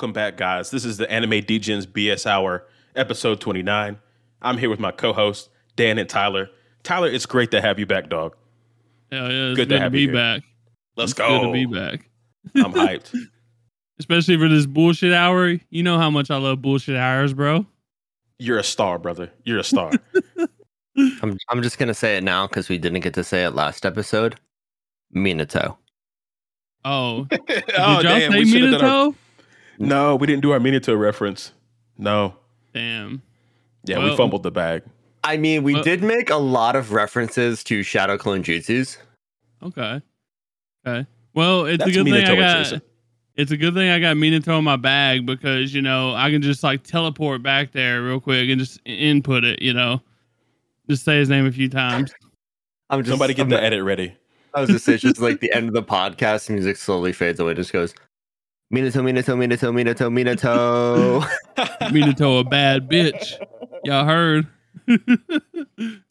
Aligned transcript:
Welcome 0.00 0.14
back, 0.14 0.38
guys. 0.38 0.70
This 0.70 0.86
is 0.86 0.96
the 0.96 1.10
Anime 1.12 1.42
Degens 1.42 1.86
BS 1.86 2.24
Hour, 2.24 2.66
episode 2.96 3.38
29. 3.38 3.98
I'm 4.40 4.56
here 4.56 4.70
with 4.70 4.80
my 4.80 4.92
co 4.92 5.12
host, 5.12 5.50
Dan 5.76 5.98
and 5.98 6.08
Tyler. 6.08 6.48
Tyler, 6.82 7.08
it's 7.08 7.26
great 7.26 7.50
to 7.50 7.60
have 7.60 7.78
you 7.78 7.84
back, 7.84 8.08
dog. 8.08 8.34
Hell 9.12 9.30
yeah, 9.30 9.48
it's 9.50 9.56
Good 9.56 9.68
good, 9.68 9.68
to 9.68 9.74
to, 9.74 9.80
have 9.82 9.92
be 9.92 10.00
you 10.00 10.12
back. 10.14 10.42
Let's 10.96 11.10
It's 11.10 11.18
go. 11.18 11.28
Good 11.28 11.46
to 11.48 11.52
be 11.52 11.66
back. 11.66 12.08
I'm 12.54 12.72
hyped. 12.72 13.14
Especially 13.98 14.38
for 14.38 14.48
this 14.48 14.64
bullshit 14.64 15.12
hour. 15.12 15.58
You 15.68 15.82
know 15.82 15.98
how 15.98 16.08
much 16.08 16.30
I 16.30 16.38
love 16.38 16.62
bullshit 16.62 16.96
hours, 16.96 17.34
bro. 17.34 17.66
You're 18.38 18.56
a 18.56 18.64
star, 18.64 18.98
brother. 18.98 19.30
You're 19.44 19.58
a 19.58 19.64
star. 19.64 19.92
I'm 20.96 21.36
I'm 21.50 21.62
just 21.62 21.76
gonna 21.76 21.92
say 21.92 22.16
it 22.16 22.24
now 22.24 22.46
because 22.46 22.70
we 22.70 22.78
didn't 22.78 23.00
get 23.00 23.12
to 23.12 23.22
say 23.22 23.44
it 23.44 23.50
last 23.50 23.84
episode. 23.84 24.40
Minato. 25.14 25.76
Oh, 26.86 27.24
did 27.46 27.64
oh, 27.76 28.00
y'all 28.00 28.02
damn. 28.02 28.32
say 28.32 28.38
We 28.38 28.50
should 28.50 28.62
have 28.62 28.80
done 28.80 28.90
our, 28.90 29.06
Minato? 29.08 29.14
No, 29.80 30.16
we 30.16 30.26
didn't 30.26 30.42
do 30.42 30.52
our 30.52 30.58
Minato 30.58 30.98
reference. 30.98 31.52
No. 31.98 32.34
Damn. 32.72 33.22
Yeah, 33.84 34.04
we 34.04 34.16
fumbled 34.16 34.42
the 34.42 34.50
bag. 34.50 34.82
I 35.24 35.36
mean, 35.36 35.62
we 35.62 35.74
Well- 35.74 35.82
did 35.82 36.02
make 36.02 36.30
a 36.30 36.36
lot 36.36 36.76
of 36.76 36.92
references 36.92 37.64
to 37.64 37.82
Shadow 37.82 38.16
Clone 38.16 38.42
Jutsus. 38.42 38.98
Okay. 39.62 40.00
Okay. 40.86 41.06
Well, 41.34 41.66
it's 41.66 41.78
That's 41.78 41.90
a 41.90 41.94
good 41.94 42.04
thing 42.04 42.14
I 42.14 42.36
got. 42.36 42.60
adjacent. 42.60 42.84
It's 43.36 43.52
a 43.52 43.56
good 43.56 43.74
thing 43.74 43.88
I 43.90 43.98
got 44.00 44.16
Minato 44.16 44.58
in 44.58 44.64
my 44.64 44.76
bag 44.76 45.24
because 45.24 45.72
you 45.74 45.82
know 45.82 46.14
I 46.14 46.30
can 46.30 46.42
just 46.42 46.62
like 46.62 46.82
teleport 46.82 47.42
back 47.42 47.72
there 47.72 48.02
real 48.02 48.20
quick 48.20 48.48
and 48.50 48.58
just 48.58 48.80
input 48.84 49.44
it. 49.44 49.62
You 49.62 49.72
know, 49.72 50.02
just 50.88 51.04
say 51.04 51.18
his 51.18 51.28
name 51.28 51.46
a 51.46 51.52
few 51.52 51.68
times. 51.68 52.12
I'm 52.90 53.00
just 53.00 53.10
Somebody 53.10 53.34
get 53.34 53.42
I'm, 53.42 53.48
the 53.50 53.62
edit 53.62 53.84
ready. 53.84 54.14
I 54.54 54.60
was 54.60 54.70
just 54.70 54.84
say 54.84 54.94
it's 54.94 55.02
just 55.02 55.20
like 55.20 55.40
the 55.40 55.52
end 55.54 55.68
of 55.68 55.74
the 55.74 55.82
podcast, 55.82 56.50
music 56.50 56.76
slowly 56.76 57.12
fades 57.12 57.38
away. 57.38 57.54
Just 57.54 57.72
goes 57.72 57.94
Minato, 58.72 59.02
Minato, 59.02 59.36
Minato, 59.36 59.72
Minato, 59.72 60.08
Minato. 60.10 61.22
Minato 61.90 62.40
a 62.40 62.44
bad 62.44 62.88
bitch. 62.88 63.34
Y'all 63.84 64.04
heard? 64.06 64.46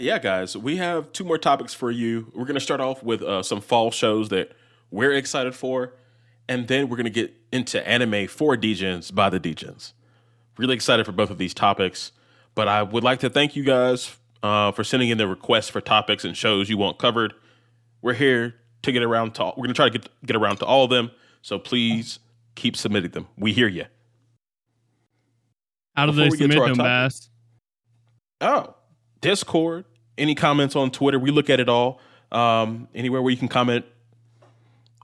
Yeah, 0.00 0.20
guys, 0.20 0.56
we 0.56 0.76
have 0.76 1.10
two 1.10 1.24
more 1.24 1.38
topics 1.38 1.74
for 1.74 1.90
you. 1.90 2.30
We're 2.32 2.44
going 2.44 2.54
to 2.54 2.60
start 2.60 2.80
off 2.80 3.02
with 3.02 3.20
uh, 3.20 3.42
some 3.42 3.60
fall 3.60 3.90
shows 3.90 4.28
that 4.28 4.52
we're 4.92 5.12
excited 5.12 5.56
for, 5.56 5.94
and 6.48 6.68
then 6.68 6.88
we're 6.88 6.96
going 6.96 7.06
to 7.06 7.10
get 7.10 7.34
into 7.50 7.84
anime 7.86 8.28
for 8.28 8.56
Degens 8.56 9.12
by 9.12 9.28
the 9.28 9.40
Degens. 9.40 9.94
Really 10.56 10.76
excited 10.76 11.04
for 11.04 11.10
both 11.10 11.30
of 11.30 11.38
these 11.38 11.52
topics, 11.52 12.12
but 12.54 12.68
I 12.68 12.84
would 12.84 13.02
like 13.02 13.18
to 13.20 13.28
thank 13.28 13.56
you 13.56 13.64
guys 13.64 14.16
uh, 14.44 14.70
for 14.70 14.84
sending 14.84 15.08
in 15.08 15.18
the 15.18 15.26
requests 15.26 15.68
for 15.68 15.80
topics 15.80 16.24
and 16.24 16.36
shows 16.36 16.70
you 16.70 16.78
want 16.78 16.98
covered. 16.98 17.34
We're 18.00 18.14
here 18.14 18.54
to 18.82 18.92
get 18.92 19.02
around 19.02 19.34
to. 19.34 19.44
All, 19.44 19.54
We're 19.56 19.64
going 19.64 19.74
to 19.74 19.74
try 19.74 19.88
to 19.88 19.98
get 19.98 20.08
get 20.24 20.36
around 20.36 20.56
to 20.58 20.66
all 20.66 20.84
of 20.84 20.90
them, 20.90 21.10
so 21.42 21.58
please 21.58 22.18
keep 22.54 22.76
submitting 22.76 23.10
them. 23.12 23.26
We 23.36 23.52
hear 23.52 23.68
you. 23.68 23.86
How 25.96 26.06
do 26.06 26.12
Before 26.12 26.24
they 26.24 26.30
we 26.30 26.38
get 26.38 26.46
to 26.46 26.52
submit 26.52 26.58
our 26.58 26.68
them, 26.68 26.78
Bass? 26.78 27.28
Oh, 28.40 28.74
Discord. 29.20 29.84
Any 30.16 30.34
comments 30.34 30.74
on 30.76 30.90
Twitter? 30.90 31.18
We 31.18 31.30
look 31.30 31.50
at 31.50 31.60
it 31.60 31.68
all. 31.68 32.00
Um, 32.30 32.88
anywhere 32.94 33.22
where 33.22 33.30
you 33.30 33.36
can 33.36 33.48
comment 33.48 33.84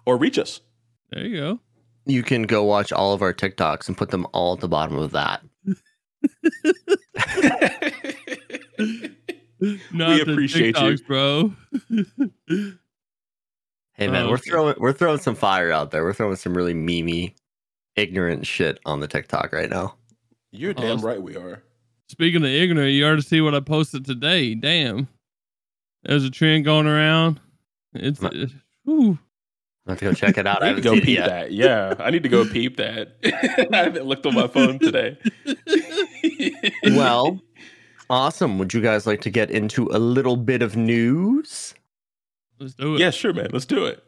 or 0.06 0.16
reach 0.16 0.38
us. 0.38 0.60
There 1.10 1.24
you 1.24 1.36
go. 1.36 1.60
you 2.06 2.22
can 2.22 2.42
go 2.42 2.64
watch 2.64 2.92
all 2.92 3.12
of 3.12 3.22
our 3.22 3.32
TikToks 3.32 3.88
and 3.88 3.96
put 3.96 4.10
them 4.10 4.26
all 4.32 4.54
at 4.54 4.60
the 4.60 4.68
bottom 4.68 4.98
of 4.98 5.12
that. 5.12 5.42
Not 9.92 10.16
the 10.16 10.22
appreciate 10.22 10.76
you. 10.78 10.82
TikToks, 10.82 11.06
bro. 11.06 11.54
Hey 13.94 14.08
man, 14.08 14.24
Oh, 14.26 14.28
we're 14.30 14.34
okay. 14.34 14.50
throwing 14.50 14.74
we're 14.78 14.92
throwing 14.92 15.18
some 15.18 15.34
fire 15.36 15.70
out 15.70 15.90
there. 15.90 16.02
We're 16.04 16.12
throwing 16.14 16.36
some 16.36 16.56
really 16.56 16.74
memey, 16.74 17.34
ignorant 17.96 18.46
shit 18.46 18.80
on 18.84 19.00
the 19.00 19.06
TikTok 19.08 19.52
right 19.52 19.70
now. 19.70 19.94
You're 20.50 20.74
Oh, 20.76 20.80
damn 20.82 20.98
s- 20.98 21.02
right 21.04 21.22
we 21.22 21.36
are. 21.36 21.62
Speaking 22.08 22.42
of 22.42 22.48
ignorant, 22.50 22.92
you 22.92 23.04
already 23.06 23.22
see 23.22 23.40
what 23.40 23.54
I 23.54 23.60
posted 23.60 24.04
today. 24.04 24.54
Damn, 24.54 25.08
there's 26.02 26.24
a 26.24 26.30
trend 26.30 26.64
going 26.64 26.86
around. 26.86 27.40
It's 27.94 28.20
Ma- 28.20 28.28
uh, 28.28 28.46
whew. 28.84 29.18
I 29.86 29.90
have 29.92 29.98
to 30.00 30.04
go 30.06 30.12
check 30.14 30.38
it 30.38 30.46
out. 30.46 30.62
I 30.62 30.68
I 30.68 30.70
need 30.70 30.76
to 30.76 30.82
go 30.82 30.94
peep 30.94 31.18
yet. 31.18 31.28
that. 31.28 31.52
Yeah, 31.52 31.94
I 32.00 32.10
need 32.10 32.22
to 32.24 32.28
go 32.28 32.44
peep 32.44 32.76
that. 32.78 33.16
I 33.72 33.76
haven't 33.76 34.06
looked 34.06 34.26
on 34.26 34.34
my 34.34 34.48
phone 34.48 34.78
today. 34.80 35.16
Well, 36.84 37.40
awesome. 38.10 38.58
Would 38.58 38.74
you 38.74 38.80
guys 38.80 39.06
like 39.06 39.20
to 39.22 39.30
get 39.30 39.50
into 39.50 39.88
a 39.92 39.98
little 39.98 40.36
bit 40.36 40.62
of 40.62 40.76
news? 40.76 41.74
Let's 42.58 42.74
do 42.74 42.94
it. 42.94 43.00
yeah, 43.00 43.10
sure, 43.10 43.32
man. 43.32 43.48
Let's 43.52 43.66
do 43.66 43.84
it. 43.86 44.02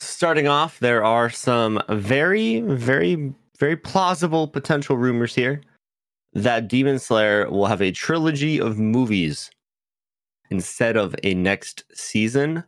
Starting 0.00 0.46
off, 0.46 0.78
there 0.78 1.02
are 1.04 1.28
some 1.30 1.82
very, 1.88 2.60
very, 2.60 3.32
very 3.58 3.76
plausible 3.76 4.46
potential 4.46 4.96
rumors 4.96 5.34
here 5.34 5.60
that 6.34 6.68
Demon 6.68 6.98
Slayer 6.98 7.50
will 7.50 7.66
have 7.66 7.82
a 7.82 7.90
trilogy 7.90 8.60
of 8.60 8.78
movies 8.78 9.50
instead 10.50 10.96
of 10.96 11.14
a 11.24 11.34
next 11.34 11.82
season. 11.94 12.62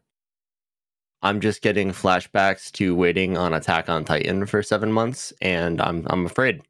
I'm 1.22 1.40
just 1.40 1.62
getting 1.62 1.90
flashbacks 1.92 2.72
to 2.72 2.94
waiting 2.96 3.36
on 3.36 3.52
Attack 3.52 3.88
on 3.88 4.04
Titan 4.04 4.46
for 4.46 4.62
seven 4.62 4.90
months, 4.90 5.32
and 5.42 5.80
I'm 5.80 6.06
I'm 6.08 6.24
afraid. 6.26 6.62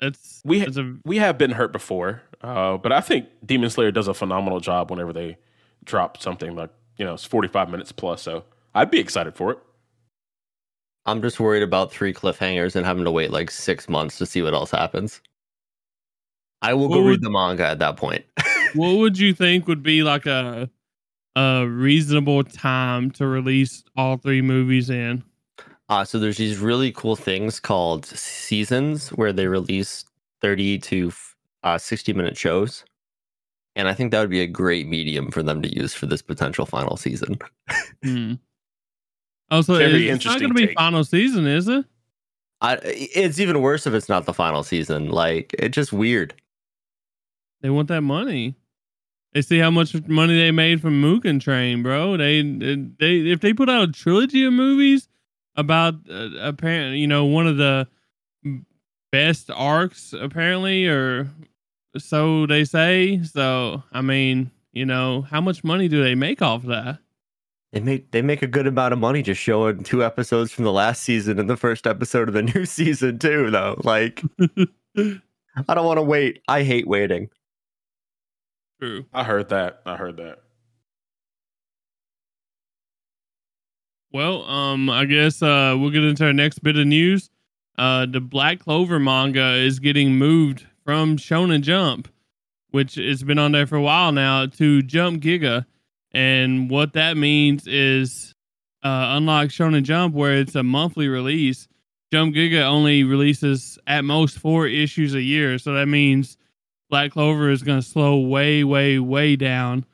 It's 0.00 0.42
We- 0.44 0.62
it's 0.62 0.76
a 0.76 0.96
We 1.04 1.18
have 1.18 1.38
been 1.38 1.52
hurt 1.52 1.72
before, 1.72 2.22
uh, 2.40 2.76
but 2.78 2.90
I 2.92 3.00
think 3.00 3.28
Demon 3.44 3.70
Slayer 3.70 3.90
does 3.92 4.08
a 4.08 4.14
phenomenal 4.14 4.60
job 4.60 4.90
whenever 4.90 5.12
they 5.12 5.36
drop 5.84 6.20
something 6.20 6.54
like 6.54 6.70
you 6.96 7.04
know 7.04 7.14
it's 7.14 7.24
45 7.24 7.70
minutes 7.70 7.92
plus. 7.92 8.22
So 8.22 8.44
I'd 8.74 8.90
be 8.90 8.98
excited 9.00 9.34
for 9.34 9.52
it. 9.52 9.58
I'm 11.06 11.20
just 11.20 11.38
worried 11.38 11.62
about 11.62 11.92
three 11.92 12.14
cliffhangers 12.14 12.76
and 12.76 12.86
having 12.86 13.04
to 13.04 13.10
wait 13.10 13.30
like 13.30 13.50
six 13.50 13.88
months 13.88 14.16
to 14.18 14.26
see 14.26 14.40
what 14.42 14.54
else 14.54 14.70
happens. 14.70 15.20
I 16.62 16.72
will 16.74 16.88
What 16.88 16.96
go 16.96 17.02
would- 17.02 17.10
read 17.10 17.20
the 17.22 17.30
manga 17.30 17.66
at 17.66 17.78
that 17.80 17.96
point. 17.96 18.24
what 18.74 18.94
would 18.96 19.18
you 19.18 19.34
think 19.34 19.66
would 19.68 19.82
be 19.82 20.02
like 20.02 20.26
a 20.26 20.70
a 21.36 21.66
reasonable 21.68 22.44
time 22.44 23.10
to 23.10 23.26
release 23.26 23.82
all 23.96 24.16
three 24.16 24.40
movies 24.40 24.88
in? 24.88 25.22
Uh, 25.88 26.04
so 26.04 26.18
there's 26.18 26.38
these 26.38 26.58
really 26.58 26.90
cool 26.92 27.16
things 27.16 27.60
called 27.60 28.06
seasons 28.06 29.08
where 29.10 29.32
they 29.32 29.46
release 29.46 30.04
30 30.40 30.78
to 30.78 31.12
uh, 31.64 31.76
60 31.76 32.12
minute 32.14 32.36
shows. 32.38 32.84
And 33.76 33.88
I 33.88 33.94
think 33.94 34.12
that 34.12 34.20
would 34.20 34.30
be 34.30 34.40
a 34.40 34.46
great 34.46 34.86
medium 34.86 35.30
for 35.30 35.42
them 35.42 35.60
to 35.62 35.74
use 35.74 35.94
for 35.94 36.06
this 36.06 36.22
potential 36.22 36.66
final 36.66 36.96
season. 36.96 37.38
Hmm. 38.02 38.34
Oh, 39.50 39.62
so 39.62 39.74
it's 39.74 40.24
not 40.24 40.38
going 40.38 40.50
to 40.50 40.54
be 40.54 40.68
take. 40.68 40.78
final 40.78 41.04
season, 41.04 41.46
is 41.46 41.68
it? 41.68 41.84
I, 42.60 42.78
it's 42.82 43.38
even 43.38 43.60
worse 43.60 43.86
if 43.86 43.94
it's 43.94 44.08
not 44.08 44.24
the 44.24 44.32
final 44.32 44.62
season. 44.62 45.10
Like, 45.10 45.54
it's 45.58 45.74
just 45.74 45.92
weird. 45.92 46.34
They 47.60 47.70
want 47.70 47.88
that 47.88 48.02
money. 48.02 48.56
They 49.32 49.42
see 49.42 49.58
how 49.58 49.70
much 49.70 49.94
money 50.06 50.36
they 50.36 50.52
made 50.52 50.80
from 50.80 51.02
Mugen 51.02 51.40
Train, 51.40 51.82
bro. 51.82 52.16
They 52.16 52.42
they 52.42 53.32
if 53.32 53.40
they 53.40 53.52
put 53.52 53.68
out 53.68 53.88
a 53.88 53.92
trilogy 53.92 54.44
of 54.44 54.52
movies 54.52 55.08
about 55.56 55.94
uh, 56.08 56.28
apparently, 56.38 56.98
you 57.00 57.08
know, 57.08 57.24
one 57.24 57.46
of 57.48 57.56
the 57.56 57.88
best 59.10 59.50
arcs 59.50 60.12
apparently, 60.12 60.86
or 60.86 61.28
so 61.98 62.46
they 62.46 62.64
say. 62.64 63.22
So 63.22 63.82
I 63.92 64.00
mean, 64.00 64.50
you 64.72 64.84
know, 64.84 65.22
how 65.22 65.40
much 65.40 65.64
money 65.64 65.88
do 65.88 66.02
they 66.02 66.14
make 66.14 66.42
off 66.42 66.62
that? 66.64 66.98
They 67.72 67.80
make 67.80 68.10
they 68.12 68.22
make 68.22 68.42
a 68.42 68.46
good 68.46 68.66
amount 68.66 68.92
of 68.92 69.00
money 69.00 69.22
just 69.22 69.40
showing 69.40 69.82
two 69.82 70.04
episodes 70.04 70.52
from 70.52 70.64
the 70.64 70.72
last 70.72 71.02
season 71.02 71.38
and 71.40 71.50
the 71.50 71.56
first 71.56 71.86
episode 71.86 72.28
of 72.28 72.34
the 72.34 72.42
new 72.54 72.64
season 72.66 73.18
too, 73.18 73.50
though. 73.50 73.80
Like, 73.82 74.22
I 74.96 75.74
don't 75.74 75.84
want 75.84 75.98
to 75.98 76.02
wait. 76.02 76.40
I 76.46 76.62
hate 76.62 76.86
waiting. 76.86 77.30
True. 78.80 79.06
I 79.12 79.24
heard 79.24 79.48
that. 79.48 79.80
I 79.86 79.96
heard 79.96 80.16
that. 80.18 80.38
Well, 84.12 84.44
um, 84.44 84.88
I 84.88 85.06
guess 85.06 85.42
uh, 85.42 85.74
we'll 85.76 85.90
get 85.90 86.04
into 86.04 86.24
our 86.24 86.32
next 86.32 86.60
bit 86.60 86.76
of 86.76 86.86
news. 86.86 87.30
Uh, 87.76 88.06
the 88.06 88.20
Black 88.20 88.60
Clover 88.60 89.00
manga 89.00 89.54
is 89.54 89.80
getting 89.80 90.14
moved 90.14 90.64
from 90.84 91.16
Shonen 91.16 91.62
Jump, 91.62 92.08
which 92.70 92.96
has 92.96 93.22
been 93.22 93.38
on 93.38 93.52
there 93.52 93.66
for 93.66 93.76
a 93.76 93.82
while 93.82 94.12
now, 94.12 94.46
to 94.46 94.82
Jump 94.82 95.22
Giga. 95.22 95.66
And 96.12 96.70
what 96.70 96.92
that 96.92 97.16
means 97.16 97.66
is, 97.66 98.34
uh, 98.82 99.16
unlike 99.16 99.50
Shonen 99.50 99.82
Jump, 99.82 100.14
where 100.14 100.34
it's 100.34 100.54
a 100.54 100.62
monthly 100.62 101.08
release, 101.08 101.68
Jump 102.12 102.34
Giga 102.34 102.62
only 102.62 103.02
releases 103.04 103.78
at 103.86 104.04
most 104.04 104.38
four 104.38 104.66
issues 104.66 105.14
a 105.14 105.22
year. 105.22 105.58
So 105.58 105.74
that 105.74 105.86
means 105.86 106.36
Black 106.90 107.12
Clover 107.12 107.50
is 107.50 107.62
going 107.62 107.80
to 107.80 107.86
slow 107.86 108.18
way, 108.18 108.62
way, 108.62 108.98
way 108.98 109.36
down 109.36 109.84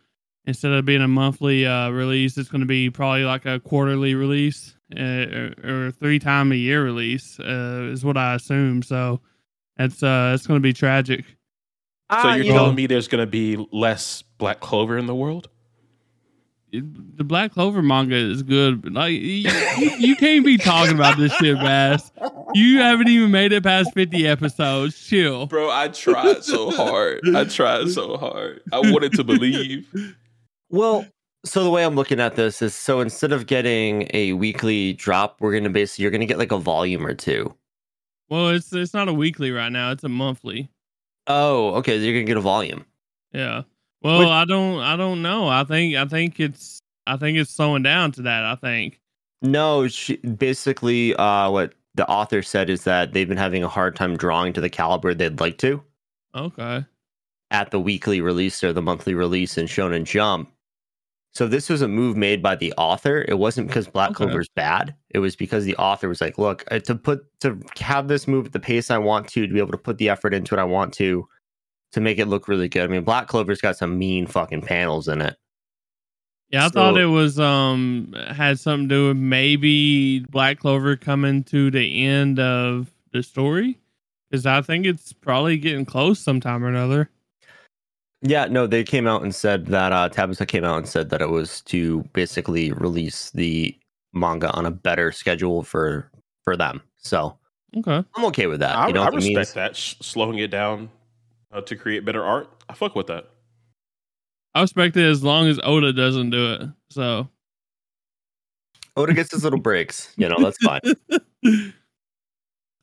instead 0.51 0.73
of 0.73 0.85
being 0.85 1.03
a 1.03 1.09
monthly 1.09 1.67
uh, 1.67 1.91
release, 1.91 2.37
it's 2.37 2.49
going 2.49 2.61
to 2.61 2.67
be 2.67 2.91
probably 2.91 3.25
like 3.25 3.47
a 3.47 3.61
quarterly 3.61 4.15
release 4.15 4.75
uh, 4.99 5.03
or, 5.03 5.55
or 5.65 5.91
three 5.93 6.19
time 6.19 6.53
a 6.53 6.57
year 6.57 6.83
release, 6.83 7.39
uh, 7.41 7.89
is 7.93 8.05
what 8.05 8.17
I 8.17 8.35
assume. 8.35 8.83
So 8.83 9.21
that's 9.81 10.03
uh, 10.03 10.32
it's 10.35 10.47
going 10.47 10.59
to 10.59 10.62
be 10.62 10.73
tragic. 10.73 11.25
So 11.27 11.35
Ah, 12.11 12.35
you're 12.35 12.44
you 12.44 12.53
know, 12.53 12.59
telling 12.59 12.75
me 12.75 12.87
there's 12.87 13.09
going 13.09 13.23
to 13.25 13.31
be 13.31 13.56
less 13.73 14.23
Black 14.38 14.61
Clover 14.61 14.99
in 14.99 15.06
the 15.06 15.15
world? 15.15 15.49
it- 16.73 17.17
the 17.17 17.25
Black 17.25 17.53
Clover 17.53 17.82
manga 17.82 18.15
is 18.17 18.43
good. 18.43 18.82
But 18.82 18.93
like 18.93 19.12
you, 19.12 19.19
you, 19.79 19.91
you 19.99 20.17
can't 20.17 20.44
be 20.44 20.56
talking 20.56 20.94
about 20.94 21.19
this 21.19 21.32
shit, 21.35 21.56
Bass. 21.59 22.11
You 22.55 22.79
haven't 22.79 23.09
even 23.09 23.31
made 23.31 23.53
it 23.53 23.62
past 23.62 23.93
fifty 23.94 24.27
episodes. 24.27 24.99
Chill. 25.06 25.47
Bro, 25.47 25.71
I 25.71 25.88
tried 25.88 26.43
so 26.44 26.71
hard. 26.71 27.21
I 27.35 27.44
tried 27.44 27.88
so 27.91 28.17
hard. 28.17 28.61
I 28.73 28.79
wanted 28.81 29.12
to 29.15 29.25
believe. 29.25 30.17
Well, 30.69 31.05
so 31.44 31.65
the 31.65 31.71
way 31.71 31.85
I'm 31.85 31.94
looking 31.97 32.21
at 32.21 32.37
this 32.37 32.62
is 32.62 32.75
so 32.75 33.00
instead 33.00 33.33
of 33.33 33.47
getting 33.47 34.09
a 34.15 34.33
weekly 34.35 34.93
drop, 34.94 35.41
we're 35.41 35.53
gonna 35.53 35.71
basically 35.71 36.03
you're 36.05 36.11
gonna 36.12 36.26
get 36.26 36.38
like 36.38 36.53
a 36.53 36.59
volume 36.59 37.05
or 37.06 37.15
two. 37.15 37.55
Well, 38.31 38.50
it's 38.50 38.73
it's 38.73 38.94
not 38.94 39.09
a 39.09 39.12
weekly 39.12 39.50
right 39.50 39.71
now. 39.73 39.91
It's 39.91 40.05
a 40.05 40.09
monthly. 40.09 40.71
Oh, 41.27 41.75
okay. 41.77 41.97
You're 41.99 42.15
gonna 42.15 42.25
get 42.25 42.37
a 42.37 42.41
volume. 42.41 42.85
Yeah. 43.32 43.62
Well, 44.03 44.21
Which- 44.21 44.29
I 44.29 44.44
don't 44.44 44.81
I 44.81 44.97
don't 44.97 45.21
know. 45.23 45.49
I 45.49 45.65
think 45.65 45.97
I 45.97 46.05
think 46.06 46.41
it's 46.41 46.81
I 47.06 47.17
think 47.17 47.37
it's 47.38 47.50
slowing 47.50 47.82
down 47.82 48.12
to 48.12 48.23
that. 48.23 48.44
I 48.44 48.55
think. 48.55 49.00
No, 49.43 49.88
she, 49.88 50.17
basically, 50.19 51.15
uh, 51.17 51.50
what 51.50 51.73
the 51.94 52.06
author 52.09 52.43
said 52.43 52.69
is 52.71 52.85
that 52.85 53.12
they've 53.15 53.29
been 53.29 53.38
having 53.38 53.65
a 53.65 53.69
hard 53.69 53.97
time 53.97 54.17
drawing 54.17 54.53
to 54.53 54.61
the 54.61 54.69
caliber 54.69 55.15
they'd 55.15 55.41
like 55.41 55.56
to 55.59 55.83
Okay. 56.35 56.85
at 57.50 57.71
the 57.71 57.81
weekly 57.81 58.21
release 58.21 58.62
or 58.62 58.73
the 58.75 58.83
monthly 58.83 59.15
release 59.15 59.56
in 59.59 59.65
Shonen 59.67 60.05
Jump. 60.05 60.53
So 61.32 61.47
this 61.47 61.69
was 61.69 61.81
a 61.81 61.88
move 61.88 62.17
made 62.17 62.43
by 62.43 62.56
the 62.56 62.73
author. 62.77 63.25
It 63.29 63.38
wasn't 63.38 63.69
because 63.69 63.87
Black 63.87 64.11
Okay. 64.11 64.25
Clover's 64.25 64.49
bad. 64.49 64.94
It 65.11 65.21
was 65.21 65.37
because 65.37 65.65
the 65.65 65.77
author 65.77 66.09
was 66.09 66.21
like, 66.21 66.38
"Look, 66.38 66.65
uh, 66.71 66.81
to 66.81 66.94
put 66.94 67.25
to 67.41 67.61
have 67.79 68.09
this 68.09 68.27
move 68.27 68.47
at 68.47 68.53
the 68.53 68.61
pace 68.61 68.91
I 68.91 68.99
want 68.99 69.29
to, 69.29 69.47
to 69.47 69.53
be 69.53 69.61
able 69.61 69.73
to 69.73 69.79
put 69.79 69.99
the 69.99 70.09
effort 70.09 70.35
into 70.35 70.55
it 70.55 70.59
I 70.59 70.65
want 70.65 70.93
to, 70.94 71.27
to 71.93 72.00
make 72.00 72.19
it 72.19 72.27
look 72.27 72.49
really 72.49 72.69
good." 72.69 72.82
I 72.82 72.88
mean, 72.88 73.05
Black 73.05 73.29
Clover's 73.29 73.61
got 73.61 73.77
some 73.77 73.97
mean 73.99 74.27
fucking 74.27 74.62
panels 74.62 75.06
in 75.06 75.21
it. 75.23 75.37
Yeah, 76.50 76.67
I 76.67 76.69
thought 76.69 76.99
it 76.99 77.06
was 77.06 77.38
um 77.38 78.12
had 78.29 78.59
something 78.59 78.88
to 78.88 78.94
do 78.94 79.09
with 79.09 79.17
maybe 79.17 80.21
Black 80.31 80.59
Clover 80.59 80.97
coming 80.97 81.44
to 81.44 81.71
the 81.71 82.05
end 82.05 82.41
of 82.41 82.91
the 83.12 83.23
story 83.23 83.79
because 84.29 84.47
I 84.47 84.61
think 84.62 84.85
it's 84.85 85.12
probably 85.12 85.59
getting 85.59 85.85
close 85.85 86.19
sometime 86.19 86.65
or 86.65 86.69
another. 86.69 87.09
Yeah, 88.23 88.47
no, 88.47 88.67
they 88.67 88.85
came 88.85 89.07
out 89.07 89.23
and 89.23 89.35
said 89.35 89.67
that 89.67 89.93
uh 89.93 90.09
Tabata 90.11 90.47
came 90.47 90.65
out 90.65 90.77
and 90.79 90.89
said 90.89 91.11
that 91.11 91.23
it 91.23 91.31
was 91.31 91.63
to 91.63 92.03
basically 92.13 92.73
release 92.73 93.31
the 93.31 93.77
manga 94.13 94.51
on 94.53 94.67
a 94.67 94.71
better 94.71 95.11
schedule 95.13 95.63
for 95.63 96.11
for 96.45 96.57
them. 96.57 96.83
So 96.99 97.37
Okay. 97.77 98.05
I'm 98.17 98.25
okay 98.27 98.47
with 98.49 98.59
that. 98.61 98.77
I, 98.77 98.89
you 98.89 98.93
know, 98.93 99.03
I 99.03 99.09
respect 99.09 99.37
means- 99.37 99.53
that. 99.55 99.77
Sh- 99.77 99.95
slowing 100.01 100.39
it 100.39 100.51
down 100.51 100.91
uh, 101.53 101.61
to 101.63 101.77
create 101.77 102.05
better 102.05 102.25
art. 102.25 102.49
I 102.69 102.75
fuck 102.75 102.95
with 102.97 103.07
that. 103.07 103.31
I 104.57 104.63
respect 104.63 104.97
it 104.97 105.05
as 105.05 105.23
long 105.23 105.47
as 105.47 105.61
Oda 105.63 105.93
doesn't 105.93 106.31
do 106.31 106.53
it. 106.55 106.63
So 106.91 107.29
Oda 108.97 109.15
gets 109.15 109.31
his 109.33 109.45
little 109.45 109.61
breaks. 109.61 110.13
You 110.17 110.29
know, 110.29 110.37
that's 110.41 110.59
fine. 110.59 110.81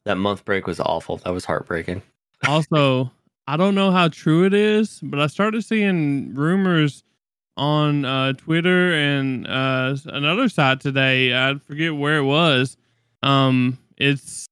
that 0.06 0.16
month 0.18 0.46
break 0.46 0.66
was 0.68 0.80
awful. 0.80 1.18
That 1.18 1.32
was 1.34 1.44
heartbreaking. 1.46 2.02
also, 2.48 3.12
I 3.48 3.56
don't 3.58 3.76
know 3.76 3.92
how 3.92 4.10
true 4.10 4.46
it 4.46 4.54
is, 4.54 5.00
but 5.02 5.20
I 5.20 5.28
started 5.28 5.64
seeing 5.64 6.34
rumors 6.34 7.04
on 7.56 8.04
uh, 8.06 8.34
Twitter 8.34 8.94
and 8.94 9.48
uh, 9.48 9.96
another 10.06 10.50
site 10.50 10.80
today. 10.82 11.34
I 11.34 11.56
forget 11.56 11.96
where 11.96 12.18
it 12.18 12.24
was. 12.24 12.76
Um, 13.24 13.78
it's 13.98 14.46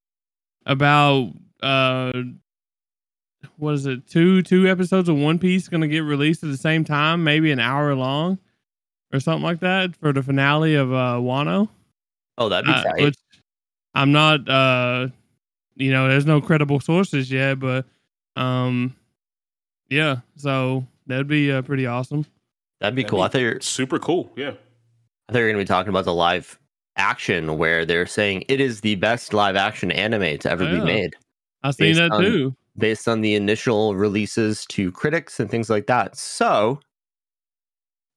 about 0.65 1.31
uh, 1.62 2.13
what 3.57 3.74
is 3.75 3.86
it? 3.86 4.07
Two 4.07 4.42
two 4.42 4.68
episodes 4.68 5.09
of 5.09 5.18
One 5.18 5.39
Piece 5.39 5.68
going 5.68 5.81
to 5.81 5.88
get 5.88 6.00
released 6.00 6.44
at 6.44 6.50
the 6.50 6.57
same 6.57 6.83
time, 6.83 7.24
maybe 7.24 7.51
an 7.51 7.59
hour 7.59 7.94
long 7.95 8.39
or 9.13 9.19
something 9.19 9.44
like 9.44 9.59
that 9.59 9.95
for 9.98 10.12
the 10.13 10.24
finale 10.24 10.75
of 10.75 10.91
uh, 10.91 11.18
Wano. 11.19 11.69
Oh, 12.38 12.50
that'd 12.50 12.65
be 12.65 12.71
Uh, 12.71 12.83
tight. 12.83 13.01
which 13.03 13.15
I'm 13.94 14.12
not 14.12 14.48
uh 14.50 15.07
you 15.75 15.91
know, 15.91 16.07
there's 16.07 16.25
no 16.25 16.39
credible 16.39 16.80
sources 16.80 17.30
yet, 17.30 17.59
but 17.59 17.86
um 18.36 18.96
yeah, 19.90 20.18
so 20.36 20.86
that'd 21.08 21.28
be 21.28 21.52
uh, 21.52 21.62
pretty 21.62 21.86
awesome. 21.86 22.26
That'd 22.80 22.96
be 22.96 23.04
that'd 23.04 23.10
cool. 23.12 23.20
be- 23.20 23.24
I 23.24 23.28
thought 23.30 23.42
you're, 23.42 23.62
Super 23.62 24.00
cool. 24.00 24.32
Yeah. 24.36 24.52
I 25.30 25.32
thought 25.32 25.40
you're 25.40 25.48
going 25.52 25.58
to 25.58 25.64
be 25.64 25.68
talking 25.68 25.90
about 25.90 26.06
the 26.06 26.14
live 26.14 26.60
action 26.98 27.58
where 27.58 27.86
they're 27.86 28.06
saying 28.08 28.44
it 28.50 28.60
is 28.60 28.82
the 28.82 28.96
best 28.96 29.34
live 29.34 29.56
action 29.56 29.92
anime 29.92 30.38
to 30.40 30.50
ever 30.52 30.64
Oh, 30.66 30.80
be 30.80 30.82
made. 30.86 31.14
I 31.64 31.72
seen 31.72 31.88
Based 31.90 32.00
that 32.00 32.12
on- 32.12 32.22
too. 32.24 32.56
based 32.78 33.08
on 33.08 33.22
the 33.22 33.36
initial 33.36 33.96
releases 33.96 34.66
to 34.68 34.92
critics 34.92 35.40
and 35.40 35.50
things 35.50 35.70
like 35.70 35.88
that. 35.88 36.16
So 36.18 36.80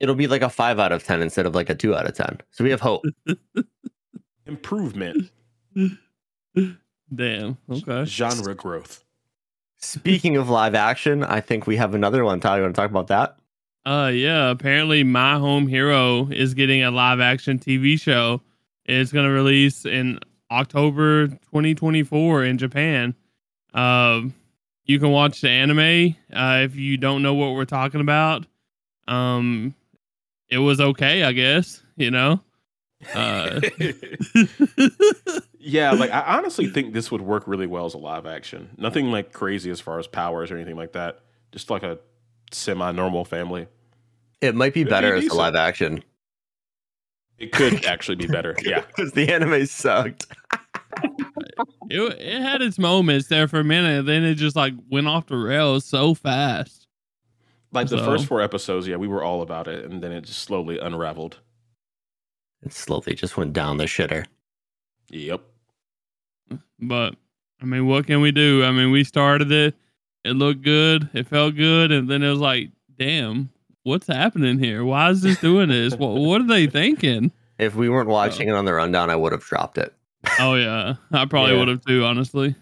it'll 0.00 0.14
be 0.14 0.26
like 0.26 0.42
a 0.42 0.48
five 0.50 0.78
out 0.78 0.92
of 0.92 1.02
10 1.04 1.20
instead 1.22 1.44
of 1.46 1.54
like 1.54 1.68
a 1.70 1.74
two 1.74 1.94
out 1.94 2.06
of 2.06 2.14
10. 2.14 2.38
So 2.50 2.64
we 2.64 2.70
have 2.70 2.80
hope. 2.80 3.04
Improvement. 4.46 5.30
Damn. 7.14 7.56
Okay. 7.70 8.04
Genre 8.04 8.54
growth. 8.54 9.04
Speaking 9.80 10.36
of 10.36 10.48
live 10.48 10.74
action, 10.74 11.22
I 11.22 11.40
think 11.40 11.66
we 11.66 11.76
have 11.76 11.94
another 11.94 12.24
one. 12.24 12.40
Tyler, 12.40 12.58
you 12.58 12.62
want 12.64 12.74
to 12.74 12.80
talk 12.80 12.90
about 12.90 13.06
that? 13.08 13.36
Uh 13.86 14.10
yeah, 14.12 14.50
apparently 14.50 15.04
My 15.04 15.38
Home 15.38 15.66
Hero 15.66 16.28
is 16.30 16.52
getting 16.54 16.82
a 16.82 16.90
live 16.90 17.20
action 17.20 17.58
TV 17.58 17.98
show. 17.98 18.42
It's 18.84 19.12
going 19.12 19.24
to 19.24 19.30
release 19.30 19.86
in 19.86 20.18
October 20.50 21.28
2024 21.28 22.44
in 22.44 22.58
Japan. 22.58 23.14
Um 23.72 24.34
you 24.84 24.98
can 24.98 25.10
watch 25.10 25.42
the 25.42 25.50
anime 25.50 26.16
uh, 26.32 26.62
if 26.64 26.74
you 26.74 26.96
don't 26.96 27.22
know 27.22 27.34
what 27.34 27.54
we're 27.54 27.64
talking 27.64 28.00
about. 28.00 28.46
Um 29.06 29.74
it 30.48 30.58
was 30.58 30.80
okay, 30.80 31.22
I 31.22 31.32
guess, 31.32 31.82
you 31.96 32.10
know. 32.10 32.40
Uh 33.14 33.60
yeah, 35.68 35.92
like 35.92 36.10
I 36.10 36.36
honestly 36.38 36.68
think 36.68 36.94
this 36.94 37.10
would 37.10 37.20
work 37.20 37.44
really 37.46 37.66
well 37.66 37.84
as 37.84 37.94
a 37.94 37.98
live 37.98 38.26
action. 38.26 38.70
Nothing 38.78 39.10
like 39.10 39.32
crazy 39.32 39.70
as 39.70 39.80
far 39.80 39.98
as 39.98 40.06
powers 40.06 40.50
or 40.50 40.56
anything 40.56 40.76
like 40.76 40.92
that. 40.92 41.20
Just 41.52 41.68
like 41.68 41.82
a 41.82 41.98
semi 42.50 42.90
normal 42.92 43.24
family. 43.24 43.68
It 44.40 44.54
might 44.54 44.72
be 44.72 44.80
Could 44.80 44.88
be 44.88 44.90
better 44.90 45.14
as 45.14 45.26
a 45.26 45.34
live 45.34 45.56
action 45.56 46.02
It 47.38 47.52
could 47.52 47.84
actually 47.86 48.16
be 48.16 48.26
better. 48.26 48.56
Yeah. 48.62 48.80
because 48.96 49.12
the 49.12 49.32
anime 49.32 49.66
sucked. 49.66 50.26
it, 51.90 52.00
it 52.18 52.40
had 52.40 52.62
its 52.62 52.78
moments 52.78 53.28
there 53.28 53.46
for 53.46 53.60
a 53.60 53.64
minute, 53.64 54.06
then 54.06 54.24
it 54.24 54.36
just 54.36 54.56
like 54.56 54.74
went 54.90 55.06
off 55.06 55.26
the 55.26 55.36
rails 55.36 55.84
so 55.84 56.14
fast. 56.14 56.86
Like 57.72 57.88
the 57.88 57.98
first 57.98 58.24
four 58.24 58.40
episodes, 58.40 58.88
yeah, 58.88 58.96
we 58.96 59.08
were 59.08 59.22
all 59.22 59.42
about 59.42 59.68
it, 59.68 59.84
and 59.84 60.02
then 60.02 60.10
it 60.10 60.22
just 60.22 60.40
slowly 60.40 60.78
unraveled. 60.78 61.38
It 62.62 62.72
slowly 62.72 63.14
just 63.14 63.36
went 63.36 63.52
down 63.52 63.76
the 63.76 63.84
shitter. 63.84 64.24
Yep. 65.10 65.42
But 66.80 67.14
I 67.60 67.64
mean, 67.64 67.86
what 67.86 68.06
can 68.06 68.20
we 68.20 68.30
do? 68.32 68.64
I 68.64 68.70
mean, 68.70 68.90
we 68.90 69.04
started 69.04 69.50
it. 69.52 69.74
It 70.24 70.32
looked 70.32 70.62
good. 70.62 71.08
It 71.14 71.26
felt 71.26 71.56
good, 71.56 71.90
and 71.92 72.08
then 72.08 72.22
it 72.22 72.30
was 72.30 72.38
like, 72.40 72.70
damn, 72.98 73.48
what's 73.84 74.06
happening 74.06 74.58
here? 74.58 74.84
Why 74.84 75.10
is 75.10 75.22
this 75.22 75.38
doing 75.40 75.68
this? 75.68 75.94
what 75.94 76.14
What 76.16 76.40
are 76.40 76.46
they 76.46 76.66
thinking? 76.66 77.32
If 77.58 77.74
we 77.74 77.88
weren't 77.88 78.08
watching 78.08 78.48
it 78.48 78.52
on 78.54 78.64
the 78.64 78.74
rundown, 78.74 79.10
I 79.10 79.16
would 79.16 79.32
have 79.32 79.42
dropped 79.42 79.78
it. 79.78 79.92
Oh 80.38 80.54
yeah, 80.54 80.94
I 81.12 81.24
probably 81.26 81.52
Yeah. 81.54 81.58
would 81.60 81.68
have 81.68 81.84
too. 81.84 82.04
Honestly, 82.04 82.54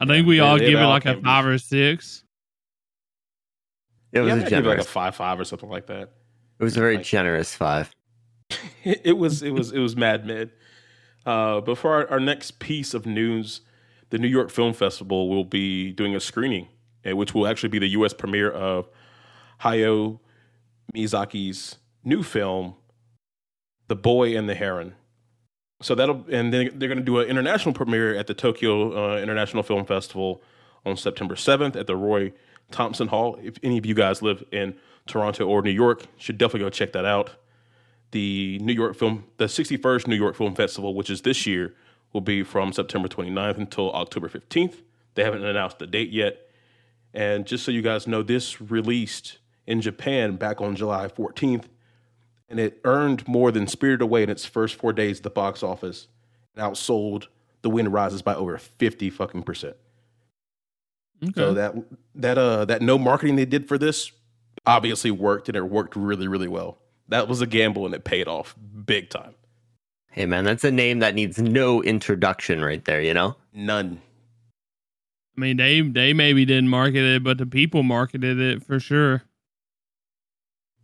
I 0.00 0.04
Yeah, 0.04 0.08
think 0.08 0.26
we 0.26 0.40
all 0.40 0.58
give 0.58 0.70
it 0.70 0.76
all 0.76 0.88
like 0.90 1.04
a 1.04 1.08
can't 1.10 1.22
be- 1.22 1.24
five 1.26 1.46
or 1.46 1.58
six. 1.58 2.24
It 4.12 4.20
was 4.20 4.28
yeah, 4.28 4.34
a 4.34 4.44
I'd 4.44 4.48
give 4.48 4.64
it 4.64 4.68
like 4.68 4.78
a 4.78 4.84
five 4.84 5.14
five 5.14 5.38
or 5.38 5.44
something 5.44 5.68
like 5.68 5.86
that. 5.86 6.12
it 6.58 6.64
was 6.64 6.76
a 6.76 6.80
very 6.80 6.96
like- 6.96 7.04
generous 7.04 7.54
five. 7.54 7.94
it, 8.84 9.00
it 9.04 9.18
was 9.18 9.42
it 9.42 9.50
was 9.50 9.72
it 9.72 9.78
was 9.80 9.96
mad 9.96 10.26
mid. 10.26 10.50
Uh, 11.26 11.60
but 11.60 11.76
for 11.76 11.92
our, 11.92 12.08
our 12.08 12.20
next 12.20 12.60
piece 12.60 12.94
of 12.94 13.04
news, 13.04 13.60
the 14.10 14.18
New 14.18 14.28
York 14.28 14.48
Film 14.48 14.72
Festival 14.72 15.28
will 15.28 15.44
be 15.44 15.90
doing 15.92 16.14
a 16.14 16.20
screening, 16.20 16.68
uh, 17.04 17.16
which 17.16 17.34
will 17.34 17.48
actually 17.48 17.68
be 17.68 17.80
the 17.80 17.88
U.S. 17.88 18.14
premiere 18.14 18.50
of 18.50 18.88
Hayao 19.62 20.20
Miyazaki's 20.94 21.76
new 22.04 22.22
film, 22.22 22.76
The 23.88 23.96
Boy 23.96 24.38
and 24.38 24.48
the 24.48 24.54
Heron. 24.54 24.94
So 25.82 25.94
that'll 25.94 26.24
and 26.30 26.54
then 26.54 26.70
they're 26.78 26.88
going 26.88 26.98
to 26.98 27.04
do 27.04 27.18
an 27.18 27.28
international 27.28 27.74
premiere 27.74 28.14
at 28.14 28.28
the 28.28 28.34
Tokyo 28.34 29.14
uh, 29.14 29.18
International 29.18 29.62
Film 29.62 29.84
Festival 29.84 30.42
on 30.86 30.96
September 30.96 31.34
7th 31.34 31.76
at 31.76 31.86
the 31.86 31.96
Roy 31.96 32.32
Thomson 32.70 33.08
Hall. 33.08 33.36
If 33.42 33.56
any 33.62 33.76
of 33.76 33.84
you 33.84 33.94
guys 33.94 34.22
live 34.22 34.42
in 34.52 34.76
Toronto 35.06 35.46
or 35.46 35.60
New 35.60 35.70
York, 35.70 36.06
should 36.16 36.38
definitely 36.38 36.60
go 36.60 36.70
check 36.70 36.92
that 36.92 37.04
out 37.04 37.32
the 38.16 38.58
New 38.62 38.72
York 38.72 38.96
Film, 38.96 39.24
the 39.36 39.44
61st 39.44 40.06
New 40.06 40.16
York 40.16 40.36
Film 40.36 40.54
Festival, 40.54 40.94
which 40.94 41.10
is 41.10 41.20
this 41.20 41.46
year, 41.46 41.74
will 42.14 42.22
be 42.22 42.42
from 42.42 42.72
September 42.72 43.08
29th 43.08 43.58
until 43.58 43.92
October 43.92 44.26
15th. 44.26 44.76
They 45.14 45.22
haven't 45.22 45.44
announced 45.44 45.78
the 45.80 45.86
date 45.86 46.08
yet. 46.08 46.48
And 47.12 47.44
just 47.44 47.62
so 47.62 47.70
you 47.70 47.82
guys 47.82 48.06
know, 48.06 48.22
this 48.22 48.58
released 48.58 49.36
in 49.66 49.82
Japan 49.82 50.36
back 50.36 50.62
on 50.62 50.74
July 50.76 51.08
14th, 51.08 51.64
and 52.48 52.58
it 52.58 52.80
earned 52.84 53.28
more 53.28 53.52
than 53.52 53.66
Spirited 53.66 54.00
Away 54.00 54.22
in 54.22 54.30
its 54.30 54.46
first 54.46 54.76
four 54.76 54.94
days 54.94 55.18
at 55.18 55.22
the 55.22 55.28
box 55.28 55.62
office 55.62 56.08
and 56.54 56.64
outsold 56.64 57.26
The 57.60 57.68
Wind 57.68 57.92
Rises 57.92 58.22
by 58.22 58.34
over 58.34 58.56
50 58.56 59.10
fucking 59.10 59.42
percent. 59.42 59.76
Okay. 61.22 61.32
So 61.34 61.52
that 61.52 61.74
that 62.14 62.38
uh 62.38 62.64
that 62.64 62.80
no 62.80 62.96
marketing 62.96 63.36
they 63.36 63.44
did 63.44 63.68
for 63.68 63.76
this 63.76 64.10
obviously 64.66 65.10
worked 65.10 65.48
and 65.48 65.56
it 65.56 65.64
worked 65.64 65.96
really 65.96 66.28
really 66.28 66.48
well. 66.48 66.78
That 67.08 67.28
was 67.28 67.40
a 67.40 67.46
gamble 67.46 67.86
and 67.86 67.94
it 67.94 68.04
paid 68.04 68.28
off 68.28 68.54
big 68.84 69.10
time. 69.10 69.34
Hey 70.10 70.26
man, 70.26 70.44
that's 70.44 70.64
a 70.64 70.70
name 70.72 71.00
that 71.00 71.14
needs 71.14 71.38
no 71.38 71.82
introduction 71.82 72.62
right 72.64 72.84
there, 72.84 73.00
you 73.02 73.14
know? 73.14 73.36
None. 73.52 74.00
I 75.36 75.40
mean, 75.40 75.58
they 75.58 75.82
they 75.82 76.12
maybe 76.14 76.44
didn't 76.46 76.68
market 76.70 77.02
it, 77.04 77.22
but 77.22 77.36
the 77.38 77.46
people 77.46 77.82
marketed 77.82 78.40
it 78.40 78.64
for 78.64 78.80
sure. 78.80 79.22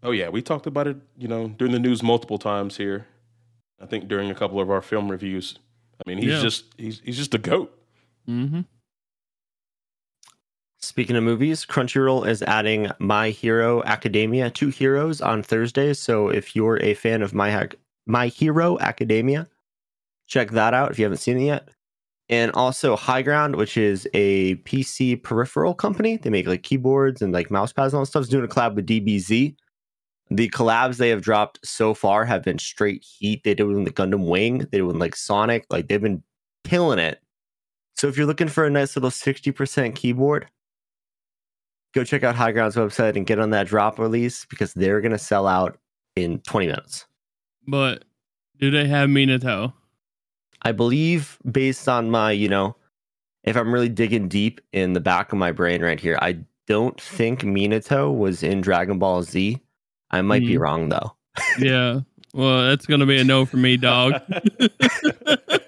Oh 0.02 0.10
yeah, 0.10 0.28
we 0.28 0.42
talked 0.42 0.66
about 0.66 0.86
it, 0.86 0.96
you 1.16 1.28
know, 1.28 1.48
during 1.48 1.72
the 1.72 1.78
news 1.78 2.02
multiple 2.02 2.38
times 2.38 2.76
here. 2.76 3.06
I 3.80 3.86
think 3.86 4.08
during 4.08 4.30
a 4.30 4.34
couple 4.34 4.60
of 4.60 4.70
our 4.70 4.82
film 4.82 5.10
reviews. 5.10 5.58
I 6.04 6.08
mean, 6.08 6.18
he's 6.18 6.32
Yeah. 6.32 6.42
just 6.42 6.64
he's 6.76 7.00
he's 7.04 7.16
just 7.16 7.34
a 7.34 7.38
goat. 7.38 7.76
Mm-hmm. 8.28 8.60
Speaking 10.84 11.14
of 11.14 11.22
movies, 11.22 11.64
Crunchyroll 11.64 12.26
is 12.26 12.42
adding 12.42 12.90
My 12.98 13.30
Hero 13.30 13.84
Academia 13.84 14.50
Two 14.50 14.68
Heroes 14.68 15.20
on 15.20 15.40
Thursday. 15.40 15.94
So 15.94 16.28
if 16.28 16.56
you're 16.56 16.82
a 16.82 16.94
fan 16.94 17.22
of 17.22 17.32
My 17.32 17.68
My 18.04 18.26
Hero 18.26 18.76
Academia, 18.80 19.46
check 20.26 20.50
that 20.50 20.74
out 20.74 20.90
if 20.90 20.98
you 20.98 21.04
haven't 21.04 21.18
seen 21.18 21.38
it 21.38 21.44
yet. 21.44 21.68
And 22.28 22.50
also 22.52 22.96
Higround, 22.96 23.54
which 23.56 23.76
is 23.76 24.08
a 24.12 24.56
PC 24.56 25.22
peripheral 25.22 25.72
company. 25.72 26.16
They 26.16 26.30
make 26.30 26.48
like 26.48 26.64
keyboards 26.64 27.22
and 27.22 27.32
like 27.32 27.48
mouse 27.48 27.72
pads 27.72 27.92
and 27.92 27.98
all 27.98 28.02
that 28.04 28.10
stuff. 28.10 28.22
Is 28.22 28.28
doing 28.28 28.44
a 28.44 28.48
collab 28.48 28.74
with 28.74 28.86
DBZ. 28.86 29.54
The 30.30 30.48
collabs 30.48 30.96
they 30.96 31.10
have 31.10 31.22
dropped 31.22 31.60
so 31.64 31.94
far 31.94 32.24
have 32.24 32.42
been 32.42 32.58
straight 32.58 33.04
heat. 33.04 33.44
They 33.44 33.54
did 33.54 33.64
one 33.64 33.84
with 33.84 33.94
the 33.94 34.02
Gundam 34.02 34.26
Wing. 34.26 34.58
They 34.58 34.78
did 34.78 34.82
one 34.82 34.98
like 34.98 35.14
Sonic. 35.14 35.64
Like 35.70 35.86
they've 35.86 36.02
been 36.02 36.24
killing 36.64 36.98
it. 36.98 37.20
So 37.94 38.08
if 38.08 38.16
you're 38.16 38.26
looking 38.26 38.48
for 38.48 38.64
a 38.64 38.70
nice 38.70 38.96
little 38.96 39.10
60% 39.10 39.94
keyboard, 39.94 40.48
go 41.94 42.04
check 42.04 42.22
out 42.25 42.34
Higround's 42.34 42.76
website 42.76 43.16
and 43.16 43.26
get 43.26 43.38
on 43.38 43.50
that 43.50 43.66
drop 43.66 43.99
release 43.99 44.44
because 44.46 44.72
they're 44.75 45.00
going 45.00 45.12
to 45.12 45.18
sell 45.18 45.46
out 45.46 45.78
in 46.16 46.38
20 46.40 46.66
minutes. 46.66 47.06
But 47.66 48.04
do 48.58 48.70
they 48.70 48.87
have 48.88 49.08
Minato? 49.08 49.72
I 50.62 50.72
believe, 50.72 51.38
based 51.50 51.88
on 51.88 52.11
my, 52.11 52.30
you 52.32 52.49
know, 52.49 52.76
if 53.44 53.56
I'm 53.56 53.72
really 53.72 53.88
digging 53.88 54.28
deep 54.28 54.61
in 54.72 54.92
the 54.92 55.00
back 55.00 55.32
of 55.32 55.38
my 55.38 55.50
brain 55.52 55.82
right 55.82 55.99
here, 55.99 56.18
I 56.22 56.38
don't 56.68 57.00
think 57.00 57.40
Minato 57.42 58.16
was 58.16 58.42
in 58.42 58.61
Dragon 58.61 58.99
Ball 58.99 59.22
Z. 59.22 59.61
I 60.12 60.22
might 60.22 60.42
be 60.42 60.54
Mhm. 60.54 60.61
wrong 60.61 60.88
though. 60.88 61.16
Yeah. 61.58 62.00
Well, 62.34 62.62
that's 62.68 62.87
gonna 62.87 63.06
be 63.06 63.18
a 63.18 63.25
no 63.25 63.44
for 63.44 63.56
me, 63.56 63.76
dog. 63.76 64.14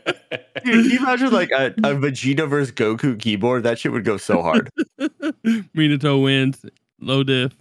Dude, 0.65 0.83
can 0.83 0.91
you 0.91 0.99
imagine 0.99 1.31
like 1.31 1.51
a, 1.51 1.67
a 1.67 1.95
Vegeta 1.95 2.49
versus 2.49 2.73
Goku 2.73 3.19
keyboard? 3.19 3.63
That 3.65 3.79
shit 3.79 3.93
would 3.93 4.05
go 4.05 4.17
so 4.17 4.43
hard. 4.43 4.71
Minato 5.77 6.23
wins. 6.23 6.65
Low 7.01 7.23
diff. 7.23 7.55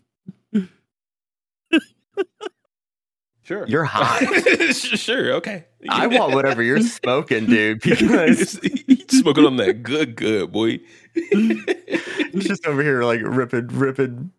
Sure. 3.43 3.65
You're 3.67 3.83
hot. 3.83 4.23
sure, 4.73 5.33
okay. 5.33 5.65
I 5.89 6.07
want 6.07 6.33
whatever 6.33 6.63
you're 6.63 6.79
smoking, 6.79 7.45
dude, 7.45 7.81
because 7.83 8.57
He's 8.87 9.19
smoking 9.19 9.45
on 9.45 9.57
that 9.57 9.83
good, 9.83 10.15
good 10.15 10.51
boy. 10.51 10.79
he's 11.13 12.47
just 12.47 12.65
over 12.65 12.81
here 12.81 13.03
like 13.03 13.19
ripping, 13.21 13.67
ripping 13.67 14.31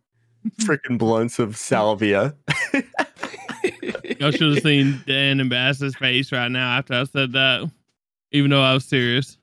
freaking 0.62 0.96
blunts 0.96 1.38
of 1.38 1.56
salvia. 1.58 2.34
Y'all 4.18 4.30
should 4.30 4.54
have 4.54 4.62
seen 4.62 5.02
Dan 5.06 5.38
and 5.38 5.50
Bass's 5.50 5.94
face 5.96 6.32
right 6.32 6.50
now 6.50 6.78
after 6.78 6.94
I 6.94 7.04
said 7.04 7.32
that. 7.32 7.70
Even 8.34 8.50
though 8.50 8.62
I 8.62 8.74
was 8.74 8.84
serious. 8.84 9.38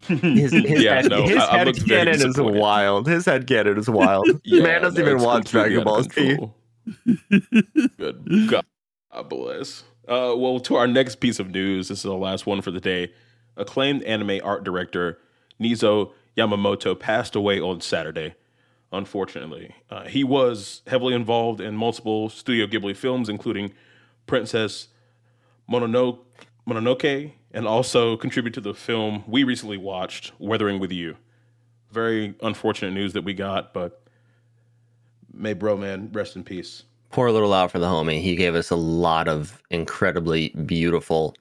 His, 0.00 0.52
his 0.52 0.82
yeah, 0.82 0.96
head, 0.96 1.10
no, 1.10 1.22
his 1.22 1.36
I, 1.36 1.46
I 1.46 1.58
head 1.58 1.66
looked 1.68 1.78
very 1.80 2.12
canon 2.12 2.28
is 2.28 2.40
wild. 2.40 3.06
His 3.06 3.24
head 3.24 3.46
canon 3.46 3.78
is 3.78 3.88
wild. 3.88 4.28
Yeah, 4.44 4.62
Man 4.62 4.82
doesn't 4.82 4.98
no, 5.00 5.06
even 5.06 5.16
it's 5.16 5.24
watch 5.24 5.50
Dragon 5.50 5.84
Ball 5.84 6.02
Z. 6.02 6.08
of 6.08 6.14
control. 6.14 6.54
Good 7.98 8.48
God 8.50 8.64
bless. 9.28 9.84
Uh, 10.08 10.34
well, 10.36 10.58
to 10.60 10.74
our 10.74 10.88
next 10.88 11.16
piece 11.16 11.38
of 11.38 11.50
news, 11.50 11.88
this 11.88 11.98
is 11.98 12.02
the 12.02 12.14
last 12.14 12.46
one 12.46 12.60
for 12.62 12.72
the 12.72 12.80
day. 12.80 13.12
Acclaimed 13.56 14.02
anime 14.02 14.40
art 14.42 14.64
director 14.64 15.18
Nizo 15.60 16.12
Yamamoto 16.36 16.98
passed 16.98 17.36
away 17.36 17.60
on 17.60 17.80
Saturday. 17.80 18.34
Unfortunately, 18.92 19.74
uh, 19.88 20.04
he 20.04 20.24
was 20.24 20.82
heavily 20.88 21.14
involved 21.14 21.60
in 21.60 21.76
multiple 21.76 22.28
Studio 22.28 22.66
Ghibli 22.66 22.96
films, 22.96 23.28
including 23.28 23.72
Princess 24.26 24.88
Mononoke, 25.70 26.18
Mononoke, 26.68 27.32
and 27.52 27.66
also 27.66 28.16
contributed 28.16 28.62
to 28.62 28.68
the 28.68 28.74
film 28.74 29.24
we 29.26 29.44
recently 29.44 29.76
watched, 29.76 30.32
Weathering 30.38 30.78
with 30.78 30.92
You. 30.92 31.16
Very 31.90 32.34
unfortunate 32.42 32.92
news 32.92 33.12
that 33.12 33.22
we 33.22 33.34
got, 33.34 33.72
but 33.72 34.02
may 35.32 35.52
bro 35.52 35.76
man 35.76 36.10
rest 36.12 36.36
in 36.36 36.44
peace. 36.44 36.84
Pour 37.10 37.28
a 37.28 37.32
little 37.32 37.52
out 37.52 37.70
for 37.70 37.78
the 37.78 37.86
homie. 37.86 38.20
He 38.20 38.34
gave 38.34 38.54
us 38.54 38.70
a 38.70 38.76
lot 38.76 39.28
of 39.28 39.62
incredibly 39.70 40.48
beautiful 40.66 41.36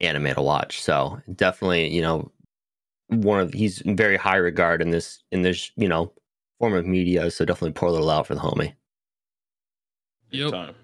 anime 0.00 0.34
to 0.34 0.42
watch. 0.42 0.82
So 0.82 1.20
definitely, 1.34 1.88
you 1.88 2.02
know, 2.02 2.30
one 3.08 3.40
of 3.40 3.52
he's 3.52 3.80
in 3.82 3.94
very 3.94 4.16
high 4.16 4.36
regard 4.36 4.82
in 4.82 4.90
this 4.90 5.22
in 5.30 5.42
this 5.42 5.70
you 5.76 5.88
know 5.88 6.12
form 6.58 6.74
of 6.74 6.86
media. 6.86 7.30
So 7.30 7.44
definitely 7.44 7.72
pour 7.72 7.88
a 7.88 7.92
little 7.92 8.10
out 8.10 8.26
for 8.26 8.34
the 8.34 8.40
homie. 8.40 8.74
Yep. 10.30 10.50
time. 10.50 10.74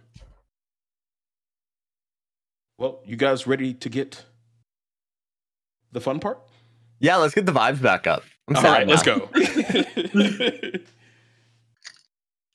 Well, 2.78 3.00
you 3.04 3.16
guys 3.16 3.46
ready 3.46 3.74
to 3.74 3.88
get 3.88 4.24
the 5.92 6.00
fun 6.00 6.20
part? 6.20 6.40
Yeah, 7.00 7.16
let's 7.16 7.34
get 7.34 7.46
the 7.46 7.52
vibes 7.52 7.82
back 7.82 8.06
up. 8.06 8.22
I'm 8.48 8.56
All 8.56 8.62
right, 8.62 8.86
let's 8.86 9.02
go. 9.02 9.28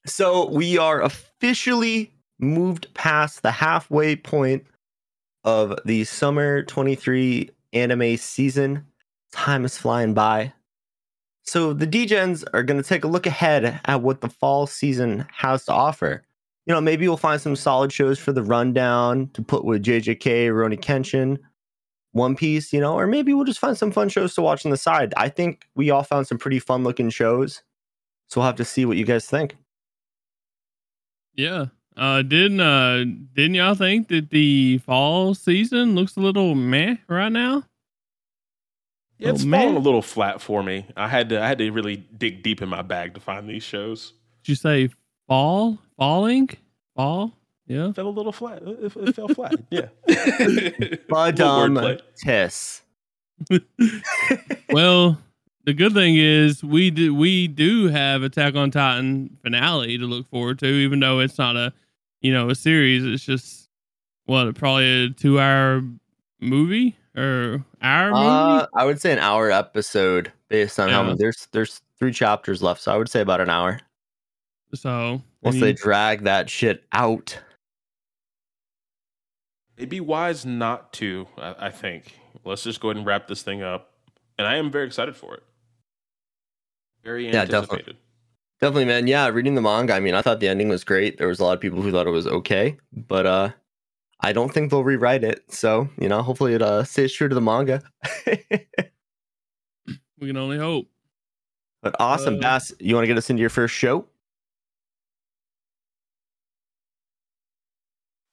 So 0.07 0.49
we 0.49 0.77
are 0.77 1.01
officially 1.01 2.13
moved 2.39 2.87
past 2.93 3.43
the 3.43 3.51
halfway 3.51 4.15
point 4.15 4.65
of 5.43 5.77
the 5.83 6.05
summer 6.05 6.63
23 6.63 7.49
anime 7.73 8.15
season. 8.15 8.85
Time 9.33 9.65
is 9.65 9.77
flying 9.77 10.13
by. 10.13 10.53
So 11.43 11.73
the 11.73 11.85
Degens 11.85 12.45
are 12.53 12.63
going 12.63 12.81
to 12.81 12.87
take 12.87 13.03
a 13.03 13.09
look 13.09 13.25
ahead 13.25 13.81
at 13.83 14.01
what 14.01 14.21
the 14.21 14.29
fall 14.29 14.65
season 14.65 15.27
has 15.35 15.65
to 15.65 15.73
offer. 15.73 16.23
You 16.67 16.73
know, 16.73 16.81
maybe 16.81 17.07
we'll 17.07 17.15
find 17.17 17.39
some 17.41 17.55
solid 17.55 17.91
shows 17.93 18.19
for 18.19 18.33
the 18.33 18.43
rundown 18.43 19.29
to 19.33 19.41
put 19.41 19.63
with 19.63 19.81
JJK, 19.83 20.49
Rurouni 20.49 20.77
Kenshin, 20.77 21.37
One 22.11 22.35
Piece, 22.35 22.73
you 22.73 22.81
know, 22.81 22.93
or 22.93 23.07
maybe 23.07 23.33
we'll 23.33 23.45
just 23.45 23.59
find 23.59 23.77
some 23.77 23.89
fun 23.91 24.09
shows 24.09 24.35
to 24.35 24.41
watch 24.41 24.65
on 24.65 24.71
the 24.71 24.77
side. 24.77 25.13
I 25.15 25.29
think 25.29 25.65
we 25.75 25.89
all 25.91 26.03
found 26.03 26.27
some 26.27 26.37
pretty 26.37 26.59
fun 26.59 26.83
looking 26.83 27.09
shows. 27.09 27.63
So 28.27 28.41
we'll 28.41 28.47
have 28.47 28.57
to 28.57 28.65
see 28.65 28.85
what 28.85 28.97
you 28.97 29.05
guys 29.05 29.25
think. 29.27 29.55
Yeah. 31.35 31.67
Uh 31.95 32.21
didn't 32.21 32.59
uh 32.59 33.05
didn't 33.33 33.55
y'all 33.55 33.73
think 33.73 34.09
that 34.09 34.29
the 34.29 34.79
fall 34.79 35.33
season 35.33 35.95
looks 35.95 36.15
a 36.15 36.19
little 36.19 36.53
meh 36.53 36.97
right 37.07 37.31
now? 37.31 37.63
yeah, 39.17 39.29
it's 39.29 39.43
Oh, 39.45 39.49
falling 39.49 39.67
man. 39.73 39.75
a 39.77 39.79
little 39.79 40.01
flat 40.03 40.41
for 40.41 40.61
me. 40.61 40.85
I 40.95 41.07
had 41.07 41.29
to 41.29 41.41
I 41.41 41.47
had 41.47 41.57
to 41.59 41.71
really 41.71 41.95
dig 42.17 42.43
deep 42.43 42.61
in 42.61 42.69
my 42.69 42.81
bag 42.83 43.13
to 43.15 43.19
find 43.19 43.49
these 43.49 43.63
shows. 43.63 44.13
Did 44.43 44.49
you 44.49 44.55
say 44.55 44.89
fall? 45.27 45.77
Falling? 45.97 46.49
Fall? 46.95 47.33
Yeah. 47.67 47.91
Fell 47.91 48.07
a 48.07 48.09
little 48.09 48.31
flat. 48.31 48.61
It, 48.65 48.95
it 48.95 49.15
fell 49.15 49.27
flat. 49.27 49.55
Yeah. 49.71 49.87
But 51.09 51.37
Little 51.37 51.49
um, 51.49 51.73
well, 54.71 55.17
the 55.65 55.73
good 55.73 55.93
thing 55.93 56.15
is 56.17 56.63
we 56.63 56.89
do 56.91 57.13
we 57.13 57.47
do 57.47 57.87
have 57.89 58.23
Attack 58.23 58.55
on 58.55 58.71
Titan 58.71 59.37
finale 59.43 59.97
to 59.97 60.05
look 60.05 60.29
forward 60.29 60.59
to, 60.59 60.65
even 60.67 60.99
though 60.99 61.19
it's 61.19 61.37
not 61.37 61.55
a 61.55 61.73
you 62.21 62.33
know 62.33 62.49
a 62.49 62.55
series. 62.55 63.05
It's 63.05 63.23
just 63.23 63.69
what 64.25 64.53
probably 64.55 65.05
a 65.05 65.09
two 65.09 65.39
hour 65.39 65.83
movie 66.39 66.95
or 67.15 67.63
hour 67.81 68.11
movie. 68.11 68.25
Uh, 68.25 68.67
I 68.73 68.85
would 68.85 69.01
say 69.01 69.11
an 69.13 69.19
hour 69.19 69.51
episode 69.51 70.31
based 70.49 70.79
on 70.79 70.89
how 70.89 71.01
Yeah. 71.01 71.07
many. 71.07 71.17
There's 71.17 71.47
there's 71.51 71.81
three 71.99 72.11
chapters 72.11 72.61
left, 72.63 72.81
so 72.81 72.93
I 72.93 72.97
would 72.97 73.09
say 73.09 73.21
about 73.21 73.41
an 73.41 73.49
hour. 73.49 73.79
So 74.73 75.21
Once 75.41 75.57
I 75.57 75.59
they 75.59 75.73
drag 75.73 76.23
that 76.23 76.49
shit 76.49 76.83
out. 76.91 77.39
It'd 79.77 79.89
be 79.89 79.99
wise 79.99 80.45
not 80.45 80.91
to, 80.93 81.27
I, 81.37 81.67
I 81.67 81.69
think. 81.69 82.17
Let's 82.43 82.63
just 82.63 82.79
go 82.79 82.89
ahead 82.89 82.97
and 82.97 83.05
wrap 83.05 83.27
this 83.27 83.43
thing 83.43 83.61
up. 83.61 83.91
And 84.37 84.47
I 84.47 84.55
am 84.55 84.71
very 84.71 84.87
excited 84.87 85.15
for 85.15 85.35
it. 85.35 85.43
Very 87.03 87.25
Yeah, 87.25 87.45
definitely. 87.45 87.59
anticipated. 87.79 87.97
Definitely, 88.59 88.85
man. 88.85 89.05
Yeah, 89.07 89.27
reading 89.27 89.53
the 89.55 89.61
manga. 89.61 89.93
I 89.93 89.99
mean, 89.99 90.15
I 90.15 90.21
thought 90.23 90.39
the 90.39 90.47
ending 90.47 90.67
was 90.69 90.83
great. 90.83 91.17
There 91.19 91.27
was 91.27 91.39
a 91.39 91.43
lot 91.43 91.53
of 91.53 91.59
people 91.61 91.81
who 91.81 91.91
thought 91.91 92.07
it 92.07 92.11
was 92.11 92.25
okay, 92.25 92.77
but 92.91 93.25
uh, 93.27 93.49
I 94.21 94.33
don't 94.33 94.51
think 94.51 94.71
they'll 94.71 94.83
rewrite 94.83 95.23
it. 95.23 95.43
So 95.53 95.89
you 95.99 96.09
know, 96.09 96.23
hopefully 96.23 96.55
it 96.55 96.61
uh 96.63 96.83
stays 96.83 97.13
true 97.13 97.27
to 97.29 97.35
the 97.35 97.41
manga. 97.41 97.83
we 100.19 100.27
can 100.27 100.37
only 100.37 100.57
hope. 100.57 100.87
but 101.83 101.95
awesome, 101.99 102.35
Uh, 102.37 102.39
Bass. 102.39 102.73
You 102.79 102.95
want 102.95 103.03
to 103.03 103.07
get 103.07 103.17
us 103.17 103.29
into 103.29 103.41
your 103.41 103.51
first 103.51 103.75
show? 103.75 104.07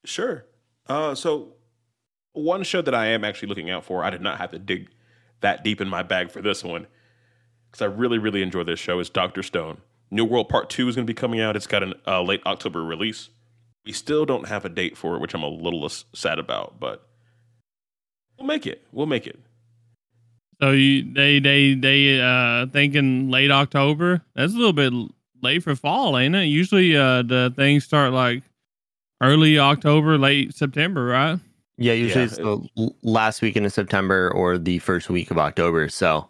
Sure. 0.04 0.44
Uh, 0.86 1.14
so, 1.14 1.54
one 2.32 2.62
show 2.62 2.82
that 2.82 2.94
I 2.94 3.06
am 3.06 3.24
actually 3.24 3.48
looking 3.48 3.70
out 3.70 3.84
for, 3.84 4.04
I 4.04 4.10
did 4.10 4.20
not 4.20 4.38
have 4.38 4.50
to 4.50 4.58
dig 4.58 4.90
that 5.40 5.64
deep 5.64 5.80
in 5.80 5.88
my 5.88 6.02
bag 6.02 6.30
for 6.30 6.42
this 6.42 6.64
one 6.64 6.86
because 7.70 7.82
I 7.82 7.86
really, 7.86 8.18
really 8.18 8.42
enjoy 8.42 8.64
this 8.64 8.78
show. 8.78 8.98
Is 8.98 9.10
Doctor 9.10 9.42
Stone. 9.42 9.78
New 10.10 10.24
World 10.24 10.48
Part 10.48 10.70
Two 10.70 10.88
is 10.88 10.94
going 10.94 11.06
to 11.06 11.10
be 11.10 11.14
coming 11.14 11.40
out. 11.40 11.56
It's 11.56 11.66
got 11.66 11.82
a 11.82 11.94
uh, 12.06 12.22
late 12.22 12.42
October 12.46 12.84
release. 12.84 13.30
We 13.84 13.92
still 13.92 14.24
don't 14.24 14.48
have 14.48 14.64
a 14.64 14.68
date 14.68 14.96
for 14.96 15.16
it, 15.16 15.20
which 15.20 15.34
I'm 15.34 15.42
a 15.42 15.48
little 15.48 15.88
sad 15.88 16.38
about, 16.38 16.78
but 16.78 17.06
we'll 18.38 18.46
make 18.46 18.66
it. 18.66 18.86
We'll 18.92 19.06
make 19.06 19.26
it. 19.26 19.40
So 20.60 20.70
you, 20.70 21.12
they 21.12 21.40
they 21.40 21.74
they 21.74 22.20
uh 22.20 22.66
thinking 22.66 23.30
late 23.30 23.50
October. 23.50 24.22
That's 24.34 24.54
a 24.54 24.56
little 24.56 24.72
bit 24.72 24.92
late 25.42 25.62
for 25.62 25.74
fall, 25.74 26.16
ain't 26.16 26.34
it? 26.34 26.44
Usually 26.44 26.96
uh 26.96 27.22
the 27.22 27.52
things 27.56 27.84
start 27.84 28.12
like 28.12 28.44
early 29.20 29.58
October, 29.58 30.18
late 30.18 30.54
September, 30.54 31.04
right? 31.06 31.38
Yeah, 31.76 31.92
usually 31.94 32.24
Yeah, 32.24 32.26
it's 32.26 32.36
the 32.36 32.90
last 33.02 33.42
weekend 33.42 33.66
of 33.66 33.72
September 33.72 34.30
or 34.30 34.58
the 34.58 34.78
first 34.78 35.10
week 35.10 35.30
of 35.30 35.38
October. 35.38 35.88
So 35.88 36.28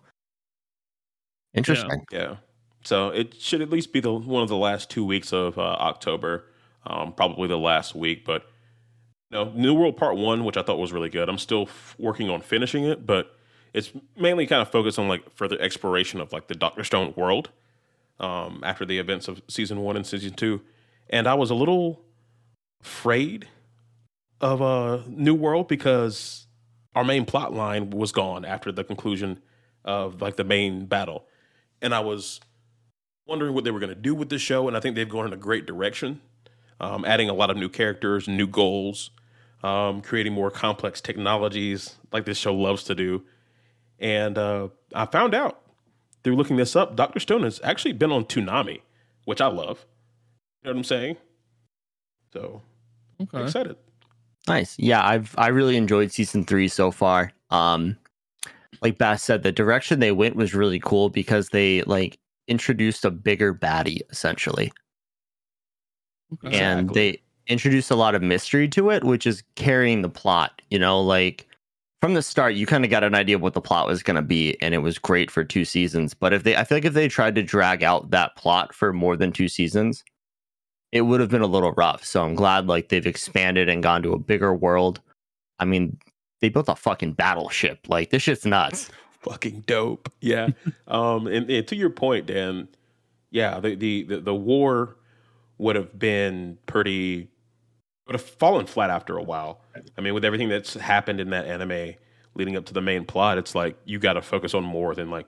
interesting. 1.52 2.04
Yeah. 2.10 2.36
So 2.84 3.08
it 3.08 3.34
should 3.34 3.62
at 3.62 3.70
least 3.70 3.92
be 3.92 4.00
the 4.00 4.12
one 4.12 4.42
of 4.42 4.48
the 4.48 4.56
last 4.56 4.90
two 4.90 5.04
weeks 5.04 5.32
of 5.32 5.58
uh, 5.58 5.62
October, 5.62 6.46
um, 6.86 7.12
probably 7.12 7.48
the 7.48 7.58
last 7.58 7.94
week. 7.94 8.24
But 8.24 8.46
you 9.30 9.38
know, 9.38 9.52
New 9.54 9.74
World 9.74 9.96
Part 9.96 10.16
One, 10.16 10.44
which 10.44 10.56
I 10.56 10.62
thought 10.62 10.78
was 10.78 10.92
really 10.92 11.08
good. 11.08 11.28
I'm 11.28 11.38
still 11.38 11.62
f- 11.62 11.94
working 11.98 12.30
on 12.30 12.40
finishing 12.40 12.84
it, 12.84 13.06
but 13.06 13.36
it's 13.72 13.90
mainly 14.16 14.46
kind 14.46 14.62
of 14.62 14.70
focused 14.70 14.98
on 14.98 15.08
like 15.08 15.22
further 15.34 15.60
exploration 15.60 16.20
of 16.20 16.32
like 16.32 16.48
the 16.48 16.54
Doctor 16.54 16.84
Stone 16.84 17.14
world 17.16 17.50
um, 18.20 18.60
after 18.64 18.84
the 18.84 18.98
events 18.98 19.28
of 19.28 19.42
season 19.48 19.80
one 19.80 19.96
and 19.96 20.06
season 20.06 20.34
two. 20.34 20.60
And 21.10 21.26
I 21.26 21.34
was 21.34 21.50
a 21.50 21.54
little 21.54 22.00
afraid 22.84 23.48
of 24.40 24.60
uh, 24.60 25.00
New 25.08 25.34
World 25.34 25.68
because 25.68 26.46
our 26.94 27.04
main 27.04 27.24
plot 27.24 27.52
line 27.52 27.90
was 27.90 28.12
gone 28.12 28.44
after 28.44 28.70
the 28.70 28.84
conclusion 28.84 29.40
of 29.84 30.20
like 30.20 30.36
the 30.36 30.44
main 30.44 30.86
battle, 30.86 31.26
and 31.80 31.94
I 31.94 32.00
was 32.00 32.40
wondering 33.26 33.54
what 33.54 33.64
they 33.64 33.70
were 33.70 33.80
going 33.80 33.94
to 33.94 34.00
do 34.00 34.14
with 34.14 34.28
the 34.28 34.38
show. 34.38 34.68
And 34.68 34.76
I 34.76 34.80
think 34.80 34.96
they've 34.96 35.08
gone 35.08 35.26
in 35.26 35.32
a 35.32 35.38
great 35.38 35.66
direction, 35.66 36.20
um, 36.78 37.04
adding 37.04 37.30
a 37.30 37.34
lot 37.34 37.50
of 37.50 37.56
new 37.56 37.70
characters, 37.70 38.28
new 38.28 38.46
goals, 38.46 39.10
um, 39.62 40.02
creating 40.02 40.34
more 40.34 40.50
complex 40.50 41.00
technologies 41.00 41.96
like 42.12 42.26
this 42.26 42.36
show 42.36 42.54
loves 42.54 42.84
to 42.84 42.94
do. 42.94 43.22
And 43.98 44.36
uh, 44.36 44.68
I 44.94 45.06
found 45.06 45.34
out 45.34 45.62
through 46.22 46.36
looking 46.36 46.56
this 46.56 46.76
up, 46.76 46.96
Doctor 46.96 47.18
Stone 47.18 47.44
has 47.44 47.60
actually 47.64 47.92
been 47.92 48.12
on 48.12 48.24
Toonami, 48.24 48.82
which 49.24 49.40
I 49.40 49.46
love. 49.46 49.86
You 50.62 50.70
know 50.70 50.72
what 50.72 50.78
I'm 50.78 50.84
saying? 50.84 51.16
So 52.32 52.62
Okay. 53.20 53.42
excited. 53.42 53.76
Nice. 54.46 54.78
Yeah, 54.78 55.04
I've 55.06 55.34
I 55.38 55.48
really 55.48 55.76
enjoyed 55.76 56.12
season 56.12 56.44
three 56.44 56.68
so 56.68 56.90
far. 56.90 57.32
Um, 57.50 57.96
like 58.82 58.98
Bass 58.98 59.22
said, 59.22 59.42
the 59.42 59.52
direction 59.52 60.00
they 60.00 60.12
went 60.12 60.36
was 60.36 60.54
really 60.54 60.80
cool 60.80 61.08
because 61.08 61.48
they 61.48 61.82
like 61.82 62.18
introduced 62.46 63.04
a 63.04 63.10
bigger 63.10 63.54
baddie 63.54 64.00
essentially, 64.10 64.72
okay. 66.44 66.58
and 66.58 66.90
they 66.90 67.22
introduced 67.46 67.90
a 67.90 67.96
lot 67.96 68.14
of 68.14 68.22
mystery 68.22 68.68
to 68.68 68.90
it, 68.90 69.04
which 69.04 69.26
is 69.26 69.42
carrying 69.54 70.02
the 70.02 70.10
plot. 70.10 70.60
You 70.70 70.78
know, 70.78 71.00
like 71.00 71.46
from 72.02 72.12
the 72.12 72.20
start, 72.20 72.54
you 72.54 72.66
kind 72.66 72.84
of 72.84 72.90
got 72.90 73.02
an 73.02 73.14
idea 73.14 73.36
of 73.36 73.40
what 73.40 73.54
the 73.54 73.62
plot 73.62 73.86
was 73.86 74.02
going 74.02 74.16
to 74.16 74.22
be, 74.22 74.60
and 74.60 74.74
it 74.74 74.78
was 74.78 74.98
great 74.98 75.30
for 75.30 75.42
two 75.42 75.64
seasons. 75.64 76.12
But 76.12 76.34
if 76.34 76.42
they, 76.42 76.54
I 76.54 76.64
feel 76.64 76.76
like 76.76 76.84
if 76.84 76.92
they 76.92 77.08
tried 77.08 77.34
to 77.36 77.42
drag 77.42 77.82
out 77.82 78.10
that 78.10 78.36
plot 78.36 78.74
for 78.74 78.92
more 78.92 79.16
than 79.16 79.32
two 79.32 79.48
seasons, 79.48 80.04
it 80.94 81.02
would 81.02 81.18
have 81.20 81.28
been 81.28 81.42
a 81.42 81.46
little 81.46 81.72
rough. 81.72 82.04
So 82.04 82.24
I'm 82.24 82.36
glad 82.36 82.68
like 82.68 82.88
they've 82.88 83.06
expanded 83.06 83.68
and 83.68 83.82
gone 83.82 84.02
to 84.04 84.12
a 84.12 84.18
bigger 84.18 84.54
world. 84.54 85.00
I 85.58 85.64
mean, 85.64 85.98
they 86.40 86.48
built 86.48 86.68
a 86.68 86.76
fucking 86.76 87.14
battleship. 87.14 87.80
Like 87.88 88.10
this 88.10 88.22
shit's 88.22 88.46
nuts. 88.46 88.90
fucking 89.20 89.64
dope. 89.66 90.10
Yeah. 90.20 90.50
um, 90.86 91.26
and, 91.26 91.50
and 91.50 91.66
to 91.66 91.76
your 91.76 91.90
point, 91.90 92.26
Dan, 92.26 92.68
yeah, 93.30 93.58
the, 93.58 93.74
the 93.74 94.04
the 94.04 94.20
the 94.20 94.34
war 94.34 94.96
would 95.58 95.74
have 95.74 95.98
been 95.98 96.58
pretty 96.66 97.28
would 98.06 98.14
have 98.14 98.22
fallen 98.22 98.66
flat 98.66 98.90
after 98.90 99.16
a 99.16 99.22
while. 99.22 99.62
I 99.98 100.00
mean, 100.00 100.14
with 100.14 100.24
everything 100.24 100.48
that's 100.48 100.74
happened 100.74 101.20
in 101.20 101.30
that 101.30 101.46
anime 101.46 101.94
leading 102.34 102.56
up 102.56 102.66
to 102.66 102.72
the 102.72 102.80
main 102.80 103.04
plot, 103.04 103.36
it's 103.36 103.56
like 103.56 103.76
you 103.84 103.98
got 103.98 104.12
to 104.12 104.22
focus 104.22 104.54
on 104.54 104.62
more 104.62 104.94
than 104.94 105.10
like 105.10 105.26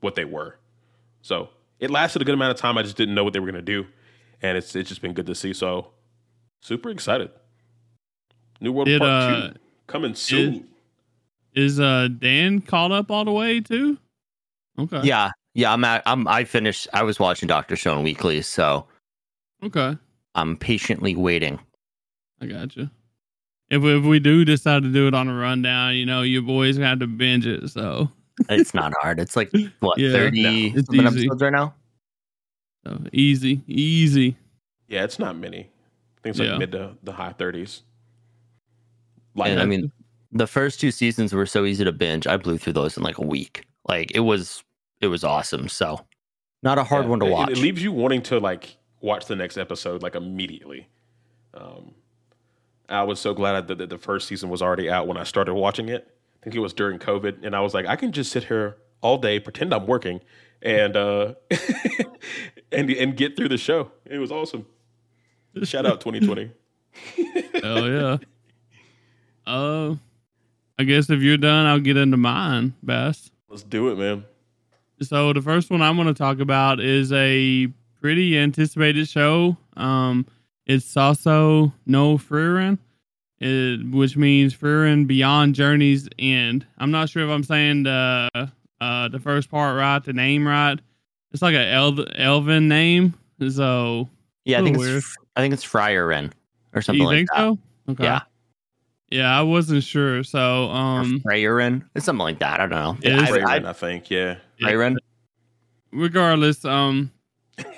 what 0.00 0.14
they 0.14 0.24
were. 0.24 0.56
So 1.20 1.50
it 1.80 1.90
lasted 1.90 2.22
a 2.22 2.24
good 2.24 2.34
amount 2.34 2.52
of 2.52 2.56
time. 2.56 2.78
I 2.78 2.82
just 2.82 2.96
didn't 2.96 3.14
know 3.14 3.24
what 3.24 3.34
they 3.34 3.40
were 3.40 3.46
gonna 3.46 3.60
do, 3.60 3.86
and 4.42 4.58
it's 4.58 4.74
it's 4.76 4.88
just 4.88 5.00
been 5.00 5.12
good 5.14 5.26
to 5.26 5.34
see. 5.34 5.52
So 5.52 5.88
super 6.60 6.90
excited. 6.90 7.30
New 8.60 8.72
World 8.72 8.86
Did, 8.86 9.00
Part 9.00 9.10
uh, 9.10 9.48
Two 9.48 9.58
coming 9.86 10.14
soon. 10.14 10.68
Is 11.54 11.80
uh 11.80 12.08
Dan 12.18 12.60
caught 12.60 12.92
up 12.92 13.10
all 13.10 13.24
the 13.24 13.32
way 13.32 13.60
too? 13.60 13.98
Okay. 14.78 15.02
Yeah, 15.02 15.30
yeah. 15.54 15.72
I'm 15.72 15.84
at, 15.84 16.02
I'm 16.06 16.26
I 16.26 16.44
finished. 16.44 16.88
I 16.92 17.02
was 17.02 17.20
watching 17.20 17.46
Doctor 17.46 17.76
Stone 17.76 18.02
weekly, 18.02 18.42
so 18.42 18.86
Okay. 19.62 19.96
I'm 20.34 20.56
patiently 20.56 21.14
waiting. 21.14 21.58
I 22.40 22.46
got 22.46 22.74
you. 22.76 22.90
If 23.70 23.82
we, 23.82 23.96
if 23.98 24.04
we 24.04 24.18
do 24.18 24.44
decide 24.44 24.82
to 24.82 24.92
do 24.92 25.06
it 25.06 25.14
on 25.14 25.28
a 25.28 25.34
rundown, 25.34 25.94
you 25.94 26.04
know, 26.04 26.22
your 26.22 26.42
boys 26.42 26.76
have 26.78 26.98
to 26.98 27.06
binge 27.06 27.46
it. 27.46 27.68
So, 27.70 28.10
It's 28.48 28.74
not 28.74 28.92
hard. 29.00 29.20
It's 29.20 29.36
like 29.36 29.52
what 29.80 29.98
Yeah, 29.98 30.12
thirty 30.12 30.70
no, 30.72 30.78
it's 30.78 30.88
episodes 30.88 31.42
right 31.42 31.52
now. 31.52 31.74
So 32.84 32.98
easy, 33.12 33.62
easy. 33.66 34.36
Yeah, 34.88 35.04
it's 35.04 35.18
not 35.18 35.36
many. 35.36 35.70
Things 36.22 36.38
like 36.38 36.48
Yeah. 36.48 36.58
mid 36.58 36.72
to 36.72 36.96
the 37.02 37.12
high 37.12 37.32
thirties. 37.32 37.82
Like 39.34 39.56
I 39.58 39.64
mean, 39.64 39.90
the 40.30 40.46
first 40.46 40.80
two 40.80 40.90
seasons 40.90 41.32
were 41.32 41.46
so 41.46 41.64
easy 41.64 41.84
to 41.84 41.92
binge. 41.92 42.26
I 42.26 42.36
blew 42.36 42.58
through 42.58 42.74
those 42.74 42.96
in 42.96 43.02
like 43.02 43.18
a 43.18 43.26
week. 43.26 43.64
Like 43.88 44.10
it 44.14 44.20
was, 44.20 44.62
it 45.00 45.06
was 45.08 45.24
awesome. 45.24 45.68
So, 45.68 46.00
not 46.62 46.78
a 46.78 46.84
hard 46.84 47.04
yeah, 47.04 47.10
one 47.10 47.20
to 47.20 47.26
it- 47.26 47.30
watch. 47.30 47.50
It, 47.50 47.58
leaves 47.58 47.82
you 47.82 47.92
wanting 47.92 48.22
to 48.24 48.38
like 48.38 48.76
watch 49.00 49.26
the 49.26 49.36
next 49.36 49.56
episode 49.58 50.02
like 50.02 50.14
immediately. 50.14 50.86
Um, 51.54 51.94
I 52.88 53.02
was 53.04 53.18
so 53.20 53.32
glad 53.34 53.66
that 53.68 53.78
the, 53.78 53.86
the 53.86 53.98
first 53.98 54.28
season 54.28 54.48
was 54.50 54.60
already 54.62 54.90
out 54.90 55.06
when 55.08 55.16
I 55.16 55.24
started 55.24 55.54
watching 55.54 55.88
it. 55.88 56.06
I 56.40 56.44
think 56.44 56.54
it 56.56 56.60
was 56.60 56.72
during 56.74 56.98
COVID, 56.98 57.44
and 57.44 57.54
I 57.56 57.60
was 57.60 57.72
like, 57.74 57.86
I 57.86 57.96
can 57.96 58.12
just 58.12 58.32
sit 58.32 58.44
here 58.44 58.76
all 59.00 59.16
day, 59.18 59.38
pretend 59.40 59.72
I'm 59.72 59.86
working, 59.86 60.20
and 60.60 60.96
uh, 60.96 61.34
and 62.72 62.90
and 62.90 63.16
get 63.16 63.36
through 63.36 63.48
the 63.48 63.58
show. 63.58 63.90
It 64.04 64.18
was 64.18 64.32
awesome. 64.32 64.66
Shout 65.64 65.86
out 65.86 66.00
2020. 66.00 66.50
Hell 67.62 67.88
yeah. 67.88 68.16
Uh, 69.46 69.96
I 70.78 70.84
guess 70.84 71.10
if 71.10 71.20
you're 71.20 71.36
done, 71.36 71.66
I'll 71.66 71.80
get 71.80 71.96
into 71.96 72.16
mine, 72.16 72.74
Bass. 72.82 73.30
Let's 73.48 73.62
do 73.62 73.88
it, 73.88 73.98
man. 73.98 74.24
So 75.02 75.32
the 75.32 75.42
first 75.42 75.70
one 75.70 75.82
I'm 75.82 75.96
going 75.96 76.08
to 76.08 76.14
talk 76.14 76.38
about 76.38 76.80
is 76.80 77.12
a 77.12 77.68
pretty 78.00 78.38
anticipated 78.38 79.08
show. 79.08 79.56
Um, 79.76 80.26
it's 80.66 80.96
also 80.96 81.72
no 81.86 82.18
it, 83.40 83.90
which 83.90 84.16
means 84.16 84.54
Frieren 84.54 85.06
Beyond 85.06 85.54
Journey's 85.54 86.08
End. 86.18 86.66
I'm 86.78 86.90
not 86.90 87.08
sure 87.08 87.24
if 87.24 87.30
I'm 87.30 87.42
saying 87.42 87.82
the 87.82 88.28
uh, 88.80 89.08
the 89.08 89.18
first 89.18 89.50
part 89.50 89.76
right, 89.76 90.02
the 90.02 90.12
name 90.12 90.46
right. 90.46 90.80
It's 91.32 91.42
like 91.42 91.54
a 91.54 91.66
El- 91.66 92.06
Elven 92.16 92.68
name. 92.68 93.14
So 93.50 94.08
yeah, 94.44 94.60
I 94.60 94.62
think 94.62 94.76
Oh, 94.78 94.82
it's 94.82 94.88
weird. 94.88 95.02
I 95.36 95.40
think 95.40 95.54
it's 95.54 95.64
Frieren 95.64 96.32
or 96.74 96.80
do 96.80 96.82
something 96.82 97.00
you 97.00 97.06
like 97.06 97.16
think 97.16 97.30
that. 97.30 97.36
so? 97.38 97.58
Okay. 97.92 98.04
Yeah. 98.04 98.20
Yeah, 99.10 99.38
I 99.38 99.42
wasn't 99.42 99.82
sure. 99.84 100.24
So 100.24 100.68
Or 100.68 100.74
um, 100.74 101.20
Freyeren. 101.26 101.84
It's 101.94 102.06
something 102.06 102.22
like 102.22 102.38
that. 102.38 102.60
I 102.60 102.66
don't 102.66 102.70
know. 102.70 102.96
It 103.02 103.12
is 103.12 103.30
I, 103.30 103.30
Raven, 103.30 103.66
I, 103.66 103.70
I 103.70 103.72
think. 103.74 104.10
Yeah. 104.10 104.36
Yeah. 104.58 104.94
Regardless, 105.92 106.64
um, 106.64 107.10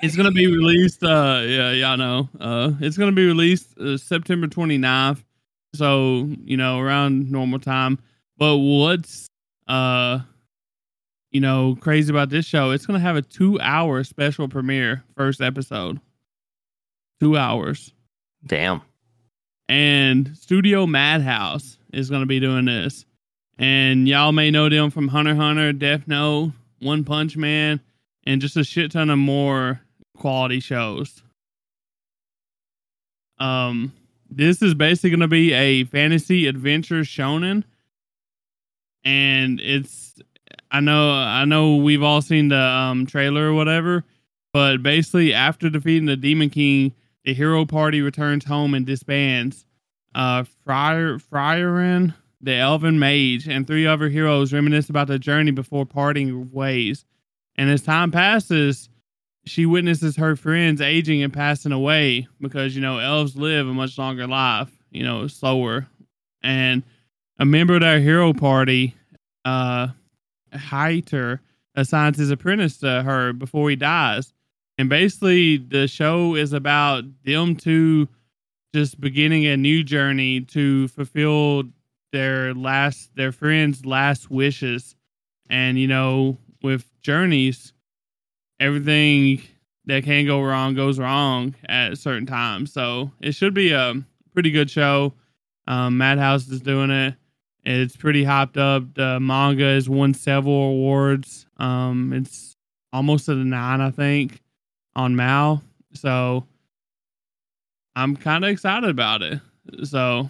it's 0.03 0.17
gonna 0.17 0.31
be 0.31 0.47
released. 0.47 1.03
Uh, 1.03 1.43
yeah, 1.45 1.73
yeah, 1.73 1.91
I 1.93 1.97
know. 1.97 2.29
Uh, 2.39 2.71
it's 2.81 2.97
gonna 2.97 3.11
be 3.13 3.27
released 3.27 3.77
uh, 3.79 3.97
September 3.97 4.47
29th. 4.47 5.25
So 5.75 6.29
you 6.45 6.57
know, 6.57 6.79
around 6.79 7.31
normal 7.33 7.59
time. 7.59 7.99
But 8.39 8.59
what's 8.59 9.27
uh, 9.67 10.21
you 11.35 11.41
know, 11.41 11.77
crazy 11.81 12.11
about 12.11 12.31
this 12.31 12.47
show? 12.47 12.71
It's 12.71 12.87
gonna 12.87 13.01
have 13.01 13.17
a 13.17 13.23
two-hour 13.23 14.05
special 14.05 14.49
premiere, 14.49 15.05
first 15.17 15.43
episode. 15.43 16.01
Two 17.21 17.37
hours, 17.37 17.93
Damn. 18.47 18.81
and 19.69 20.37
Studio 20.37 20.87
Madhouse 20.87 21.77
is 21.93 22.09
gonna 22.09 22.27
be 22.27 22.41
doing 22.41 22.65
this. 22.65 23.05
And 23.59 24.09
y'all 24.09 24.33
may 24.33 24.51
know 24.51 24.69
them 24.69 24.91
from 24.91 25.09
Hunter 25.09 25.35
Hunter, 25.35 25.73
Death 25.73 26.09
Note, 26.09 26.53
One 26.81 27.05
Punch 27.05 27.37
Man, 27.37 27.81
and 28.25 28.41
just 28.41 28.57
a 28.57 28.65
shit 28.65 28.93
ton 28.93 29.11
of 29.11 29.19
more 29.19 29.81
quality 30.17 30.61
shows. 30.61 31.23
Um, 33.39 33.93
this 34.31 34.63
is 34.63 34.75
basically 34.75 35.11
going 35.11 35.21
to 35.21 35.29
be 35.29 35.53
a 35.53 35.85
fantasy 35.85 36.47
adventure 36.47 37.03
shonen, 37.03 37.65
and 39.05 39.61
it's 39.61 40.15
I 40.75 40.81
know 40.81 41.13
I 41.13 41.45
know 41.45 41.77
we've 41.77 42.03
all 42.03 42.21
seen 42.21 42.49
the 42.49 42.59
um 42.61 43.07
trailer 43.07 43.49
or 43.51 43.55
whatever, 43.55 44.03
but 44.53 44.83
basically 44.83 45.33
after 45.33 45.71
defeating 45.71 46.07
the 46.07 46.17
Demon 46.17 46.51
King, 46.51 46.93
the 47.25 47.33
hero 47.33 47.65
party 47.65 48.03
returns 48.03 48.45
home 48.45 48.75
and 48.75 48.85
disbands. 48.85 49.67
Uh, 50.17 50.43
Friar 50.65 51.19
Friarin, 51.19 52.13
the 52.41 52.55
Elven 52.55 52.99
Mage, 52.99 53.47
and 53.49 53.69
three 53.69 53.87
other 53.87 54.09
heroes 54.09 54.53
reminisce 54.53 54.89
about 54.91 55.07
the 55.07 55.17
journey 55.17 55.53
before 55.53 55.87
parting 55.87 56.51
ways. 56.51 57.05
And 57.55 57.71
as 57.71 57.83
time 57.83 58.11
passes, 58.11 58.89
she 59.45 59.67
witnesses 59.67 60.17
her 60.17 60.35
friends 60.35 60.81
aging 60.81 61.23
and 61.23 61.33
passing 61.33 61.71
away 61.71 62.27
because 62.41 62.75
you 62.75 62.83
know 62.83 62.99
elves 62.99 63.37
live 63.37 63.69
a 63.69 63.73
much 63.73 63.97
longer 63.97 64.27
life, 64.27 64.73
you 64.91 65.05
know, 65.05 65.29
slower. 65.29 65.87
And 66.43 66.83
a 67.39 67.45
member 67.45 67.75
of 67.75 67.83
their 67.83 68.01
hero 68.01 68.33
party, 68.33 68.97
uh, 69.45 69.89
Heiter, 70.55 71.41
assigns 71.75 72.19
his 72.19 72.31
apprentice 72.31 72.79
to 72.79 73.03
her 73.03 73.33
before 73.33 73.71
he 73.71 73.77
dies. 73.77 74.33
And 74.79 74.89
basically, 74.89 75.57
the 75.57 75.87
show 75.87 76.35
is 76.35 76.53
about 76.53 77.05
them 77.25 77.57
two 77.57 78.09
just 78.75 79.01
beginning 79.01 79.47
a 79.47 79.57
new 79.57 79.85
journey 79.85 80.41
to 80.41 80.89
fulfill 80.89 81.65
their 82.13 82.55
last, 82.55 83.15
their 83.15 83.31
friends' 83.31 83.87
last 83.87 84.31
wishes. 84.31 84.97
And 85.49 85.79
you 85.79 85.87
know, 85.87 86.39
with 86.63 86.91
journeys, 87.01 87.73
everything 88.59 89.43
that 89.87 90.05
can 90.05 90.27
go 90.27 90.43
wrong 90.43 90.75
goes 90.75 90.99
wrong 90.99 91.55
at 91.69 91.99
certain 91.99 92.27
times. 92.27 92.73
So 92.73 93.13
it 93.21 93.33
should 93.33 93.55
be 93.55 93.73
a 93.73 93.95
pretty 94.33 94.51
good 94.51 94.71
show. 94.71 95.15
Um, 95.67 95.99
Madhouse 95.99 96.49
is 96.49 96.61
doing 96.61 96.91
it. 96.91 97.15
It's 97.65 97.97
pretty 97.97 98.25
hyped 98.25 98.59
up. 98.59 98.95
The 98.95 99.19
manga 99.21 99.65
has 99.65 99.89
won 99.89 100.13
several 100.13 100.55
awards. 100.55 101.47
Um, 101.57 102.13
it's 102.13 102.57
almost 102.93 103.29
at 103.29 103.37
a 103.37 103.45
nine, 103.45 103.81
I 103.81 103.91
think, 103.91 104.43
on 104.95 105.17
Mal. 105.17 105.63
So 105.95 106.47
I'm 107.97 108.17
kind 108.17 108.45
of 108.45 108.51
excited 108.51 108.91
about 108.91 109.23
it. 109.23 109.41
So 109.85 110.29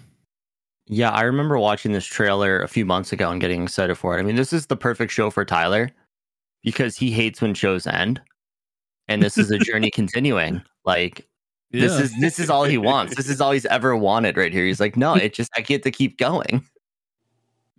Yeah, 0.87 1.11
I 1.11 1.23
remember 1.23 1.59
watching 1.59 1.93
this 1.93 2.07
trailer 2.07 2.61
a 2.61 2.69
few 2.69 2.85
months 2.85 3.13
ago 3.13 3.31
and 3.31 3.41
getting 3.41 3.65
excited 3.65 3.97
for 3.97 4.17
it. 4.17 4.21
I 4.21 4.23
mean, 4.23 4.37
this 4.37 4.53
is 4.53 4.67
the 4.67 4.77
perfect 4.77 5.13
show 5.13 5.31
for 5.31 5.45
Tyler 5.45 5.91
because 6.63 6.97
he 6.97 7.11
hates 7.11 7.43
when 7.43 7.55
shows 7.55 7.87
end. 7.87 8.21
And 9.09 9.23
this 9.23 9.37
is 9.37 9.51
a 9.51 9.59
journey 9.59 9.91
continuing. 9.95 10.63
Like 10.85 11.27
this 11.71 11.99
is 11.99 12.19
this 12.21 12.39
is 12.39 12.49
all 12.49 12.65
he 12.65 12.79
wants. 12.79 13.17
This 13.17 13.29
is 13.29 13.41
all 13.41 13.51
he's 13.51 13.67
ever 13.67 13.97
wanted 13.97 14.37
right 14.37 14.53
here. 14.53 14.65
He's 14.65 14.81
like, 14.81 14.97
no, 14.97 15.15
it 15.15 15.35
just 15.35 15.51
I 15.57 15.63
get 15.63 15.83
to 15.83 15.91
keep 15.91 16.17
going. 16.17 16.65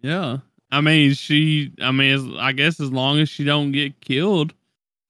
Yeah. 0.02 0.38
I 0.72 0.82
mean, 0.82 1.14
she, 1.14 1.72
I 1.82 1.92
mean, 1.92 2.14
as, 2.14 2.26
I 2.38 2.52
guess 2.52 2.80
as 2.80 2.92
long 2.92 3.20
as 3.20 3.30
she 3.30 3.44
don't 3.44 3.72
get 3.72 4.02
killed, 4.02 4.54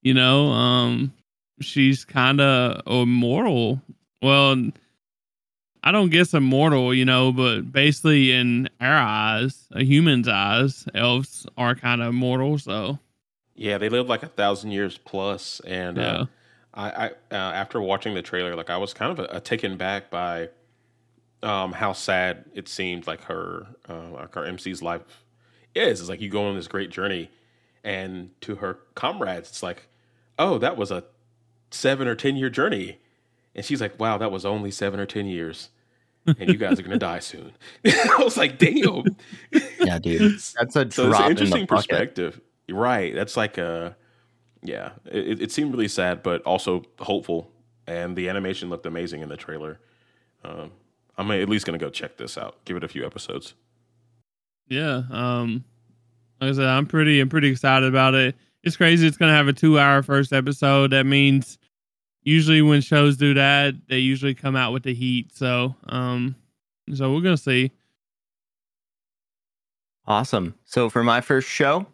you 0.02 0.14
know, 0.14 0.48
um, 0.48 1.14
she's 1.62 2.06
kind 2.06 2.40
of 2.40 2.82
immortal. 2.86 3.82
Well, 4.22 4.72
I 5.84 5.92
don't 5.92 6.10
guess 6.10 6.34
immortal, 6.34 6.94
you 6.94 7.06
know, 7.06 7.32
but 7.32 7.72
basically 7.72 8.32
in 8.32 8.70
our 8.82 8.96
eyes, 8.96 9.68
a 9.72 9.84
human's 9.84 10.28
eyes, 10.28 10.88
elves 10.94 11.46
are 11.58 11.76
kind 11.76 12.02
of 12.02 12.10
immortal. 12.10 12.58
So, 12.58 13.00
Yeah, 13.56 13.78
they 13.78 13.90
live 13.90 14.10
like 14.10 14.24
a 14.24 14.28
thousand 14.28 14.72
years 14.72 14.98
plus, 14.98 15.60
and 15.62 15.98
yeah. 15.98 16.04
uh, 16.04 16.26
I, 16.74 16.90
I 16.90 17.08
uh, 17.32 17.36
after 17.36 17.80
watching 17.82 18.16
the 18.16 18.22
trailer, 18.22 18.56
like 18.56 18.70
I 18.70 18.78
was 18.78 18.94
kind 18.94 19.18
of 19.18 19.28
uh, 19.30 19.40
taken 19.40 19.78
back 19.78 20.10
by 20.10 20.50
um, 21.44 21.72
how 21.74 21.94
sad 21.94 22.46
it 22.54 22.68
seemed 22.68 23.08
like 23.08 23.22
her 23.24 23.68
uh, 23.90 24.10
like 24.12 24.34
her 24.36 24.46
MC's 24.46 24.82
life 24.82 25.24
is. 25.76 26.00
It's 26.00 26.10
like 26.10 26.22
you 26.22 26.30
go 26.30 26.48
on 26.48 26.56
this 26.56 26.68
great 26.68 26.90
journey, 26.90 27.30
and 27.84 28.30
to 28.42 28.56
her 28.56 28.80
comrades, 28.96 29.50
it's 29.50 29.64
like, 29.64 29.88
oh, 30.40 30.58
that 30.60 30.78
was 30.78 30.92
a 30.92 31.04
seven 31.72 32.08
or 32.08 32.16
ten 32.16 32.36
year 32.36 32.50
journey, 32.50 33.00
and 33.56 33.64
she's 33.66 33.82
like, 33.82 34.00
wow, 34.00 34.18
that 34.18 34.32
was 34.32 34.46
only 34.46 34.72
seven 34.72 35.00
or 35.00 35.06
ten 35.06 35.26
years, 35.28 35.70
and 36.26 36.50
you 36.50 36.58
guys 36.58 36.80
are 36.80 36.84
gonna 36.84 36.98
die 36.98 37.20
soon. 37.20 37.52
I 37.86 38.18
was 38.20 38.38
like, 38.38 38.58
damn. 38.58 39.04
Yeah, 39.80 40.00
dude. 40.00 40.40
That's 40.60 40.76
a 40.76 40.90
So 40.92 41.10
it's 41.10 41.20
an 41.20 41.26
in 41.26 41.32
interesting 41.32 41.66
bucket. 41.66 41.70
perspective. 41.90 42.42
You're 42.68 42.80
right. 42.80 43.14
That's 43.14 43.38
like 43.38 43.58
a, 43.60 43.96
yeah. 44.64 44.92
It, 45.06 45.42
it 45.44 45.52
seemed 45.52 45.72
really 45.74 45.88
sad, 45.88 46.24
but 46.24 46.42
also 46.44 46.84
hopeful. 47.00 47.52
And 47.86 48.16
the 48.16 48.28
animation 48.30 48.70
looked 48.72 48.88
amazing 48.88 49.22
in 49.22 49.30
the 49.30 49.38
trailer. 49.38 49.80
Um, 50.44 50.72
I'm 51.18 51.32
at 51.32 51.50
least 51.50 51.66
gonna 51.66 51.78
go 51.78 51.90
check 51.90 52.18
this 52.18 52.38
out. 52.38 52.64
Give 52.66 52.78
it 52.78 52.84
a 52.84 52.88
few 52.88 53.06
episodes. 53.06 53.54
Yeah. 54.68 55.04
Um, 55.12 55.64
like 56.42 56.52
I 56.52 56.54
said, 56.54 56.66
I'm 56.66 56.86
pretty, 56.86 57.20
I'm 57.20 57.30
pretty 57.30 57.50
excited 57.50 57.88
about 57.88 58.14
it. 58.16 58.36
It's 58.64 58.76
crazy. 58.76 59.08
It's 59.08 59.18
gonna 59.18 59.34
have 59.34 59.48
a 59.48 59.54
two 59.54 59.80
hour 59.80 60.04
first 60.04 60.34
episode. 60.34 60.92
That 60.92 61.06
means 61.06 61.58
usually 62.24 62.62
when 62.62 62.82
shows 62.82 63.16
do 63.16 63.34
that, 63.36 63.76
they 63.88 64.00
usually 64.00 64.34
come 64.34 64.56
out 64.56 64.74
with 64.74 64.84
the 64.84 64.94
heat. 64.94 65.36
So, 65.36 65.76
um, 65.88 66.36
so 66.94 67.14
we're 67.14 67.22
gonna 67.22 67.38
see. 67.38 67.72
Awesome. 70.08 70.56
So 70.66 70.90
for 70.90 71.04
my 71.04 71.22
first 71.22 71.48
show, 71.48 71.88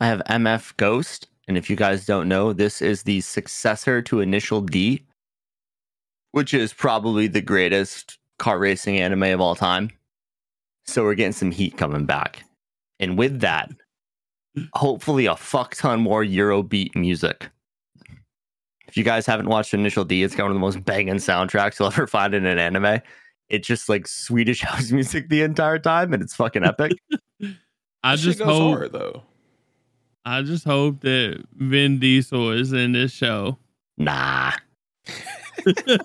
I 0.00 0.06
have 0.06 0.22
MF 0.28 0.76
Ghost. 0.76 1.28
And 1.48 1.58
if 1.58 1.68
you 1.68 1.76
guys 1.76 2.06
don't 2.06 2.28
know, 2.28 2.52
this 2.52 2.80
is 2.80 3.02
the 3.02 3.20
successor 3.20 4.00
to 4.02 4.20
Initial 4.20 4.60
D, 4.60 5.04
which 6.32 6.54
is 6.54 6.72
probably 6.72 7.26
the 7.26 7.40
greatest 7.40 8.18
car 8.38 8.58
racing 8.58 8.98
anime 8.98 9.24
of 9.24 9.40
all 9.40 9.54
time. 9.54 9.90
So 10.86 11.04
we're 11.04 11.14
getting 11.14 11.32
some 11.32 11.50
heat 11.50 11.76
coming 11.76 12.06
back. 12.06 12.44
And 12.98 13.16
with 13.16 13.40
that, 13.40 13.70
hopefully 14.74 15.26
a 15.26 15.36
fuck 15.36 15.74
ton 15.74 16.00
more 16.00 16.24
Eurobeat 16.24 16.94
music. 16.96 17.48
If 18.88 18.96
you 18.96 19.04
guys 19.04 19.24
haven't 19.24 19.48
watched 19.48 19.72
Initial 19.72 20.04
D, 20.04 20.24
it's 20.24 20.34
got 20.34 20.44
one 20.44 20.50
of 20.50 20.56
the 20.56 20.60
most 20.60 20.84
banging 20.84 21.14
soundtracks 21.14 21.78
you'll 21.78 21.88
ever 21.92 22.06
find 22.06 22.34
in 22.34 22.44
an 22.44 22.58
anime. 22.58 23.00
It's 23.48 23.66
just 23.66 23.88
like 23.88 24.06
Swedish 24.06 24.60
house 24.64 24.90
music 24.90 25.28
the 25.28 25.42
entire 25.42 25.78
time, 25.78 26.12
and 26.12 26.22
it's 26.22 26.34
fucking 26.34 26.64
epic. 26.64 26.92
I 28.02 28.16
That 28.16 28.18
just 28.18 28.40
hope, 28.40 28.78
hard 28.78 28.92
though. 28.92 29.22
I 30.24 30.42
just 30.42 30.64
hope 30.64 31.00
that 31.00 31.44
Vin 31.54 31.98
Diesel 31.98 32.50
is 32.52 32.72
in 32.72 32.92
this 32.92 33.12
show. 33.12 33.58
Nah. 33.96 34.52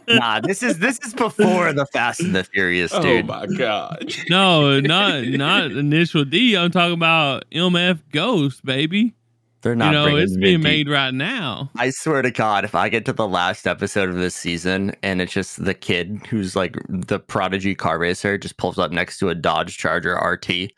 Nah, 0.07 0.39
this 0.39 0.63
is 0.63 0.79
this 0.79 0.99
is 0.99 1.13
before 1.13 1.73
the 1.73 1.85
Fast 1.87 2.21
and 2.21 2.35
the 2.35 2.43
Furious, 2.43 2.93
oh 2.93 3.01
dude. 3.01 3.23
Oh 3.23 3.27
my 3.27 3.45
god. 3.57 4.13
No, 4.29 4.79
not 4.79 5.23
not 5.25 5.71
initial 5.71 6.25
D. 6.25 6.55
I'm 6.55 6.71
talking 6.71 6.93
about 6.93 7.45
MF 7.51 7.99
Ghost, 8.11 8.63
baby. 8.65 9.15
They're 9.61 9.75
not 9.75 9.87
you 9.87 9.91
know, 9.93 10.15
it's 10.15 10.37
being 10.37 10.61
Di- 10.61 10.63
made 10.63 10.89
right 10.89 11.13
now. 11.13 11.71
I 11.75 11.89
swear 11.89 12.21
to 12.21 12.29
God, 12.29 12.65
if 12.65 12.75
I 12.75 12.87
get 12.87 13.03
to 13.05 13.13
the 13.13 13.27
last 13.27 13.65
episode 13.65 14.09
of 14.09 14.15
this 14.15 14.35
season 14.35 14.95
and 15.01 15.23
it's 15.23 15.33
just 15.33 15.65
the 15.65 15.73
kid 15.73 16.21
who's 16.29 16.55
like 16.55 16.77
the 16.87 17.19
prodigy 17.19 17.73
car 17.73 17.97
racer 17.97 18.37
just 18.37 18.57
pulls 18.57 18.77
up 18.77 18.91
next 18.91 19.17
to 19.19 19.29
a 19.29 19.35
Dodge 19.35 19.77
Charger 19.77 20.13
RT 20.15 20.71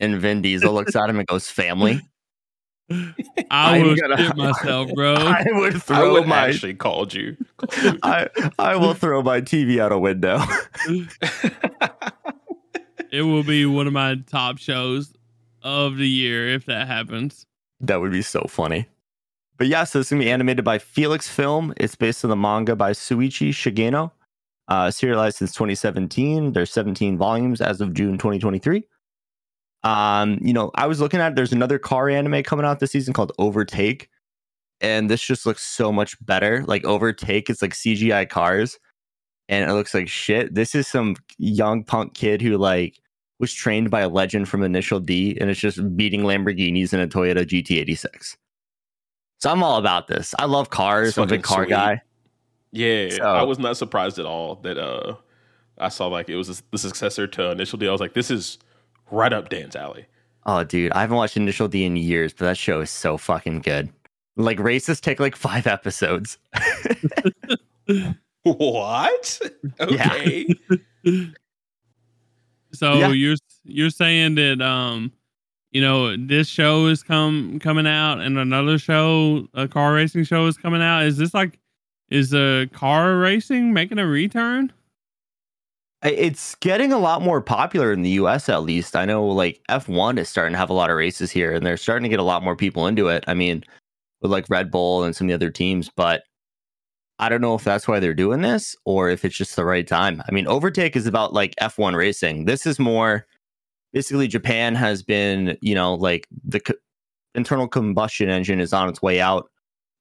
and 0.00 0.20
Vin 0.20 0.42
Diesel 0.42 0.72
looks 0.72 0.96
at 0.96 1.08
him 1.08 1.18
and 1.18 1.26
goes, 1.26 1.48
"Family," 1.48 2.00
I 2.90 3.78
I'm 3.78 3.96
gonna- 3.96 4.16
shit 4.16 4.36
myself, 4.36 4.90
bro. 4.94 5.14
I 5.14 5.44
would 5.52 5.82
throw 5.82 5.96
I 5.96 6.00
throw 6.00 6.12
would 6.14 6.26
my 6.26 6.48
actually 6.48 6.74
called 6.74 7.14
you. 7.14 7.36
I, 8.02 8.28
I 8.58 8.76
will 8.76 8.94
throw 8.94 9.22
my 9.22 9.40
TV 9.40 9.78
out 9.78 9.92
a 9.92 9.98
window. 9.98 10.40
it 13.10 13.22
will 13.22 13.42
be 13.44 13.66
one 13.66 13.86
of 13.86 13.92
my 13.92 14.16
top 14.26 14.58
shows 14.58 15.12
of 15.62 15.96
the 15.96 16.08
year 16.08 16.48
if 16.48 16.66
that 16.66 16.86
happens. 16.86 17.46
That 17.80 18.00
would 18.00 18.12
be 18.12 18.22
so 18.22 18.46
funny. 18.48 18.86
But 19.58 19.66
yeah, 19.68 19.84
so 19.84 20.00
it's 20.00 20.10
gonna 20.10 20.22
be 20.22 20.30
animated 20.30 20.64
by 20.64 20.78
Felix 20.78 21.28
Film. 21.28 21.72
It's 21.76 21.94
based 21.94 22.24
on 22.24 22.30
the 22.30 22.36
manga 22.36 22.74
by 22.76 22.92
Shuichi 22.92 23.50
Shigeno. 23.50 24.10
Uh, 24.68 24.90
serialized 24.90 25.36
since 25.36 25.52
2017. 25.52 26.52
There's 26.52 26.70
17 26.72 27.18
volumes 27.18 27.60
as 27.60 27.80
of 27.80 27.92
June 27.94 28.16
2023. 28.16 28.84
Um, 29.84 30.38
you 30.40 30.52
know, 30.52 30.70
I 30.74 30.86
was 30.86 31.00
looking 31.00 31.20
at 31.20 31.34
there's 31.34 31.52
another 31.52 31.78
car 31.78 32.08
anime 32.08 32.42
coming 32.42 32.64
out 32.64 32.78
this 32.80 32.92
season 32.92 33.12
called 33.14 33.32
Overtake, 33.38 34.08
and 34.80 35.10
this 35.10 35.22
just 35.22 35.44
looks 35.46 35.62
so 35.62 35.92
much 35.92 36.16
better. 36.24 36.64
Like 36.66 36.84
Overtake, 36.84 37.50
it's 37.50 37.62
like 37.62 37.72
CGI 37.72 38.28
cars, 38.28 38.78
and 39.48 39.68
it 39.68 39.74
looks 39.74 39.94
like 39.94 40.08
shit. 40.08 40.54
This 40.54 40.74
is 40.74 40.86
some 40.86 41.16
young 41.38 41.82
punk 41.84 42.14
kid 42.14 42.40
who 42.42 42.56
like 42.58 43.00
was 43.40 43.52
trained 43.52 43.90
by 43.90 44.00
a 44.02 44.08
legend 44.08 44.48
from 44.48 44.62
Initial 44.62 45.00
D, 45.00 45.36
and 45.40 45.50
it's 45.50 45.58
just 45.58 45.96
beating 45.96 46.22
Lamborghinis 46.22 46.92
in 46.92 47.00
a 47.00 47.08
Toyota 47.08 47.44
GT86. 47.44 48.36
So 49.40 49.50
I'm 49.50 49.64
all 49.64 49.78
about 49.78 50.06
this. 50.06 50.32
I 50.38 50.44
love 50.44 50.70
cars. 50.70 51.08
It's 51.08 51.18
I'm 51.18 51.24
a 51.24 51.26
big 51.26 51.42
car 51.42 51.64
sweet. 51.64 51.70
guy. 51.70 52.02
Yeah, 52.70 53.10
So- 53.10 53.24
I 53.24 53.42
was 53.42 53.58
not 53.58 53.76
surprised 53.76 54.20
at 54.20 54.26
all 54.26 54.54
that 54.62 54.78
uh, 54.78 55.16
I 55.78 55.88
saw 55.88 56.06
like 56.06 56.28
it 56.28 56.36
was 56.36 56.62
the 56.70 56.78
successor 56.78 57.26
to 57.26 57.50
Initial 57.50 57.78
D. 57.80 57.88
I 57.88 57.90
was 57.90 58.00
like, 58.00 58.14
this 58.14 58.30
is 58.30 58.58
right 59.12 59.32
up 59.32 59.48
Dan's 59.50 59.76
alley. 59.76 60.06
Oh, 60.46 60.64
dude, 60.64 60.90
I 60.92 61.02
haven't 61.02 61.16
watched 61.16 61.36
Initial 61.36 61.68
D 61.68 61.84
in 61.84 61.94
years, 61.96 62.32
but 62.32 62.46
that 62.46 62.56
show 62.58 62.80
is 62.80 62.90
so 62.90 63.16
fucking 63.16 63.60
good. 63.60 63.88
Like 64.36 64.58
races 64.58 65.00
take 65.00 65.20
like 65.20 65.36
five 65.36 65.66
episodes. 65.66 66.38
What? 68.44 69.40
Okay. 69.80 70.46
So 72.74 72.94
Yeah. 72.94 73.08
you're 73.12 73.36
you're 73.64 73.90
saying 73.90 74.36
that 74.36 74.62
um 74.62 75.12
you 75.72 75.82
know 75.82 76.16
this 76.16 76.48
show 76.48 76.86
is 76.86 77.02
come 77.02 77.58
coming 77.60 77.86
out 77.86 78.18
and 78.20 78.38
another 78.38 78.78
show 78.78 79.46
a 79.52 79.68
car 79.68 79.92
racing 79.92 80.24
show 80.24 80.46
is 80.46 80.56
coming 80.56 80.80
out. 80.82 81.02
Is 81.04 81.18
this 81.18 81.34
like 81.34 81.58
is 82.08 82.32
uh 82.32 82.64
car 82.72 83.18
racing 83.18 83.74
making 83.74 83.98
a 83.98 84.06
return? 84.06 84.72
It's 86.02 86.56
getting 86.56 86.92
a 86.92 86.98
lot 86.98 87.22
more 87.22 87.40
popular 87.40 87.92
in 87.92 88.02
the 88.02 88.10
US 88.10 88.48
at 88.48 88.64
least. 88.64 88.96
I 88.96 89.04
know 89.04 89.24
like 89.24 89.60
F1 89.68 90.18
is 90.18 90.28
starting 90.28 90.52
to 90.52 90.58
have 90.58 90.70
a 90.70 90.74
lot 90.74 90.90
of 90.90 90.96
races 90.96 91.30
here 91.30 91.52
and 91.52 91.64
they're 91.64 91.76
starting 91.76 92.02
to 92.04 92.08
get 92.08 92.18
a 92.18 92.24
lot 92.24 92.42
more 92.42 92.56
people 92.56 92.86
into 92.86 93.08
it. 93.08 93.24
I 93.28 93.34
mean, 93.34 93.62
with 94.20 94.32
like 94.32 94.46
Red 94.48 94.70
Bull 94.70 95.04
and 95.04 95.14
some 95.14 95.26
of 95.26 95.28
the 95.28 95.34
other 95.34 95.50
teams, 95.50 95.90
but 95.94 96.24
I 97.18 97.28
don't 97.28 97.40
know 97.40 97.54
if 97.54 97.62
that's 97.62 97.86
why 97.86 98.00
they're 98.00 98.14
doing 98.14 98.40
this 98.42 98.74
or 98.84 99.10
if 99.10 99.24
it's 99.24 99.36
just 99.36 99.54
the 99.54 99.64
right 99.64 99.86
time. 99.86 100.22
I 100.28 100.32
mean, 100.32 100.48
Overtake 100.48 100.96
is 100.96 101.06
about 101.06 101.32
like 101.32 101.54
F1 101.60 101.94
racing. 101.94 102.46
This 102.46 102.66
is 102.66 102.80
more 102.80 103.26
basically 103.92 104.26
Japan 104.26 104.74
has 104.74 105.02
been, 105.02 105.56
you 105.60 105.74
know, 105.74 105.94
like 105.94 106.26
the 106.44 106.60
co- 106.60 106.74
internal 107.34 107.68
combustion 107.68 108.28
engine 108.28 108.60
is 108.60 108.72
on 108.72 108.88
its 108.88 109.02
way 109.02 109.20
out. 109.20 109.48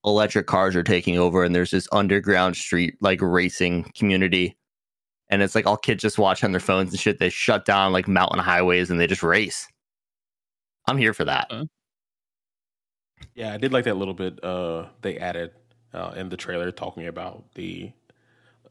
Electric 0.03 0.47
cars 0.47 0.75
are 0.75 0.83
taking 0.83 1.19
over, 1.19 1.43
and 1.43 1.53
there's 1.53 1.69
this 1.69 1.87
underground 1.91 2.55
street 2.55 2.95
like 3.01 3.21
racing 3.21 3.91
community. 3.95 4.57
And 5.31 5.41
it's 5.41 5.55
like 5.55 5.65
all 5.65 5.77
kids 5.77 6.01
just 6.01 6.19
watch 6.19 6.43
on 6.43 6.51
their 6.51 6.59
phones 6.59 6.91
and 6.91 6.99
shit. 6.99 7.17
They 7.17 7.29
shut 7.29 7.65
down 7.65 7.93
like 7.93 8.07
mountain 8.07 8.39
highways 8.39 8.91
and 8.91 8.99
they 8.99 9.07
just 9.07 9.23
race. 9.23 9.67
I'm 10.87 10.97
here 10.97 11.13
for 11.13 11.23
that. 11.25 11.47
Uh, 11.49 11.65
Yeah, 13.33 13.53
I 13.53 13.57
did 13.57 13.71
like 13.71 13.85
that 13.85 13.95
little 13.95 14.13
bit 14.13 14.43
uh, 14.43 14.87
they 15.01 15.17
added 15.17 15.51
uh, 15.93 16.13
in 16.17 16.29
the 16.29 16.37
trailer 16.37 16.69
talking 16.71 17.07
about 17.07 17.45
the 17.55 17.91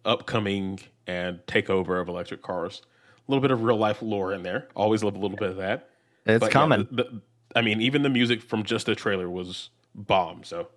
upcoming 0.05 0.81
and 1.07 1.39
takeover 1.47 2.01
of 2.01 2.09
electric 2.09 2.43
cars. 2.43 2.83
A 3.17 3.31
little 3.31 3.41
bit 3.43 3.51
of 3.51 3.63
real 3.63 3.77
life 3.77 4.03
lore 4.03 4.33
in 4.35 4.43
there. 4.43 4.69
Always 4.77 5.03
love 5.03 5.15
a 5.15 5.19
little 5.19 5.37
bit 5.37 5.51
of 5.51 5.57
that. 5.57 5.89
It's 6.27 6.41
But 6.41 6.47
yeah, 6.47 6.53
coming. 6.53 6.89
the- 6.91 7.05
the- 7.05 7.23
I 7.57 7.63
mean, 7.63 7.81
even 7.81 8.03
the 8.03 8.09
music 8.11 8.43
from 8.43 8.63
just 8.63 8.87
the 8.87 8.95
trailer 8.95 9.29
was 9.29 9.71
bomb. 9.95 10.45
So 10.45 10.69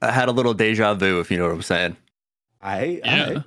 I 0.00 0.10
had 0.10 0.28
a 0.28 0.32
little 0.32 0.54
deja 0.54 0.94
vu, 0.94 1.20
if 1.20 1.30
you 1.30 1.36
know 1.38 1.44
what 1.46 1.52
I'm 1.54 1.62
saying. 1.62 1.96
I, 2.62 3.00
Yeah. 3.04 3.42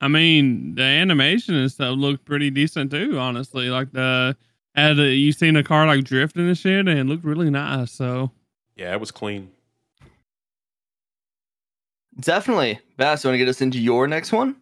I 0.00 0.08
mean, 0.08 0.74
the 0.74 0.82
animation 0.82 1.54
and 1.54 1.70
stuff 1.70 1.96
looked 1.96 2.24
pretty 2.24 2.50
decent 2.50 2.90
too. 2.90 3.18
Honestly, 3.18 3.70
like 3.70 3.92
the 3.92 4.36
had 4.74 4.98
a, 4.98 5.14
you 5.14 5.32
seen 5.32 5.56
a 5.56 5.62
car 5.64 5.86
like 5.86 6.04
drifting 6.04 6.46
and 6.46 6.58
shit, 6.58 6.86
and 6.86 6.98
it 6.98 7.04
looked 7.04 7.24
really 7.24 7.50
nice. 7.50 7.92
So 7.92 8.30
yeah, 8.76 8.92
it 8.92 9.00
was 9.00 9.10
clean. 9.10 9.50
Definitely. 12.20 12.78
Bass, 12.96 13.24
You 13.24 13.28
want 13.28 13.34
to 13.34 13.38
get 13.38 13.48
us 13.48 13.60
into 13.60 13.78
your 13.78 14.06
next 14.06 14.32
one? 14.32 14.56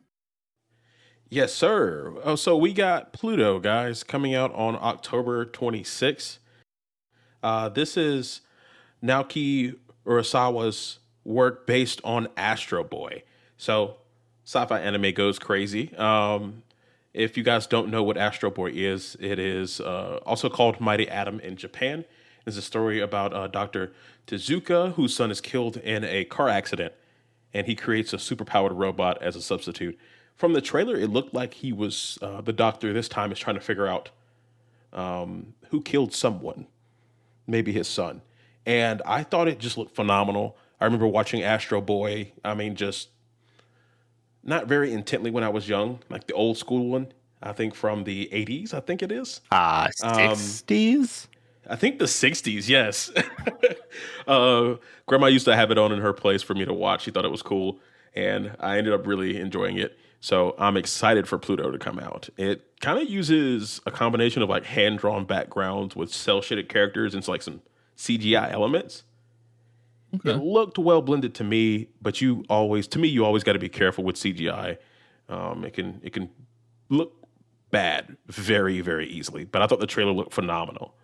Yes, 1.31 1.55
sir. 1.55 2.13
Oh, 2.23 2.37
so 2.37 2.57
we 2.57 2.73
got 2.73 3.13
Pluto, 3.13 3.59
guys, 3.59 4.03
coming 4.03 4.35
out 4.35 4.53
on 4.55 4.77
October 4.77 5.47
26th. 5.47 6.39
Uh, 7.43 7.69
this 7.69 7.97
is 7.97 8.41
Naoki 9.03 9.77
Urasawa's 10.07 10.99
work 11.25 11.67
based 11.67 12.01
on 12.05 12.29
Astro 12.37 12.85
Boy. 12.85 13.23
So, 13.57 13.97
sci-fi 14.45 14.81
anime 14.81 15.13
goes 15.13 15.39
crazy. 15.39 15.95
Um, 15.97 16.63
if 17.13 17.37
you 17.37 17.43
guys 17.43 17.67
don't 17.67 17.91
know 17.91 18.03
what 18.03 18.17
Astro 18.17 18.51
Boy 18.51 18.73
is, 18.75 19.17
it 19.21 19.39
is 19.39 19.81
uh, 19.81 20.19
also 20.27 20.49
called 20.49 20.81
Mighty 20.81 21.09
Atom 21.09 21.41
in 21.41 21.57
Japan. 21.57 22.05
It's 22.47 22.57
a 22.57 22.63
story 22.63 23.01
about 23.01 23.33
uh, 23.33 23.47
Dr. 23.47 23.93
Tezuka, 24.27 24.95
whose 24.95 25.15
son 25.15 25.31
is 25.31 25.41
killed 25.41 25.77
in 25.79 26.05
a 26.05 26.25
car 26.25 26.49
accident, 26.49 26.93
and 27.55 27.67
he 27.67 27.75
creates 27.75 28.13
a 28.13 28.17
superpowered 28.17 28.77
robot 28.77 29.23
as 29.23 29.37
a 29.37 29.43
substitute. 29.43 29.99
From 30.35 30.53
the 30.53 30.61
trailer, 30.61 30.97
it 30.97 31.09
looked 31.09 31.33
like 31.33 31.55
he 31.55 31.73
was 31.73 32.19
uh, 32.21 32.41
the 32.41 32.53
doctor. 32.53 32.93
This 32.93 33.09
time 33.09 33.33
is 33.33 33.39
trying 33.39 33.57
to 33.57 33.63
figure 33.63 33.87
out 33.87 34.11
um, 34.93 35.55
who 35.71 35.81
killed 35.81 36.13
someone, 36.13 36.67
maybe 37.47 37.73
his 37.73 37.89
son. 37.89 38.23
And 38.67 39.01
I 39.07 39.23
thought 39.23 39.47
it 39.49 39.59
just 39.59 39.79
looked 39.79 39.95
phenomenal. 39.95 40.57
I 40.81 40.85
remember 40.85 41.07
watching 41.07 41.43
Astro 41.43 41.81
Boy. 41.81 42.33
I 42.45 42.55
mean, 42.55 42.75
just 42.75 43.09
not 44.45 44.67
very 44.67 44.93
intently 44.93 45.31
when 45.31 45.43
I 45.45 45.49
was 45.49 45.69
young, 45.69 46.01
like 46.11 46.27
the 46.27 46.35
old 46.35 46.57
school 46.59 46.89
one. 46.89 47.09
I 47.43 47.53
think 47.53 47.75
from 47.75 48.05
the 48.05 48.29
80s, 48.33 48.73
I 48.73 48.81
think 48.81 49.03
it 49.03 49.13
is. 49.13 49.41
Ah, 49.53 49.89
Um, 50.03 50.15
60s? 50.15 51.27
I 51.69 51.77
think 51.77 51.99
the 51.99 52.05
60s, 52.07 52.69
yes. 52.69 53.11
uh, 54.27 54.75
grandma 55.07 55.27
used 55.27 55.45
to 55.47 55.57
have 55.57 55.71
it 55.71 55.79
on 55.79 55.93
in 55.93 56.01
her 56.01 56.13
place 56.13 56.43
for 56.43 56.55
me 56.55 56.65
to 56.65 56.73
watch. 56.73 57.03
She 57.03 57.11
thought 57.11 57.25
it 57.25 57.31
was 57.31 57.43
cool, 57.43 57.79
and 58.15 58.57
I 58.61 58.79
ended 58.79 58.93
up 58.93 59.07
really 59.07 59.39
enjoying 59.41 59.79
it. 59.79 59.99
So 60.21 60.55
I'm 60.59 60.77
excited 60.79 61.29
for 61.29 61.39
Pluto 61.39 61.71
to 61.71 61.79
come 61.79 61.99
out. 61.99 62.31
It 62.39 62.81
kind 62.81 62.99
of 62.99 63.09
uses 63.11 63.81
a 63.85 63.91
combination 63.91 64.41
of 64.43 64.49
like 64.49 64.65
hand 64.65 64.99
drawn 65.01 65.27
backgrounds 65.27 65.95
with 65.95 66.13
cel 66.15 66.41
shaded 66.41 66.71
characters 66.71 67.15
and 67.15 67.27
like 67.29 67.43
some 67.43 67.61
CGI 67.99 68.51
elements. 68.51 69.03
It 70.25 70.43
looked 70.43 70.79
well 70.79 71.03
blended 71.03 71.35
to 71.37 71.45
me, 71.45 71.89
but 72.01 72.21
you 72.21 72.45
always, 72.49 72.87
to 72.89 72.99
me, 72.99 73.09
you 73.09 73.25
always 73.25 73.45
got 73.45 73.55
to 73.55 73.59
be 73.59 73.69
careful 73.69 74.05
with 74.05 74.17
CGI. 74.17 74.79
Um, 75.29 75.65
it 75.65 75.73
can 75.73 76.01
it 76.03 76.13
can 76.13 76.29
look 76.91 77.27
bad 77.71 78.17
very 78.27 78.81
very 78.81 79.07
easily. 79.07 79.45
But 79.45 79.63
I 79.63 79.67
thought 79.67 79.81
the 79.81 79.87
trailer 79.87 80.13
looked 80.13 80.33
phenomenal. 80.33 80.95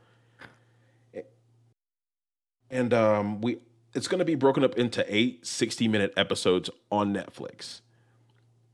And 2.70 2.94
um, 2.94 3.40
we 3.40 3.58
it's 3.94 4.06
going 4.06 4.20
to 4.20 4.24
be 4.24 4.36
broken 4.36 4.62
up 4.62 4.76
into 4.76 5.04
eight 5.08 5.46
60 5.46 5.88
minute 5.88 6.12
episodes 6.16 6.70
on 6.90 7.12
netflix. 7.12 7.80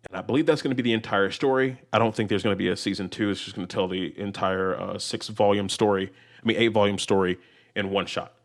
And 0.09 0.19
i 0.19 0.21
believe 0.21 0.47
that's 0.47 0.63
going 0.63 0.77
to 0.77 0.81
be 0.81 0.89
the 0.89 0.93
entire 0.93 1.31
story. 1.31 1.81
I 1.93 1.99
don't 1.99 2.15
think 2.15 2.29
there's 2.29 2.43
going 2.43 2.55
to 2.55 2.59
be 2.59 2.69
a 2.69 2.77
season 2.77 3.09
two. 3.09 3.31
It's 3.31 3.43
just 3.43 3.57
going 3.57 3.67
to 3.67 3.75
tell 3.75 3.89
the 3.89 4.19
entire 4.19 4.79
uh, 4.79 4.99
six 4.99 5.29
volume 5.29 5.69
story 5.69 6.13
i 6.43 6.47
mean 6.47 6.57
eight 6.59 6.69
volume 6.69 6.99
story 6.99 7.39
in 7.75 7.91
one 7.91 8.07
shot 8.07 8.36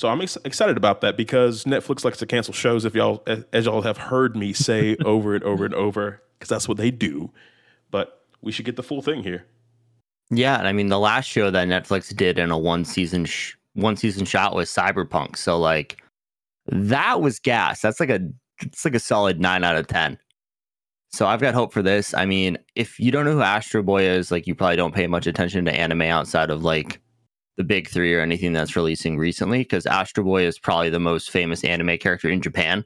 so 0.00 0.08
i'm 0.08 0.20
ex- 0.20 0.38
excited 0.44 0.76
about 0.76 1.00
that 1.02 1.16
because 1.16 1.64
netflix 1.64 2.04
likes 2.04 2.18
to 2.18 2.26
cancel 2.26 2.54
shows 2.54 2.84
if 2.84 2.94
y'all 2.94 3.22
as- 3.52 3.66
y'all 3.66 3.82
have 3.82 3.98
heard 3.98 4.34
me 4.36 4.52
say 4.52 4.96
over 5.04 5.34
and 5.34 5.44
over 5.44 5.64
and 5.64 5.74
over 5.74 6.22
because 6.38 6.48
that's 6.48 6.66
what 6.68 6.76
they 6.78 6.90
do 6.90 7.30
but 7.90 8.22
we 8.40 8.50
should 8.50 8.64
get 8.64 8.76
the 8.76 8.82
full 8.82 9.02
thing 9.02 9.22
here 9.22 9.44
Yeah, 10.30 10.58
and 10.58 10.66
I 10.68 10.72
mean 10.72 10.88
the 10.88 10.98
last 10.98 11.26
show 11.26 11.50
that 11.50 11.68
Netflix 11.68 12.14
did 12.16 12.38
in 12.38 12.50
a 12.50 12.56
one 12.58 12.84
season 12.84 13.24
sh- 13.26 13.54
one 13.74 13.96
season 13.96 14.24
shot 14.24 14.54
was 14.54 14.70
Cyberpunk. 14.70 15.36
So 15.36 15.58
like 15.58 16.02
that 16.66 17.20
was 17.20 17.38
gas. 17.40 17.82
That's 17.82 18.00
like 18.00 18.10
a 18.10 18.20
it's 18.62 18.84
like 18.84 18.94
a 18.94 19.00
solid 19.00 19.40
9 19.40 19.64
out 19.64 19.76
of 19.76 19.86
10. 19.88 20.16
So 21.12 21.26
I've 21.26 21.40
got 21.40 21.54
hope 21.54 21.72
for 21.72 21.82
this. 21.82 22.14
I 22.14 22.26
mean, 22.26 22.58
if 22.76 23.00
you 23.00 23.10
don't 23.10 23.24
know 23.24 23.32
who 23.32 23.42
Astro 23.42 23.82
Boy 23.82 24.04
is, 24.04 24.30
like 24.30 24.46
you 24.46 24.54
probably 24.54 24.76
don't 24.76 24.94
pay 24.94 25.06
much 25.08 25.26
attention 25.26 25.64
to 25.64 25.72
anime 25.74 26.02
outside 26.02 26.50
of 26.50 26.62
like 26.62 27.00
the 27.56 27.64
big 27.64 27.88
3 27.88 28.14
or 28.14 28.20
anything 28.20 28.52
that's 28.52 28.76
releasing 28.76 29.18
recently 29.18 29.64
cuz 29.64 29.86
Astro 29.86 30.24
Boy 30.24 30.44
is 30.44 30.58
probably 30.58 30.90
the 30.90 31.00
most 31.00 31.30
famous 31.30 31.64
anime 31.64 31.98
character 31.98 32.28
in 32.28 32.40
Japan. 32.40 32.84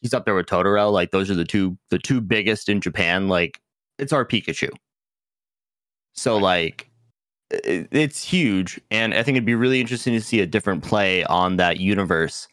He's 0.00 0.14
up 0.14 0.24
there 0.24 0.34
with 0.34 0.46
Totoro, 0.46 0.92
like 0.92 1.10
those 1.10 1.30
are 1.30 1.34
the 1.34 1.44
two 1.44 1.78
the 1.90 1.98
two 1.98 2.20
biggest 2.20 2.68
in 2.68 2.80
Japan, 2.80 3.28
like 3.28 3.60
it's 3.98 4.12
our 4.12 4.24
Pikachu. 4.26 4.70
So 6.14 6.36
like 6.36 6.90
it, 7.50 7.88
it's 7.92 8.24
huge 8.24 8.80
and 8.90 9.14
I 9.14 9.22
think 9.22 9.36
it'd 9.36 9.46
be 9.46 9.54
really 9.54 9.80
interesting 9.80 10.14
to 10.14 10.20
see 10.20 10.40
a 10.40 10.46
different 10.46 10.82
play 10.82 11.24
on 11.24 11.56
that 11.56 11.78
universe 11.78 12.48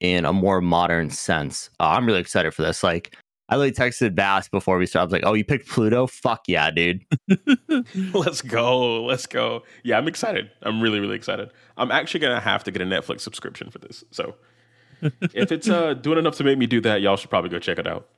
in 0.00 0.24
a 0.24 0.32
more 0.32 0.60
modern 0.60 1.10
sense. 1.10 1.70
Uh, 1.78 1.90
I'm 1.90 2.06
really 2.06 2.20
excited 2.20 2.52
for 2.52 2.62
this. 2.62 2.82
Like 2.82 3.16
I 3.48 3.56
literally 3.56 3.90
texted 3.90 4.14
Bass 4.14 4.48
before 4.48 4.78
we 4.78 4.86
started. 4.86 5.02
I 5.02 5.04
was 5.04 5.12
like, 5.12 5.22
"Oh, 5.26 5.34
you 5.34 5.44
picked 5.44 5.68
Pluto? 5.68 6.06
Fuck 6.06 6.42
yeah, 6.48 6.70
dude!" 6.70 7.04
Let's 8.14 8.40
go. 8.42 9.04
Let's 9.04 9.26
go. 9.26 9.62
Yeah, 9.82 9.98
I'm 9.98 10.08
excited. 10.08 10.50
I'm 10.62 10.80
really, 10.80 11.00
really 11.00 11.16
excited. 11.16 11.50
I'm 11.76 11.90
actually 11.90 12.20
gonna 12.20 12.40
have 12.40 12.64
to 12.64 12.70
get 12.70 12.80
a 12.82 12.86
Netflix 12.86 13.20
subscription 13.20 13.70
for 13.70 13.78
this. 13.78 14.04
So 14.10 14.36
if 15.02 15.52
it's 15.52 15.68
uh 15.68 15.94
doing 15.94 16.18
enough 16.18 16.36
to 16.36 16.44
make 16.44 16.56
me 16.58 16.66
do 16.66 16.80
that, 16.82 17.02
y'all 17.02 17.16
should 17.16 17.30
probably 17.30 17.50
go 17.50 17.58
check 17.58 17.78
it 17.78 17.86
out. 17.86 18.08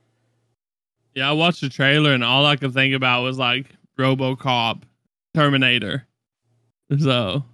yeah, 1.15 1.29
I 1.29 1.33
watched 1.33 1.63
the 1.63 1.69
trailer, 1.69 2.13
and 2.13 2.23
all 2.23 2.45
I 2.47 2.57
could 2.57 2.75
think 2.75 2.95
about 2.95 3.23
was 3.23 3.39
like 3.39 3.71
RoboCop, 3.99 4.83
Terminator. 5.35 6.07
So 6.99 7.45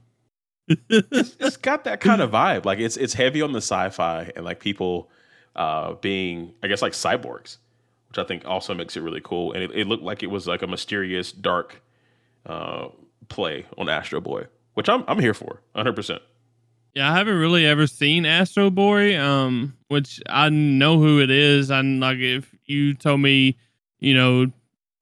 It's, 0.69 1.37
it's 1.41 1.57
got 1.57 1.85
that 1.85 2.01
kind 2.01 2.21
of 2.21 2.31
vibe. 2.31 2.65
Like 2.65 2.79
it's 2.79 2.97
it's 2.97 3.15
heavy 3.15 3.43
on 3.43 3.53
the 3.53 3.59
sci-fi 3.59 4.31
and 4.37 4.45
like 4.45 4.61
people 4.61 5.11
uh 5.57 5.95
being 5.95 6.53
I 6.63 6.69
guess 6.69 6.83
like 6.83 6.93
cyborgs, 6.93 7.57
which 8.09 8.19
I 8.19 8.25
think 8.25 8.45
also 8.47 8.75
makes 8.75 8.97
it 8.97 9.01
really 9.01 9.21
cool. 9.23 9.53
And 9.53 9.63
it, 9.63 9.71
it 9.73 9.87
looked 9.87 10.03
like 10.03 10.23
it 10.23 10.29
was 10.31 10.47
like 10.47 10.63
a 10.63 10.67
mysterious 10.67 11.33
dark 11.33 11.83
uh 12.47 12.89
play 13.29 13.67
on 13.79 13.89
Astro 13.89 14.21
Boy, 14.21 14.47
which 14.75 14.89
I'm 14.89 15.05
I'm 15.09 15.19
here 15.19 15.35
for 15.35 15.61
100. 15.73 15.95
percent 15.95 16.23
Yeah, 16.95 17.11
I 17.13 17.17
haven't 17.17 17.39
really 17.39 17.67
ever 17.67 17.87
seen 17.87 18.27
Astro 18.27 18.71
Boy, 18.71 19.19
um, 19.21 19.77
which 19.89 20.21
I 20.29 20.49
know 20.49 20.99
who 20.99 21.21
it 21.21 21.31
is. 21.31 21.71
And 21.71 22.01
like, 22.01 22.19
if 22.19 22.55
you 22.65 22.95
told 22.95 23.21
me, 23.21 23.57
you 24.01 24.15
know, 24.15 24.51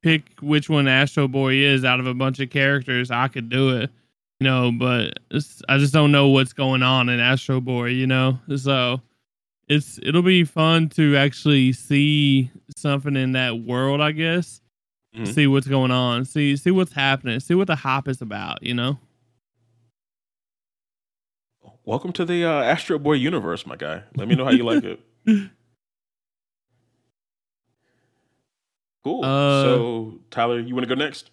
pick 0.03 0.23
which 0.41 0.69
one 0.69 0.89
Astro 0.89 1.29
Boy 1.29 1.55
is 1.55 1.85
out 1.85 2.01
of 2.01 2.07
a 2.07 2.15
bunch 2.15 2.41
of 2.41 2.51
characters, 2.51 3.11
I 3.11 3.29
could 3.29 3.49
do 3.49 3.77
it. 3.77 3.91
You 4.41 4.45
know, 4.47 4.71
but 4.71 5.19
I 5.69 5.79
just 5.79 5.93
don't 5.93 6.13
know 6.13 6.29
what's 6.29 6.53
going 6.53 6.83
on 6.83 7.09
in 7.09 7.19
Astro 7.19 7.61
Boy. 7.61 7.87
You 7.89 8.07
know, 8.07 8.39
so 8.57 9.01
it's 9.69 9.99
it'll 10.03 10.23
be 10.23 10.45
fun 10.45 10.89
to 10.91 11.17
actually 11.17 11.73
see 11.73 12.51
something 12.77 13.17
in 13.17 13.33
that 13.33 13.61
world. 13.61 14.01
I 14.01 14.13
guess 14.13 14.61
Mhm. 15.17 15.35
see 15.35 15.47
what's 15.47 15.67
going 15.69 15.91
on, 15.91 16.25
see 16.25 16.57
see 16.57 16.71
what's 16.71 16.93
happening, 16.93 17.41
see 17.41 17.55
what 17.55 17.67
the 17.67 17.77
hype 17.77 18.09
is 18.09 18.21
about. 18.23 18.63
You 18.63 18.75
know. 18.75 18.99
Welcome 21.85 22.13
to 22.13 22.25
the 22.25 22.45
uh, 22.45 22.63
Astro 22.63 22.99
Boy 22.99 23.15
universe, 23.15 23.67
my 23.67 23.77
guy. 23.77 24.03
Let 24.17 24.29
me 24.29 24.35
know 24.35 24.45
how 24.45 24.51
you 24.51 24.65
like 24.65 24.85
it. 24.85 25.01
Cool. 29.05 29.25
Uh, 29.25 29.63
so, 29.63 30.19
Tyler, 30.31 30.59
you 30.59 30.75
want 30.75 30.87
to 30.87 30.95
go 30.95 30.99
next? 31.01 31.31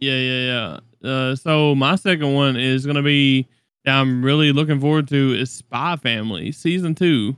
Yeah, 0.00 0.16
yeah, 0.18 0.78
yeah. 1.02 1.08
Uh, 1.08 1.36
so 1.36 1.74
my 1.74 1.94
second 1.94 2.34
one 2.34 2.56
is 2.56 2.84
gonna 2.84 3.02
be 3.02 3.46
that 3.84 3.96
I'm 3.98 4.22
really 4.24 4.52
looking 4.52 4.80
forward 4.80 5.08
to 5.08 5.34
is 5.34 5.50
Spy 5.50 5.96
Family 5.96 6.52
season 6.52 6.94
two, 6.94 7.36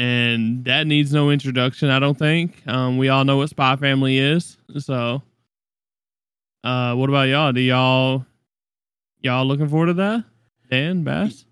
and 0.00 0.64
that 0.64 0.86
needs 0.86 1.12
no 1.12 1.28
introduction. 1.28 1.90
I 1.90 1.98
don't 1.98 2.18
think. 2.18 2.66
Um, 2.66 2.96
we 2.96 3.10
all 3.10 3.26
know 3.26 3.36
what 3.36 3.50
Spy 3.50 3.76
Family 3.76 4.16
is. 4.16 4.56
So, 4.78 5.20
uh, 6.64 6.94
what 6.94 7.10
about 7.10 7.28
y'all? 7.28 7.52
Do 7.52 7.60
y'all 7.60 8.24
y'all 9.20 9.44
looking 9.44 9.68
forward 9.68 9.86
to 9.86 9.94
that? 9.94 10.24
Dan 10.70 11.04
Bass. 11.04 11.44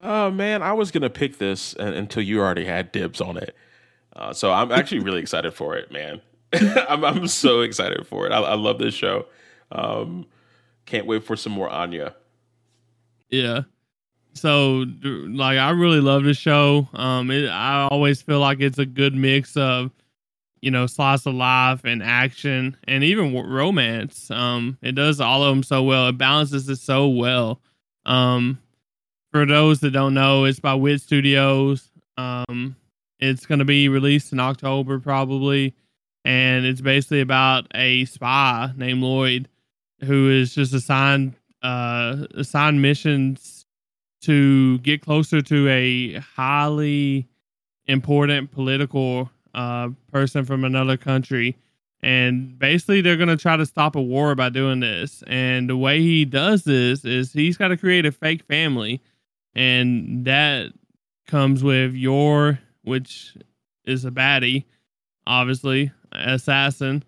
Oh 0.00 0.32
man, 0.32 0.64
I 0.64 0.72
was 0.72 0.90
gonna 0.90 1.10
pick 1.10 1.38
this 1.38 1.74
until 1.74 2.24
you 2.24 2.40
already 2.40 2.64
had 2.64 2.90
dibs 2.90 3.20
on 3.20 3.36
it. 3.36 3.54
Uh, 4.16 4.32
so 4.32 4.50
I'm 4.50 4.72
actually 4.72 5.00
really 5.00 5.20
excited 5.22 5.54
for 5.54 5.76
it, 5.76 5.92
man. 5.92 6.20
I'm, 6.88 7.04
I'm 7.04 7.28
so 7.28 7.60
excited 7.60 8.04
for 8.04 8.26
it. 8.26 8.32
I, 8.32 8.40
I 8.40 8.54
love 8.54 8.78
this 8.78 8.94
show. 8.94 9.26
Um, 9.70 10.26
can't 10.86 11.06
wait 11.06 11.22
for 11.22 11.36
some 11.36 11.52
more 11.52 11.70
Anya. 11.70 12.16
Yeah. 13.30 13.62
So 14.34 14.84
like 15.00 15.58
I 15.58 15.70
really 15.70 16.00
love 16.00 16.24
the 16.24 16.34
show. 16.34 16.88
Um 16.94 17.30
it, 17.30 17.48
I 17.48 17.88
always 17.88 18.22
feel 18.22 18.40
like 18.40 18.60
it's 18.60 18.78
a 18.78 18.86
good 18.86 19.14
mix 19.14 19.56
of 19.56 19.90
you 20.60 20.70
know 20.70 20.86
slice 20.86 21.26
of 21.26 21.34
life 21.34 21.84
and 21.84 22.02
action 22.02 22.76
and 22.84 23.04
even 23.04 23.34
romance. 23.34 24.30
Um 24.30 24.78
it 24.82 24.94
does 24.94 25.20
all 25.20 25.42
of 25.42 25.54
them 25.54 25.62
so 25.62 25.82
well. 25.82 26.08
It 26.08 26.18
balances 26.18 26.68
it 26.68 26.78
so 26.78 27.08
well. 27.08 27.60
Um 28.06 28.58
for 29.32 29.46
those 29.46 29.80
that 29.80 29.92
don't 29.92 30.14
know, 30.14 30.44
it's 30.44 30.60
by 30.60 30.74
Wit 30.74 31.00
Studios. 31.00 31.90
Um 32.16 32.76
it's 33.18 33.46
going 33.46 33.60
to 33.60 33.64
be 33.64 33.88
released 33.88 34.32
in 34.32 34.40
October 34.40 34.98
probably 34.98 35.74
and 36.24 36.64
it's 36.64 36.80
basically 36.80 37.20
about 37.20 37.66
a 37.74 38.04
spy 38.06 38.70
named 38.76 39.02
Lloyd 39.02 39.48
who 40.04 40.30
is 40.30 40.54
just 40.54 40.74
assigned 40.74 41.34
uh, 41.62 42.26
assigned 42.34 42.82
missions 42.82 43.61
to 44.22 44.78
get 44.78 45.02
closer 45.02 45.42
to 45.42 45.68
a 45.68 46.14
highly 46.14 47.28
important 47.86 48.50
political 48.50 49.30
uh, 49.54 49.90
person 50.10 50.44
from 50.44 50.64
another 50.64 50.96
country. 50.96 51.56
And 52.02 52.58
basically, 52.58 53.00
they're 53.00 53.16
going 53.16 53.28
to 53.28 53.36
try 53.36 53.56
to 53.56 53.66
stop 53.66 53.94
a 53.94 54.02
war 54.02 54.34
by 54.34 54.48
doing 54.48 54.80
this. 54.80 55.22
And 55.26 55.68
the 55.68 55.76
way 55.76 56.00
he 56.00 56.24
does 56.24 56.64
this 56.64 57.04
is 57.04 57.32
he's 57.32 57.56
got 57.56 57.68
to 57.68 57.76
create 57.76 58.06
a 58.06 58.12
fake 58.12 58.42
family. 58.44 59.00
And 59.54 60.24
that 60.24 60.72
comes 61.28 61.62
with 61.62 61.94
Yor, 61.94 62.58
which 62.82 63.36
is 63.84 64.04
a 64.04 64.10
baddie, 64.10 64.64
obviously, 65.26 65.92
assassin, 66.10 67.04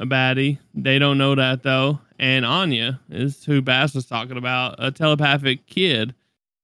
a 0.00 0.06
baddie. 0.06 0.58
They 0.72 0.98
don't 0.98 1.18
know 1.18 1.34
that 1.34 1.62
though 1.62 2.00
and 2.18 2.44
Anya 2.44 3.00
is 3.10 3.44
who 3.44 3.62
Bass 3.62 3.94
was 3.94 4.06
talking 4.06 4.36
about, 4.36 4.74
a 4.78 4.90
telepathic 4.90 5.66
kid 5.66 6.14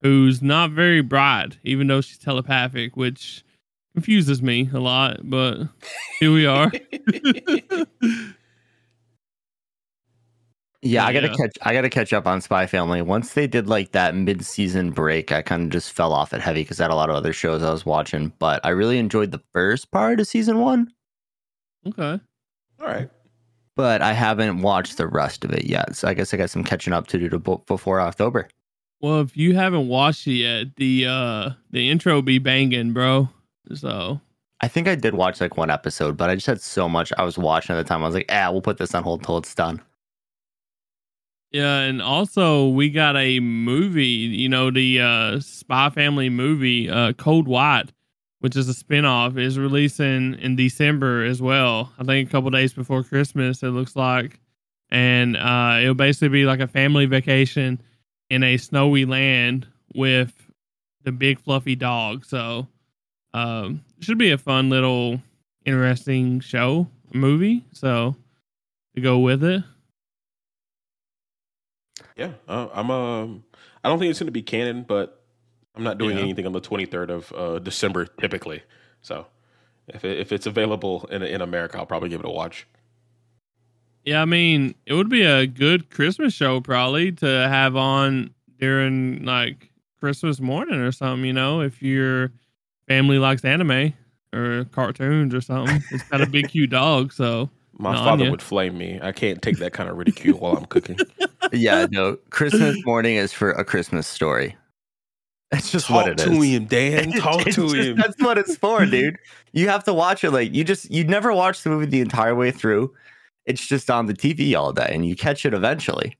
who's 0.05 0.41
not 0.43 0.71
very 0.71 1.01
bright, 1.01 1.59
even 1.65 1.87
though 1.89 2.01
she's 2.03 2.19
telepathic, 2.19 2.97
which 2.97 3.43
confuses 3.95 4.43
me 4.43 4.69
a 4.73 4.79
lot. 4.79 5.29
But 5.29 5.63
here 6.21 6.33
we 6.33 6.45
are. 6.47 6.71
yeah, 10.83 11.07
I 11.07 11.13
gotta 11.15 11.35
catch. 11.35 11.57
I 11.63 11.73
gotta 11.73 11.89
catch 11.89 12.13
up 12.13 12.27
on 12.27 12.43
Spy 12.43 12.67
Family. 12.67 13.01
Once 13.01 13.33
they 13.33 13.47
did 13.47 13.67
like 13.67 13.93
that 13.93 14.15
mid-season 14.15 14.91
break, 14.91 15.33
I 15.33 15.41
kind 15.41 15.65
of 15.65 15.71
just 15.71 15.93
fell 15.93 16.13
off 16.13 16.35
at 16.35 16.43
heavy 16.43 16.61
because 16.61 16.79
I 16.81 16.85
had 16.85 16.91
a 16.93 16.97
lot 16.97 17.09
of 17.09 17.17
other 17.17 17.33
shows 17.33 17.63
I 17.63 17.73
was 17.73 17.87
watching. 17.87 18.33
But 18.39 18.61
I 18.63 18.69
really 18.69 18.99
enjoyed 18.99 19.31
the 19.33 19.43
first 19.55 19.91
part 19.91 20.21
of 20.21 20.27
season 20.27 20.59
one. 20.61 20.93
Okay. 21.87 22.21
All 22.81 22.87
right 22.87 23.09
but 23.77 24.03
I 24.03 24.13
haven't 24.13 24.63
watched 24.63 24.99
the 24.99 25.09
rest 25.09 25.45
of 25.45 25.51
it 25.51 25.65
yet. 25.65 25.97
So 25.97 26.07
I 26.07 26.15
guess 26.15 26.33
I 26.33 26.37
got 26.37 26.49
some 26.49 26.63
catching 26.63 26.93
up 26.93 27.09
to 27.09 27.19
do 27.19 27.29
to 27.29 27.39
before 27.67 28.01
October. 28.01 28.49
Well, 29.05 29.21
if 29.21 29.37
you 29.37 29.55
haven't 29.55 29.89
watched 29.89 30.27
it 30.27 30.33
yet, 30.33 30.77
the 30.77 31.05
uh 31.07 31.51
the 31.71 31.91
intro 31.91 32.23
be 32.23 32.39
banging, 32.39 32.95
bro. 32.95 33.29
So 33.75 34.19
I 34.63 34.69
think 34.69 34.89
I 34.89 34.95
did 34.95 35.13
watch 35.13 35.43
like 35.43 35.59
one 35.59 35.69
episode, 35.69 36.17
but 36.17 36.31
I 36.31 36.37
just 36.37 36.47
had 36.47 36.63
so 36.63 36.89
much 36.89 37.13
I 37.19 37.23
was 37.23 37.37
watching 37.37 37.77
at 37.77 37.79
the 37.79 37.85
time. 37.87 38.03
I 38.03 38.07
was 38.07 38.15
like, 38.15 38.25
ah, 38.31 38.51
we'll 38.51 38.63
put 38.63 38.79
this 38.79 38.95
on 38.95 39.03
hold 39.03 39.21
until 39.21 39.37
it's 39.37 39.55
done. 39.55 39.83
Yeah, 41.51 41.81
and 41.81 42.01
also 42.01 42.69
we 42.69 42.89
got 42.89 43.15
a 43.15 43.41
movie, 43.41 44.05
you 44.05 44.49
know, 44.49 44.71
the 44.71 45.03
uh 45.03 45.41
Spy 45.41 45.91
Family 45.91 46.31
movie, 46.31 46.89
uh 46.89 47.13
Code 47.13 47.47
White 47.47 47.93
which 48.41 48.57
is 48.57 48.71
a 48.71 48.73
spinoff, 48.73 49.39
is 49.39 49.59
releasing 49.59 50.33
in 50.35 50.57
December 50.57 51.25
as 51.25 51.43
well. 51.43 51.93
I 51.99 52.05
think 52.05 52.29
a 52.29 52.33
couple 52.33 52.51
days 52.51 52.73
before 52.73 53.03
Christmas, 53.03 53.63
it 53.63 53.69
looks 53.69 53.97
like. 53.97 54.41
And 54.91 55.37
uh, 55.37 55.79
it'll 55.81 55.95
basically 55.95 56.29
be 56.29 56.45
like 56.45 56.61
a 56.61 56.69
family 56.69 57.07
vacation 57.07 57.83
in 58.31 58.43
a 58.43 58.57
snowy 58.57 59.05
land 59.05 59.67
with 59.95 60.33
the 61.03 61.13
big 61.13 61.41
fluffy 61.41 61.77
dog. 61.77 62.25
So 62.25 62.69
um, 63.33 63.85
should 64.01 64.19
be 64.19 64.31
a 64.31 64.39
fun 64.39 64.71
little 64.71 65.21
interesting 65.65 66.41
show 66.41 66.89
movie. 67.13 67.65
So 67.73 68.17
to 68.95 69.01
go 69.01 69.19
with 69.19 69.45
it. 69.45 69.63
Yeah, 72.17 72.33
uh, 72.49 72.69
I'm. 72.73 72.91
Um, 72.91 73.45
I 73.83 73.89
don't 73.89 73.99
think 73.99 74.11
it's 74.11 74.19
going 74.19 74.29
to 74.29 74.33
be 74.33 74.43
canon, 74.43 74.85
but 74.87 75.23
I'm 75.75 75.83
not 75.83 75.99
doing 75.99 76.17
Yeah. 76.17 76.23
anything 76.23 76.47
on 76.47 76.53
the 76.53 76.61
23rd 76.61 77.11
of 77.11 77.33
uh, 77.33 77.59
December 77.59 78.07
typically. 78.07 78.63
So 79.03 79.27
if 79.89 80.05
it, 80.05 80.19
if 80.19 80.33
it's 80.33 80.47
available 80.47 81.07
in 81.11 81.23
in 81.23 81.41
America, 81.41 81.79
I'll 81.79 81.87
probably 81.87 82.09
give 82.09 82.21
it 82.21 82.27
a 82.27 82.31
watch. 82.31 82.67
Yeah, 84.05 84.21
I 84.21 84.25
mean, 84.27 84.75
it 84.87 84.95
would 84.95 85.09
be 85.09 85.23
a 85.23 85.47
good 85.47 85.91
Christmas 85.91 86.35
show 86.35 86.61
probably 86.61 87.13
to 87.13 87.27
have 87.27 87.75
on 87.77 88.35
during 88.59 89.25
like 89.25 89.71
Christmas 89.99 90.41
morning 90.41 90.81
or 90.81 90.93
something, 90.93 91.25
you 91.25 91.33
know, 91.33 91.61
if 91.61 91.83
your 91.83 92.31
family 92.87 93.19
likes 93.19 93.45
anime 93.45 93.95
or 94.35 94.65
cartoons 94.73 95.35
or 95.35 95.41
something. 95.41 95.83
It's 95.91 96.03
got 96.05 96.21
a 96.21 96.27
big 96.27 96.49
cute 96.51 96.71
dog, 96.71 97.13
so 97.13 97.49
My 97.79 97.93
No, 97.95 97.99
father 97.99 98.31
would 98.31 98.43
flame 98.43 98.77
me. 98.77 99.01
I 99.03 99.13
can't 99.13 99.41
take 99.41 99.59
that 99.59 99.73
kind 99.73 99.89
of 99.89 99.97
ridicule 99.97 100.39
while 100.39 100.57
I'm 100.57 100.67
cooking. 100.67 100.99
yeah, 101.53 101.87
no. 101.91 102.19
Christmas 102.31 102.77
morning 102.85 103.17
is 103.17 103.33
for 103.33 103.53
a 103.53 103.65
Christmas 103.65 104.07
story. 104.07 104.55
That's 105.51 105.71
just 105.71 105.87
Talk 105.87 105.97
what 105.97 106.09
it 106.09 106.21
is. 106.21 106.27
Talk 106.27 106.35
to 106.35 106.41
him, 106.43 106.65
Dan. 106.67 107.13
Talk 107.21 107.45
to 107.45 107.51
just- 107.53 107.75
him. 107.75 107.97
That's 107.97 108.21
what 108.21 108.39
it's 108.39 108.57
for, 108.57 108.85
dude. 108.85 109.17
You 109.53 109.69
have 109.69 109.85
to 109.85 109.95
watch 109.95 110.25
it 110.25 110.31
like 110.31 110.53
you 110.53 110.65
just 110.65 110.91
you 110.91 111.05
never 111.05 111.33
watch 111.33 111.63
the 111.63 111.71
movie 111.71 111.87
the 111.87 112.01
entire 112.01 112.35
way 112.35 112.51
through. 112.51 112.93
It's 113.47 113.67
just 113.67 113.91
on 113.91 114.07
the 114.07 114.15
TV 114.15 114.55
all 114.59 114.73
day, 114.73 114.89
and 114.91 115.07
you 115.07 115.15
catch 115.17 115.45
it 115.45 115.53
eventually. 115.55 116.17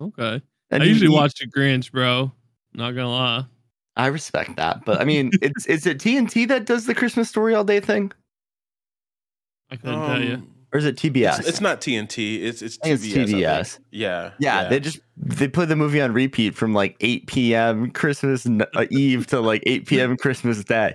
okay. 0.00 0.42
And 0.70 0.82
I 0.82 0.86
usually 0.86 1.06
you- 1.10 1.12
watch 1.16 1.38
the 1.38 1.46
Grinch, 1.46 1.92
bro. 1.92 2.32
Not 2.74 2.90
gonna 2.92 3.10
lie. 3.10 3.44
I 3.96 4.08
respect 4.08 4.56
that, 4.56 4.84
but 4.84 5.00
I 5.00 5.04
mean, 5.04 5.30
it's 5.42 5.64
is 5.66 5.86
it 5.86 5.98
TNT 5.98 6.46
that 6.48 6.66
does 6.66 6.84
the 6.86 6.94
Christmas 6.94 7.28
story 7.30 7.54
all 7.54 7.64
day 7.64 7.80
thing, 7.80 8.12
I 9.70 9.76
couldn't 9.76 10.06
tell 10.06 10.22
you. 10.22 10.34
Um, 10.34 10.52
or 10.72 10.78
is 10.78 10.84
it 10.84 10.96
TBS? 10.96 11.38
It's, 11.38 11.48
it's 11.48 11.60
not 11.60 11.80
TNT. 11.80 12.42
It's 12.42 12.60
it's 12.60 12.76
TBS. 12.78 12.92
it's 12.92 13.06
TBS. 13.32 13.78
Yeah, 13.90 14.32
Yeah, 14.38 14.68
they 14.68 14.80
just 14.80 14.98
they 15.16 15.48
put 15.48 15.68
the 15.68 15.76
movie 15.76 16.00
on 16.02 16.12
repeat 16.12 16.54
from 16.54 16.74
like 16.74 16.96
8 17.00 17.26
p.m. 17.28 17.90
Christmas 17.92 18.46
uh, 18.46 18.84
Eve 18.90 19.26
to 19.28 19.40
like 19.40 19.62
8 19.64 19.86
p.m. 19.86 20.16
Christmas 20.20 20.62
Day. 20.64 20.94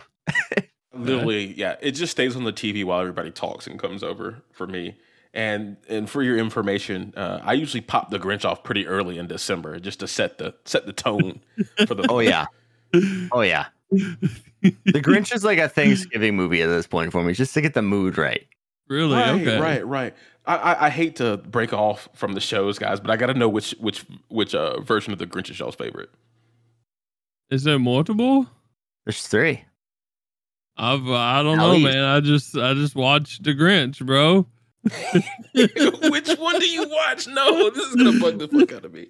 literally 0.93 1.54
yeah 1.58 1.77
it 1.82 1.91
just 1.91 2.12
stays 2.12 2.36
on 2.36 2.43
the 2.43 2.51
tv 2.54 2.84
while 2.84 2.99
everybody 2.99 3.32
talks 3.32 3.66
and 3.66 3.80
comes 3.80 4.03
over 4.03 4.43
for 4.51 4.68
me 4.68 4.93
and 5.34 5.77
and 5.88 6.09
for 6.09 6.21
your 6.21 6.38
information 6.38 7.13
uh, 7.15 7.39
i 7.43 7.53
usually 7.53 7.82
pop 7.82 8.09
the 8.09 8.19
grinch 8.19 8.43
off 8.43 8.63
pretty 8.63 8.86
early 8.86 9.17
in 9.17 9.27
december 9.27 9.79
just 9.79 9.99
to 10.01 10.07
set 10.07 10.38
the 10.38 10.53
set 10.65 10.86
the 10.86 10.93
tone 10.93 11.39
for 11.88 11.95
the 11.95 12.03
Oh 12.09 12.19
yeah, 12.19 12.45
oh 13.32 13.41
yeah. 13.41 13.67
The 14.61 15.01
Grinch 15.01 15.34
is 15.34 15.43
like 15.43 15.57
a 15.57 15.69
Thanksgiving 15.69 16.36
movie 16.36 16.61
at 16.61 16.67
this 16.67 16.86
point 16.88 17.11
for 17.11 17.23
me, 17.23 17.34
just 17.34 17.53
to 17.53 17.61
get 17.61 17.73
the 17.73 17.82
mood 17.82 18.17
right. 18.17 18.45
Really? 18.89 19.15
right 19.15 19.41
okay. 19.41 19.59
right 19.59 19.88
right 19.88 20.13
I, 20.45 20.57
I 20.57 20.86
i 20.88 20.89
hate 20.89 21.15
to 21.17 21.38
break 21.38 21.71
off 21.71 22.09
from 22.13 22.34
the 22.34 22.41
shows 22.41 22.77
guys 22.77 22.99
but 22.99 23.09
i 23.09 23.15
gotta 23.15 23.34
know 23.34 23.47
which 23.47 23.71
which 23.79 24.05
which 24.27 24.53
uh 24.53 24.82
version 24.82 25.13
of 25.13 25.19
the 25.19 25.25
grinch 25.25 25.49
is 25.49 25.57
y'all's 25.59 25.75
favorite 25.75 26.09
Is 27.49 27.63
there 27.63 27.79
multiple? 27.79 28.47
There's 29.05 29.25
three. 29.27 29.63
I've 30.77 31.07
I 31.07 31.43
don't 31.43 31.59
At 31.59 31.63
know, 31.63 31.79
man. 31.79 32.03
I 32.03 32.19
just 32.19 32.57
I 32.57 32.73
just 32.73 32.95
watched 32.95 33.43
the 33.43 33.53
Grinch, 33.53 34.05
bro. 34.05 34.45
which 35.53 36.29
one 36.38 36.59
do 36.59 36.67
you 36.67 36.89
watch 36.89 37.27
no 37.27 37.69
this 37.69 37.86
is 37.88 37.95
gonna 37.95 38.19
bug 38.19 38.39
the 38.39 38.47
fuck 38.47 38.71
out 38.71 38.84
of 38.84 38.93
me 38.93 39.09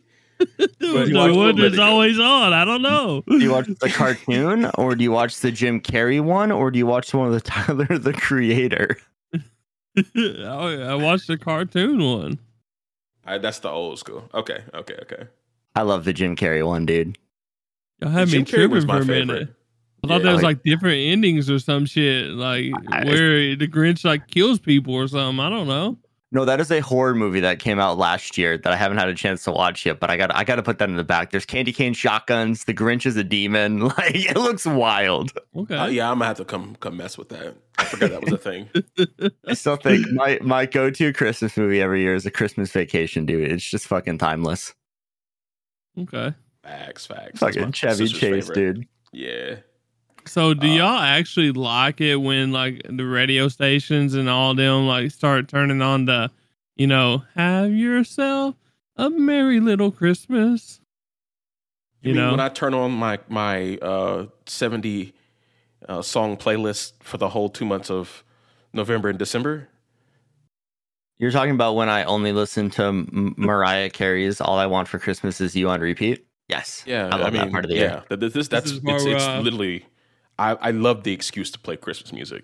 you 0.59 0.67
the 1.05 1.13
one 1.13 1.33
Little 1.33 1.69
that's 1.69 1.79
always 1.79 2.19
on. 2.19 2.53
I 2.53 2.65
don't 2.65 2.81
know. 2.81 3.23
Do 3.27 3.39
you 3.39 3.51
watch 3.51 3.67
the 3.67 3.89
cartoon, 3.89 4.65
or 4.77 4.95
do 4.95 5.03
you 5.03 5.11
watch 5.11 5.39
the 5.39 5.51
Jim 5.51 5.79
Carrey 5.79 6.21
one, 6.21 6.51
or 6.51 6.71
do 6.71 6.79
you 6.79 6.85
watch 6.85 7.11
the 7.11 7.17
one 7.17 7.29
with 7.31 7.43
Tyler 7.43 7.97
the 7.97 8.13
Creator? 8.13 8.97
Oh, 10.15 10.67
I 10.67 10.91
I 10.91 10.95
watched 10.95 11.27
the 11.27 11.37
cartoon 11.37 12.03
one. 12.03 12.39
All 13.25 13.33
right, 13.33 13.41
that's 13.41 13.59
the 13.59 13.69
old 13.69 13.99
school 13.99 14.29
okay 14.33 14.63
okay 14.73 14.95
okay 15.01 15.27
I 15.75 15.83
love 15.83 16.05
the 16.05 16.13
Jim 16.13 16.35
Carrey 16.35 16.65
one, 16.65 16.85
dude. 16.85 17.17
Y'all 17.99 18.09
had 18.09 18.27
Jim 18.27 18.41
me 18.41 18.45
Carrey 18.45 18.69
was 18.69 18.85
tripping 18.85 18.87
my 18.87 19.05
for 19.05 19.13
a 19.13 19.25
minute. 19.25 19.55
Favorite. 20.01 20.03
I 20.03 20.07
thought 20.07 20.17
Yeah. 20.19 20.23
there 20.23 20.33
was 20.33 20.43
Like- 20.43 20.57
like 20.57 20.63
different 20.63 20.97
endings 20.99 21.49
or 21.49 21.59
some 21.59 21.85
shit, 21.85 22.29
like 22.29 22.71
I- 22.89 23.05
where 23.05 23.55
the 23.55 23.67
Grinch 23.67 24.03
like 24.05 24.27
kills 24.27 24.59
people 24.59 24.93
or 24.93 25.07
something. 25.07 25.39
I 25.39 25.49
don't 25.49 25.67
know. 25.67 25.97
No, 26.33 26.45
that 26.45 26.61
is 26.61 26.71
a 26.71 26.79
horror 26.79 27.13
movie 27.13 27.41
that 27.41 27.59
came 27.59 27.77
out 27.77 27.97
last 27.97 28.37
year 28.37 28.57
that 28.57 28.71
I 28.71 28.77
haven't 28.77 28.99
had 28.99 29.09
a 29.09 29.13
chance 29.13 29.43
to 29.43 29.51
watch 29.51 29.85
yet. 29.85 29.99
But 29.99 30.09
I 30.09 30.15
got 30.15 30.33
I 30.33 30.45
got 30.45 30.55
to 30.55 30.63
put 30.63 30.77
that 30.79 30.87
in 30.87 30.95
the 30.95 31.03
back. 31.03 31.29
There's 31.31 31.45
candy 31.45 31.73
cane 31.73 31.93
shotguns. 31.93 32.63
The 32.63 32.73
Grinch 32.73 33.05
is 33.05 33.17
a 33.17 33.23
demon. 33.23 33.79
Like 33.97 34.15
it 34.15 34.37
looks 34.37 34.65
wild. 34.65 35.33
Okay. 35.57 35.75
Uh, 35.75 35.87
yeah, 35.87 36.09
I'm 36.09 36.15
gonna 36.19 36.27
have 36.27 36.37
to 36.37 36.45
come 36.45 36.77
come 36.79 36.95
mess 36.95 37.17
with 37.17 37.27
that. 37.29 37.55
I 37.77 37.83
forgot 37.83 38.11
that 38.11 38.23
was 38.23 38.31
a 38.31 38.37
thing. 38.37 38.69
I 39.45 39.55
still 39.55 39.75
think 39.75 40.09
my 40.13 40.39
my 40.41 40.65
go 40.67 40.89
to 40.89 41.11
Christmas 41.11 41.57
movie 41.57 41.81
every 41.81 42.01
year 42.01 42.15
is 42.15 42.25
a 42.25 42.31
Christmas 42.31 42.71
Vacation, 42.71 43.25
dude. 43.25 43.51
It's 43.51 43.69
just 43.69 43.87
fucking 43.87 44.17
timeless. 44.19 44.73
Okay. 45.99 46.33
Facts, 46.63 47.05
facts. 47.07 47.39
That's 47.41 47.41
my 47.41 47.51
Fucking 47.51 47.71
Chevy 47.73 48.07
Chase, 48.07 48.19
favorite. 48.47 48.55
dude. 48.55 48.87
Yeah. 49.11 49.55
So 50.27 50.53
do 50.53 50.67
Uh, 50.67 50.69
y'all 50.69 50.99
actually 50.99 51.51
like 51.51 51.99
it 52.01 52.17
when 52.17 52.51
like 52.51 52.81
the 52.89 53.05
radio 53.05 53.47
stations 53.47 54.13
and 54.13 54.29
all 54.29 54.53
them 54.55 54.87
like 54.87 55.11
start 55.11 55.47
turning 55.47 55.81
on 55.81 56.05
the, 56.05 56.31
you 56.75 56.87
know, 56.87 57.23
have 57.35 57.71
yourself 57.71 58.55
a 58.95 59.09
merry 59.09 59.59
little 59.59 59.91
Christmas? 59.91 60.79
You, 62.01 62.09
You 62.09 62.15
mean 62.15 62.23
know? 62.23 62.31
when 62.31 62.39
I 62.39 62.49
turn 62.49 62.73
on 62.73 62.91
my 62.91 63.19
my 63.29 63.77
uh, 63.77 64.27
70 64.45 65.13
uh, 65.87 66.01
song 66.01 66.37
playlist 66.37 66.93
for 67.01 67.17
the 67.17 67.29
whole 67.29 67.49
two 67.49 67.65
months 67.65 67.89
of 67.89 68.23
November 68.73 69.09
and 69.09 69.19
December? 69.19 69.67
You're 71.19 71.31
talking 71.31 71.53
about 71.53 71.75
when 71.75 71.89
I 71.89 72.03
only 72.03 72.31
listen 72.31 72.69
to 72.71 72.83
M- 72.85 73.35
Mariah 73.37 73.89
Carey's 73.89 74.41
"All 74.41 74.57
I 74.57 74.65
Want 74.65 74.87
for 74.87 74.97
Christmas 74.99 75.39
Is 75.41 75.55
You" 75.55 75.69
on 75.69 75.79
repeat. 75.81 76.25
Yes, 76.47 76.83
Yeah, 76.85 77.07
I 77.11 77.17
love 77.17 77.33
mean, 77.33 77.41
that 77.43 77.51
part 77.51 77.63
of 77.65 77.69
the 77.69 77.77
yeah, 77.77 78.01
year. 78.09 78.17
this, 78.17 78.33
this, 78.33 78.47
that's 78.47 78.71
is 78.71 78.81
it's, 78.83 79.05
it's 79.05 79.27
uh, 79.27 79.39
literally. 79.39 79.85
I, 80.41 80.53
I 80.53 80.71
love 80.71 81.03
the 81.03 81.13
excuse 81.13 81.51
to 81.51 81.59
play 81.59 81.77
Christmas 81.77 82.11
music. 82.11 82.43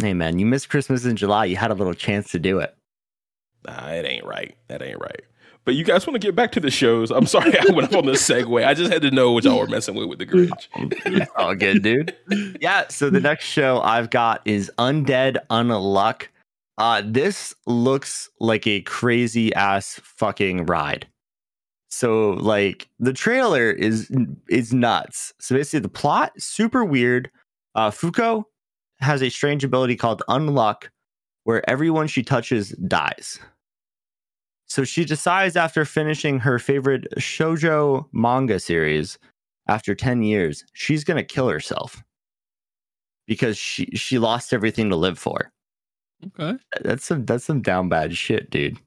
Hey 0.00 0.14
man, 0.14 0.38
you 0.38 0.46
missed 0.46 0.70
Christmas 0.70 1.04
in 1.04 1.16
July. 1.16 1.44
You 1.44 1.56
had 1.56 1.70
a 1.70 1.74
little 1.74 1.92
chance 1.92 2.30
to 2.30 2.38
do 2.38 2.60
it. 2.60 2.74
Nah, 3.66 3.88
it 3.88 4.06
ain't 4.06 4.24
right. 4.24 4.56
That 4.68 4.80
ain't 4.80 4.98
right. 4.98 5.20
But 5.66 5.74
you 5.74 5.84
guys 5.84 6.06
want 6.06 6.14
to 6.14 6.26
get 6.26 6.34
back 6.34 6.52
to 6.52 6.60
the 6.60 6.70
shows? 6.70 7.10
I'm 7.10 7.26
sorry 7.26 7.52
I 7.60 7.72
went 7.72 7.92
up 7.92 7.98
on 7.98 8.06
this 8.06 8.26
segue. 8.26 8.64
I 8.64 8.72
just 8.72 8.90
had 8.90 9.02
to 9.02 9.10
know 9.10 9.32
what 9.32 9.44
y'all 9.44 9.58
were 9.58 9.66
messing 9.66 9.94
with 9.96 10.08
with 10.08 10.18
the 10.18 10.26
Grinch. 10.26 10.68
It's 11.04 11.30
all 11.36 11.54
good, 11.54 11.82
dude. 11.82 12.16
Yeah. 12.58 12.88
So 12.88 13.10
the 13.10 13.20
next 13.20 13.44
show 13.44 13.82
I've 13.82 14.08
got 14.08 14.40
is 14.46 14.70
Undead 14.78 15.36
Unluck. 15.50 16.28
Uh, 16.78 17.02
this 17.04 17.54
looks 17.66 18.30
like 18.40 18.66
a 18.66 18.80
crazy 18.82 19.52
ass 19.52 20.00
fucking 20.02 20.64
ride. 20.64 21.06
So 21.88 22.32
like 22.32 22.88
the 22.98 23.12
trailer 23.12 23.70
is 23.70 24.10
is 24.48 24.72
nuts. 24.72 25.32
So 25.40 25.54
basically 25.56 25.80
the 25.80 25.88
plot 25.88 26.32
super 26.38 26.84
weird. 26.84 27.30
Uh, 27.74 27.90
Fuko 27.90 28.44
has 29.00 29.22
a 29.22 29.30
strange 29.30 29.64
ability 29.64 29.96
called 29.96 30.22
Unluck, 30.28 30.88
where 31.44 31.68
everyone 31.68 32.06
she 32.06 32.22
touches 32.22 32.70
dies. 32.86 33.38
So 34.66 34.84
she 34.84 35.04
decides 35.04 35.56
after 35.56 35.84
finishing 35.84 36.38
her 36.40 36.58
favorite 36.58 37.06
shojo 37.16 38.06
manga 38.12 38.60
series 38.60 39.18
after 39.66 39.94
10 39.94 40.22
years, 40.22 40.64
she's 40.74 41.04
going 41.04 41.16
to 41.16 41.24
kill 41.24 41.48
herself 41.48 42.02
because 43.26 43.56
she 43.56 43.86
she 43.94 44.18
lost 44.18 44.52
everything 44.52 44.90
to 44.90 44.96
live 44.96 45.18
for. 45.18 45.52
Okay. 46.26 46.58
That's 46.82 47.04
some 47.04 47.24
that's 47.24 47.44
some 47.44 47.62
down 47.62 47.88
bad 47.88 48.16
shit, 48.16 48.50
dude. 48.50 48.78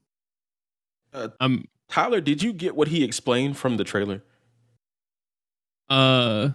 Um 1.40 1.64
Tyler, 1.92 2.20
did 2.20 2.42
you 2.42 2.52
get 2.52 2.74
what 2.74 2.88
he 2.88 3.04
explained 3.04 3.56
from 3.56 3.76
the 3.76 3.84
trailer? 3.84 4.22
uh 5.90 6.50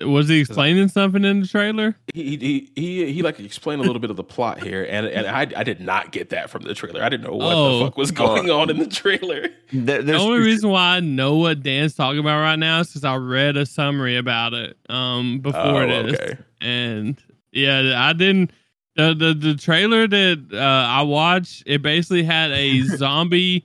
was 0.00 0.28
he 0.28 0.38
explaining 0.38 0.86
something 0.88 1.24
in 1.24 1.40
the 1.40 1.46
trailer? 1.48 1.96
He 2.14 2.36
he 2.36 2.70
he 2.76 3.12
he 3.12 3.22
like 3.22 3.40
explained 3.40 3.80
a 3.80 3.84
little 3.84 3.98
bit 3.98 4.10
of 4.10 4.16
the 4.16 4.22
plot 4.22 4.62
here, 4.62 4.86
and 4.88 5.06
and 5.06 5.26
I 5.26 5.40
I 5.58 5.64
did 5.64 5.80
not 5.80 6.12
get 6.12 6.30
that 6.30 6.50
from 6.50 6.62
the 6.62 6.72
trailer. 6.74 7.02
I 7.02 7.08
didn't 7.08 7.26
know 7.26 7.34
what 7.36 7.56
Oh. 7.56 7.78
the 7.80 7.84
fuck 7.86 7.96
was 7.96 8.12
going 8.12 8.48
on 8.50 8.70
in 8.70 8.78
the 8.78 8.86
trailer. 8.86 9.48
There- 9.72 10.02
The 10.02 10.14
only 10.14 10.38
reason 10.38 10.70
why 10.70 10.96
I 10.96 11.00
know 11.00 11.36
what 11.36 11.62
Dan's 11.64 11.94
talking 11.96 12.20
about 12.20 12.40
right 12.40 12.58
now 12.58 12.78
is 12.80 12.88
because 12.88 13.04
I 13.04 13.16
read 13.16 13.56
a 13.56 13.66
summary 13.66 14.16
about 14.16 14.52
it 14.54 14.76
um 14.88 15.40
before 15.40 15.82
Oh, 15.82 16.02
this. 16.04 16.14
okay. 16.20 16.36
and 16.60 17.18
yeah, 17.50 17.94
I 17.96 18.12
didn't. 18.12 18.52
The 18.94 19.14
the, 19.14 19.34
the 19.34 19.54
trailer 19.56 20.06
that 20.06 20.48
uh, 20.52 20.58
I 20.88 21.02
watched, 21.02 21.64
it 21.66 21.82
basically 21.82 22.22
had 22.22 22.52
a 22.52 22.82
zombie 22.98 23.64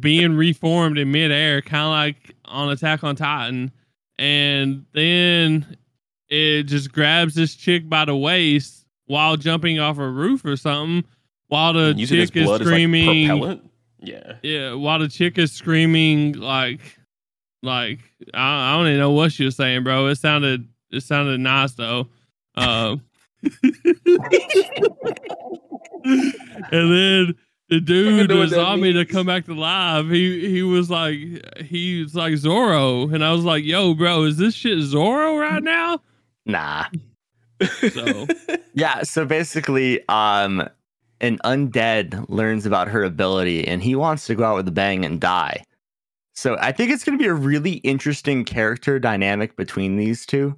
being 0.00 0.36
reformed 0.36 0.98
in 0.98 1.10
midair, 1.12 1.62
kind 1.62 1.84
of 1.84 1.90
like 1.90 2.34
on 2.44 2.70
Attack 2.70 3.04
on 3.04 3.16
Titan, 3.16 3.72
and 4.18 4.84
then 4.92 5.76
it 6.28 6.64
just 6.64 6.92
grabs 6.92 7.34
this 7.34 7.54
chick 7.54 7.88
by 7.88 8.04
the 8.04 8.16
waist 8.16 8.84
while 9.06 9.36
jumping 9.36 9.78
off 9.78 9.98
a 9.98 10.08
roof 10.08 10.44
or 10.44 10.56
something, 10.56 11.04
while 11.48 11.72
the 11.72 11.90
And 11.90 12.00
using 12.00 12.18
his 12.18 12.30
chick 12.30 12.42
is 12.42 12.46
blood 12.46 12.60
as 12.62 12.66
screaming. 12.66 13.40
like. 13.40 13.60
Yeah. 14.00 14.34
Yeah, 14.42 14.74
while 14.74 14.98
the 14.98 15.08
chick 15.08 15.38
is 15.38 15.52
screaming 15.52 16.32
like, 16.32 16.80
like 17.62 18.00
I, 18.34 18.72
I 18.72 18.76
don't 18.76 18.86
even 18.88 18.98
know 18.98 19.12
what 19.12 19.32
she 19.32 19.44
was 19.44 19.56
saying, 19.56 19.84
bro. 19.84 20.08
It 20.08 20.16
sounded 20.16 20.68
it 20.90 21.02
sounded 21.02 21.40
nice 21.40 21.72
though. 21.72 22.08
Uh, 22.54 22.96
and 26.04 26.32
then 26.72 27.34
the 27.74 27.80
dude, 27.84 28.28
know 28.28 28.34
the 28.34 28.40
what 28.40 28.50
that 28.50 28.56
zombie 28.56 28.92
to 28.92 29.04
come 29.04 29.26
back 29.26 29.46
to 29.46 29.54
life, 29.54 30.06
he 30.06 30.48
he 30.48 30.62
was 30.62 30.90
like 30.90 31.16
he's 31.62 32.14
like 32.14 32.34
Zorro, 32.34 33.12
and 33.12 33.24
I 33.24 33.32
was 33.32 33.44
like, 33.44 33.64
yo, 33.64 33.94
bro, 33.94 34.24
is 34.24 34.36
this 34.36 34.54
shit 34.54 34.78
Zorro 34.78 35.40
right 35.40 35.62
now? 35.62 36.00
nah. 36.46 36.86
So 37.92 38.26
Yeah, 38.74 39.02
so 39.02 39.24
basically 39.24 40.06
um 40.08 40.68
an 41.20 41.38
undead 41.44 42.28
learns 42.28 42.66
about 42.66 42.88
her 42.88 43.02
ability 43.02 43.66
and 43.66 43.82
he 43.82 43.94
wants 43.94 44.26
to 44.26 44.34
go 44.34 44.44
out 44.44 44.56
with 44.56 44.68
a 44.68 44.72
bang 44.72 45.04
and 45.04 45.20
die. 45.20 45.62
So 46.34 46.56
I 46.60 46.72
think 46.72 46.90
it's 46.90 47.04
going 47.04 47.16
to 47.16 47.22
be 47.22 47.28
a 47.28 47.34
really 47.34 47.74
interesting 47.78 48.44
character 48.44 48.98
dynamic 48.98 49.56
between 49.56 49.96
these 49.96 50.26
two. 50.26 50.56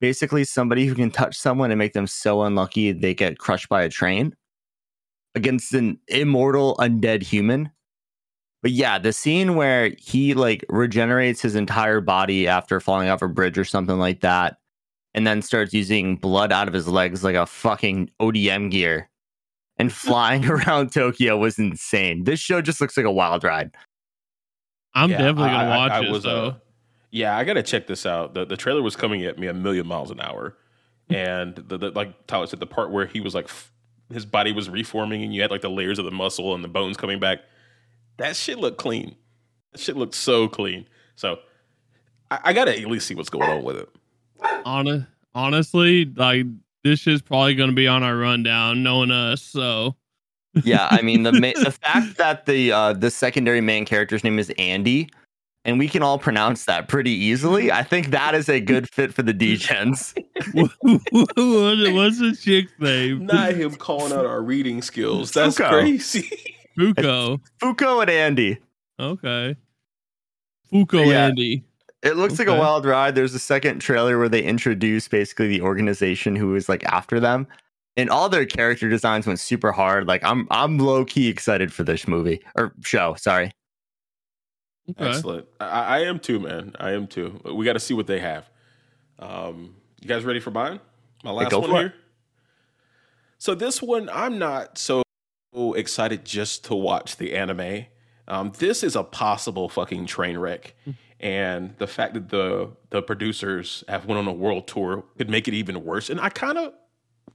Basically, 0.00 0.42
somebody 0.42 0.86
who 0.86 0.94
can 0.94 1.10
touch 1.10 1.36
someone 1.36 1.70
and 1.70 1.78
make 1.78 1.92
them 1.92 2.08
so 2.08 2.42
unlucky 2.42 2.90
they 2.90 3.14
get 3.14 3.38
crushed 3.38 3.68
by 3.68 3.82
a 3.82 3.88
train 3.88 4.34
against 5.34 5.74
an 5.74 5.98
immortal 6.08 6.76
undead 6.78 7.22
human. 7.22 7.70
But 8.62 8.70
yeah, 8.70 8.98
the 8.98 9.12
scene 9.12 9.56
where 9.56 9.92
he 9.98 10.34
like 10.34 10.64
regenerates 10.68 11.42
his 11.42 11.54
entire 11.54 12.00
body 12.00 12.48
after 12.48 12.80
falling 12.80 13.08
off 13.08 13.20
a 13.22 13.28
bridge 13.28 13.58
or 13.58 13.64
something 13.64 13.98
like 13.98 14.20
that, 14.20 14.56
and 15.12 15.26
then 15.26 15.42
starts 15.42 15.74
using 15.74 16.16
blood 16.16 16.50
out 16.52 16.66
of 16.68 16.74
his 16.74 16.88
legs 16.88 17.22
like 17.22 17.36
a 17.36 17.46
fucking 17.46 18.10
ODM 18.20 18.70
gear 18.70 19.10
and 19.78 19.92
flying 19.92 20.46
around 20.46 20.92
Tokyo 20.92 21.36
was 21.36 21.58
insane. 21.58 22.24
This 22.24 22.40
show 22.40 22.62
just 22.62 22.80
looks 22.80 22.96
like 22.96 23.04
a 23.06 23.12
wild 23.12 23.44
ride. 23.44 23.70
I'm 24.94 25.10
Yeah, 25.10 25.18
definitely 25.18 25.50
gonna 25.50 25.70
I- 25.70 25.76
watch 25.76 25.92
I 25.92 26.04
it. 26.04 26.10
was, 26.10 26.24
uh, 26.24 26.54
yeah, 27.10 27.36
I 27.36 27.44
gotta 27.44 27.62
check 27.62 27.86
this 27.86 28.06
out. 28.06 28.32
The 28.34 28.44
the 28.46 28.56
trailer 28.56 28.80
was 28.82 28.96
coming 28.96 29.24
at 29.24 29.38
me 29.38 29.46
a 29.48 29.54
million 29.54 29.86
miles 29.86 30.10
an 30.10 30.20
hour, 30.20 30.56
and 31.10 31.54
the, 31.56 31.76
the 31.76 31.90
like 31.90 32.26
Tyler 32.28 32.46
said, 32.46 32.60
the 32.60 32.66
part 32.66 32.90
where 32.90 33.04
he 33.06 33.20
was 33.20 33.34
like 33.34 33.44
f- 33.46 33.72
his 34.14 34.24
body 34.24 34.52
was 34.52 34.70
reforming, 34.70 35.22
and 35.22 35.34
you 35.34 35.42
had 35.42 35.50
like 35.50 35.60
the 35.60 35.68
layers 35.68 35.98
of 35.98 36.04
the 36.04 36.10
muscle 36.10 36.54
and 36.54 36.64
the 36.64 36.68
bones 36.68 36.96
coming 36.96 37.18
back. 37.20 37.40
That 38.16 38.36
shit 38.36 38.58
looked 38.58 38.78
clean. 38.78 39.16
That 39.72 39.80
shit 39.80 39.96
looked 39.96 40.14
so 40.14 40.48
clean. 40.48 40.86
So 41.16 41.38
I, 42.30 42.38
I 42.44 42.52
gotta 42.52 42.80
at 42.80 42.86
least 42.88 43.06
see 43.06 43.14
what's 43.14 43.28
going 43.28 43.50
on 43.50 43.62
with 43.64 43.76
it. 43.76 43.88
Hon- 44.64 45.06
honestly, 45.34 46.04
like 46.04 46.46
this 46.84 47.00
shit's 47.00 47.22
probably 47.22 47.54
gonna 47.54 47.72
be 47.72 47.88
on 47.88 48.02
our 48.02 48.16
rundown, 48.16 48.82
knowing 48.82 49.10
us. 49.10 49.42
So 49.42 49.96
Yeah, 50.62 50.88
I 50.90 51.02
mean 51.02 51.24
the 51.24 51.32
ma- 51.32 51.52
the 51.62 51.72
fact 51.72 52.16
that 52.18 52.46
the 52.46 52.72
uh, 52.72 52.92
the 52.92 53.10
secondary 53.10 53.60
main 53.60 53.84
character's 53.84 54.22
name 54.24 54.38
is 54.38 54.50
Andy, 54.58 55.10
and 55.64 55.78
we 55.78 55.88
can 55.88 56.02
all 56.02 56.18
pronounce 56.18 56.66
that 56.66 56.88
pretty 56.88 57.10
easily. 57.10 57.64
Mm-hmm. 57.64 57.76
I 57.76 57.82
think 57.82 58.10
that 58.10 58.34
is 58.34 58.48
a 58.48 58.60
good 58.60 58.88
fit 58.92 59.14
for 59.14 59.22
the 59.22 59.32
Degens. 59.32 60.14
what, 60.52 60.70
what's 60.82 62.18
the 62.18 62.38
chick's 62.40 62.72
name? 62.78 63.26
Not 63.26 63.54
him 63.54 63.74
calling 63.76 64.12
out 64.12 64.26
our 64.26 64.42
reading 64.42 64.82
skills. 64.82 65.32
That's 65.32 65.56
Zuko. 65.56 65.68
crazy. 65.70 66.30
Fuko. 66.78 67.40
Fuko 67.62 68.02
and 68.02 68.10
Andy. 68.10 68.58
Okay. 69.00 69.56
Fuko 70.72 71.06
Yeah. 71.06 71.26
Andy. 71.26 71.64
It 72.02 72.16
looks 72.16 72.38
like 72.38 72.48
a 72.48 72.54
wild 72.54 72.84
ride. 72.84 73.14
There's 73.14 73.34
a 73.34 73.38
second 73.38 73.78
trailer 73.78 74.18
where 74.18 74.28
they 74.28 74.42
introduce 74.42 75.08
basically 75.08 75.48
the 75.48 75.62
organization 75.62 76.36
who 76.36 76.54
is 76.54 76.68
like 76.68 76.84
after 76.84 77.18
them. 77.18 77.46
And 77.96 78.10
all 78.10 78.28
their 78.28 78.44
character 78.44 78.90
designs 78.90 79.26
went 79.26 79.38
super 79.38 79.72
hard. 79.72 80.06
Like 80.06 80.22
I'm 80.22 80.46
I'm 80.50 80.78
low 80.78 81.06
key 81.06 81.28
excited 81.28 81.72
for 81.72 81.82
this 81.82 82.06
movie 82.06 82.42
or 82.56 82.74
show, 82.82 83.14
sorry. 83.14 83.52
Okay. 84.90 85.08
Excellent. 85.08 85.46
I, 85.60 85.66
I 85.66 85.98
am 86.00 86.18
too, 86.18 86.40
man. 86.40 86.74
I 86.78 86.92
am 86.92 87.06
too. 87.06 87.40
We 87.54 87.64
got 87.64 87.72
to 87.72 87.80
see 87.80 87.94
what 87.94 88.06
they 88.06 88.20
have. 88.20 88.48
Um, 89.18 89.76
you 90.00 90.08
guys 90.08 90.24
ready 90.24 90.40
for 90.40 90.50
mine? 90.50 90.80
My 91.22 91.30
last 91.30 91.50
go 91.50 91.60
one 91.60 91.70
it. 91.70 91.78
here. 91.78 91.94
So 93.38 93.54
this 93.54 93.80
one, 93.80 94.10
I'm 94.12 94.38
not 94.38 94.78
so 94.78 95.02
excited 95.74 96.24
just 96.24 96.64
to 96.66 96.74
watch 96.74 97.16
the 97.16 97.34
anime. 97.34 97.86
Um, 98.26 98.52
this 98.58 98.82
is 98.82 98.96
a 98.96 99.02
possible 99.02 99.68
fucking 99.68 100.06
train 100.06 100.38
wreck, 100.38 100.74
and 101.20 101.74
the 101.78 101.86
fact 101.86 102.14
that 102.14 102.28
the 102.30 102.70
the 102.90 103.02
producers 103.02 103.84
have 103.88 104.06
went 104.06 104.18
on 104.18 104.26
a 104.26 104.32
world 104.32 104.66
tour 104.66 105.04
could 105.18 105.28
make 105.28 105.46
it 105.46 105.54
even 105.54 105.84
worse. 105.84 106.08
And 106.10 106.20
I 106.20 106.30
kind 106.30 106.58
of 106.58 106.72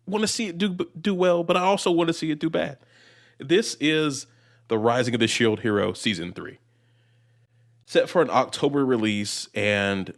want 0.08 0.24
to 0.24 0.28
see 0.28 0.47
it 0.47 0.58
do 0.58 0.76
do 1.00 1.14
well, 1.14 1.43
but 1.43 1.58
I 1.58 1.62
also 1.62 1.91
want 1.91 2.08
to 2.08 2.14
see 2.14 2.32
it 2.32 2.39
do 2.39 2.50
bad. 2.50 2.78
This 3.39 3.78
is 3.80 4.26
the 4.68 4.78
Rising 4.78 5.14
of 5.14 5.20
the 5.20 5.28
Shield 5.28 5.60
Hero 5.62 5.93
season 5.93 6.34
three, 6.34 6.58
set 7.90 8.08
for 8.08 8.22
an 8.22 8.30
October 8.30 8.86
release, 8.86 9.50
and 9.56 10.14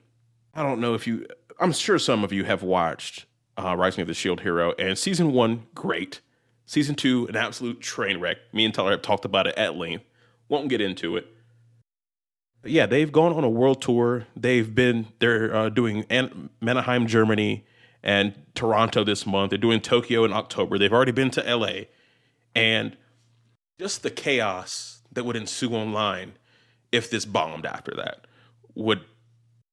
I 0.54 0.62
don't 0.62 0.82
know 0.82 0.94
if 0.94 1.08
you. 1.08 1.26
I'm 1.60 1.72
sure 1.72 1.98
some 1.98 2.24
of 2.24 2.34
you 2.34 2.44
have 2.44 2.64
watched 2.64 3.26
uh, 3.58 3.76
Rising 3.78 4.02
of 4.02 4.08
the 4.08 4.14
Shield 4.14 4.42
Hero, 4.42 4.74
and 4.78 4.98
season 4.98 5.32
one, 5.32 5.64
great. 5.74 6.20
Season 6.66 6.96
two, 6.96 7.28
an 7.28 7.36
absolute 7.36 7.82
train 7.82 8.20
wreck. 8.20 8.38
Me 8.54 8.66
and 8.66 8.74
Tyler 8.74 8.92
have 8.92 9.02
talked 9.02 9.26
about 9.26 9.48
it 9.48 9.58
at 9.58 9.76
length. 9.76 10.06
Won't 10.50 10.70
get 10.70 10.82
into 10.82 11.16
it. 11.18 11.28
But 12.62 12.72
yeah, 12.72 12.86
they've 12.86 13.12
gone 13.12 13.34
on 13.34 13.44
a 13.44 13.50
world 13.50 13.82
tour. 13.82 14.28
They've 14.36 14.74
been 14.74 15.08
they're 15.20 15.56
uh, 15.56 15.70
doing 15.70 16.06
An- 16.10 16.50
Mannheim, 16.60 17.08
Germany, 17.08 17.66
and 18.04 18.34
Toronto 18.54 19.06
this 19.06 19.26
month. 19.26 19.52
They're 19.52 19.58
doing 19.58 19.80
Tokyo 19.80 20.26
in 20.26 20.34
October. 20.34 20.78
They've 20.78 20.94
already 20.94 21.14
been 21.14 21.32
to 21.32 21.56
LA, 21.56 21.86
and 22.54 22.98
just 23.80 24.04
the 24.04 24.12
chaos 24.12 25.02
that 25.14 25.24
would 25.24 25.38
ensue 25.38 25.74
online 25.74 26.34
if 26.92 27.10
this 27.10 27.26
bombed 27.26 27.66
after 27.66 27.94
that 27.96 28.26
would 28.76 29.02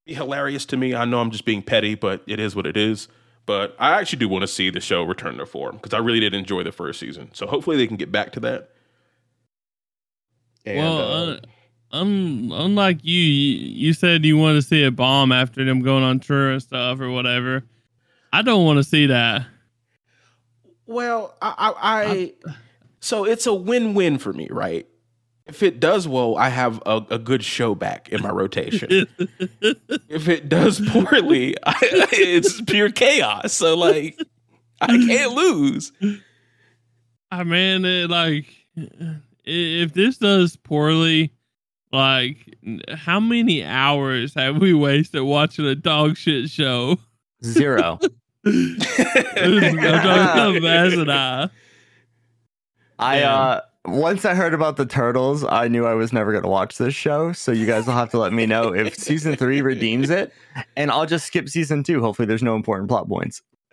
be 0.07 0.15
hilarious 0.15 0.65
to 0.67 0.77
me. 0.77 0.95
I 0.95 1.05
know 1.05 1.21
I'm 1.21 1.31
just 1.31 1.45
being 1.45 1.63
petty, 1.63 1.95
but 1.95 2.23
it 2.27 2.41
is 2.41 2.57
what 2.57 2.67
it 2.67 2.77
is. 2.77 3.09
But 3.47 3.75
I 3.79 3.99
actually 3.99 4.19
do 4.19 4.29
want 4.29 4.43
to 4.43 4.49
see 4.49 4.69
the 4.69 4.81
show 4.81 5.03
return 5.03 5.39
to 5.39 5.47
form 5.47 5.77
because 5.77 5.95
I 5.95 5.99
really 5.99 6.21
did 6.21 6.35
enjoy 6.35 6.65
the 6.65 6.73
first 6.73 7.01
season. 7.01 7.31
So 7.33 7.47
hopefully 7.47 7.77
they 7.77 7.87
can 7.87 7.97
get 7.97 8.13
back 8.13 8.33
to 8.33 8.41
that. 8.41 8.71
And, 10.67 10.79
well, 10.79 11.31
uh, 11.31 11.37
unlike 11.93 12.99
you, 13.03 13.23
you 13.23 13.95
said 13.95 14.25
you 14.27 14.37
want 14.37 14.57
to 14.57 14.63
see 14.63 14.85
a 14.85 14.91
bomb 14.91 15.33
after 15.33 15.65
them 15.65 15.81
going 15.81 16.05
on 16.05 16.21
tour 16.21 16.51
and 16.51 16.63
stuff 16.63 17.01
or 17.01 17.11
whatever. 17.11 17.65
I 18.33 18.43
don't 18.43 18.67
want 18.67 18.77
to 18.77 18.85
see 18.85 19.07
that. 19.07 19.47
Well, 20.87 21.35
I, 21.41 21.55
I, 21.59 21.75
I 21.81 22.35
so 23.01 23.25
it's 23.25 23.47
a 23.47 23.55
win-win 23.55 24.19
for 24.19 24.33
me, 24.33 24.49
right? 24.51 24.87
If 25.49 25.63
it 25.63 25.81
does 25.81 26.07
well, 26.07 26.37
I 26.37 26.51
have 26.51 26.83
a, 26.85 27.05
a 27.11 27.19
good 27.19 27.43
show 27.43 27.75
back 27.75 28.11
in 28.11 28.23
my 28.23 28.31
rotation. 28.31 29.07
if 29.19 30.29
it 30.29 30.49
does 30.49 30.81
poorly, 30.91 31.57
I, 31.65 31.75
it's 32.13 32.61
pure 32.63 32.91
chaos. 32.91 33.55
So 33.55 33.75
like, 33.75 34.21
I 34.81 34.87
can't 34.87 35.33
lose. 35.33 35.93
I 37.31 37.45
mean, 37.45 37.85
it, 37.85 38.11
like, 38.11 38.47
if 39.45 39.93
this 39.95 40.19
does 40.19 40.57
poorly, 40.57 41.33
like, 41.93 42.55
how 42.93 43.19
many 43.19 43.65
hours 43.65 44.35
have 44.35 44.59
we 44.59 44.75
wasted 44.75 45.23
watching 45.23 45.65
a 45.65 45.75
dog 45.75 46.17
shit 46.17 46.51
show? 46.51 46.99
Zero. 47.43 47.99
I'm 48.45 48.79
talking 48.79 50.63
about 51.03 51.51
I 52.99 53.23
uh 53.23 53.61
once 53.91 54.25
I 54.25 54.35
heard 54.35 54.55
about 54.55 54.77
the 54.77 54.87
turtles, 54.87 55.45
I 55.45 55.69
knew 55.69 55.87
I 55.87 55.95
was 55.95 56.13
never 56.13 56.33
going 56.33 56.45
to 56.45 56.49
watch 56.49 56.79
this 56.79 56.95
show. 56.95 57.33
So 57.33 57.53
you 57.53 57.67
guys 57.67 57.87
will 57.87 57.95
have 57.95 58.11
to 58.11 58.19
let 58.19 58.33
me 58.33 58.47
know 58.47 58.75
if 58.75 58.95
season 58.97 59.37
three 59.37 59.61
redeems 59.61 60.11
it, 60.11 60.33
and 60.77 60.91
I'll 60.91 61.07
just 61.07 61.27
skip 61.27 61.49
season 61.49 61.83
two. 61.83 62.01
Hopefully, 62.01 62.27
there's 62.27 62.43
no 62.43 62.57
important 62.57 62.89
plot 62.89 63.09
points. 63.09 63.43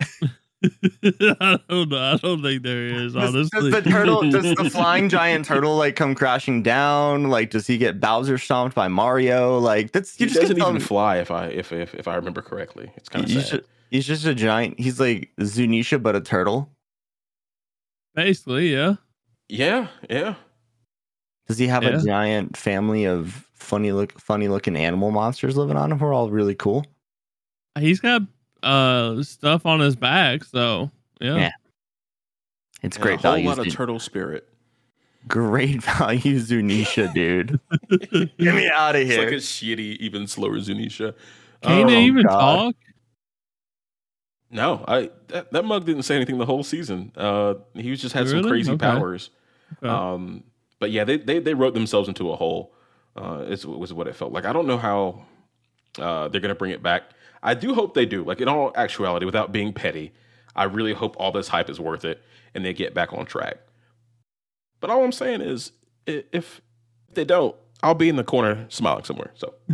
I 0.64 1.58
don't 1.68 1.88
know. 1.90 1.98
I 1.98 2.16
don't 2.16 2.42
think 2.42 2.62
there 2.62 2.86
is. 2.86 3.14
Honestly, 3.14 3.42
does, 3.42 3.50
does 3.50 3.70
the 3.70 3.82
turtle, 3.82 4.22
does 4.30 4.54
the 4.54 4.70
flying 4.70 5.08
giant 5.08 5.44
turtle 5.44 5.76
like 5.76 5.96
come 5.96 6.14
crashing 6.14 6.62
down? 6.62 7.24
Like, 7.24 7.50
does 7.50 7.66
he 7.66 7.78
get 7.78 8.00
Bowser 8.00 8.38
stomped 8.38 8.74
by 8.74 8.88
Mario? 8.88 9.58
Like, 9.58 9.92
that's 9.92 10.18
you 10.18 10.26
he 10.26 10.34
doesn't 10.34 10.58
even 10.58 10.80
fly. 10.80 11.18
If 11.18 11.30
I 11.30 11.46
if 11.46 11.72
if 11.72 11.94
if 11.94 12.08
I 12.08 12.16
remember 12.16 12.42
correctly, 12.42 12.90
it's 12.96 13.08
kind 13.08 13.24
of 13.24 13.30
sad. 13.30 13.46
Should, 13.46 13.64
he's 13.90 14.06
just 14.06 14.24
a 14.24 14.34
giant. 14.34 14.80
He's 14.80 14.98
like 14.98 15.30
Zunisha, 15.40 16.02
but 16.02 16.16
a 16.16 16.20
turtle. 16.20 16.70
Basically, 18.14 18.72
yeah. 18.72 18.94
Yeah, 19.48 19.88
yeah. 20.10 20.34
Does 21.46 21.58
he 21.58 21.66
have 21.68 21.84
yeah. 21.84 21.90
a 21.90 22.02
giant 22.02 22.56
family 22.56 23.04
of 23.04 23.46
funny 23.54 23.92
look 23.92 24.18
funny 24.20 24.48
looking 24.48 24.76
animal 24.76 25.10
monsters 25.10 25.56
living 25.56 25.76
on 25.76 25.92
him? 25.92 25.98
We're 25.98 26.12
all 26.12 26.30
really 26.30 26.54
cool. 26.54 26.84
He's 27.78 28.00
got 28.00 28.22
uh 28.62 29.22
stuff 29.22 29.66
on 29.66 29.80
his 29.80 29.96
back, 29.96 30.44
so 30.44 30.90
yeah. 31.20 31.36
yeah. 31.36 31.50
It's 32.82 32.96
and 32.96 33.02
great 33.02 33.14
a 33.14 33.22
whole 33.22 33.32
value. 33.32 33.48
lot 33.48 33.58
of 33.58 33.72
turtle 33.72 34.00
spirit. 34.00 34.48
Great 35.28 35.82
value, 35.98 36.38
Zunisha, 36.38 37.12
dude. 37.12 37.58
Get 38.38 38.54
me 38.54 38.68
out 38.68 38.96
of 38.96 39.02
here. 39.02 39.22
It's 39.22 39.24
like 39.24 39.28
a 39.28 39.36
shitty, 39.36 39.96
even 39.98 40.26
slower 40.26 40.58
Zunisha. 40.58 41.14
Can't 41.62 41.90
oh, 41.90 41.94
even 41.94 42.26
God. 42.26 42.40
talk? 42.40 42.74
No, 44.50 44.84
I 44.86 45.10
that, 45.28 45.52
that 45.52 45.64
mug 45.64 45.84
didn't 45.86 46.02
say 46.02 46.16
anything 46.16 46.38
the 46.38 46.46
whole 46.46 46.62
season. 46.62 47.12
Uh, 47.16 47.54
he 47.74 47.90
was 47.90 48.00
just 48.00 48.14
had 48.14 48.26
really? 48.26 48.42
some 48.42 48.50
crazy 48.50 48.72
okay. 48.72 48.86
powers. 48.86 49.30
Okay. 49.82 49.88
Um, 49.88 50.44
but 50.78 50.90
yeah, 50.90 51.04
they, 51.04 51.16
they 51.16 51.38
they 51.40 51.54
wrote 51.54 51.74
themselves 51.74 52.08
into 52.08 52.30
a 52.30 52.36
hole. 52.36 52.72
Uh, 53.16 53.44
is 53.48 53.66
was 53.66 53.92
what 53.92 54.06
it 54.06 54.14
felt 54.14 54.32
like. 54.32 54.44
I 54.44 54.52
don't 54.52 54.66
know 54.66 54.78
how 54.78 55.24
uh, 55.98 56.28
they're 56.28 56.40
gonna 56.40 56.54
bring 56.54 56.70
it 56.70 56.82
back. 56.82 57.04
I 57.42 57.54
do 57.54 57.74
hope 57.74 57.94
they 57.94 58.06
do. 58.06 58.24
Like 58.24 58.40
in 58.40 58.48
all 58.48 58.72
actuality, 58.76 59.26
without 59.26 59.52
being 59.52 59.72
petty, 59.72 60.12
I 60.54 60.64
really 60.64 60.92
hope 60.92 61.16
all 61.18 61.32
this 61.32 61.48
hype 61.48 61.70
is 61.70 61.80
worth 61.80 62.04
it 62.04 62.22
and 62.56 62.64
they 62.64 62.72
get 62.72 62.94
back 62.94 63.12
on 63.12 63.26
track. 63.26 63.58
But 64.80 64.90
all 64.90 65.04
I'm 65.04 65.12
saying 65.12 65.42
is, 65.42 65.72
if 66.06 66.60
they 67.12 67.24
don't, 67.24 67.54
I'll 67.82 67.94
be 67.94 68.08
in 68.08 68.16
the 68.16 68.24
corner 68.24 68.66
smiling 68.68 69.04
somewhere. 69.04 69.30
So 69.34 69.54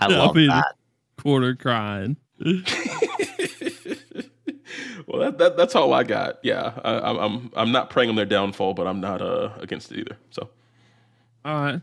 I 0.00 0.06
love 0.06 0.34
that. 0.34 0.74
Corner 1.18 1.54
crying. 1.54 2.16
well, 5.06 5.20
that, 5.20 5.38
that 5.38 5.56
that's 5.56 5.76
all 5.76 5.94
I 5.94 6.02
got. 6.02 6.38
Yeah, 6.42 6.72
I, 6.82 7.10
am 7.10 7.18
I'm 7.18 7.50
I'm 7.54 7.72
not 7.72 7.90
praying 7.90 8.10
on 8.10 8.16
their 8.16 8.26
downfall, 8.26 8.74
but 8.74 8.86
I'm 8.86 9.00
not 9.00 9.22
uh 9.22 9.50
against 9.60 9.92
it 9.92 10.00
either. 10.00 10.16
So, 10.30 10.48
all 11.44 11.62
right. 11.62 11.80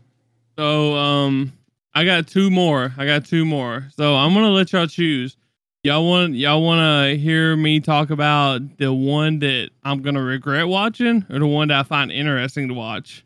So 0.58 0.96
um, 0.96 1.52
I 1.94 2.04
got 2.04 2.26
two 2.26 2.50
more. 2.50 2.92
I 2.98 3.06
got 3.06 3.24
two 3.24 3.46
more. 3.46 3.88
So 3.96 4.14
I'm 4.14 4.34
gonna 4.34 4.50
let 4.50 4.72
y'all 4.72 4.86
choose. 4.86 5.36
Y'all 5.82 6.06
want 6.06 6.34
y'all 6.34 6.62
want 6.62 6.80
to 6.80 7.16
hear 7.16 7.56
me 7.56 7.80
talk 7.80 8.10
about 8.10 8.76
the 8.76 8.92
one 8.92 9.38
that 9.38 9.70
I'm 9.82 10.02
gonna 10.02 10.22
regret 10.22 10.68
watching, 10.68 11.24
or 11.30 11.38
the 11.38 11.46
one 11.46 11.68
that 11.68 11.80
I 11.80 11.82
find 11.84 12.12
interesting 12.12 12.68
to 12.68 12.74
watch? 12.74 13.24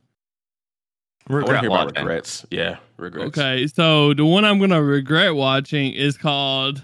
Regret 1.29 1.57
I 1.57 1.61
hear 1.63 1.71
about 1.71 1.97
regrets. 1.97 2.47
Yeah, 2.53 2.77
regrets. 2.97 3.37
Okay, 3.37 3.67
so 3.67 4.15
the 4.15 4.25
one 4.25 4.45
I'm 4.45 4.61
gonna 4.61 4.83
regret 4.83 5.35
watching 5.35 5.93
is 5.93 6.17
called 6.17 6.81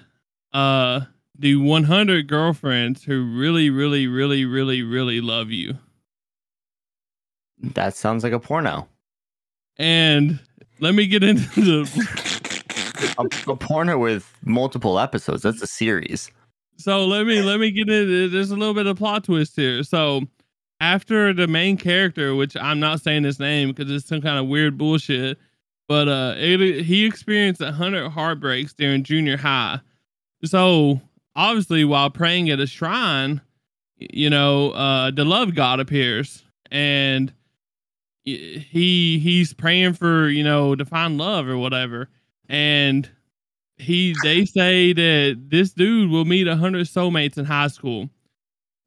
uh 0.52 1.00
the 1.38 1.56
100 1.56 2.28
girlfriends 2.28 3.02
who 3.02 3.24
really, 3.24 3.70
really, 3.70 4.06
really, 4.06 4.44
really, 4.44 4.82
really 4.82 5.22
love 5.22 5.50
you. 5.50 5.74
That 7.62 7.96
sounds 7.96 8.22
like 8.22 8.34
a 8.34 8.38
porno. 8.38 8.86
And 9.78 10.38
let 10.80 10.94
me 10.94 11.06
get 11.06 11.22
into 11.22 11.60
the 11.60 13.14
a, 13.18 13.52
a, 13.52 13.56
porno 13.56 13.98
with 13.98 14.30
multiple 14.44 14.98
episodes. 14.98 15.42
That's 15.42 15.62
a 15.62 15.66
series. 15.66 16.30
So 16.76 17.06
let 17.06 17.26
me 17.26 17.42
let 17.42 17.60
me 17.60 17.70
get 17.70 17.88
into 17.88 18.28
there's 18.28 18.50
a 18.50 18.56
little 18.56 18.74
bit 18.74 18.86
of 18.86 18.98
plot 18.98 19.24
twist 19.24 19.56
here. 19.56 19.82
So 19.82 20.22
after 20.80 21.32
the 21.32 21.46
main 21.46 21.76
character, 21.76 22.34
which 22.34 22.56
I'm 22.56 22.80
not 22.80 23.00
saying 23.00 23.24
his 23.24 23.38
name 23.38 23.72
because 23.72 23.90
it's 23.90 24.06
some 24.06 24.20
kind 24.20 24.38
of 24.38 24.46
weird 24.46 24.76
bullshit, 24.76 25.38
but 25.88 26.08
uh, 26.08 26.34
it, 26.36 26.84
he 26.84 27.04
experienced 27.04 27.60
a 27.60 27.72
hundred 27.72 28.10
heartbreaks 28.10 28.72
during 28.74 29.04
junior 29.04 29.36
high. 29.36 29.80
So 30.44 31.00
obviously 31.36 31.84
while 31.84 32.10
praying 32.10 32.50
at 32.50 32.60
a 32.60 32.66
shrine, 32.66 33.40
you 33.96 34.30
know, 34.30 34.70
uh, 34.70 35.10
the 35.10 35.24
love 35.24 35.54
god 35.54 35.80
appears 35.80 36.42
and 36.70 37.32
he 38.24 39.18
he's 39.18 39.52
praying 39.52 39.94
for, 39.94 40.28
you 40.28 40.44
know, 40.44 40.76
find 40.86 41.18
love 41.18 41.48
or 41.48 41.56
whatever. 41.56 42.08
And 42.48 43.08
he 43.76 44.14
they 44.22 44.44
say 44.44 44.92
that 44.92 45.46
this 45.48 45.72
dude 45.72 46.10
will 46.10 46.24
meet 46.24 46.46
a 46.46 46.56
hundred 46.56 46.86
soulmates 46.86 47.38
in 47.38 47.44
high 47.44 47.68
school. 47.68 48.10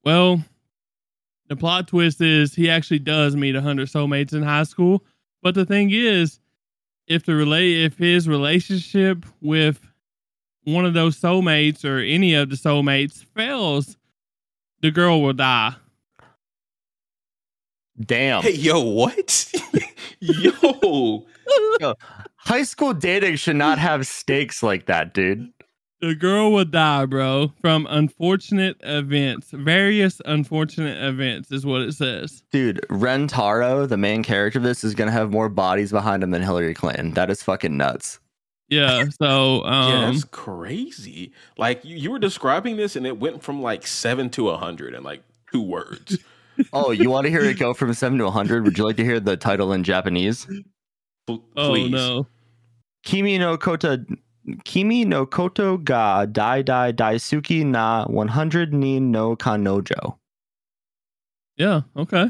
Well, 0.03 0.43
the 1.47 1.55
plot 1.55 1.87
twist 1.87 2.21
is 2.21 2.53
he 2.53 2.69
actually 2.69 2.99
does 2.99 3.35
meet 3.35 3.55
a 3.55 3.61
hundred 3.61 3.89
soulmates 3.89 4.33
in 4.33 4.43
high 4.43 4.63
school. 4.63 5.03
But 5.41 5.55
the 5.55 5.65
thing 5.65 5.89
is, 5.91 6.39
if 7.07 7.25
the 7.25 7.35
relate 7.35 7.83
if 7.83 7.97
his 7.97 8.27
relationship 8.27 9.25
with 9.41 9.79
one 10.65 10.85
of 10.85 10.93
those 10.93 11.19
soulmates 11.19 11.83
or 11.85 11.99
any 11.99 12.33
of 12.33 12.49
the 12.49 12.55
soulmates 12.55 13.25
fails, 13.35 13.97
the 14.81 14.91
girl 14.91 15.21
will 15.21 15.33
die. 15.33 15.75
Damn. 17.99 18.41
Hey, 18.41 18.53
yo, 18.53 18.79
what? 18.79 19.51
yo. 20.19 21.25
yo. 21.79 21.95
High 22.37 22.63
school 22.63 22.93
dating 22.93 23.35
should 23.37 23.55
not 23.55 23.77
have 23.79 24.07
stakes 24.07 24.63
like 24.63 24.87
that, 24.87 25.13
dude. 25.13 25.53
The 26.01 26.15
girl 26.15 26.51
will 26.51 26.65
die, 26.65 27.05
bro, 27.05 27.53
from 27.61 27.87
unfortunate 27.89 28.75
events. 28.81 29.51
Various 29.51 30.21
unfortunate 30.25 31.01
events 31.01 31.49
is 31.49 31.65
what 31.65 31.81
it 31.81 31.93
says. 31.93 32.43
Dude, 32.51 32.81
Rentaro, 32.89 33.87
the 33.87 33.95
main 33.95 34.21
character 34.21 34.59
of 34.59 34.63
this, 34.63 34.83
is 34.83 34.95
going 34.95 35.05
to 35.05 35.13
have 35.13 35.31
more 35.31 35.47
bodies 35.47 35.91
behind 35.91 36.21
him 36.21 36.31
than 36.31 36.41
Hillary 36.41 36.73
Clinton. 36.73 37.11
That 37.11 37.29
is 37.29 37.41
fucking 37.41 37.77
nuts. 37.77 38.19
Yeah. 38.73 39.05
So 39.21 39.63
yeah, 39.65 40.05
um 40.05 40.13
that's 40.13 40.23
crazy. 40.23 41.31
Like 41.57 41.83
you, 41.85 41.95
you 41.95 42.11
were 42.11 42.19
describing 42.19 42.77
this, 42.77 42.95
and 42.95 43.05
it 43.05 43.19
went 43.19 43.43
from 43.43 43.61
like 43.61 43.85
seven 43.87 44.29
to 44.31 44.49
a 44.49 44.57
hundred 44.57 44.93
in 44.93 45.03
like 45.03 45.23
two 45.51 45.61
words. 45.61 46.17
Oh, 46.71 46.91
you 46.91 47.09
want 47.09 47.25
to 47.25 47.31
hear 47.31 47.41
it 47.41 47.57
go 47.57 47.73
from 47.73 47.91
seven 47.95 48.19
to 48.19 48.25
a 48.25 48.31
hundred? 48.31 48.63
Would 48.63 48.77
you 48.77 48.83
like 48.83 48.97
to 48.97 49.03
hear 49.03 49.19
the 49.19 49.35
title 49.35 49.73
in 49.73 49.83
Japanese? 49.83 50.45
Pl- 51.25 51.43
oh 51.57 51.75
no. 51.87 52.27
Kimi 53.03 53.39
no 53.39 53.57
kota 53.57 54.05
Kimi 54.63 55.03
no 55.03 55.25
koto 55.25 55.77
ga 55.77 56.25
dai 56.25 56.61
dai 56.61 56.91
daisuki 56.91 57.65
na 57.65 58.05
100 58.05 58.71
ni 58.71 58.99
no 58.99 59.35
kanojo. 59.35 60.17
Yeah. 61.57 61.81
Okay. 61.97 62.29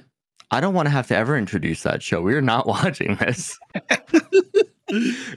I 0.51 0.61
don't 0.61 0.73
want 0.73 0.85
to 0.85 0.91
have 0.91 1.07
to 1.07 1.17
ever 1.17 1.35
introduce 1.37 1.83
that 1.83 2.03
show. 2.03 2.21
We 2.21 2.35
are 2.35 2.41
not 2.41 2.65
watching 2.75 3.15
this. 3.15 3.59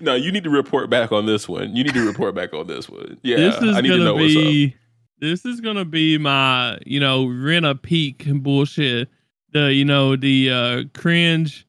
no, 0.01 0.15
you 0.15 0.33
need 0.33 0.45
to 0.45 0.51
report 0.51 0.91
back 0.91 1.13
on 1.13 1.27
this 1.27 1.49
one. 1.49 1.75
You 1.75 1.85
need 1.85 1.95
to 1.95 2.07
report 2.07 2.35
back 2.35 2.53
on 2.53 2.67
this 2.67 2.89
one. 2.89 3.19
Yeah, 3.23 3.37
this 3.37 3.63
is 3.63 3.77
I 3.77 3.81
need 3.81 3.91
to 3.91 3.99
know 3.99 4.13
gonna 4.13 4.23
what's 4.23 4.37
up. 4.37 4.43
be 4.43 4.77
this 5.21 5.45
is 5.45 5.61
gonna 5.61 5.85
be 5.85 6.19
my 6.19 6.79
you 6.85 7.01
know 7.01 7.27
rent 7.27 7.65
a 7.65 7.75
peak 7.75 8.27
bullshit 8.27 9.09
the 9.53 9.73
you 9.73 9.85
know 9.85 10.17
the 10.17 10.51
uh 10.51 10.83
cringe 10.99 11.67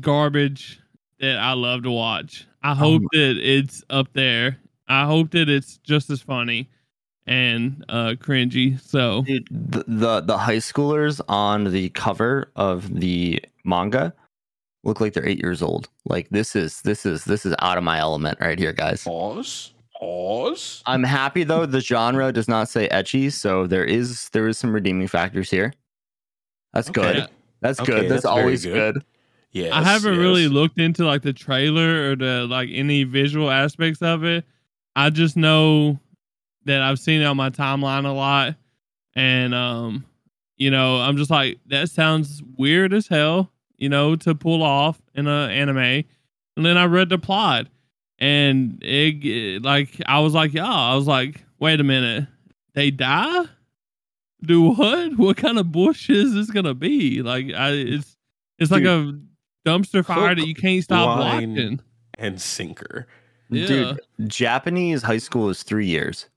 garbage 0.00 0.80
that 1.20 1.38
i 1.38 1.52
love 1.52 1.82
to 1.82 1.90
watch 1.90 2.46
i 2.62 2.74
hope 2.74 3.02
that 3.12 3.36
it's 3.38 3.84
up 3.90 4.08
there 4.14 4.58
i 4.88 5.04
hope 5.04 5.30
that 5.30 5.48
it's 5.48 5.78
just 5.78 6.10
as 6.10 6.20
funny 6.20 6.68
and 7.26 7.84
uh 7.88 8.14
cringy 8.18 8.80
so 8.80 9.22
Dude, 9.22 9.46
the, 9.50 9.84
the 9.86 10.20
the 10.22 10.38
high 10.38 10.56
schoolers 10.56 11.20
on 11.28 11.64
the 11.64 11.90
cover 11.90 12.50
of 12.56 13.00
the 13.00 13.42
manga 13.64 14.12
look 14.84 15.00
like 15.00 15.12
they're 15.12 15.26
8 15.26 15.38
years 15.42 15.62
old. 15.62 15.88
Like 16.04 16.28
this 16.30 16.54
is 16.56 16.82
this 16.82 17.06
is 17.06 17.24
this 17.24 17.46
is 17.46 17.54
out 17.60 17.78
of 17.78 17.84
my 17.84 17.98
element 17.98 18.38
right 18.40 18.58
here, 18.58 18.72
guys. 18.72 19.04
Pause. 19.04 19.74
Pause. 19.98 20.82
I'm 20.86 21.04
happy 21.04 21.44
though 21.44 21.64
the 21.66 21.80
genre 21.80 22.32
does 22.32 22.48
not 22.48 22.68
say 22.68 22.88
ecchi, 22.88 23.32
so 23.32 23.66
there 23.66 23.84
is 23.84 24.28
there 24.30 24.48
is 24.48 24.58
some 24.58 24.72
redeeming 24.72 25.06
factors 25.08 25.50
here. 25.50 25.72
That's 26.72 26.88
Okay. 26.90 27.12
good. 27.20 27.28
That's 27.60 27.78
Okay, 27.80 27.92
good. 27.92 28.02
That's, 28.02 28.22
that's 28.22 28.24
always 28.24 28.64
good. 28.64 28.94
good. 28.94 29.04
Yes, 29.54 29.70
i 29.74 29.82
haven't 29.82 30.14
yes. 30.14 30.18
really 30.20 30.48
looked 30.48 30.78
into 30.80 31.04
like 31.04 31.20
the 31.20 31.34
trailer 31.34 32.10
or 32.12 32.16
the 32.16 32.46
like 32.48 32.70
any 32.72 33.04
visual 33.04 33.50
aspects 33.50 34.00
of 34.00 34.24
it 34.24 34.46
i 34.96 35.10
just 35.10 35.36
know 35.36 35.98
that 36.64 36.80
i've 36.80 36.98
seen 36.98 37.20
it 37.20 37.26
on 37.26 37.36
my 37.36 37.50
timeline 37.50 38.06
a 38.06 38.12
lot 38.12 38.54
and 39.14 39.54
um 39.54 40.06
you 40.56 40.70
know 40.70 40.96
i'm 41.02 41.18
just 41.18 41.30
like 41.30 41.58
that 41.66 41.90
sounds 41.90 42.42
weird 42.56 42.94
as 42.94 43.06
hell 43.08 43.51
you 43.82 43.88
know 43.88 44.14
to 44.16 44.34
pull 44.34 44.62
off 44.62 45.00
in 45.14 45.26
an 45.26 45.50
anime 45.50 46.04
and 46.56 46.64
then 46.64 46.78
i 46.78 46.84
read 46.84 47.08
the 47.08 47.18
plot 47.18 47.66
and 48.18 48.82
it 48.82 49.24
it- 49.24 49.62
like 49.62 50.00
i 50.06 50.20
was 50.20 50.34
like 50.34 50.54
yeah 50.54 50.64
i 50.72 50.94
was 50.94 51.06
like 51.06 51.44
wait 51.58 51.80
a 51.80 51.84
minute 51.84 52.26
they 52.74 52.90
die 52.90 53.44
do 54.42 54.70
what 54.70 55.12
what 55.18 55.36
kind 55.36 55.58
of 55.58 55.72
bullshit 55.72 56.16
is 56.16 56.34
this 56.34 56.50
gonna 56.50 56.74
be 56.74 57.22
like 57.22 57.52
i 57.52 57.70
it's 57.70 58.16
it's 58.58 58.70
like 58.70 58.84
a 58.84 59.18
dumpster 59.66 60.04
fire 60.04 60.28
Hook, 60.28 60.38
that 60.38 60.46
you 60.46 60.54
can't 60.54 60.82
stop 60.82 61.18
watching 61.18 61.80
and 62.18 62.40
sinker. 62.40 63.06
Yeah. 63.50 63.66
Dude, 63.66 64.00
Japanese 64.28 65.02
high 65.02 65.18
school 65.18 65.48
is 65.50 65.62
3 65.62 65.86
years. 65.86 66.28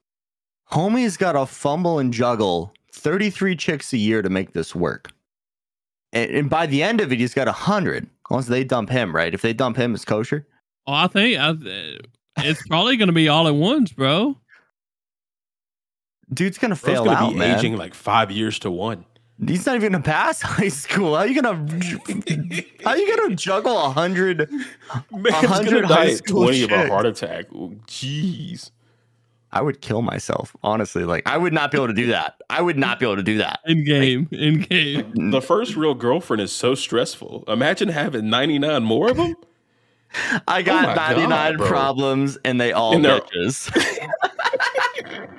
Homie's 0.71 1.17
got 1.17 1.33
to 1.33 1.45
fumble 1.45 1.99
and 1.99 2.11
juggle 2.11 2.73
33 2.91 3.55
chicks 3.55 3.93
a 3.93 3.97
year 3.97 4.21
to 4.21 4.29
make 4.29 4.53
this 4.53 4.73
work. 4.73 5.11
And, 6.15 6.31
and 6.31 6.49
by 6.49 6.65
the 6.65 6.81
end 6.81 7.01
of 7.01 7.11
it, 7.11 7.19
he's 7.19 7.33
got 7.35 7.47
a 7.47 7.51
100. 7.51 8.09
Once 8.31 8.47
they 8.47 8.63
dump 8.63 8.89
him, 8.89 9.15
right? 9.15 9.31
If 9.33 9.43
they 9.43 9.53
dump 9.53 9.77
him, 9.77 9.93
it's 9.93 10.03
kosher. 10.05 10.47
oh 10.87 10.93
i 10.93 11.07
think 11.07 11.37
I, 11.37 11.49
uh, 11.49 11.97
it's 12.37 12.65
probably 12.67 12.97
gonna 12.97 13.11
be 13.11 13.29
all 13.29 13.47
at 13.47 13.53
once 13.55 13.91
bro 13.91 14.35
Dude's 16.33 16.57
gonna 16.57 16.73
Bro's 16.75 16.79
fail 16.95 17.05
gonna 17.05 17.17
out, 17.17 17.33
be 17.33 17.39
man. 17.39 17.59
aging 17.59 17.77
like 17.77 17.93
five 17.93 18.31
years 18.31 18.57
to 18.59 18.71
one. 18.71 19.05
He's 19.47 19.65
not 19.65 19.75
even 19.75 19.91
gonna 19.91 20.03
pass 20.03 20.41
high 20.57 20.69
school. 20.69 21.15
How 21.15 21.23
you 21.23 21.39
gonna? 21.39 21.55
How 22.83 22.95
you 22.95 23.15
gonna 23.17 23.35
juggle 23.35 23.77
a 23.77 23.91
hundred? 23.91 24.49
Man's 24.49 25.35
100 25.35 25.65
gonna 25.71 25.87
die 25.87 25.93
high 25.93 26.05
at 26.11 26.17
school 26.17 26.43
twenty 26.45 26.63
of 26.63 26.71
a 26.71 26.87
heart 26.87 27.05
attack. 27.05 27.45
Oh, 27.53 27.73
Jeez. 27.87 28.71
I 29.55 29.61
would 29.61 29.81
kill 29.81 30.01
myself, 30.03 30.55
honestly. 30.63 31.03
Like 31.05 31.23
I 31.27 31.37
would 31.37 31.53
not 31.53 31.71
be 31.71 31.77
able 31.77 31.87
to 31.87 31.93
do 31.93 32.07
that. 32.11 32.35
I 32.49 32.61
would 32.61 32.77
not 32.77 32.99
be 32.99 33.05
able 33.05 33.15
to 33.15 33.23
do 33.23 33.37
that. 33.39 33.59
in 33.65 33.83
game 33.85 34.27
in 34.31 34.59
game 34.61 35.11
The 35.31 35.41
first 35.41 35.75
real 35.75 35.95
girlfriend 35.95 36.41
is 36.41 36.51
so 36.51 36.75
stressful. 36.75 37.45
Imagine 37.47 37.89
having 37.89 38.29
ninety 38.29 38.59
nine 38.59 38.83
more 38.83 39.09
of 39.09 39.17
them. 39.17 39.33
I 40.47 40.61
got 40.61 40.83
Oh 40.85 40.87
my 40.89 40.95
God, 40.95 41.29
99 41.29 41.57
problems, 41.67 42.37
and 42.45 42.61
they 42.61 42.71
all 42.71 42.93
And 42.95 43.03
bitches. 43.03 43.69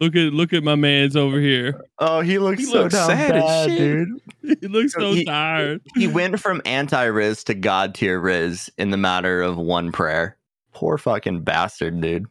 look 0.00 0.14
at 0.16 0.32
look 0.32 0.52
at 0.52 0.62
my 0.64 0.74
man's 0.74 1.16
over 1.16 1.40
here 1.40 1.80
oh, 1.98 2.20
he 2.20 2.38
looks 2.38 2.60
He 2.60 2.64
so 2.66 2.82
looks 2.82 2.94
down 2.94 3.08
sad 3.08 3.36
as 3.36 3.42
bad, 3.44 3.68
shit. 3.70 3.78
dude. 3.78 4.58
he 4.60 4.66
looks 4.68 4.92
So 4.92 5.00
so 5.00 5.12
he- 5.12 5.24
tired 5.24 5.80
He 5.96 6.06
went 6.08 6.38
from 6.40 6.62
anti 6.64 7.04
Riz 7.04 7.44
to 7.44 7.54
God 7.54 7.94
tier 7.94 8.18
Riz 8.20 8.70
in 8.78 8.90
the 8.90 8.96
matter 8.96 9.42
of 9.42 9.56
one 9.56 9.92
prayer. 9.92 10.36
Poor 10.72 10.96
fucking 10.98 11.42
bastard, 11.42 12.00
dude. 12.00 12.26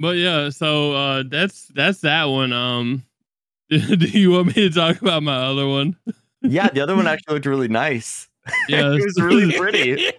But 0.00 0.16
yeah, 0.16 0.50
so 0.50 0.92
uh 0.92 1.24
that's 1.26 1.66
that's 1.68 2.00
that 2.00 2.24
one. 2.24 2.52
Um 2.52 3.04
do 3.70 3.78
you 3.78 4.30
want 4.32 4.48
me 4.48 4.52
to 4.54 4.70
talk 4.70 5.00
about 5.00 5.22
my 5.22 5.36
other 5.36 5.66
one? 5.66 5.96
Yeah, 6.42 6.68
the 6.68 6.80
other 6.80 6.96
one 6.96 7.06
actually 7.08 7.34
looked 7.34 7.46
really 7.46 7.68
nice. 7.68 8.28
Yeah. 8.68 8.92
it 8.94 9.04
was 9.04 9.20
really 9.20 9.52
pretty. 9.52 10.10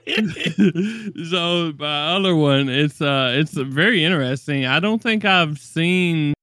so 1.30 1.74
my 1.80 2.16
other 2.16 2.36
one, 2.36 2.70
it's 2.70 3.02
uh 3.02 3.34
it's 3.36 3.54
very 3.54 4.04
interesting. 4.04 4.66
I 4.66 4.80
don't 4.80 5.02
think 5.02 5.26
I've 5.26 5.58
seen 5.58 6.34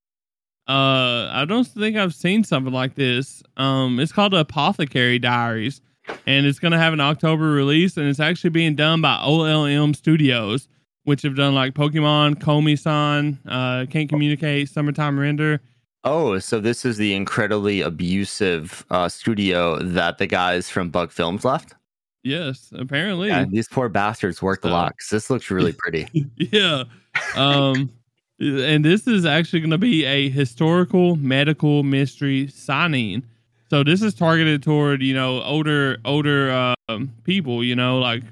uh 0.69 1.31
I 1.31 1.45
don't 1.47 1.67
think 1.67 1.97
I've 1.97 2.15
seen 2.15 2.43
something 2.43 2.73
like 2.73 2.95
this. 2.95 3.43
Um 3.57 4.01
it's 4.01 4.13
called 4.13 4.35
Apothecary 4.35 5.19
Diaries 5.19 5.81
and 6.27 6.47
it's 6.47 6.59
gonna 6.59 6.79
have 6.79 6.93
an 6.93 7.01
October 7.01 7.51
release 7.51 7.97
and 7.97 8.09
it's 8.09 8.21
actually 8.21 8.51
being 8.51 8.75
done 8.75 9.01
by 9.01 9.17
OLM 9.23 9.95
Studios, 9.95 10.69
which 11.07 11.23
have 11.23 11.35
done 11.35 11.55
like 11.55 11.73
Pokemon, 11.75 12.37
Komi-san, 12.37 13.39
uh 13.49 13.87
Can't 13.91 14.09
Communicate, 14.09 14.69
Summertime 14.69 15.19
Render. 15.19 15.61
Oh, 16.05 16.39
so 16.39 16.61
this 16.61 16.85
is 16.85 16.99
the 16.99 17.15
incredibly 17.15 17.81
abusive 17.81 18.87
uh, 18.91 19.09
studio 19.09 19.79
that 19.83 20.19
the 20.19 20.27
guys 20.29 20.71
from 20.71 20.89
Bug 20.91 21.11
Films 21.11 21.45
left. 21.45 21.75
Yes, 22.23 22.73
apparently. 22.77 23.29
Yeah, 23.29 23.45
these 23.49 23.67
poor 23.69 23.89
bastards 23.89 24.41
worked 24.41 24.65
a 24.65 24.69
lot 24.69 24.73
lot. 24.85 24.93
'cause 24.99 25.09
this 25.11 25.31
looks 25.31 25.51
really 25.51 25.73
pretty. 25.79 26.07
yeah. 26.37 26.85
Um 27.35 27.91
and 28.39 28.85
this 28.85 29.07
is 29.07 29.25
actually 29.25 29.61
going 29.61 29.71
to 29.71 29.79
be 29.79 30.05
a 30.05 30.29
historical 30.29 31.17
medical 31.17 31.83
mystery 31.83 32.49
seinen. 32.49 33.25
So 33.71 33.83
this 33.83 34.03
is 34.03 34.13
targeted 34.15 34.63
toward, 34.63 35.03
you 35.03 35.15
know, 35.15 35.43
older 35.43 35.97
older 36.05 36.75
um, 36.89 37.13
people, 37.25 37.65
you 37.65 37.75
know, 37.75 37.99
like 37.99 38.23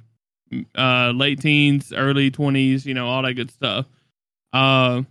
uh 0.77 1.13
late 1.15 1.41
teens, 1.41 1.93
early 1.93 2.31
20s, 2.31 2.85
you 2.85 2.95
know, 2.95 3.09
all 3.09 3.23
that 3.23 3.35
good 3.35 3.51
stuff. 3.51 3.87
Uh 4.53 5.03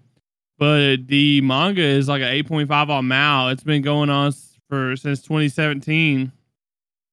but 0.57 1.07
the 1.07 1.41
manga 1.41 1.81
is 1.81 2.07
like 2.07 2.21
an 2.21 2.29
8.5 2.29 2.89
on 2.89 3.07
Mal. 3.07 3.49
It's 3.49 3.63
been 3.63 3.81
going 3.81 4.09
on 4.09 4.33
for 4.69 4.95
since 4.95 5.21
2017. 5.21 6.31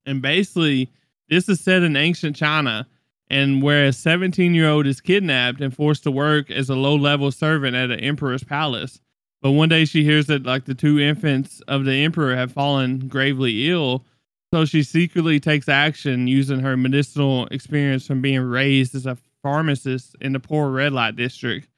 And 0.07 0.23
basically, 0.23 0.89
this 1.29 1.49
is 1.49 1.61
set 1.61 1.83
in 1.83 1.97
ancient 1.97 2.37
China 2.37 2.87
and 3.29 3.63
where 3.63 3.87
a 3.87 3.93
17 3.93 4.55
year 4.55 4.69
old 4.69 4.87
is 4.87 5.01
kidnapped 5.01 5.61
and 5.61 5.75
forced 5.75 6.03
to 6.03 6.11
work 6.11 6.51
as 6.51 6.69
a 6.69 6.75
low 6.75 6.97
level 6.97 7.31
servant 7.31 7.77
at 7.77 7.91
an 7.91 8.01
emperor's 8.01 8.45
palace. 8.45 9.01
But 9.41 9.53
one 9.53 9.69
day 9.69 9.85
she 9.85 10.05
hears 10.05 10.27
that 10.27 10.45
like 10.45 10.67
the 10.67 10.75
two 10.75 10.99
infants 10.99 11.61
of 11.67 11.85
the 11.85 12.05
emperor 12.05 12.35
have 12.37 12.53
fallen 12.53 13.09
gravely 13.09 13.71
ill. 13.71 14.05
So 14.53 14.65
she 14.65 14.83
secretly 14.83 15.39
takes 15.39 15.69
action 15.69 16.27
using 16.27 16.59
her 16.59 16.77
medicinal 16.77 17.47
experience 17.49 18.05
from 18.07 18.21
being 18.21 18.41
raised 18.41 18.97
as 18.97 19.07
a 19.07 19.17
pharmacist 19.43 20.17
in 20.21 20.33
the 20.33 20.41
poor 20.41 20.71
red 20.71 20.93
light 20.93 21.15
district. 21.15 21.69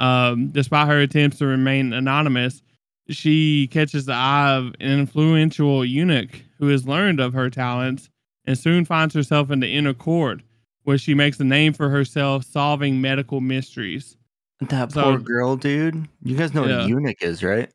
Um, 0.00 0.48
despite 0.48 0.88
her 0.88 1.00
attempts 1.00 1.38
to 1.38 1.46
remain 1.46 1.92
anonymous, 1.92 2.62
she 3.08 3.68
catches 3.68 4.06
the 4.06 4.12
eye 4.14 4.50
of 4.56 4.74
an 4.80 4.98
influential 4.98 5.84
eunuch 5.84 6.42
who 6.58 6.66
has 6.68 6.86
learned 6.86 7.20
of 7.20 7.32
her 7.32 7.48
talents 7.48 8.10
and 8.44 8.58
soon 8.58 8.84
finds 8.84 9.14
herself 9.14 9.52
in 9.52 9.60
the 9.60 9.72
inner 9.72 9.94
court 9.94 10.40
where 10.82 10.98
she 10.98 11.14
makes 11.14 11.38
a 11.38 11.44
name 11.44 11.72
for 11.72 11.88
herself 11.88 12.44
solving 12.44 13.00
medical 13.00 13.40
mysteries. 13.40 14.16
that 14.60 14.90
So- 14.90 15.02
poor 15.02 15.18
girl, 15.18 15.56
dude. 15.56 16.08
You 16.24 16.36
guys 16.36 16.52
know 16.52 16.62
what 16.62 16.70
a 16.72 16.88
eunuch 16.88 17.22
is, 17.22 17.44
right? 17.44 17.70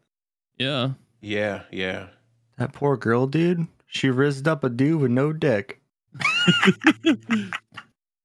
Yeah. 0.58 0.92
yeah, 1.22 1.64
yeah. 1.72 2.08
That 2.58 2.74
poor 2.74 2.98
girl, 2.98 3.28
dude. 3.28 3.66
She 3.94 4.10
rizzed 4.10 4.48
up 4.48 4.64
a 4.64 4.70
dude 4.70 5.02
with 5.02 5.12
no 5.12 5.34
dick. 5.34 5.82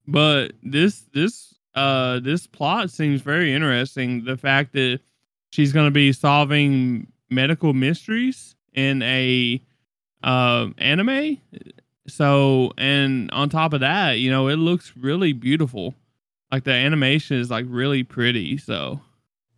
but 0.07 0.53
this 0.62 1.03
this 1.12 1.55
uh 1.75 2.21
this 2.21 2.47
plot 2.47 2.91
seems 2.91 3.21
very 3.21 3.53
interesting. 3.53 4.25
The 4.25 4.37
fact 4.37 4.73
that 4.75 5.01
she's 5.51 5.73
going 5.73 5.87
to 5.87 5.91
be 5.93 6.12
solving 6.12 7.09
medical 7.31 7.73
mysteries 7.75 8.55
in 8.75 9.03
a 9.03 9.61
uh, 10.23 10.69
anime. 10.79 11.39
So 12.07 12.73
and 12.79 13.31
on 13.33 13.49
top 13.49 13.73
of 13.73 13.81
that, 13.81 14.19
you 14.21 14.31
know, 14.31 14.49
it 14.49 14.57
looks 14.57 14.93
really 14.97 15.33
beautiful. 15.33 15.95
like 16.53 16.62
the 16.62 16.73
animation 16.73 17.39
is 17.39 17.51
like 17.51 17.67
really 17.69 18.05
pretty. 18.05 18.57
So 18.57 19.01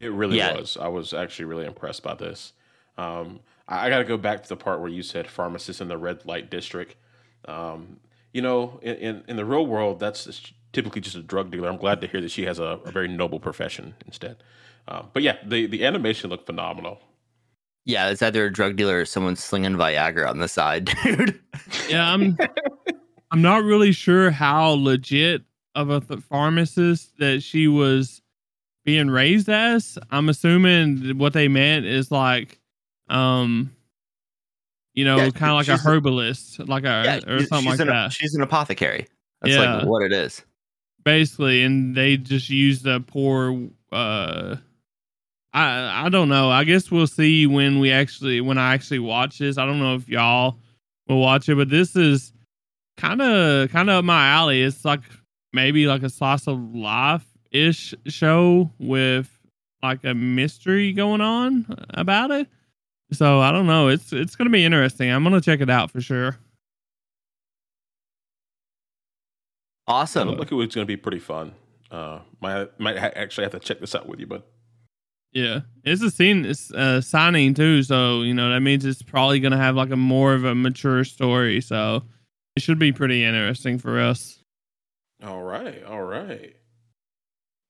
It 0.01 0.11
really 0.11 0.39
Yeah. 0.39 0.55
was. 0.55 0.79
I 0.81 0.89
was 0.89 1.13
actually 1.13 1.45
really 1.45 1.67
impressed 1.67 2.03
by 2.03 2.15
this. 2.15 2.55
Um, 2.97 3.41
I, 3.69 3.87
I 3.87 3.91
got 3.91 3.99
to 3.99 4.05
go 4.05 4.17
back 4.17 4.43
to 4.43 4.49
the 4.49 4.57
part 4.57 4.81
where 4.81 4.91
you 4.91 5.03
said 5.03 5.29
pharmacist 5.29 5.81
in 5.81 5.89
the 5.89 5.99
red 5.99 6.25
light 6.27 6.51
district. 6.51 6.97
Um, 7.47 8.01
you 8.33 8.43
know, 8.43 8.79
in, 8.83 8.97
in, 8.97 9.25
in 9.29 9.37
the 9.37 9.45
real 9.45 9.67
world, 9.67 10.01
that's 10.01 10.53
typically 10.73 11.01
just 11.01 11.17
a 11.17 11.23
drug 11.23 11.51
dealer. 11.51 11.69
I'm 11.69 11.77
glad 11.77 12.01
to 12.01 12.07
hear 12.07 12.21
that 12.21 12.31
she 12.31 12.45
has 12.45 12.59
a, 12.59 12.81
a 12.85 12.91
very 12.91 13.09
noble 13.09 13.41
profession 13.41 13.95
instead. 14.07 14.43
Um, 14.87 15.09
but 15.13 15.23
yeah, 15.23 15.37
the, 15.45 15.67
the 15.67 15.85
animation 15.85 16.31
looked 16.31 16.47
phenomenal. 16.47 17.01
Yeah, 17.85 18.11
it's 18.11 18.21
either 18.21 18.47
a 18.47 18.53
drug 18.53 18.77
dealer 18.77 19.01
or 19.01 19.05
someone 19.07 19.37
slinging 19.37 19.75
Viagra 19.75 20.29
on 20.29 20.41
the 20.41 20.49
side, 20.49 20.95
dude. 21.05 21.41
yeah, 21.89 22.13
I'm 22.13 22.37
I'm 23.31 23.43
not 23.43 23.65
really 23.65 23.93
sure 23.93 24.31
how 24.31 24.71
legit 24.71 25.43
of 25.75 25.91
a 25.91 26.01
th- 26.01 26.21
pharmacist 26.21 27.19
that 27.19 27.43
she 27.43 27.67
was 27.67 28.21
being 28.85 29.09
raised 29.09 29.49
as. 29.49 29.99
I'm 30.11 30.29
assuming 30.29 31.19
what 31.19 31.33
they 31.33 31.49
meant 31.49 31.87
is 31.87 32.11
like, 32.11 32.58
um, 33.09 33.75
you 34.95 35.05
know, 35.05 35.17
Yeah, 35.19 35.31
kind 35.31 35.51
of 35.53 35.57
like 35.57 35.69
a 35.69 35.77
herbalist, 35.83 36.59
like 36.61 36.85
a 36.85 37.21
yeah, 37.25 37.33
or 37.33 37.45
something 37.45 37.71
like 37.71 37.81
an, 37.81 37.87
that. 37.89 38.13
She's 38.13 38.35
an 38.35 38.43
apothecary. 38.43 39.07
That's 39.43 39.55
Yeah. 39.55 39.77
like 39.77 39.87
what 39.87 40.03
it 40.03 40.13
is. 40.13 40.43
basically 41.05 41.63
and 41.63 41.95
they 41.95 42.17
just 42.17 42.51
use 42.51 42.83
the 42.83 43.01
poor 43.01 43.69
uh 43.93 44.57
i 45.55 46.05
i 46.07 46.09
don't 46.11 46.29
know 46.29 46.51
i 46.51 46.65
guess 46.65 46.91
we'll 46.91 47.07
see 47.07 47.47
when 47.47 47.79
we 47.79 47.91
actually 47.91 48.41
when 48.43 48.59
i 48.59 48.75
actually 48.75 48.99
watch 48.99 49.39
this 49.39 49.57
i 49.57 49.65
don't 49.65 49.79
know 49.79 49.95
if 49.95 50.07
y'all 50.09 50.59
will 51.07 51.21
watch 51.21 51.49
it 51.49 51.55
but 51.55 51.71
this 51.71 51.97
is 51.97 52.33
kind 52.99 53.23
of 53.23 53.71
kind 53.71 53.89
of 53.89 53.97
up 54.01 54.05
my 54.05 54.29
alley 54.29 54.63
it's 54.63 54.85
like 54.85 55.01
maybe 55.55 55.87
like 55.87 56.03
a 56.03 56.11
slice 56.11 56.47
of 56.47 56.59
life 56.75 57.25
ish 57.53 57.95
show 58.07 58.71
with 58.79 59.31
like 59.83 60.05
a 60.05 60.13
mystery 60.15 60.93
going 60.93 61.23
on 61.23 61.65
about 61.91 62.31
it 62.33 62.49
so 63.13 63.41
i 63.41 63.51
don't 63.51 63.67
know 63.67 63.89
it's 63.89 64.13
it's 64.13 64.37
gonna 64.37 64.51
be 64.51 64.65
interesting 64.65 65.11
i'm 65.11 65.23
gonna 65.25 65.41
check 65.41 65.61
it 65.61 65.71
out 65.71 65.91
for 65.91 66.01
sure 66.01 66.37
Awesome. 69.87 70.29
Look, 70.29 70.39
like 70.39 70.53
it 70.53 70.55
was 70.55 70.75
going 70.75 70.87
to 70.87 70.87
be 70.87 70.99
pretty 70.99 71.19
fun. 71.19 71.53
Uh, 71.91 72.21
might 72.43 72.79
might 72.79 72.97
actually 72.99 73.45
have 73.45 73.53
to 73.53 73.59
check 73.59 73.81
this 73.81 73.95
out 73.95 74.07
with 74.07 74.21
you, 74.21 74.27
but 74.27 74.47
Yeah, 75.33 75.61
it's 75.83 76.03
a 76.03 76.11
scene, 76.11 76.45
it's 76.45 76.71
uh, 76.73 77.01
seinen 77.01 77.55
too. 77.55 77.83
So 77.83 78.21
you 78.21 78.35
know 78.35 78.51
that 78.51 78.61
means 78.61 78.85
it's 78.85 79.01
probably 79.01 79.41
gonna 79.41 79.57
have 79.57 79.75
like 79.75 79.91
a 79.91 79.97
more 79.97 80.35
of 80.35 80.45
a 80.45 80.55
mature 80.55 81.05
story. 81.05 81.63
So 81.63 82.03
it 82.55 82.63
should 82.63 82.79
be 82.79 82.93
pretty 82.93 83.25
interesting 83.25 83.79
for 83.79 83.99
us. 83.99 84.39
all 85.25 85.43
right, 85.43 85.83
all 85.85 86.03
right. 86.03 86.55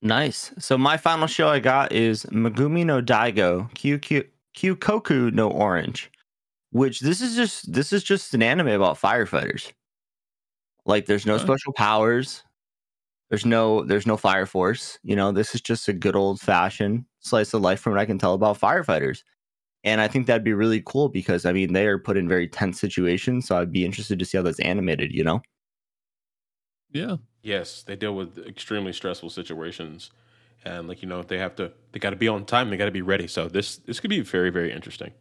Nice. 0.01 0.53
So 0.59 0.77
my 0.77 0.97
final 0.97 1.27
show 1.27 1.47
I 1.47 1.59
got 1.59 1.93
is 1.93 2.25
Megumi 2.25 2.85
no 2.85 3.01
Daigo 3.01 3.73
Q 3.73 3.99
Koku 4.75 5.31
no 5.31 5.49
Orange, 5.49 6.11
which 6.71 7.01
this 7.01 7.21
is 7.21 7.35
just 7.35 7.71
this 7.73 7.93
is 7.93 8.03
just 8.03 8.33
an 8.33 8.43
anime 8.43 8.69
about 8.69 8.99
firefighters. 8.99 9.73
Like 10.85 11.05
there's 11.05 11.25
no 11.25 11.37
Okay. 11.37 11.37
special 11.37 11.73
powers. 11.73 12.43
There's 13.29 13.45
no 13.45 13.83
there's 13.85 14.07
no 14.07 14.17
fire 14.17 14.45
force. 14.45 14.99
You 15.03 15.15
know, 15.17 15.33
this 15.33 15.55
is 15.55 15.61
just 15.61 15.89
a 15.89 15.93
good 15.93 16.15
old 16.17 16.41
fashioned 16.41 17.05
slice 17.21 17.53
of 17.53 17.61
life 17.61 17.81
from 17.81 17.93
what 17.93 18.01
I 18.01 18.05
can 18.05 18.19
tell 18.19 18.35
about 18.35 18.59
firefighters. 18.59 19.23
And 19.83 20.01
I 20.01 20.07
think 20.09 20.27
that'd 20.27 20.43
be 20.45 20.53
really 20.53 20.83
cool 20.85 21.09
because 21.09 21.45
I 21.45 21.53
mean 21.53 21.73
they 21.73 21.87
are 21.87 21.99
put 21.99 22.17
in 22.17 22.29
very 22.29 22.47
tense 22.47 22.79
situations. 22.81 23.47
So 23.47 23.57
I'd 23.59 23.73
be 23.73 23.85
interested 23.85 24.19
to 24.19 24.25
see 24.25 24.37
how 24.37 24.43
that's 24.43 24.61
animated, 24.61 25.13
you 25.13 25.23
know? 25.25 25.41
Yeah, 26.91 27.17
Yes, 27.41 27.83
they 27.83 27.95
deal 27.95 28.13
with 28.15 28.37
extremely 28.37 28.91
stressful 28.91 29.29
situations, 29.29 30.11
and 30.65 30.87
like 30.87 31.01
you 31.01 31.07
know, 31.07 31.21
they 31.23 31.37
have 31.37 31.55
to 31.57 31.71
they 31.91 31.99
got 31.99 32.11
to 32.11 32.15
be 32.15 32.27
on 32.27 32.45
time. 32.45 32.69
They 32.69 32.77
got 32.77 32.85
to 32.85 32.91
be 32.91 33.01
ready. 33.01 33.27
So 33.27 33.47
this 33.47 33.77
this 33.77 33.99
could 33.99 34.09
be 34.09 34.21
very 34.21 34.49
very 34.49 34.71
interesting. 34.71 35.11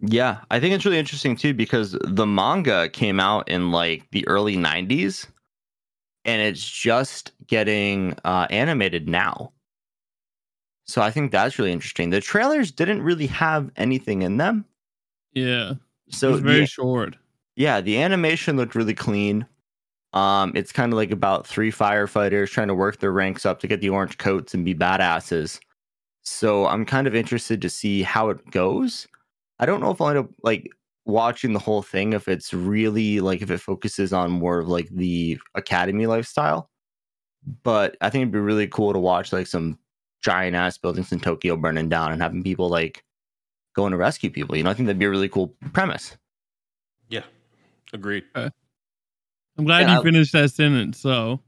Yeah, 0.00 0.40
I 0.50 0.60
think 0.60 0.74
it's 0.74 0.84
really 0.84 0.98
interesting 0.98 1.36
too 1.36 1.54
because 1.54 1.96
the 2.04 2.26
manga 2.26 2.88
came 2.90 3.18
out 3.18 3.48
in 3.48 3.70
like 3.70 4.10
the 4.10 4.26
early 4.28 4.54
90s 4.56 5.26
and 6.26 6.42
it's 6.42 6.68
just 6.68 7.32
getting 7.46 8.14
uh, 8.24 8.46
animated 8.50 9.08
now. 9.08 9.52
So 10.84 11.00
I 11.02 11.10
think 11.10 11.32
that's 11.32 11.58
really 11.58 11.72
interesting. 11.72 12.10
The 12.10 12.20
trailers 12.20 12.70
didn't 12.70 13.02
really 13.02 13.26
have 13.28 13.70
anything 13.76 14.22
in 14.22 14.36
them. 14.36 14.64
yeah. 15.32 15.74
So 16.10 16.30
it's 16.34 16.40
very 16.40 16.60
the- 16.60 16.66
short. 16.66 17.16
yeah, 17.56 17.80
the 17.80 18.00
animation 18.00 18.56
looked 18.56 18.76
really 18.76 18.94
clean. 18.94 19.46
Um, 20.12 20.52
it's 20.54 20.72
kind 20.72 20.92
of 20.92 20.96
like 20.96 21.10
about 21.10 21.46
three 21.46 21.70
firefighters 21.70 22.50
trying 22.50 22.68
to 22.68 22.74
work 22.74 23.00
their 23.00 23.12
ranks 23.12 23.44
up 23.44 23.60
to 23.60 23.66
get 23.66 23.80
the 23.80 23.90
orange 23.90 24.18
coats 24.18 24.54
and 24.54 24.64
be 24.64 24.74
badasses. 24.74 25.60
So 26.22 26.66
I'm 26.66 26.84
kind 26.84 27.06
of 27.06 27.14
interested 27.14 27.60
to 27.62 27.70
see 27.70 28.02
how 28.02 28.30
it 28.30 28.50
goes. 28.50 29.06
I 29.58 29.66
don't 29.66 29.80
know 29.80 29.90
if 29.90 30.00
I'll 30.00 30.08
end 30.08 30.18
up 30.18 30.30
like 30.42 30.68
watching 31.04 31.52
the 31.52 31.58
whole 31.58 31.82
thing 31.82 32.12
if 32.12 32.28
it's 32.28 32.52
really 32.52 33.20
like 33.20 33.42
if 33.42 33.50
it 33.50 33.60
focuses 33.60 34.12
on 34.12 34.30
more 34.30 34.58
of 34.58 34.68
like 34.68 34.88
the 34.90 35.38
academy 35.54 36.06
lifestyle. 36.06 36.68
But 37.62 37.96
I 38.00 38.10
think 38.10 38.22
it'd 38.22 38.32
be 38.32 38.40
really 38.40 38.66
cool 38.66 38.92
to 38.92 38.98
watch 38.98 39.32
like 39.32 39.46
some 39.46 39.78
giant 40.22 40.56
ass 40.56 40.78
buildings 40.78 41.12
in 41.12 41.20
Tokyo 41.20 41.56
burning 41.56 41.88
down 41.88 42.12
and 42.12 42.20
having 42.20 42.42
people 42.42 42.68
like 42.68 43.04
going 43.76 43.92
to 43.92 43.96
rescue 43.96 44.30
people. 44.30 44.56
You 44.56 44.64
know, 44.64 44.70
I 44.70 44.74
think 44.74 44.86
that'd 44.86 44.98
be 44.98 45.04
a 45.04 45.10
really 45.10 45.28
cool 45.28 45.54
premise. 45.72 46.16
Yeah, 47.08 47.22
agreed. 47.92 48.24
I'm 49.58 49.64
glad 49.64 49.88
you 49.88 49.98
I- 49.98 50.02
finished 50.02 50.32
that 50.32 50.52
sentence. 50.52 51.00
So 51.00 51.40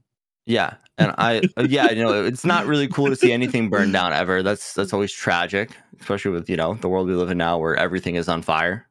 Yeah, 0.45 0.75
and 0.97 1.13
I 1.17 1.41
uh, 1.57 1.67
yeah, 1.69 1.91
you 1.91 2.03
know, 2.03 2.23
it's 2.23 2.45
not 2.45 2.65
really 2.65 2.87
cool 2.87 3.07
to 3.07 3.15
see 3.15 3.31
anything 3.31 3.69
burn 3.69 3.91
down 3.91 4.13
ever. 4.13 4.43
That's 4.43 4.73
that's 4.73 4.93
always 4.93 5.13
tragic, 5.13 5.71
especially 5.99 6.31
with 6.31 6.49
you 6.49 6.57
know 6.57 6.75
the 6.75 6.89
world 6.89 7.07
we 7.07 7.13
live 7.13 7.31
in 7.31 7.37
now, 7.37 7.57
where 7.57 7.75
everything 7.75 8.15
is 8.15 8.27
on 8.27 8.41
fire. 8.41 8.87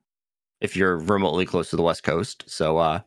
If 0.61 0.77
you're 0.77 0.99
remotely 0.99 1.47
close 1.47 1.71
to 1.71 1.77
the 1.77 1.83
West 1.83 2.03
Coast, 2.03 2.45
so 2.49 2.79
uh, 2.79 3.01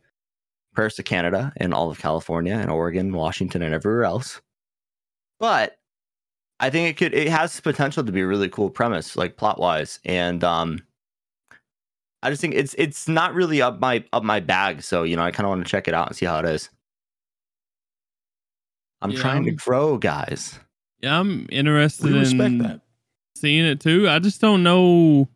prayers 0.74 0.96
to 0.96 1.04
Canada 1.04 1.52
and 1.58 1.74
all 1.74 1.90
of 1.90 2.00
California 2.00 2.54
and 2.54 2.70
Oregon, 2.70 3.12
Washington, 3.14 3.62
and 3.62 3.74
everywhere 3.74 4.06
else. 4.06 4.42
But 5.40 5.78
I 6.60 6.70
think 6.70 6.90
it 6.90 6.98
could 6.98 7.14
it 7.14 7.28
has 7.30 7.60
potential 7.60 8.04
to 8.04 8.12
be 8.12 8.22
a 8.22 8.28
really 8.28 8.50
cool 8.50 8.70
premise, 8.70 9.16
like 9.16 9.38
plot 9.38 9.60
wise, 9.60 10.00
and 10.06 10.44
um, 10.44 10.80
I 12.24 12.30
just 12.30 12.42
think 12.42 12.54
it's 12.54 12.76
it's 12.78 13.08
not 13.08 13.34
really 13.34 13.62
up 13.62 13.80
my 13.80 14.04
up 14.14 14.24
my 14.24 14.40
bag. 14.40 14.84
So 14.84 15.04
you 15.04 15.16
know, 15.16 15.24
I 15.24 15.32
kind 15.32 15.46
of 15.46 15.50
want 15.50 15.66
to 15.66 15.70
check 15.70 15.88
it 15.88 15.94
out 15.94 16.08
and 16.08 16.16
see 16.16 16.26
how 16.26 16.40
it 16.40 16.46
is. 16.46 16.70
I'm 19.02 19.12
Yeah, 19.12 19.20
trying 19.22 19.44
to 19.46 19.50
I'm- 19.52 19.58
grow, 19.58 19.98
guys. 19.98 20.60
yeah, 21.02 21.20
I'm 21.20 21.48
interested 21.50 22.14
in 22.16 22.58
that. 22.60 22.82
seeing 23.36 23.66
it 23.66 23.80
too. 23.80 24.08
I 24.08 24.20
just 24.20 24.40
don't 24.42 24.62
know. 24.64 25.28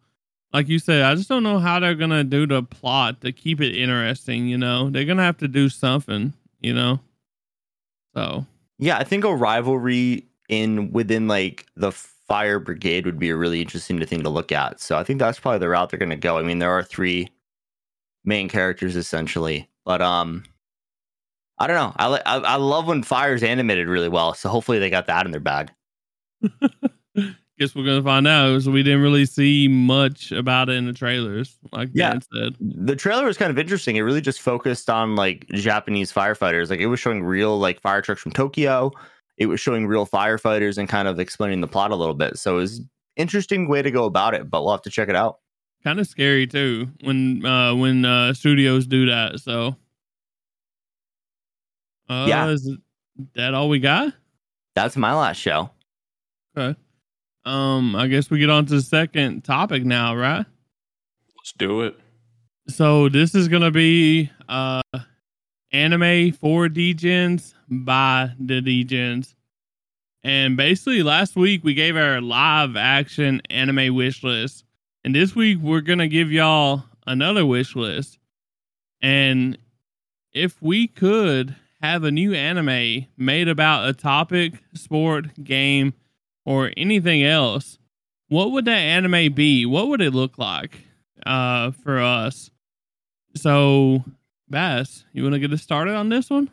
Like 0.54 0.70
you 0.70 0.80
said, 0.80 1.02
I 1.02 1.16
just 1.16 1.28
don't 1.28 1.44
know 1.44 1.60
how 1.60 1.80
they're 1.80 1.96
gonna 1.96 2.24
do 2.24 2.46
the 2.46 2.62
plot 2.64 3.22
to 3.22 3.32
keep 3.32 3.60
it 3.62 3.76
interesting. 3.76 4.48
You 4.48 4.58
know, 4.58 4.90
they're 4.90 5.06
gonna 5.06 5.24
have 5.24 5.38
to 5.40 5.48
do 5.48 5.70
something. 5.70 6.34
You 6.62 6.74
know, 6.74 7.00
so 8.16 8.46
Yeah, 8.78 8.98
I 8.98 9.04
think 9.04 9.24
a 9.24 9.36
rivalry 9.36 10.26
in 10.50 10.92
within 10.92 11.28
like 11.28 11.66
the 11.76 11.92
fire 12.28 12.60
brigade 12.60 13.06
would 13.06 13.20
be 13.20 13.30
a 13.30 13.36
really 13.36 13.62
interesting 13.62 14.04
thing 14.06 14.24
to 14.24 14.30
look 14.30 14.52
at. 14.52 14.80
So 14.80 14.98
I 14.98 15.04
think 15.04 15.20
that's 15.20 15.40
probably 15.40 15.60
the 15.60 15.70
route 15.70 15.90
they're 15.90 16.00
going 16.00 16.10
to 16.10 16.16
go. 16.16 16.38
I 16.38 16.44
mean, 16.44 16.60
there 16.60 16.72
are 16.72 16.84
three 16.84 17.30
main 18.24 18.50
characters 18.50 18.96
essentially, 18.96 19.70
but 19.86 20.02
um, 20.02 20.44
I 21.60 21.68
don't 21.68 21.76
know. 21.76 21.94
I 21.98 22.08
li- 22.10 22.22
I, 22.26 22.38
I 22.38 22.56
love 22.56 22.88
when 22.88 23.04
fire's 23.04 23.44
animated 23.44 23.88
really 23.88 24.10
well. 24.10 24.34
So 24.34 24.50
hopefully 24.50 24.80
they 24.80 24.90
got 24.90 25.08
that 25.08 25.26
in 25.26 25.32
their 25.32 25.40
bag. 25.42 25.72
guess 27.58 27.74
we're 27.74 27.86
gonna 27.86 28.04
find 28.04 28.28
out. 28.28 28.62
So 28.62 28.72
we 28.72 28.84
didn't 28.84 29.02
really 29.02 29.26
see 29.26 29.68
much 29.68 30.32
about 30.32 30.70
it 30.70 30.74
in 30.74 30.86
the 30.86 30.94
trailers, 30.94 31.58
like 31.72 31.90
Yeah. 31.94 32.12
Dan 32.12 32.22
said. 32.22 32.56
The 32.60 32.96
trailer 32.96 33.26
was 33.26 33.38
kind 33.38 33.52
of 33.52 33.58
interesting. 33.58 33.96
It 33.96 34.02
really 34.02 34.22
just 34.22 34.42
focused 34.42 34.90
on 34.90 35.16
like 35.16 35.48
Japanese 35.54 36.12
firefighters. 36.12 36.70
Like 36.70 36.80
it 36.80 36.88
was 36.88 37.00
showing 37.00 37.24
real 37.24 37.58
like 37.58 37.82
fire 37.82 38.02
trucks 38.02 38.22
from 38.22 38.32
Tokyo. 38.34 38.92
It 39.38 39.48
was 39.48 39.60
showing 39.60 39.86
real 39.88 40.06
firefighters 40.06 40.78
and 40.78 40.88
kind 40.88 41.08
of 41.08 41.20
explaining 41.20 41.62
the 41.62 41.68
plot 41.68 41.92
a 41.92 41.96
little 41.96 42.14
bit. 42.14 42.38
So 42.40 42.56
it 42.58 42.62
was 42.62 42.82
interesting 43.18 43.68
way 43.68 43.82
to 43.82 43.92
go 43.92 44.06
about 44.06 44.34
it, 44.34 44.50
but 44.50 44.64
we'll 44.64 44.72
have 44.72 44.82
to 44.84 44.90
check 44.90 45.10
it 45.10 45.16
out. 45.16 45.40
Kind 45.84 46.00
of 46.00 46.08
scary 46.08 46.48
too 46.48 46.90
when 47.04 47.46
uh 47.46 47.76
when 47.76 48.06
uh 48.06 48.34
studios 48.34 48.88
do 48.88 49.06
that. 49.08 49.40
So 49.40 49.76
uh, 52.10 52.26
Yeah. 52.28 52.48
is 52.50 52.72
that 53.36 53.54
all 53.54 53.70
we 53.70 53.80
got? 53.80 54.14
That's 54.76 54.96
my 54.98 55.14
last 55.14 55.38
show. 55.38 55.70
Okay. 56.58 56.78
Um, 57.46 57.96
I 57.96 58.08
guess 58.08 58.30
we 58.30 58.40
get 58.40 58.50
on 58.50 58.66
to 58.68 58.76
the 58.76 58.82
second 58.82 59.44
topic 59.44 59.86
now, 59.86 60.16
right? 60.16 60.46
Let's 61.38 61.52
do 61.58 61.82
it. 61.82 61.96
So 62.68 63.10
this 63.10 63.36
is 63.36 63.48
gonna 63.48 63.72
be 63.72 64.30
uh 64.50 64.82
anime 65.72 66.32
for 66.32 66.68
degens 66.68 67.54
by 67.70 68.32
the 68.40 68.62
degens. 68.62 69.36
And 70.24 70.58
basically 70.58 71.04
last 71.04 71.36
week 71.36 71.64
we 71.64 71.74
gave 71.74 71.96
our 71.96 72.20
live 72.22 72.76
action 72.76 73.42
anime 73.50 73.94
wish 73.96 74.24
list. 74.24 74.64
And 75.04 75.14
this 75.14 75.36
week 75.36 75.60
we're 75.62 75.82
gonna 75.82 76.08
give 76.08 76.32
y'all 76.32 76.84
another 77.06 77.46
wish 77.46 77.76
list. 77.76 78.18
And 79.02 79.58
if 80.34 80.62
we 80.62 80.88
could 80.88 81.56
have 81.82 82.04
a 82.04 82.12
new 82.12 82.34
anime 82.34 83.06
made 83.18 83.48
about 83.48 83.88
a 83.88 83.94
topic, 83.94 84.54
sport, 84.74 85.44
game, 85.44 85.94
or 86.46 86.72
anything 86.76 87.24
else, 87.24 87.78
what 88.28 88.52
would 88.52 88.66
that 88.66 88.72
anime 88.78 89.34
be? 89.34 89.66
What 89.66 89.88
would 89.90 90.02
it 90.02 90.14
look 90.14 90.38
like 90.38 90.84
uh, 91.26 91.72
for 91.72 92.00
us? 92.00 92.50
So, 93.36 94.04
Bass, 94.50 95.06
you 95.14 95.24
want 95.24 95.34
to 95.34 95.40
get 95.40 95.54
us 95.54 95.62
started 95.62 95.96
on 95.96 96.10
this 96.10 96.30
one? 96.30 96.50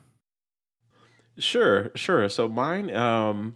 Sure, 1.39 1.91
sure. 1.95 2.29
So 2.29 2.49
mine, 2.49 2.95
um, 2.95 3.55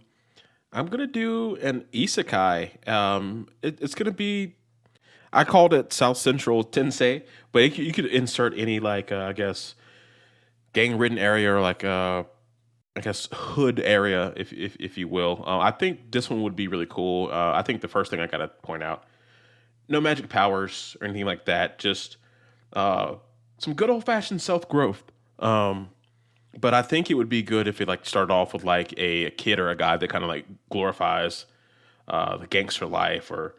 I'm 0.71 0.87
gonna 0.87 1.07
do 1.07 1.55
an 1.57 1.85
isekai. 1.93 2.87
Um, 2.87 3.47
it, 3.61 3.79
it's 3.81 3.95
gonna 3.95 4.11
be. 4.11 4.55
I 5.31 5.43
called 5.43 5.73
it 5.73 5.93
South 5.93 6.17
Central 6.17 6.63
Tensei, 6.63 7.23
but 7.51 7.63
it, 7.63 7.77
you 7.77 7.93
could 7.93 8.05
insert 8.05 8.57
any 8.57 8.79
like 8.79 9.11
uh, 9.11 9.25
I 9.25 9.33
guess 9.33 9.75
gang-ridden 10.73 11.17
area 11.17 11.53
or 11.53 11.61
like 11.61 11.83
uh, 11.83 12.23
I 12.95 13.01
guess 13.01 13.27
hood 13.31 13.79
area, 13.79 14.33
if 14.35 14.51
if, 14.53 14.75
if 14.79 14.97
you 14.97 15.07
will. 15.07 15.43
Uh, 15.45 15.59
I 15.59 15.71
think 15.71 16.11
this 16.11 16.29
one 16.29 16.41
would 16.43 16.55
be 16.55 16.67
really 16.67 16.87
cool. 16.89 17.29
Uh, 17.31 17.51
I 17.53 17.61
think 17.61 17.81
the 17.81 17.87
first 17.87 18.09
thing 18.09 18.19
I 18.19 18.27
gotta 18.27 18.47
point 18.47 18.83
out, 18.83 19.03
no 19.87 20.01
magic 20.01 20.29
powers 20.29 20.97
or 20.99 21.05
anything 21.05 21.25
like 21.25 21.45
that. 21.45 21.77
Just 21.77 22.17
uh, 22.73 23.15
some 23.59 23.73
good 23.73 23.89
old-fashioned 23.89 24.41
self-growth. 24.41 25.03
Um, 25.39 25.89
but 26.59 26.73
I 26.73 26.81
think 26.81 27.09
it 27.09 27.15
would 27.15 27.29
be 27.29 27.41
good 27.41 27.67
if 27.67 27.81
it 27.81 27.87
like 27.87 28.05
started 28.05 28.31
off 28.33 28.53
with 28.53 28.63
like 28.63 28.93
a, 28.97 29.25
a 29.25 29.31
kid 29.31 29.59
or 29.59 29.69
a 29.69 29.75
guy 29.75 29.97
that 29.97 30.09
kind 30.09 30.23
of 30.23 30.27
like 30.29 30.45
glorifies 30.69 31.45
uh, 32.07 32.37
the 32.37 32.47
gangster 32.47 32.85
life 32.85 33.31
or 33.31 33.55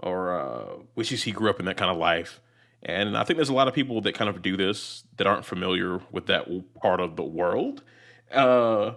or 0.00 0.38
uh, 0.38 0.64
wishes 0.94 1.24
he 1.24 1.32
grew 1.32 1.50
up 1.50 1.58
in 1.58 1.66
that 1.66 1.76
kind 1.76 1.90
of 1.90 1.96
life. 1.96 2.40
And 2.84 3.16
I 3.18 3.24
think 3.24 3.36
there's 3.36 3.48
a 3.48 3.54
lot 3.54 3.66
of 3.66 3.74
people 3.74 4.00
that 4.02 4.14
kind 4.14 4.30
of 4.30 4.40
do 4.42 4.56
this 4.56 5.02
that 5.16 5.26
aren't 5.26 5.44
familiar 5.44 6.00
with 6.12 6.26
that 6.26 6.46
part 6.80 7.00
of 7.00 7.16
the 7.16 7.24
world. 7.24 7.82
Uh, 8.32 8.92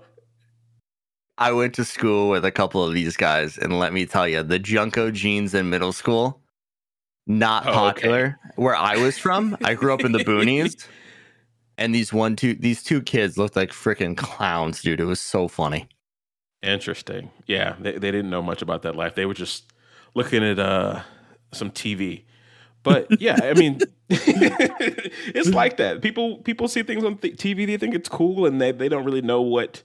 I 1.38 1.52
went 1.54 1.74
to 1.76 1.86
school 1.86 2.30
with 2.30 2.46
a 2.46 2.52
couple 2.52 2.84
of 2.84 2.94
these 2.94 3.18
guys, 3.18 3.58
and 3.58 3.80
let 3.80 3.94
me 3.94 4.06
tell 4.06 4.28
you, 4.28 4.44
the 4.44 4.60
JNCO 4.60 5.12
jeans 5.14 5.56
in 5.56 5.72
middle 5.72 5.94
school, 5.94 6.40
not 7.26 7.66
Oh, 7.66 7.70
okay. 7.70 8.02
popular. 8.02 8.40
Where 8.56 8.76
I 8.76 8.98
was 8.98 9.18
from, 9.18 9.58
I 9.64 9.74
grew 9.74 9.94
up 9.94 10.02
in 10.02 10.12
the 10.12 10.20
boonies, 10.24 10.86
and 11.82 11.96
these 11.96 12.14
one 12.14 12.36
two 12.36 12.54
these 12.54 12.84
two 12.84 13.02
kids 13.02 13.38
looked 13.38 13.56
like 13.56 13.72
freaking 13.72 14.16
clowns, 14.16 14.82
dude. 14.82 15.00
It 15.00 15.06
was 15.06 15.20
so 15.20 15.48
funny. 15.48 15.88
Interesting. 16.62 17.32
Yeah, 17.48 17.76
they, 17.80 17.94
they 17.94 18.12
didn't 18.12 18.30
know 18.30 18.44
much 18.44 18.62
about 18.62 18.84
that 18.84 18.96
life. 18.96 19.16
They 19.16 19.26
were 19.26 19.34
just 19.34 19.72
looking 20.14 20.44
at 20.44 20.60
uh, 20.60 21.02
some 21.52 21.72
TV. 21.72 22.24
But 22.84 23.08
yeah, 23.20 23.40
I 23.42 23.54
mean, 23.56 23.80
it's 24.10 25.50
like 25.50 25.78
that. 25.78 26.02
People 26.02 26.38
people 26.40 26.68
see 26.68 26.84
things 26.84 27.04
on 27.04 27.18
th- 27.18 27.36
TV, 27.36 27.66
they 27.66 27.78
think 27.78 27.96
it's 27.96 28.10
cool, 28.10 28.46
and 28.46 28.62
they, 28.62 28.72
they 28.72 28.88
don't 28.90 29.04
really 29.04 29.24
know 29.24 29.42
what 29.42 29.82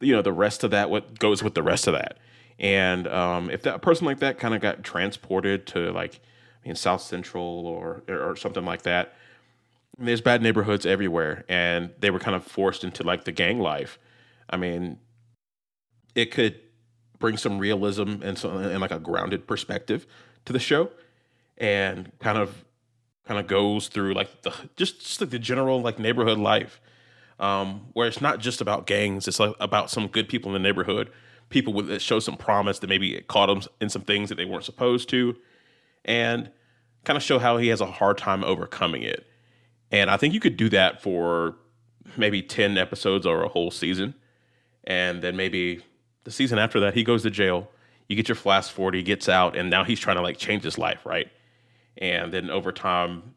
you 0.00 0.14
know 0.14 0.22
the 0.22 0.32
rest 0.32 0.62
of 0.62 0.70
that, 0.70 0.88
what 0.88 1.18
goes 1.18 1.42
with 1.42 1.54
the 1.54 1.62
rest 1.62 1.88
of 1.88 1.94
that. 1.94 2.18
And 2.60 3.08
um, 3.08 3.50
if 3.50 3.62
that 3.62 3.82
person 3.82 4.06
like 4.06 4.20
that 4.20 4.38
kind 4.38 4.54
of 4.54 4.60
got 4.60 4.84
transported 4.84 5.66
to 5.68 5.90
like 5.90 6.20
I 6.64 6.68
mean 6.68 6.76
South 6.76 7.02
Central 7.02 7.66
or 7.66 8.04
or 8.08 8.36
something 8.36 8.64
like 8.64 8.82
that, 8.82 9.14
there's 9.98 10.20
bad 10.20 10.42
neighborhoods 10.42 10.86
everywhere, 10.86 11.44
and 11.48 11.90
they 11.98 12.10
were 12.10 12.20
kind 12.20 12.36
of 12.36 12.44
forced 12.44 12.84
into 12.84 13.02
like 13.02 13.24
the 13.24 13.32
gang 13.32 13.58
life. 13.58 13.98
I 14.48 14.56
mean, 14.56 14.98
it 16.14 16.30
could 16.30 16.60
bring 17.18 17.36
some 17.36 17.58
realism 17.58 18.22
and 18.22 18.38
some 18.38 18.56
and 18.58 18.80
like 18.80 18.92
a 18.92 19.00
grounded 19.00 19.46
perspective 19.46 20.06
to 20.44 20.52
the 20.52 20.60
show, 20.60 20.90
and 21.56 22.12
kind 22.20 22.38
of 22.38 22.64
kind 23.26 23.40
of 23.40 23.46
goes 23.46 23.88
through 23.88 24.14
like 24.14 24.42
the 24.42 24.52
just 24.76 25.00
just 25.00 25.20
like 25.20 25.30
the 25.30 25.38
general 25.38 25.82
like 25.82 25.98
neighborhood 25.98 26.38
life, 26.38 26.80
um, 27.40 27.88
where 27.92 28.06
it's 28.06 28.20
not 28.20 28.38
just 28.38 28.60
about 28.60 28.86
gangs. 28.86 29.26
It's 29.26 29.40
like 29.40 29.54
about 29.58 29.90
some 29.90 30.06
good 30.06 30.28
people 30.28 30.54
in 30.54 30.62
the 30.62 30.66
neighborhood, 30.66 31.10
people 31.48 31.72
with 31.72 31.88
that 31.88 32.02
show 32.02 32.20
some 32.20 32.36
promise 32.36 32.78
that 32.78 32.88
maybe 32.88 33.16
it 33.16 33.26
caught 33.26 33.46
them 33.46 33.62
in 33.80 33.88
some 33.88 34.02
things 34.02 34.28
that 34.28 34.36
they 34.36 34.44
weren't 34.44 34.64
supposed 34.64 35.08
to, 35.10 35.36
and 36.04 36.50
kind 37.04 37.16
of 37.16 37.22
show 37.22 37.40
how 37.40 37.56
he 37.56 37.68
has 37.68 37.80
a 37.80 37.86
hard 37.86 38.16
time 38.16 38.44
overcoming 38.44 39.02
it. 39.02 39.27
And 39.90 40.10
I 40.10 40.16
think 40.16 40.34
you 40.34 40.40
could 40.40 40.56
do 40.56 40.68
that 40.70 41.02
for 41.02 41.56
maybe 42.16 42.42
10 42.42 42.76
episodes 42.78 43.26
or 43.26 43.42
a 43.42 43.48
whole 43.48 43.70
season. 43.70 44.14
And 44.84 45.22
then 45.22 45.36
maybe 45.36 45.82
the 46.24 46.30
season 46.30 46.58
after 46.58 46.80
that, 46.80 46.94
he 46.94 47.04
goes 47.04 47.22
to 47.22 47.30
jail. 47.30 47.70
You 48.08 48.16
get 48.16 48.28
your 48.28 48.36
flash 48.36 48.68
forward, 48.68 48.94
he 48.94 49.02
gets 49.02 49.28
out, 49.28 49.56
and 49.56 49.68
now 49.68 49.84
he's 49.84 50.00
trying 50.00 50.16
to 50.16 50.22
like 50.22 50.38
change 50.38 50.62
his 50.62 50.78
life, 50.78 51.04
right? 51.04 51.28
And 51.98 52.32
then 52.32 52.48
over 52.48 52.72
time, 52.72 53.34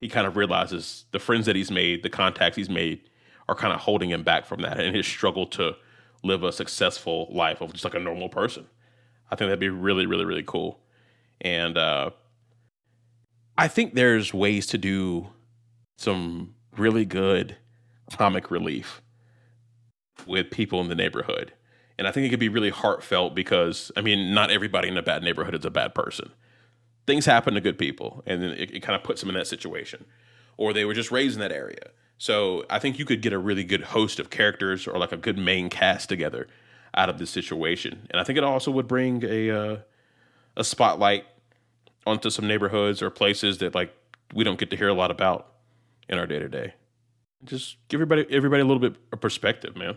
he 0.00 0.08
kind 0.08 0.26
of 0.26 0.36
realizes 0.36 1.06
the 1.10 1.18
friends 1.18 1.46
that 1.46 1.56
he's 1.56 1.70
made, 1.70 2.02
the 2.02 2.10
contacts 2.10 2.56
he's 2.56 2.70
made, 2.70 3.00
are 3.48 3.54
kind 3.54 3.72
of 3.72 3.80
holding 3.80 4.10
him 4.10 4.22
back 4.22 4.44
from 4.44 4.62
that 4.62 4.78
and 4.78 4.94
his 4.94 5.06
struggle 5.06 5.46
to 5.46 5.74
live 6.22 6.42
a 6.42 6.52
successful 6.52 7.28
life 7.30 7.60
of 7.60 7.72
just 7.72 7.84
like 7.84 7.94
a 7.94 7.98
normal 7.98 8.28
person. 8.28 8.66
I 9.30 9.36
think 9.36 9.48
that'd 9.48 9.58
be 9.58 9.68
really, 9.68 10.06
really, 10.06 10.24
really 10.24 10.44
cool. 10.44 10.80
And 11.40 11.76
uh, 11.76 12.10
I 13.58 13.68
think 13.68 13.94
there's 13.94 14.32
ways 14.32 14.66
to 14.68 14.78
do 14.78 15.28
some 15.96 16.54
really 16.76 17.04
good 17.04 17.56
comic 18.12 18.50
relief 18.50 19.02
with 20.26 20.50
people 20.50 20.80
in 20.80 20.88
the 20.88 20.94
neighborhood. 20.94 21.52
And 21.98 22.06
I 22.06 22.12
think 22.12 22.26
it 22.26 22.30
could 22.30 22.40
be 22.40 22.48
really 22.48 22.70
heartfelt 22.70 23.34
because, 23.34 23.90
I 23.96 24.02
mean, 24.02 24.34
not 24.34 24.50
everybody 24.50 24.88
in 24.88 24.96
a 24.96 25.02
bad 25.02 25.22
neighborhood 25.22 25.54
is 25.54 25.64
a 25.64 25.70
bad 25.70 25.94
person. 25.94 26.30
Things 27.06 27.24
happen 27.24 27.54
to 27.54 27.60
good 27.60 27.78
people, 27.78 28.22
and 28.26 28.42
then 28.42 28.50
it, 28.50 28.74
it 28.74 28.80
kind 28.80 28.96
of 28.96 29.02
puts 29.02 29.20
them 29.20 29.30
in 29.30 29.36
that 29.36 29.46
situation. 29.46 30.04
Or 30.56 30.72
they 30.72 30.84
were 30.84 30.94
just 30.94 31.10
raised 31.10 31.34
in 31.34 31.40
that 31.40 31.52
area. 31.52 31.90
So 32.18 32.64
I 32.68 32.78
think 32.78 32.98
you 32.98 33.04
could 33.04 33.22
get 33.22 33.32
a 33.32 33.38
really 33.38 33.64
good 33.64 33.82
host 33.82 34.18
of 34.18 34.30
characters 34.30 34.86
or 34.86 34.98
like 34.98 35.12
a 35.12 35.16
good 35.16 35.38
main 35.38 35.68
cast 35.68 36.08
together 36.08 36.48
out 36.94 37.08
of 37.08 37.18
this 37.18 37.30
situation. 37.30 38.06
And 38.10 38.20
I 38.20 38.24
think 38.24 38.38
it 38.38 38.44
also 38.44 38.70
would 38.70 38.88
bring 38.88 39.22
a 39.24 39.50
uh, 39.50 39.76
a 40.56 40.64
spotlight 40.64 41.26
onto 42.06 42.30
some 42.30 42.46
neighborhoods 42.46 43.02
or 43.02 43.10
places 43.10 43.58
that 43.58 43.74
like 43.74 43.94
we 44.34 44.44
don't 44.44 44.58
get 44.58 44.70
to 44.70 44.76
hear 44.76 44.88
a 44.88 44.94
lot 44.94 45.10
about 45.10 45.55
in 46.08 46.18
our 46.18 46.26
day 46.26 46.38
to 46.38 46.48
day. 46.48 46.74
Just 47.44 47.76
give 47.88 47.98
everybody 47.98 48.26
everybody 48.34 48.62
a 48.62 48.64
little 48.64 48.80
bit 48.80 48.96
of 49.12 49.20
perspective, 49.20 49.76
man. 49.76 49.96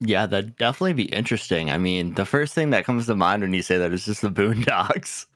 Yeah, 0.00 0.26
that'd 0.26 0.56
definitely 0.56 0.94
be 0.94 1.04
interesting. 1.04 1.70
I 1.70 1.76
mean, 1.78 2.14
the 2.14 2.24
first 2.24 2.54
thing 2.54 2.70
that 2.70 2.84
comes 2.84 3.06
to 3.06 3.14
mind 3.16 3.42
when 3.42 3.52
you 3.52 3.62
say 3.62 3.76
that 3.78 3.92
is 3.92 4.06
just 4.06 4.22
the 4.22 4.30
Boondocks, 4.30 5.26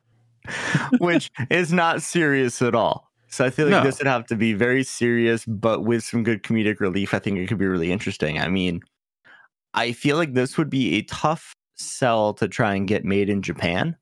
which 0.99 1.31
is 1.51 1.73
not 1.73 2.03
serious 2.03 2.62
at 2.62 2.75
all. 2.75 3.11
So 3.29 3.45
I 3.45 3.51
feel 3.51 3.67
like 3.67 3.83
No. 3.83 3.85
this 3.85 3.99
would 3.99 4.07
have 4.07 4.27
to 4.27 4.37
be 4.37 4.55
very 4.55 4.85
serious, 4.85 5.45
but 5.45 5.83
with 5.85 6.05
some 6.05 6.23
good 6.23 6.43
comedic 6.43 6.81
relief. 6.81 7.12
I 7.12 7.19
think 7.19 7.37
it 7.39 7.47
could 7.49 7.59
be 7.59 7.67
really 7.67 7.91
interesting. 7.93 8.39
I 8.39 8.49
mean, 8.49 8.81
I 9.75 9.93
feel 9.93 10.17
like 10.17 10.33
this 10.35 10.57
would 10.57 10.71
be 10.71 10.95
a 10.97 11.03
tough 11.03 11.53
sell 11.75 12.33
to 12.35 12.47
try 12.49 12.75
and 12.75 12.87
get 12.87 13.05
made 13.05 13.29
in 13.29 13.43
Japan 13.43 13.97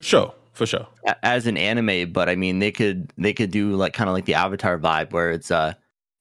Sure, 0.00 0.34
for 0.52 0.66
sure. 0.66 0.86
as 1.22 1.46
an 1.46 1.56
anime, 1.56 2.12
but 2.12 2.28
I 2.28 2.36
mean, 2.36 2.58
they 2.58 2.70
could 2.70 3.12
they 3.16 3.32
could 3.32 3.50
do 3.50 3.74
like 3.74 3.92
kind 3.92 4.08
of 4.08 4.14
like 4.14 4.26
the 4.26 4.34
Avatar 4.34 4.78
vibe, 4.78 5.12
where 5.12 5.30
it's 5.30 5.50
a 5.50 5.76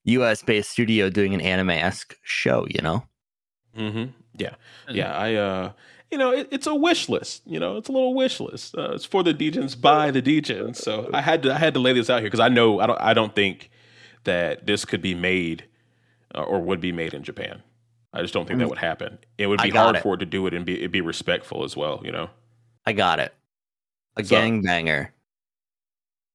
U.S. 0.06 0.42
based 0.42 0.72
studio 0.72 1.10
doing 1.10 1.34
an 1.34 1.42
anime 1.42 1.72
esque 1.72 2.18
show. 2.24 2.66
You 2.70 2.82
know? 2.82 3.04
hmm 3.76 4.06
Yeah, 4.38 4.56
yeah. 4.90 5.16
I, 5.16 5.36
uh, 5.36 5.72
you 6.10 6.18
know, 6.18 6.32
it, 6.32 6.48
it's 6.52 6.68
a 6.68 6.76
wish 6.76 7.10
list. 7.10 7.44
You 7.46 7.60
know, 7.60 7.78
it's 7.78 7.90
a 7.90 7.92
little 7.92 8.14
wish 8.14 8.40
list. 8.40 8.78
Uh, 8.78 8.92
it's 8.94 9.06
for 9.06 9.24
the 9.24 9.34
Degens 9.34 9.80
by 9.80 10.12
the 10.12 10.22
Degens. 10.22 10.78
So 10.78 11.10
I 11.14 11.22
had 11.22 11.44
to, 11.44 11.54
I 11.54 11.58
had 11.58 11.74
to 11.74 11.80
lay 11.80 11.94
this 11.94 12.10
out 12.10 12.20
here 12.20 12.28
because 12.28 12.40
I 12.40 12.50
know 12.50 12.80
I 12.80 12.88
don't, 12.88 13.02
I 13.02 13.14
don't 13.14 13.36
think 13.36 13.70
that 14.24 14.66
this 14.66 14.86
could 14.86 15.02
be 15.02 15.16
made 15.16 15.66
uh, 16.36 16.44
or 16.44 16.62
would 16.62 16.82
be 16.82 16.92
made 16.92 17.14
in 17.14 17.24
Japan. 17.24 17.64
I 18.14 18.22
just 18.22 18.34
don't 18.34 18.46
think 18.46 18.60
that 18.60 18.68
would 18.68 18.78
happen. 18.78 19.20
It 19.38 19.48
would 19.48 19.62
be 19.62 19.70
hard 19.70 19.96
it. 19.96 20.04
for 20.04 20.16
it 20.16 20.18
to 20.18 20.26
do 20.26 20.46
it 20.48 20.54
and 20.54 20.66
be 20.66 20.80
it'd 20.80 20.92
be 20.92 21.02
respectful 21.02 21.64
as 21.64 21.78
well. 21.78 22.02
You 22.04 22.12
know. 22.12 22.30
I 22.86 22.94
got 22.94 23.20
it. 23.20 23.34
A 24.18 24.24
So- 24.24 24.36
gangbanger 24.36 25.09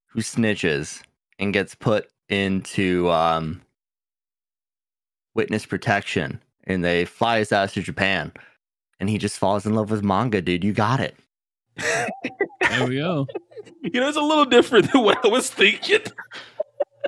who 0.06 0.20
snitches 0.20 1.02
and 1.38 1.52
gets 1.52 1.74
put 1.74 2.08
into 2.28 3.10
um, 3.10 3.60
witness 5.34 5.66
protection, 5.66 6.40
and 6.64 6.82
they 6.84 7.04
fly 7.04 7.38
his 7.38 7.52
ass 7.52 7.74
to 7.74 7.82
Japan, 7.82 8.32
and 8.98 9.08
he 9.10 9.18
just 9.18 9.38
falls 9.38 9.66
in 9.66 9.74
love 9.74 9.90
with 9.90 10.02
manga, 10.02 10.40
dude. 10.40 10.64
You 10.64 10.72
got 10.72 11.00
it. 11.00 11.16
There 11.76 12.86
we 12.86 12.96
go. 12.96 13.26
You 13.82 14.00
know, 14.00 14.08
it's 14.08 14.16
a 14.16 14.20
little 14.20 14.44
different 14.46 14.90
than 14.92 15.02
what 15.02 15.24
I 15.24 15.28
was 15.28 15.48
thinking. 15.48 16.00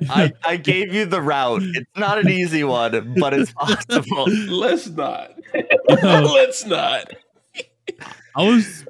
I, 0.09 0.31
I 0.45 0.55
gave 0.55 0.93
you 0.93 1.05
the 1.05 1.21
route. 1.21 1.61
It's 1.63 1.89
not 1.97 2.17
an 2.19 2.29
easy 2.29 2.63
one, 2.63 3.15
but 3.19 3.33
it's 3.33 3.51
possible. 3.51 4.25
Let's 4.47 4.87
not. 4.87 5.31
Let's 5.89 6.65
not. 6.65 7.11
I 8.35 8.43
was 8.47 8.85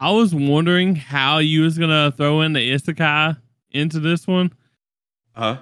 I 0.00 0.10
was 0.10 0.34
wondering 0.34 0.96
how 0.96 1.38
you 1.38 1.62
was 1.62 1.78
gonna 1.78 2.12
throw 2.16 2.40
in 2.42 2.52
the 2.52 2.70
isekai 2.72 3.36
into 3.70 4.00
this 4.00 4.26
one, 4.26 4.52
Huh? 5.32 5.58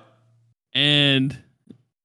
and 0.75 1.37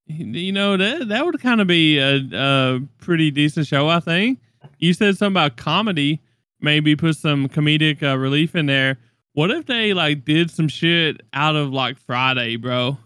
you 0.05 0.51
know 0.51 0.77
that 0.77 1.07
that 1.09 1.25
would 1.25 1.41
kind 1.41 1.59
of 1.61 1.67
be 1.67 1.97
a, 1.99 2.21
a 2.33 2.79
pretty 2.99 3.31
decent 3.31 3.67
show. 3.67 3.87
I 3.89 3.99
think 3.99 4.39
you 4.79 4.93
said 4.93 5.17
something 5.17 5.33
about 5.33 5.57
comedy, 5.57 6.21
maybe 6.61 6.95
put 6.95 7.15
some 7.17 7.47
comedic 7.49 8.03
uh, 8.03 8.17
relief 8.17 8.55
in 8.55 8.65
there. 8.67 8.97
What 9.33 9.51
if 9.51 9.65
they 9.65 9.93
like 9.93 10.23
did 10.25 10.49
some 10.51 10.67
shit 10.67 11.21
out 11.33 11.55
of 11.55 11.71
like 11.73 11.97
Friday, 11.97 12.55
bro? 12.55 12.97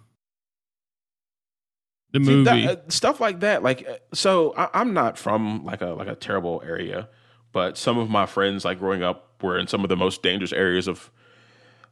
the 2.13 2.19
See, 2.23 2.29
movie. 2.29 2.43
that- 2.65 2.77
uh, 2.77 2.89
stuff 2.89 3.19
like 3.21 3.39
that. 3.39 3.63
Like, 3.63 3.87
uh, 3.87 3.95
so 4.13 4.53
I, 4.57 4.69
I'm 4.73 4.93
not 4.93 5.17
from 5.17 5.63
like 5.63 5.81
a 5.81 5.87
like 5.87 6.07
a 6.09 6.15
terrible 6.15 6.61
area, 6.65 7.07
but 7.51 7.77
some 7.77 7.97
of 7.97 8.09
my 8.09 8.25
friends, 8.25 8.65
like 8.65 8.79
growing 8.79 9.03
up, 9.03 9.41
were 9.41 9.57
in 9.57 9.67
some 9.67 9.83
of 9.83 9.89
the 9.89 9.97
most 9.97 10.21
dangerous 10.21 10.53
areas 10.53 10.87
of 10.87 11.11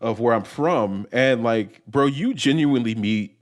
of 0.01 0.19
where 0.19 0.33
I'm 0.33 0.43
from, 0.43 1.07
and 1.11 1.43
like, 1.43 1.85
bro, 1.85 2.05
you 2.05 2.33
genuinely 2.33 2.95
meet 2.95 3.37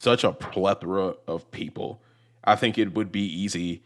such 0.00 0.24
a 0.24 0.32
plethora 0.32 1.14
of 1.28 1.50
people. 1.50 2.02
I 2.42 2.56
think 2.56 2.78
it 2.78 2.94
would 2.94 3.12
be 3.12 3.24
easy 3.24 3.84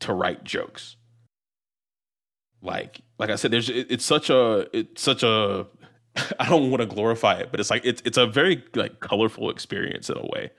to 0.00 0.12
write 0.12 0.44
jokes. 0.44 0.96
Like, 2.62 3.00
like 3.18 3.30
I 3.30 3.36
said, 3.36 3.50
there's 3.50 3.68
it, 3.70 3.86
it's 3.90 4.04
such 4.04 4.30
a 4.30 4.66
it's 4.76 5.02
such 5.02 5.22
a 5.22 5.66
I 6.40 6.48
don't 6.48 6.70
want 6.70 6.82
to 6.82 6.86
glorify 6.86 7.34
it, 7.38 7.50
but 7.50 7.60
it's 7.60 7.70
like 7.70 7.84
it's 7.84 8.02
it's 8.04 8.18
a 8.18 8.26
very 8.26 8.62
like 8.74 9.00
colorful 9.00 9.50
experience 9.50 10.10
in 10.10 10.18
a 10.18 10.26
way. 10.26 10.50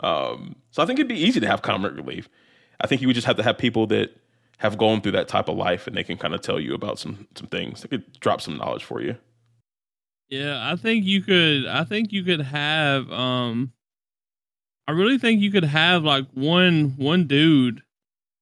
Um, 0.00 0.56
so 0.70 0.82
I 0.82 0.86
think 0.86 0.98
it'd 0.98 1.08
be 1.08 1.18
easy 1.18 1.40
to 1.40 1.46
have 1.46 1.62
comic 1.62 1.94
relief. 1.94 2.28
I 2.80 2.86
think 2.86 3.00
you 3.00 3.08
would 3.08 3.14
just 3.14 3.26
have 3.26 3.36
to 3.36 3.42
have 3.42 3.56
people 3.56 3.86
that 3.88 4.10
have 4.58 4.78
gone 4.78 5.00
through 5.00 5.12
that 5.12 5.28
type 5.28 5.48
of 5.48 5.56
life 5.56 5.86
and 5.86 5.96
they 5.96 6.04
can 6.04 6.16
kind 6.16 6.34
of 6.34 6.40
tell 6.40 6.58
you 6.58 6.74
about 6.74 6.98
some 6.98 7.26
some 7.34 7.46
things. 7.46 7.82
They 7.82 7.88
could 7.88 8.20
drop 8.20 8.40
some 8.40 8.56
knowledge 8.56 8.84
for 8.84 9.00
you. 9.00 9.16
Yeah, 10.28 10.70
I 10.70 10.76
think 10.76 11.04
you 11.04 11.22
could. 11.22 11.66
I 11.66 11.84
think 11.84 12.12
you 12.12 12.24
could 12.24 12.40
have. 12.40 13.10
Um, 13.12 13.72
I 14.88 14.92
really 14.92 15.18
think 15.18 15.40
you 15.40 15.50
could 15.50 15.64
have 15.64 16.04
like 16.04 16.26
one 16.34 16.94
one 16.96 17.26
dude, 17.26 17.82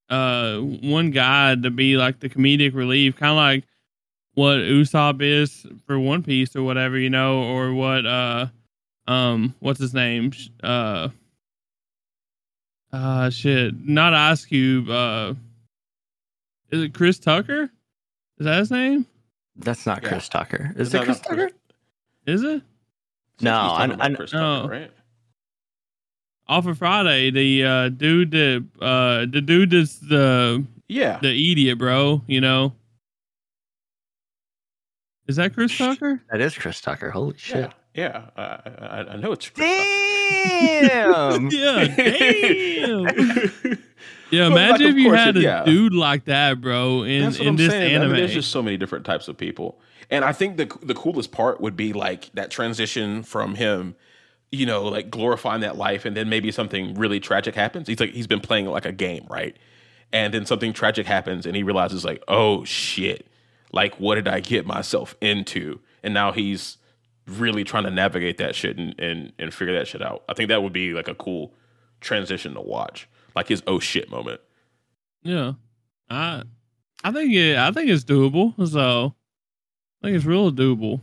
uh, 0.08 0.58
one 0.58 1.10
guy 1.10 1.54
to 1.56 1.70
be 1.70 1.96
like 1.96 2.20
the 2.20 2.28
comedic 2.28 2.74
relief, 2.74 3.16
kind 3.16 3.30
of 3.30 3.36
like 3.36 3.64
what 4.34 4.58
Usopp 4.58 5.20
is 5.22 5.66
for 5.86 5.98
One 5.98 6.22
Piece 6.22 6.56
or 6.56 6.62
whatever, 6.62 6.98
you 6.98 7.10
know, 7.10 7.42
or 7.42 7.72
what 7.72 8.06
uh, 8.06 8.46
um, 9.06 9.54
what's 9.60 9.80
his 9.80 9.94
name? 9.94 10.32
Uh, 10.62 11.08
uh, 12.92 13.30
shit, 13.30 13.74
not 13.86 14.14
Ice 14.14 14.44
Cube. 14.44 14.88
Uh, 14.88 15.34
is 16.74 16.82
it 16.82 16.94
Chris 16.94 17.18
Tucker? 17.18 17.70
Is 18.38 18.44
that 18.46 18.58
his 18.58 18.70
name? 18.70 19.06
That's 19.56 19.86
not 19.86 20.02
Yeah. 20.02 20.08
Chris 20.08 20.28
Tucker. 20.28 20.72
Is 20.76 20.92
No, 20.92 21.00
it 21.00 21.04
Chris 21.04 21.18
not 21.22 21.28
Tucker? 21.30 21.50
Is 22.26 22.42
it? 22.42 22.62
No, 23.40 23.54
I- 23.56 23.84
about 23.86 24.00
I- 24.00 24.14
Chris 24.14 24.32
no. 24.32 24.62
Tucker, 24.62 24.72
right? 24.72 24.90
off 26.46 26.66
of 26.66 26.76
Friday, 26.78 27.30
the 27.30 27.64
uh, 27.64 27.88
dude 27.88 28.30
that 28.32 28.64
uh, 28.80 29.20
the 29.30 29.40
dude 29.40 29.70
that's 29.70 29.96
the 29.98 30.64
Yeah, 30.88 31.18
the 31.22 31.30
idiot, 31.52 31.78
bro. 31.78 32.22
You 32.26 32.40
know, 32.42 32.74
is 35.26 35.36
that 35.36 35.54
Chris 35.54 35.76
Tucker? 35.76 36.20
That 36.30 36.40
is 36.40 36.54
Chris 36.54 36.80
Tucker. 36.80 37.10
Holy 37.10 37.34
shit. 37.38 37.70
yeah, 37.94 38.28
yeah. 38.36 38.42
I, 38.42 38.42
I, 38.84 39.12
I 39.12 39.16
know 39.16 39.32
it's 39.32 39.48
Chris 39.48 39.66
Damn. 39.68 41.48
Yeah, 41.50 41.86
damn. 41.96 43.06
Yeah, 44.34 44.48
But, 44.48 44.54
like, 44.54 44.66
imagine 44.80 44.86
if 44.88 44.96
you 44.96 45.12
had 45.12 45.36
it- 45.36 45.40
a 45.40 45.42
yeah. 45.42 45.64
dude 45.64 45.94
like 45.94 46.24
that, 46.26 46.60
bro, 46.60 47.02
in 47.02 47.34
in 47.34 47.48
I'm 47.48 47.56
this 47.56 47.70
saying. 47.70 47.92
I 47.92 47.94
anime. 47.96 48.12
mean, 48.12 48.18
there's 48.20 48.32
just 48.34 48.50
so 48.50 48.62
many 48.62 48.76
different 48.76 49.04
types 49.04 49.28
of 49.28 49.36
people, 49.36 49.78
and 50.10 50.24
I 50.24 50.32
think 50.32 50.56
the 50.56 50.66
the 50.82 50.94
coolest 50.94 51.32
part 51.32 51.60
would 51.60 51.76
be 51.76 51.92
like 51.92 52.30
that 52.34 52.50
transition 52.50 53.22
from 53.22 53.54
him, 53.54 53.96
you 54.52 54.66
know, 54.66 54.84
like 54.84 55.10
glorifying 55.10 55.60
that 55.62 55.76
life, 55.76 56.04
and 56.04 56.16
then 56.16 56.28
maybe 56.28 56.50
something 56.50 56.94
really 56.94 57.20
tragic 57.20 57.54
happens. 57.54 57.88
He's 57.88 58.00
like 58.00 58.10
he's 58.12 58.26
been 58.26 58.40
playing 58.40 58.66
like 58.66 58.86
a 58.86 58.92
game, 58.92 59.26
right? 59.30 59.56
And 60.12 60.32
then 60.32 60.46
something 60.46 60.72
tragic 60.72 61.06
happens, 61.06 61.44
and 61.46 61.56
he 61.56 61.62
realizes 61.62 62.04
like, 62.04 62.22
oh 62.28 62.64
shit, 62.64 63.26
like 63.72 63.98
what 63.98 64.14
did 64.16 64.28
I 64.28 64.40
get 64.40 64.64
myself 64.66 65.14
into? 65.20 65.80
And 66.02 66.12
now 66.14 66.30
he's 66.32 66.76
really 67.26 67.64
trying 67.64 67.84
to 67.84 67.90
navigate 67.90 68.36
that 68.38 68.54
shit 68.54 68.76
and 68.78 68.94
and 69.00 69.32
and 69.38 69.52
figure 69.54 69.74
that 69.78 69.88
shit 69.88 70.02
out. 70.02 70.22
I 70.28 70.34
think 70.34 70.48
that 70.50 70.62
would 70.62 70.72
be 70.74 70.92
like 70.92 71.08
a 71.08 71.14
cool 71.14 71.54
transition 72.00 72.54
to 72.54 72.60
watch, 72.60 73.08
like 73.34 73.48
his 73.48 73.62
oh 73.66 73.78
shit 73.78 74.10
moment. 74.10 74.40
yeah, 75.22 75.52
I 76.10 76.42
I 77.02 77.10
think 77.12 77.34
it. 77.34 77.56
I 77.58 77.70
think 77.72 77.90
it's 77.90 78.04
doable. 78.04 78.54
So 78.68 79.14
I 80.02 80.06
think 80.06 80.16
it's 80.16 80.26
real 80.26 80.50
doable. 80.52 81.00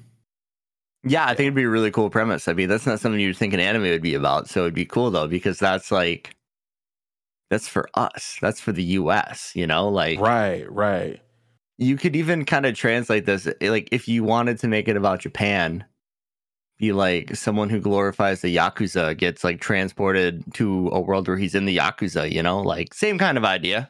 Yeah, 1.03 1.23
I 1.25 1.29
think 1.29 1.47
it'd 1.47 1.55
be 1.55 1.63
a 1.63 1.69
really 1.69 1.89
cool 1.91 2.09
premise. 2.11 2.47
I 2.47 2.53
mean, 2.53 2.69
that's 2.69 2.85
not 2.85 2.99
something 2.99 3.19
you'd 3.19 3.35
think 3.35 3.53
an 3.55 3.59
anime 3.59 3.83
would 3.83 4.03
be 4.03 4.13
about. 4.13 4.47
So 4.47 4.61
it'd 4.61 4.75
be 4.75 4.85
cool 4.85 5.09
though, 5.09 5.27
because 5.27 5.57
that's 5.57 5.91
like 5.91 6.35
that's 7.49 7.67
for 7.67 7.89
us. 7.95 8.37
That's 8.41 8.61
for 8.61 8.71
the 8.71 8.83
US, 8.83 9.51
you 9.55 9.65
know? 9.67 9.89
Like 9.89 10.19
Right, 10.19 10.71
right. 10.71 11.19
you 11.77 11.97
could 11.97 12.15
even 12.15 12.45
kind 12.45 12.65
of 12.67 12.75
translate 12.75 13.25
this 13.25 13.47
like 13.61 13.89
if 13.91 14.07
you 14.07 14.23
wanted 14.23 14.59
to 14.59 14.67
make 14.67 14.87
it 14.87 14.95
about 14.95 15.19
Japan, 15.21 15.83
be 16.81 16.91
like 16.91 17.35
someone 17.35 17.69
who 17.69 17.79
glorifies 17.79 18.41
the 18.41 18.53
Yakuza 18.53 19.15
gets 19.15 19.43
like 19.43 19.61
transported 19.61 20.43
to 20.55 20.89
a 20.91 20.99
world 20.99 21.27
where 21.27 21.37
he's 21.37 21.53
in 21.53 21.65
the 21.65 21.77
Yakuza, 21.77 22.29
you 22.29 22.41
know? 22.41 22.59
Like 22.59 22.93
same 22.95 23.19
kind 23.19 23.37
of 23.37 23.45
idea. 23.45 23.89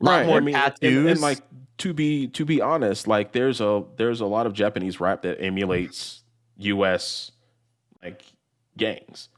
A 0.00 0.04
lot 0.04 0.26
more 0.26 0.36
I 0.36 0.40
mean, 0.40 0.54
tattoos. 0.54 1.10
And, 1.10 1.20
like 1.20 1.40
to 1.78 1.92
be 1.92 2.28
to 2.28 2.44
be 2.44 2.60
honest, 2.62 3.08
like 3.08 3.32
there's 3.32 3.60
a 3.60 3.82
there's 3.96 4.20
a 4.20 4.26
lot 4.26 4.46
of 4.46 4.52
Japanese 4.52 5.00
rap 5.00 5.22
that 5.22 5.42
emulates 5.42 6.22
U.S. 6.58 7.32
like 8.02 8.22
gangs. 8.76 9.28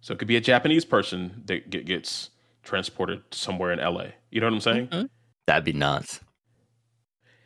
So 0.00 0.14
it 0.14 0.20
could 0.20 0.28
be 0.28 0.36
a 0.36 0.40
Japanese 0.40 0.84
person 0.84 1.42
that 1.46 1.68
get, 1.68 1.86
gets 1.86 2.30
transported 2.62 3.22
somewhere 3.32 3.72
in 3.72 3.80
L.A. 3.80 4.14
You 4.30 4.40
know 4.40 4.46
what 4.46 4.54
I'm 4.54 4.60
saying? 4.60 4.88
Okay. 4.92 5.08
That'd 5.46 5.64
be 5.64 5.72
nuts. 5.72 6.20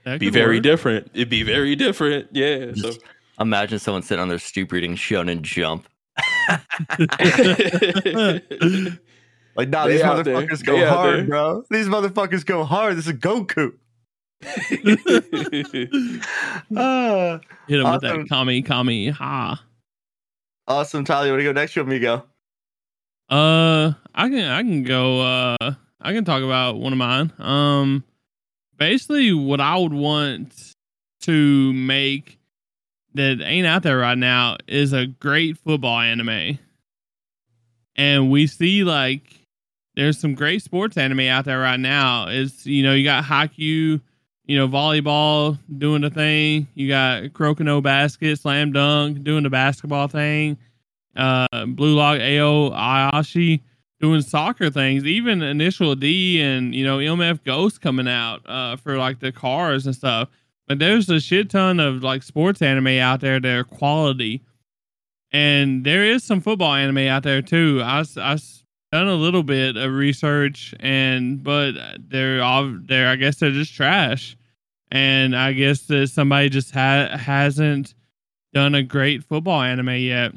That 0.04 0.20
Be 0.20 0.28
very 0.28 0.56
work. 0.56 0.64
different. 0.64 1.10
It'd 1.14 1.30
be 1.30 1.42
very 1.42 1.76
different. 1.76 2.28
Yeah. 2.32 2.72
So 2.74 2.90
Just 2.90 3.00
imagine 3.40 3.78
someone 3.78 4.02
sitting 4.02 4.22
on 4.22 4.28
their 4.28 4.38
stoop 4.38 4.72
reading 4.72 4.96
Shonen 4.96 5.42
Jump. 5.42 5.86
Like, 9.56 9.68
nah, 9.68 9.86
They 9.86 9.94
these 9.94 10.02
out 10.02 10.24
there. 10.24 10.36
motherfuckers 10.36 10.64
go 10.64 10.78
They 10.78 10.86
hard, 10.88 11.18
there. 11.18 11.24
bro. 11.24 11.64
These 11.70 11.88
motherfuckers 11.88 12.46
go 12.46 12.64
hard. 12.64 12.96
This 12.96 13.06
is 13.08 13.14
Goku. 13.14 13.72
Ah, 16.76 17.40
Hit 17.66 17.80
him 17.80 17.84
with 17.84 18.04
Awesome. 18.04 18.20
that 18.22 18.28
kami 18.28 18.62
kami 18.62 19.08
ha. 19.10 19.62
awesome, 20.68 21.04
Tyler. 21.04 21.26
You 21.26 21.32
want 21.32 21.40
to 21.40 21.44
go 21.44 21.52
next? 21.52 21.74
You 21.76 21.82
want 21.82 21.90
me 21.90 21.98
to 21.98 22.00
go? 22.00 22.22
Uh, 23.28 23.92
I 24.14 24.28
can 24.28 24.44
I 24.44 24.62
can 24.62 24.82
go. 24.84 25.20
Uh, 25.20 25.56
I 26.00 26.12
can 26.12 26.24
talk 26.24 26.42
about 26.42 26.78
one 26.78 26.92
of 26.92 26.98
mine. 26.98 27.32
Um, 27.38 28.04
basically, 28.78 29.32
what 29.32 29.60
I 29.60 29.76
would 29.76 29.92
want 29.92 30.54
to 31.22 31.72
make 31.72 32.38
that 33.14 33.40
ain't 33.42 33.66
out 33.66 33.82
there 33.82 33.98
right 33.98 34.18
now 34.18 34.56
is 34.66 34.92
a 34.92 35.06
great 35.06 35.58
football 35.58 35.98
anime, 36.00 36.58
and 37.96 38.30
we 38.30 38.46
see 38.46 38.84
like 38.84 39.22
there's 39.96 40.18
some 40.18 40.34
great 40.34 40.62
sports 40.62 40.96
anime 40.96 41.20
out 41.20 41.44
there 41.44 41.60
right 41.60 41.80
now. 41.80 42.26
It's 42.28 42.66
you 42.66 42.82
know 42.82 42.94
you 42.94 43.04
got 43.04 43.24
Haikyuu, 43.24 44.00
you 44.46 44.58
know 44.58 44.68
volleyball 44.68 45.58
doing 45.78 46.02
the 46.02 46.10
thing. 46.10 46.68
You 46.74 46.88
got 46.88 47.22
Kuroko 47.24 47.60
no 47.60 47.80
Basket, 47.80 48.38
slam 48.38 48.72
dunk 48.72 49.22
doing 49.22 49.42
the 49.42 49.50
basketball 49.50 50.08
thing 50.08 50.56
uh 51.16 51.46
Blue 51.66 51.94
Lock 51.94 52.20
AO 52.20 52.70
Ayashi 52.70 53.60
doing 54.00 54.22
soccer 54.22 54.70
things, 54.70 55.04
even 55.04 55.42
Initial 55.42 55.94
D 55.94 56.40
and 56.40 56.74
you 56.74 56.84
know 56.84 56.98
MF 56.98 57.44
Ghost 57.44 57.80
coming 57.80 58.08
out 58.08 58.42
uh 58.48 58.76
for 58.76 58.96
like 58.96 59.20
the 59.20 59.32
cars 59.32 59.86
and 59.86 59.94
stuff. 59.94 60.28
There's 60.78 61.08
a 61.10 61.20
shit 61.20 61.50
ton 61.50 61.80
of 61.80 62.02
like 62.02 62.22
sports 62.22 62.62
anime 62.62 62.98
out 62.98 63.20
there 63.20 63.40
that 63.40 63.56
are 63.56 63.64
quality, 63.64 64.42
and 65.32 65.84
there 65.84 66.04
is 66.04 66.22
some 66.22 66.40
football 66.40 66.74
anime 66.74 67.08
out 67.08 67.24
there 67.24 67.42
too. 67.42 67.80
I 67.82 68.04
I 68.16 68.38
done 68.92 69.08
a 69.08 69.14
little 69.14 69.42
bit 69.42 69.76
of 69.76 69.92
research, 69.92 70.74
and 70.80 71.42
but 71.42 71.72
they're 71.98 72.42
all 72.42 72.76
they're 72.84 73.08
I 73.08 73.16
guess 73.16 73.36
they're 73.36 73.50
just 73.50 73.74
trash, 73.74 74.36
and 74.90 75.36
I 75.36 75.52
guess 75.52 75.82
that 75.86 76.08
somebody 76.08 76.48
just 76.48 76.72
ha- 76.72 77.16
hasn't 77.16 77.94
done 78.52 78.74
a 78.74 78.82
great 78.82 79.24
football 79.24 79.62
anime 79.62 79.96
yet. 79.96 80.32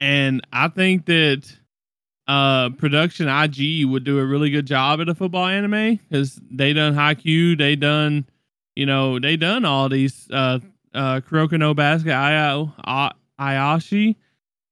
And 0.00 0.46
I 0.52 0.68
think 0.68 1.06
that 1.06 1.50
uh 2.26 2.70
production 2.70 3.28
IG 3.28 3.86
would 3.86 4.04
do 4.04 4.18
a 4.18 4.24
really 4.26 4.50
good 4.50 4.66
job 4.66 5.00
at 5.00 5.08
a 5.08 5.14
football 5.14 5.46
anime 5.46 5.96
because 5.96 6.40
they 6.50 6.72
done 6.72 6.94
Haikyuu, 6.94 7.56
they 7.56 7.76
done 7.76 8.26
you 8.76 8.86
know 8.86 9.18
they 9.18 9.36
done 9.36 9.64
all 9.64 9.88
these 9.88 10.28
uh 10.30 10.58
uh 10.94 11.20
Kuroko 11.20 11.74
Basket 11.74 12.12
A- 12.12 13.12
Ayashi. 13.40 14.16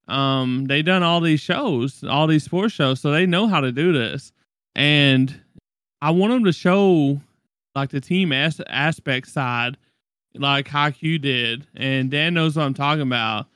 Um 0.06 0.66
they 0.66 0.82
done 0.82 1.02
all 1.02 1.20
these 1.20 1.40
shows 1.40 2.02
all 2.04 2.26
these 2.26 2.44
sports 2.44 2.74
shows 2.74 3.00
so 3.00 3.10
they 3.10 3.26
know 3.26 3.46
how 3.46 3.60
to 3.60 3.72
do 3.72 3.92
this. 3.92 4.32
And 4.74 5.40
I 6.00 6.10
want 6.10 6.32
them 6.32 6.44
to 6.44 6.52
show 6.52 7.20
like 7.74 7.90
the 7.90 8.00
team 8.00 8.32
as- 8.32 8.60
aspect 8.68 9.28
side 9.28 9.76
like 10.34 10.68
Haikyuu 10.68 11.20
did 11.20 11.66
and 11.74 12.10
Dan 12.10 12.34
knows 12.34 12.56
what 12.56 12.64
I'm 12.64 12.74
talking 12.74 13.02
about. 13.02 13.46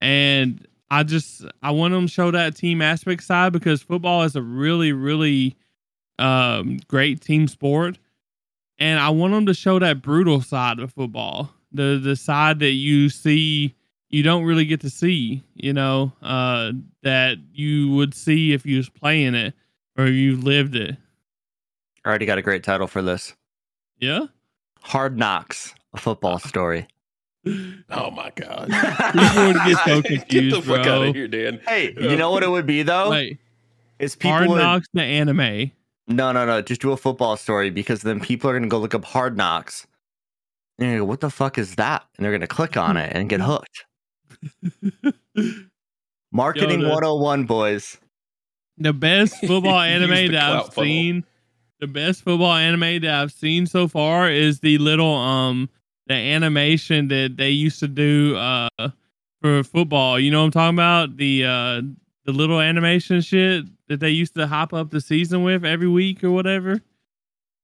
And 0.00 0.66
I 0.90 1.04
just 1.04 1.44
I 1.62 1.70
want 1.70 1.92
them 1.94 2.06
to 2.06 2.12
show 2.12 2.30
that 2.32 2.56
team 2.56 2.82
aspect 2.82 3.22
side 3.22 3.52
because 3.52 3.82
football 3.82 4.24
is 4.24 4.36
a 4.36 4.42
really 4.42 4.92
really 4.92 5.56
um, 6.18 6.78
great 6.88 7.20
team 7.20 7.48
sport, 7.48 7.98
and 8.78 8.98
I 9.00 9.10
want 9.10 9.32
them 9.32 9.46
to 9.46 9.54
show 9.54 9.78
that 9.78 10.02
brutal 10.02 10.40
side 10.40 10.78
of 10.78 10.92
football, 10.92 11.52
the 11.72 12.00
the 12.02 12.16
side 12.16 12.58
that 12.60 12.72
you 12.72 13.08
see 13.08 13.74
you 14.10 14.22
don't 14.22 14.44
really 14.44 14.64
get 14.66 14.80
to 14.82 14.90
see, 14.90 15.42
you 15.54 15.72
know, 15.72 16.12
uh, 16.22 16.72
that 17.02 17.38
you 17.54 17.90
would 17.92 18.12
see 18.14 18.52
if 18.52 18.66
you 18.66 18.76
was 18.76 18.88
playing 18.90 19.34
it 19.34 19.54
or 19.96 20.06
you 20.06 20.36
lived 20.36 20.74
it. 20.76 20.96
I 22.04 22.08
already 22.08 22.26
got 22.26 22.36
a 22.36 22.42
great 22.42 22.62
title 22.62 22.86
for 22.86 23.00
this. 23.00 23.34
Yeah. 24.00 24.26
Hard 24.82 25.16
Knocks, 25.16 25.74
a 25.94 25.98
football 25.98 26.38
story. 26.40 26.88
Oh 27.90 28.10
my 28.12 28.30
god! 28.36 28.68
People 29.12 29.46
would 29.46 29.56
get 29.66 29.78
so 29.84 30.00
Get 30.02 30.04
the 30.04 30.16
confused, 30.18 30.56
fuck 30.64 30.82
bro. 30.84 30.92
out 31.02 31.06
of 31.08 31.14
here, 31.14 31.26
Dan. 31.26 31.60
hey, 31.66 31.92
you 31.98 32.16
know 32.16 32.30
what 32.30 32.42
it 32.42 32.48
would 32.50 32.66
be 32.66 32.82
though? 32.84 33.10
Wait, 33.10 33.38
Is 33.98 34.14
people 34.14 34.30
Hard 34.36 34.48
would- 34.50 34.58
Knocks 34.58 34.86
the 34.92 35.02
anime. 35.02 35.72
No, 36.08 36.32
no, 36.32 36.44
no. 36.44 36.60
Just 36.62 36.80
do 36.80 36.92
a 36.92 36.96
football 36.96 37.36
story 37.36 37.70
because 37.70 38.02
then 38.02 38.20
people 38.20 38.50
are 38.50 38.54
gonna 38.54 38.68
go 38.68 38.78
look 38.78 38.94
up 38.94 39.04
Hard 39.04 39.36
Knocks. 39.36 39.86
And 40.78 40.90
you're 40.90 40.98
go, 41.00 41.04
what 41.04 41.20
the 41.20 41.30
fuck 41.30 41.58
is 41.58 41.76
that? 41.76 42.04
And 42.16 42.24
they're 42.24 42.32
gonna 42.32 42.46
click 42.46 42.76
on 42.76 42.96
it 42.96 43.12
and 43.14 43.28
get 43.28 43.40
hooked. 43.42 43.84
Marketing 46.32 46.80
Yo, 46.80 46.86
the- 46.86 46.92
101, 46.92 47.44
boys. 47.44 47.98
the 48.78 48.92
best 48.92 49.36
football 49.46 49.78
anime 49.80 50.32
that 50.32 50.42
I've 50.42 50.72
funnel. 50.74 50.88
seen. 50.90 51.24
The 51.80 51.86
best 51.88 52.22
football 52.22 52.52
anime 52.54 53.02
that 53.02 53.14
I've 53.14 53.32
seen 53.32 53.66
so 53.66 53.88
far 53.88 54.30
is 54.30 54.60
the 54.60 54.78
little 54.78 55.14
um 55.14 55.68
the 56.06 56.14
animation 56.14 57.08
that 57.08 57.36
they 57.36 57.50
used 57.50 57.80
to 57.80 57.88
do 57.88 58.36
uh 58.36 58.68
for 59.42 59.62
football. 59.64 60.18
You 60.18 60.30
know 60.30 60.40
what 60.40 60.46
I'm 60.46 60.50
talking 60.52 60.76
about? 60.76 61.16
The 61.16 61.44
uh 61.44 61.82
the 62.24 62.32
little 62.32 62.60
animation 62.60 63.20
shit 63.20 63.64
that 63.88 64.00
they 64.00 64.10
used 64.10 64.34
to 64.36 64.46
hop 64.46 64.72
up 64.72 64.90
the 64.90 65.00
season 65.00 65.42
with 65.42 65.64
every 65.64 65.88
week 65.88 66.22
or 66.22 66.30
whatever. 66.30 66.80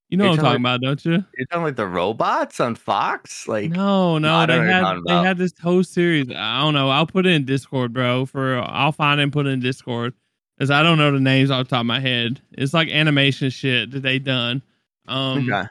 You 0.09 0.17
know 0.17 0.25
You're 0.25 0.31
what 0.33 0.39
I'm 0.39 0.45
talking 0.45 0.63
talking- 0.63 0.63
about, 0.63 0.81
don't 0.81 1.05
you? 1.05 1.25
You're 1.37 1.47
talking 1.47 1.63
like 1.65 1.77
the 1.77 1.87
robots 1.87 2.61
on 2.61 2.75
Fox? 2.75 3.47
Like 3.47 3.71
No, 3.71 4.17
no, 4.19 4.41
they 4.41 4.47
don't 4.47 4.67
know 4.67 4.83
what 4.83 4.95
you're 4.95 4.95
had 4.97 5.23
they 5.23 5.29
had 5.29 5.39
this 5.39 5.53
whole 5.61 5.85
series. 5.85 6.31
I 6.31 6.61
don't 6.63 6.73
know. 6.75 6.89
I'll 6.89 7.07
put 7.07 7.27
it 7.27 7.33
in 7.33 7.45
Discord, 7.45 7.93
bro. 7.93 8.25
For 8.27 8.59
I'll 8.59 8.93
find 8.93 9.21
and 9.21 9.33
put 9.33 9.47
it 9.47 9.51
in 9.51 9.61
Discord 9.61 10.15
because 10.57 10.71
I 10.71 10.83
don't 10.83 10.97
know 10.99 11.13
the 11.13 11.21
names 11.21 11.51
off 11.51 11.67
the 11.67 11.71
top 11.71 11.81
of 11.81 11.87
my 11.87 12.01
head. 12.01 12.41
It's 12.53 12.73
like 12.73 12.89
animation 12.89 13.51
shit 13.51 13.91
that 13.91 14.01
they 14.01 14.19
done. 14.19 14.63
Um, 15.07 15.49
okay. 15.51 15.69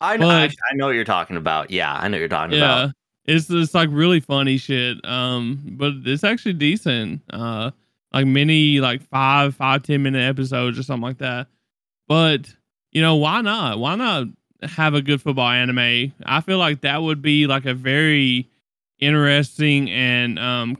I 0.00 0.16
know 0.16 0.28
I, 0.28 0.46
but- 0.46 0.56
I 0.70 0.76
know 0.76 0.86
what 0.86 0.94
you're 0.94 1.04
talking 1.04 1.36
about. 1.36 1.70
Yeah, 1.70 1.92
I 1.92 2.06
know 2.08 2.14
what 2.14 2.20
you're 2.20 2.28
talking 2.28 2.58
yeah, 2.58 2.82
about. 2.84 2.94
it's 3.26 3.50
it's 3.50 3.74
like 3.74 3.88
really 3.90 4.20
funny 4.20 4.56
shit. 4.56 5.04
Um, 5.04 5.60
but 5.72 5.94
it's 6.04 6.22
actually 6.22 6.52
decent. 6.54 7.22
Uh, 7.28 7.72
like 8.12 8.26
many 8.26 8.80
like 8.80 9.02
five 9.08 9.54
five 9.54 9.82
ten 9.82 10.02
minute 10.02 10.28
episodes 10.28 10.78
or 10.78 10.82
something 10.82 11.02
like 11.02 11.18
that. 11.18 11.48
But 12.08 12.52
you 12.92 13.00
know 13.00 13.16
why 13.16 13.40
not? 13.40 13.78
Why 13.78 13.94
not 13.94 14.26
have 14.62 14.94
a 14.94 15.02
good 15.02 15.22
football 15.22 15.48
anime? 15.48 16.12
I 16.24 16.40
feel 16.40 16.58
like 16.58 16.82
that 16.82 17.02
would 17.02 17.22
be 17.22 17.46
like 17.46 17.66
a 17.66 17.74
very 17.74 18.48
interesting 18.98 19.90
and 19.90 20.38
um 20.38 20.76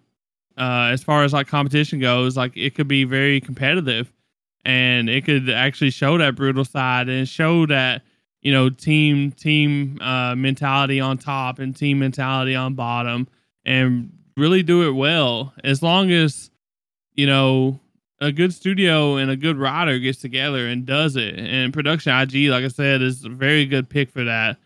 uh 0.58 0.90
as 0.92 1.02
far 1.02 1.24
as 1.24 1.32
like 1.32 1.46
competition 1.46 2.00
goes, 2.00 2.36
like 2.36 2.56
it 2.56 2.74
could 2.74 2.88
be 2.88 3.04
very 3.04 3.40
competitive 3.40 4.12
and 4.64 5.08
it 5.08 5.24
could 5.24 5.48
actually 5.48 5.90
show 5.90 6.18
that 6.18 6.36
brutal 6.36 6.64
side 6.64 7.08
and 7.08 7.28
show 7.28 7.66
that 7.66 8.02
you 8.42 8.52
know 8.52 8.68
team 8.70 9.30
team 9.32 9.98
uh 10.00 10.34
mentality 10.34 11.00
on 11.00 11.16
top 11.18 11.58
and 11.58 11.76
team 11.76 11.98
mentality 11.98 12.54
on 12.54 12.74
bottom 12.74 13.28
and 13.64 14.12
really 14.36 14.62
do 14.62 14.88
it 14.88 14.92
well 14.92 15.52
as 15.64 15.82
long 15.82 16.10
as 16.10 16.49
you 17.14 17.26
know 17.26 17.78
a 18.20 18.30
good 18.32 18.52
studio 18.52 19.16
and 19.16 19.30
a 19.30 19.36
good 19.36 19.56
writer 19.56 19.98
gets 19.98 20.20
together 20.20 20.66
and 20.66 20.84
does 20.86 21.16
it 21.16 21.38
and 21.38 21.72
production 21.72 22.12
ig 22.12 22.50
like 22.50 22.64
i 22.64 22.68
said 22.68 23.00
is 23.02 23.24
a 23.24 23.28
very 23.30 23.64
good 23.66 23.88
pick 23.88 24.10
for 24.10 24.24
that 24.24 24.56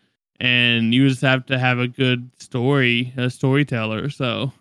and 0.41 0.93
you 0.93 1.07
just 1.07 1.21
have 1.21 1.45
to 1.45 1.57
have 1.57 1.79
a 1.79 1.87
good 1.87 2.29
story 2.37 3.13
a 3.17 3.29
storyteller 3.29 4.09
so 4.09 4.51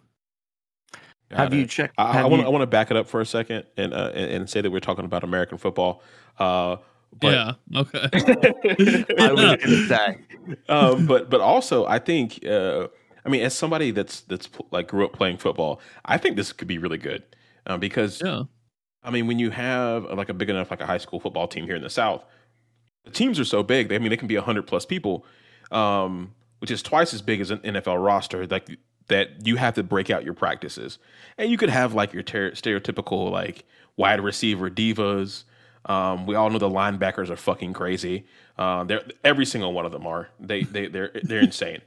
Have 1.31 1.51
Got 1.51 1.59
you 1.59 1.67
checked? 1.67 1.95
I, 1.99 2.11
I 2.11 2.13
have 2.13 2.31
want 2.31 2.47
you- 2.49 2.59
to 2.59 2.67
back 2.67 2.91
it 2.91 2.97
up 2.97 3.09
for 3.09 3.21
a 3.21 3.27
second 3.27 3.65
and 3.77 3.93
uh, 3.93 4.13
and, 4.15 4.31
and 4.31 4.51
say 4.51 4.61
that 4.61 4.71
we're 4.71 4.79
talking 4.81 5.05
about 5.05 5.25
American 5.25 5.59
football. 5.59 6.01
Uh, 6.39 6.77
but 7.21 7.33
yeah 7.33 7.53
okay 7.81 8.09
I 9.19 9.33
was 9.33 9.57
gonna 9.57 9.87
say. 9.89 10.19
um, 10.69 11.07
but 11.13 11.31
but 11.31 11.41
also 11.41 11.87
I 11.87 11.99
think 11.99 12.45
uh, 12.47 12.87
I 13.25 13.29
mean 13.29 13.43
as 13.43 13.55
somebody 13.55 13.91
that's 13.91 14.21
that's 14.23 14.49
like 14.71 14.89
grew 14.89 15.05
up 15.05 15.13
playing 15.13 15.39
football, 15.39 15.81
I 16.05 16.19
think 16.19 16.37
this 16.37 16.53
could 16.53 16.69
be 16.69 16.79
really 16.79 16.99
good 16.99 17.23
um, 17.67 17.81
because 17.81 18.23
yeah 18.25 18.43
I 19.03 19.11
mean 19.11 19.27
when 19.27 19.39
you 19.39 19.51
have 19.51 20.05
like 20.05 20.29
a 20.29 20.35
big 20.35 20.51
enough 20.51 20.71
like 20.71 20.81
a 20.81 20.87
high 20.87 20.99
school 20.99 21.21
football 21.21 21.47
team 21.47 21.67
here 21.67 21.77
in 21.77 21.83
the 21.83 21.91
South, 21.91 22.25
the 23.05 23.11
teams 23.11 23.39
are 23.39 23.45
so 23.45 23.63
big. 23.63 23.89
They, 23.89 23.97
I 23.97 23.99
mean 23.99 24.11
they 24.11 24.17
can 24.17 24.29
be 24.29 24.37
hundred 24.37 24.67
plus 24.67 24.87
people, 24.87 25.27
um, 25.71 26.35
which 26.59 26.71
is 26.71 26.83
twice 26.83 27.13
as 27.13 27.23
big 27.23 27.41
as 27.41 27.51
an 27.51 27.59
NFL 27.59 28.03
roster. 28.05 28.47
Like 28.47 28.79
that 29.09 29.47
you 29.47 29.57
have 29.57 29.75
to 29.75 29.83
break 29.83 30.11
out 30.11 30.25
your 30.25 30.35
practices, 30.35 30.99
and 31.37 31.51
you 31.51 31.59
could 31.59 31.71
have 31.71 31.95
like 31.95 32.13
your 32.13 32.23
ter- 32.23 32.53
stereotypical 32.53 33.31
like 33.31 33.65
wide 33.97 34.21
receiver 34.21 34.71
divas. 34.71 35.45
Um, 35.87 36.25
we 36.25 36.35
all 36.35 36.49
know 36.49 36.59
the 36.59 36.71
linebackers 36.71 37.29
are 37.29 37.37
fucking 37.37 37.75
crazy. 37.75 38.25
Uh, 38.57 38.85
they're 38.85 39.03
every 39.23 39.45
single 39.45 39.73
one 39.75 39.85
of 39.85 39.93
them 39.93 40.07
are. 40.07 40.31
They 40.41 40.63
they 40.63 40.87
they're 40.87 41.11
they're 41.23 41.41
insane. 41.41 41.83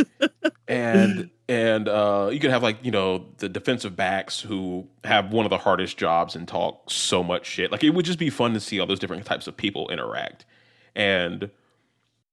and 0.68 1.30
and 1.48 1.88
uh, 1.88 2.30
you 2.32 2.40
could 2.40 2.50
have 2.50 2.62
like 2.62 2.78
you 2.82 2.90
know 2.90 3.26
the 3.38 3.48
defensive 3.48 3.96
backs 3.96 4.40
who 4.40 4.86
have 5.04 5.32
one 5.32 5.44
of 5.44 5.50
the 5.50 5.58
hardest 5.58 5.96
jobs 5.96 6.34
and 6.34 6.48
talk 6.48 6.90
so 6.90 7.22
much 7.22 7.46
shit. 7.46 7.70
Like 7.70 7.84
it 7.84 7.90
would 7.90 8.04
just 8.04 8.18
be 8.18 8.30
fun 8.30 8.54
to 8.54 8.60
see 8.60 8.80
all 8.80 8.86
those 8.86 8.98
different 8.98 9.24
types 9.26 9.46
of 9.46 9.56
people 9.56 9.88
interact. 9.90 10.46
And 10.94 11.50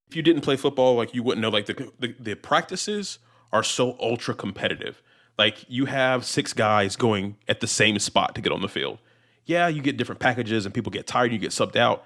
if 0.07 0.15
you 0.15 0.21
didn't 0.21 0.41
play 0.41 0.55
football, 0.55 0.95
like 0.95 1.13
you 1.13 1.23
wouldn't 1.23 1.41
know. 1.41 1.49
Like 1.49 1.65
the 1.65 1.91
the, 1.99 2.15
the 2.19 2.35
practices 2.35 3.19
are 3.51 3.63
so 3.63 3.97
ultra 3.99 4.33
competitive. 4.33 5.01
Like 5.37 5.65
you 5.67 5.85
have 5.85 6.25
six 6.25 6.53
guys 6.53 6.95
going 6.95 7.37
at 7.47 7.59
the 7.59 7.67
same 7.67 7.99
spot 7.99 8.35
to 8.35 8.41
get 8.41 8.51
on 8.51 8.61
the 8.61 8.69
field. 8.69 8.99
Yeah, 9.45 9.67
you 9.67 9.81
get 9.81 9.97
different 9.97 10.19
packages 10.19 10.65
and 10.65 10.73
people 10.73 10.91
get 10.91 11.07
tired, 11.07 11.25
and 11.25 11.33
you 11.33 11.39
get 11.39 11.51
subbed 11.51 11.75
out. 11.75 12.05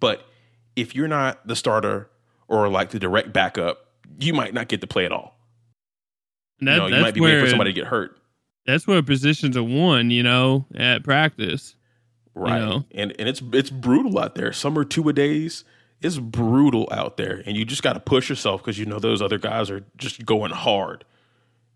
But 0.00 0.26
if 0.74 0.94
you're 0.94 1.08
not 1.08 1.46
the 1.46 1.54
starter 1.54 2.10
or 2.48 2.68
like 2.68 2.90
the 2.90 2.98
direct 2.98 3.32
backup, 3.32 3.86
you 4.18 4.32
might 4.32 4.54
not 4.54 4.66
get 4.66 4.80
to 4.80 4.86
play 4.86 5.04
at 5.04 5.12
all. 5.12 5.36
And 6.60 6.68
You 6.68 6.74
that, 6.74 6.78
know, 6.78 6.86
you 6.86 6.90
that's 6.92 7.02
might 7.02 7.14
be 7.14 7.20
where 7.20 7.30
waiting 7.30 7.44
for 7.46 7.50
somebody 7.50 7.72
to 7.72 7.80
get 7.80 7.86
hurt. 7.88 8.18
that's 8.66 8.86
where 8.86 9.02
positions 9.02 9.56
are 9.56 9.62
won 9.62 10.10
you 10.10 10.22
know 10.22 10.66
at 10.74 11.02
practice 11.04 11.74
Right. 12.34 12.58
know? 12.60 12.84
And 12.92 13.12
and 13.18 13.28
it's 13.28 13.42
it's 13.52 13.70
brutal 13.70 14.18
out 14.18 14.34
there. 14.36 14.52
Some 14.52 14.78
are 14.78 14.84
two 14.84 15.08
a 15.08 15.12
days. 15.12 15.64
It's 16.00 16.16
brutal 16.18 16.88
out 16.92 17.16
there. 17.16 17.42
And 17.44 17.56
you 17.56 17.64
just 17.64 17.82
got 17.82 17.94
to 17.94 18.00
push 18.00 18.30
yourself 18.30 18.62
because 18.62 18.78
you 18.78 18.86
know 18.86 18.98
those 18.98 19.20
other 19.20 19.36
guys 19.36 19.70
are 19.70 19.84
just 19.98 20.24
going 20.24 20.52
hard. 20.52 21.04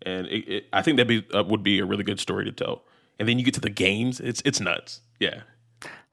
And 0.01 0.25
it, 0.27 0.47
it, 0.47 0.65
I 0.73 0.81
think 0.81 0.97
that 0.97 1.07
be 1.07 1.25
uh, 1.35 1.43
would 1.43 1.61
be 1.61 1.79
a 1.79 1.85
really 1.85 2.03
good 2.03 2.19
story 2.19 2.45
to 2.45 2.51
tell. 2.51 2.83
And 3.19 3.27
then 3.27 3.37
you 3.37 3.45
get 3.45 3.53
to 3.55 3.59
the 3.61 3.69
games. 3.69 4.19
It's 4.19 4.41
it's 4.45 4.59
nuts. 4.61 5.01
Yeah. 5.19 5.41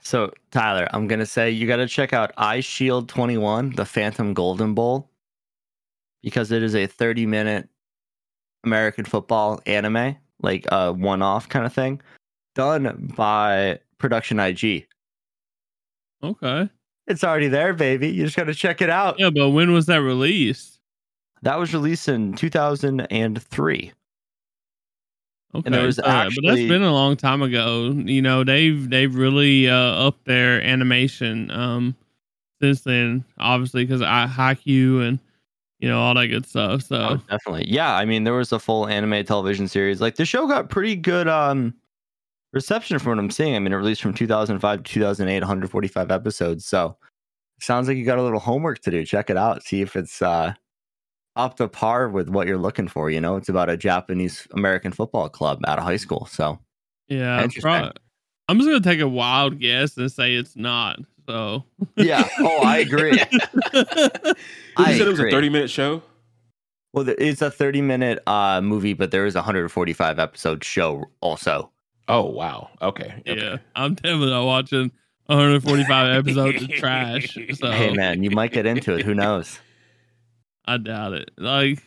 So 0.01 0.33
Tyler, 0.51 0.89
I'm 0.93 1.07
gonna 1.07 1.25
say 1.25 1.51
you 1.51 1.67
got 1.67 1.77
to 1.77 1.87
check 1.87 2.13
out 2.13 2.35
Eyeshield 2.37 3.07
21, 3.09 3.75
the 3.77 3.87
Phantom 3.87 4.35
Golden 4.35 4.75
Bowl, 4.75 5.09
because 6.23 6.51
it 6.51 6.63
is 6.63 6.75
a 6.75 6.87
30 6.87 7.27
minute 7.27 7.69
American 8.65 9.05
football 9.05 9.61
anime, 9.67 10.17
like 10.43 10.67
a 10.71 10.93
one 10.93 11.23
off 11.23 11.49
kind 11.49 11.67
of 11.67 11.73
thing, 11.73 12.01
done 12.55 13.13
by 13.17 13.79
Production 13.99 14.39
IG. 14.41 14.87
okay 16.23 16.69
It's 17.07 17.25
already 17.25 17.49
there, 17.49 17.73
baby. 17.75 18.09
You 18.09 18.25
just 18.25 18.37
got 18.37 18.45
to 18.45 18.55
check 18.55 18.81
it 18.81 18.91
out. 18.91 19.17
yeah 19.19 19.31
but 19.31 19.51
when 19.51 19.73
was 19.73 19.87
that 19.87 20.03
released 20.03 20.81
That 21.43 21.59
was 21.59 21.73
released 21.75 22.09
in 22.09 22.35
2003. 22.35 23.93
Okay, 25.55 25.71
there 25.71 25.85
was 25.85 25.97
so, 25.97 26.03
but 26.03 26.31
that's 26.47 26.61
been 26.61 26.83
a 26.83 26.93
long 26.93 27.15
time 27.15 27.43
ago. 27.43 27.91
You 27.91 28.23
know, 28.23 28.43
they've 28.43 28.89
they've 28.89 29.15
really 29.15 29.69
uh, 29.69 29.75
upped 30.07 30.25
their 30.25 30.63
animation 30.63 31.51
um 31.51 31.95
since 32.63 32.83
then, 32.83 33.25
obviously 33.39 33.85
because 33.85 34.01
I 34.01 34.27
Haikyuu 34.27 35.07
and 35.07 35.19
you 35.83 35.89
know 35.89 36.01
all 36.01 36.15
that 36.15 36.29
good 36.29 36.47
stuff. 36.47 36.83
So 36.83 36.97
Oh, 36.97 37.17
definitely. 37.29 37.69
Yeah, 37.69 37.95
I 37.95 38.05
mean, 38.05 38.23
there 38.23 38.33
was 38.33 38.53
a 38.53 38.61
full 38.61 38.87
anime 38.87 39.25
television 39.25 39.67
series. 39.67 40.01
Like 40.01 40.15
the 40.15 40.25
show 40.25 40.47
got 40.47 40.71
pretty 40.71 40.95
good 40.95 41.27
um 41.27 41.75
reception 42.53 43.01
from 43.01 43.11
what 43.11 43.19
I'm 43.19 43.31
seeing. 43.33 43.57
I 43.57 43.59
mean, 43.59 43.73
it 43.73 43.77
released 43.77 44.01
from 44.01 44.15
2005 44.15 44.85
to 44.85 44.93
2008, 44.93 45.41
145 45.41 46.11
episodes. 46.13 46.65
So 46.67 46.97
sounds 47.61 47.89
like 47.89 47.97
you 47.97 48.05
got 48.05 48.19
a 48.19 48.23
little 48.23 48.39
homework 48.39 48.79
to 48.83 48.93
do. 48.93 49.05
Check 49.05 49.29
it 49.29 49.37
out. 49.37 49.65
See 49.65 49.83
if 49.83 49.97
it's 49.97 50.23
uh 50.23 50.55
up 51.35 51.57
to 51.57 51.67
par 51.67 52.09
with 52.09 52.29
what 52.29 52.47
you're 52.47 52.59
looking 52.59 52.87
for. 52.87 53.11
You 53.11 53.21
know, 53.21 53.35
it's 53.35 53.49
about 53.49 53.69
a 53.69 53.77
Japanese 53.77 54.47
American 54.53 54.93
football 54.93 55.29
club 55.29 55.61
out 55.67 55.79
of 55.79 55.85
high 55.85 55.97
school. 55.97 56.27
So 56.27 56.61
yeah, 57.09 57.39
I'm 58.49 58.59
just 58.59 58.69
gonna 58.69 58.81
take 58.81 59.01
a 59.01 59.09
wild 59.09 59.59
guess 59.59 59.97
and 59.97 60.13
say 60.13 60.35
it's 60.35 60.55
not. 60.55 61.01
So 61.33 61.65
yeah. 61.97 62.29
Oh, 62.41 62.61
I 62.63 62.79
agree. 62.79 63.19
You 64.79 64.85
I 64.87 64.97
said 64.97 65.07
it 65.07 65.11
was 65.11 65.21
a 65.21 65.31
30 65.31 65.51
minute 65.51 65.69
show? 65.69 66.03
Well, 66.95 67.07
it's 67.07 67.43
a 67.43 67.51
30 67.51 67.83
minute 67.83 68.23
uh 68.27 68.63
movie, 68.63 68.95
but 68.95 69.11
there 69.11 69.27
is 69.27 69.35
a 69.35 69.41
145 69.41 70.19
episode 70.19 70.65
show 70.65 71.05
also. 71.21 71.71
Oh 72.09 72.25
wow. 72.25 72.71
Okay. 72.81 73.15
okay. 73.21 73.37
yeah, 73.37 73.57
I'm 73.77 73.95
definitely 73.95 74.31
not 74.31 74.47
watching 74.47 74.91
145 75.27 76.17
episodes 76.27 76.63
of 76.63 76.69
trash. 76.71 77.37
So 77.55 77.71
Hey 77.71 77.93
man, 77.93 78.23
you 78.23 78.31
might 78.31 78.53
get 78.53 78.65
into 78.65 78.95
it. 78.95 79.05
Who 79.05 79.15
knows? 79.15 79.59
I 80.65 80.79
doubt 80.79 81.13
it. 81.13 81.31
Like, 81.37 81.83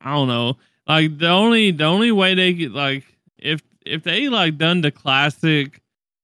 I 0.00 0.14
don't 0.14 0.28
know. 0.28 0.56
like 0.88 1.16
the 1.18 1.28
only 1.28 1.70
the 1.70 1.84
only 1.84 2.10
way 2.10 2.34
they 2.34 2.54
could 2.54 2.72
like 2.72 3.04
if 3.38 3.62
if 3.86 4.02
they 4.02 4.28
like 4.28 4.58
done 4.58 4.80
the 4.80 4.90
classic 4.90 5.80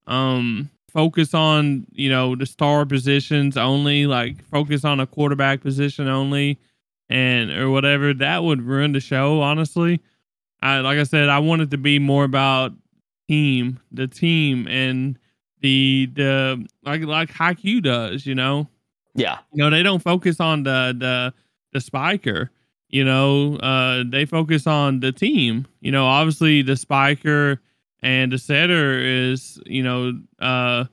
um 0.08 0.68
focus 0.90 1.34
on 1.34 1.86
you 1.92 2.10
know 2.10 2.34
the 2.34 2.46
star 2.46 2.84
positions 2.84 3.56
only 3.56 4.06
like 4.06 4.44
focus 4.50 4.84
on 4.84 5.00
a 5.00 5.06
quarterback 5.06 5.60
position 5.62 6.08
only 6.08 6.58
and 7.08 7.50
or 7.50 7.70
whatever 7.70 8.12
that 8.14 8.42
would 8.42 8.62
ruin 8.62 8.92
the 8.92 9.00
show 9.00 9.40
honestly. 9.40 10.00
I 10.62 10.80
like 10.80 10.98
i 10.98 11.04
said 11.04 11.30
i 11.30 11.38
want 11.38 11.62
it 11.62 11.70
to 11.70 11.78
be 11.78 11.98
more 11.98 12.24
about 12.24 12.72
team 13.28 13.80
the 13.92 14.06
team 14.06 14.68
and 14.68 15.18
the 15.62 16.10
the 16.14 16.66
like 16.84 17.02
like 17.02 17.32
Haikyuu 17.32 17.82
does 17.82 18.26
you 18.26 18.34
know? 18.34 18.68
Yeah. 19.14 19.38
you 19.52 19.62
know 19.62 19.70
they 19.70 19.82
don't 19.82 20.02
focus 20.02 20.38
on 20.40 20.64
the 20.64 20.94
the 20.98 21.34
the 21.72 21.80
spiker 21.80 22.50
you 22.88 23.04
know? 23.04 23.56
Uh 23.56 24.04
they 24.06 24.24
focus 24.24 24.66
on 24.66 25.00
the 25.00 25.12
team. 25.12 25.66
You 25.80 25.92
know 25.92 26.04
obviously 26.06 26.62
the 26.62 26.76
spiker 26.76 27.60
and 28.02 28.32
the 28.32 28.38
setter 28.38 28.98
is 28.98 29.60
you 29.66 29.82
know 29.82 30.12
uh 30.40 30.84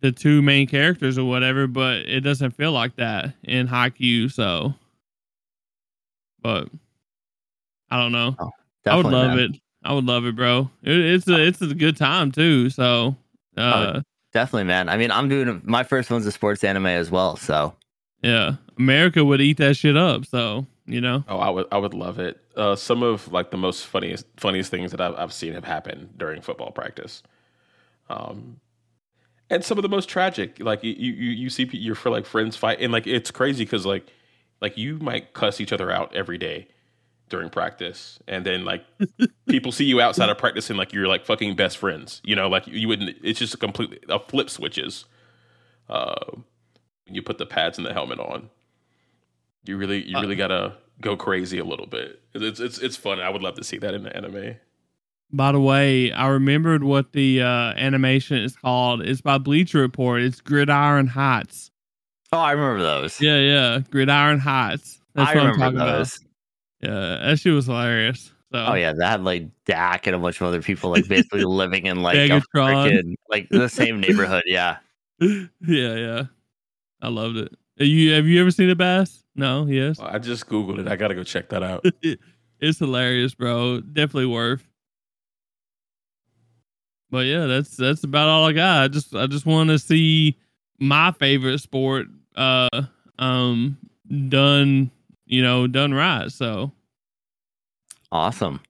the 0.00 0.12
two 0.12 0.42
main 0.42 0.66
characters 0.66 1.18
or 1.18 1.24
whatever 1.24 1.66
but 1.66 1.96
it 2.08 2.20
doesn't 2.20 2.52
feel 2.52 2.72
like 2.72 2.96
that 2.96 3.34
in 3.44 3.66
Haikyuu 3.66 4.30
so 4.30 4.74
but 6.40 6.68
i 7.90 7.98
don't 8.00 8.12
know 8.12 8.36
i 8.86 8.96
would 8.96 9.06
love 9.06 9.34
man. 9.34 9.38
it 9.38 9.60
i 9.84 9.92
would 9.92 10.04
love 10.04 10.24
it 10.24 10.36
bro 10.36 10.70
it, 10.82 10.98
it's 10.98 11.28
a 11.28 11.46
it's 11.46 11.60
a 11.60 11.74
good 11.74 11.96
time 11.96 12.32
too 12.32 12.70
so 12.70 13.16
uh 13.56 14.00
Definitely, 14.30 14.64
man. 14.64 14.90
I 14.90 14.98
mean, 14.98 15.10
I'm 15.10 15.26
doing 15.30 15.62
my 15.64 15.82
first 15.84 16.10
one's 16.10 16.26
a 16.26 16.30
sports 16.30 16.62
anime 16.62 16.84
as 16.84 17.10
well. 17.10 17.36
So 17.36 17.74
yeah 18.22 18.54
america 18.78 19.24
would 19.24 19.40
eat 19.40 19.56
that 19.58 19.76
shit 19.76 19.96
up 19.96 20.24
so 20.24 20.66
you 20.88 21.00
know 21.00 21.24
Oh, 21.28 21.38
I 21.38 21.50
would 21.50 21.66
I 21.70 21.78
would 21.78 21.94
love 21.94 22.18
it. 22.18 22.38
Uh, 22.56 22.74
some 22.76 23.02
of 23.02 23.30
like 23.32 23.50
the 23.50 23.56
most 23.56 23.86
funniest 23.86 24.26
funniest 24.36 24.70
things 24.70 24.90
that 24.90 25.00
I've, 25.00 25.14
I've 25.14 25.32
seen 25.32 25.52
have 25.54 25.64
happened 25.64 26.14
during 26.16 26.40
football 26.42 26.72
practice. 26.72 27.22
Um, 28.08 28.60
and 29.50 29.64
some 29.64 29.78
of 29.78 29.82
the 29.82 29.88
most 29.88 30.08
tragic, 30.08 30.58
like 30.60 30.84
you 30.84 30.92
you 30.92 31.12
you 31.12 31.50
see 31.50 31.64
your 31.72 31.94
for 31.94 32.10
like 32.10 32.26
friends 32.26 32.56
fight, 32.56 32.80
and 32.80 32.92
like 32.92 33.06
it's 33.06 33.30
crazy 33.30 33.64
because 33.64 33.86
like 33.86 34.06
like 34.60 34.76
you 34.76 34.98
might 34.98 35.32
cuss 35.34 35.60
each 35.60 35.72
other 35.72 35.90
out 35.90 36.14
every 36.14 36.38
day 36.38 36.68
during 37.30 37.48
practice, 37.50 38.18
and 38.28 38.44
then 38.44 38.64
like 38.64 38.84
people 39.48 39.72
see 39.72 39.84
you 39.84 40.00
outside 40.00 40.28
of 40.28 40.38
practice 40.38 40.68
and 40.70 40.78
like 40.78 40.92
you're 40.92 41.08
like 41.08 41.24
fucking 41.24 41.56
best 41.56 41.78
friends. 41.78 42.20
You 42.24 42.36
know, 42.36 42.48
like 42.48 42.66
you 42.66 42.88
wouldn't. 42.88 43.16
It's 43.22 43.38
just 43.38 43.54
a 43.54 43.58
completely 43.58 44.00
a 44.08 44.18
flip 44.18 44.50
switches. 44.50 45.06
Uh, 45.88 46.32
when 47.06 47.14
you 47.14 47.22
put 47.22 47.38
the 47.38 47.46
pads 47.46 47.78
and 47.78 47.86
the 47.86 47.94
helmet 47.94 48.20
on, 48.20 48.50
you 49.64 49.76
really 49.76 50.04
you 50.08 50.16
Uh, 50.16 50.22
really 50.22 50.36
gotta 50.36 50.74
go 51.00 51.16
crazy 51.16 51.58
a 51.58 51.64
little 51.64 51.86
bit. 51.86 52.20
It's 52.34 52.60
it's 52.60 52.78
it's 52.78 52.96
fun. 52.96 53.20
I 53.20 53.30
would 53.30 53.42
love 53.42 53.54
to 53.56 53.64
see 53.64 53.78
that 53.78 53.94
in 53.94 54.02
the 54.02 54.14
anime. 54.16 54.56
By 55.30 55.52
the 55.52 55.60
way, 55.60 56.10
I 56.12 56.28
remembered 56.28 56.82
what 56.84 57.12
the 57.12 57.42
uh, 57.42 57.74
animation 57.76 58.38
is 58.38 58.56
called. 58.56 59.02
It's 59.02 59.20
by 59.20 59.36
Bleacher 59.38 59.78
Report. 59.80 60.22
It's 60.22 60.40
Gridiron 60.40 61.06
Heights. 61.06 61.70
Oh, 62.32 62.38
I 62.38 62.52
remember 62.52 62.82
those. 62.82 63.20
Yeah, 63.20 63.38
yeah, 63.38 63.80
Gridiron 63.90 64.38
Heights. 64.38 65.00
That's 65.14 65.30
I 65.30 65.34
what 65.34 65.44
I'm 65.46 65.58
talking 65.58 65.78
those. 65.78 66.18
about. 66.18 66.90
Yeah, 66.90 67.28
that 67.28 67.38
shit 67.40 67.52
was 67.52 67.66
hilarious. 67.66 68.32
So, 68.52 68.64
Oh 68.68 68.74
yeah, 68.74 68.94
that 68.94 69.06
had 69.10 69.24
like 69.24 69.48
Dak 69.66 70.06
and 70.06 70.16
a 70.16 70.18
bunch 70.18 70.40
of 70.40 70.46
other 70.46 70.62
people 70.62 70.90
like 70.90 71.06
basically 71.08 71.44
living 71.44 71.84
in 71.86 72.00
like 72.00 72.16
a 72.16 72.28
Megatron. 72.28 72.40
freaking 72.54 73.14
like 73.28 73.48
the 73.50 73.68
same 73.68 74.00
neighborhood. 74.00 74.44
Yeah. 74.46 74.78
yeah, 75.20 75.46
yeah. 75.66 76.22
I 77.02 77.08
loved 77.08 77.36
it. 77.36 77.52
Have 77.78 77.86
you 77.88 78.12
have 78.12 78.26
you 78.26 78.40
ever 78.40 78.50
seen 78.50 78.68
the 78.68 78.76
bass? 78.76 79.22
No. 79.38 79.66
Yes. 79.66 79.98
I 80.00 80.18
just 80.18 80.48
googled 80.48 80.80
it. 80.80 80.88
I 80.88 80.96
gotta 80.96 81.14
go 81.14 81.22
check 81.22 81.48
that 81.50 81.62
out. 81.62 81.84
it's 82.60 82.78
hilarious, 82.78 83.34
bro. 83.34 83.80
Definitely 83.80 84.26
worth. 84.26 84.68
But 87.10 87.26
yeah, 87.26 87.46
that's 87.46 87.76
that's 87.76 88.04
about 88.04 88.28
all 88.28 88.46
I 88.46 88.52
got. 88.52 88.82
I 88.82 88.88
just 88.88 89.14
I 89.14 89.26
just 89.26 89.46
want 89.46 89.70
to 89.70 89.78
see 89.78 90.36
my 90.78 91.12
favorite 91.12 91.58
sport 91.60 92.06
uh 92.36 92.68
um 93.18 93.78
done, 94.28 94.90
you 95.26 95.42
know, 95.42 95.66
done 95.66 95.94
right. 95.94 96.30
So 96.30 96.72
Awesome. 98.12 98.60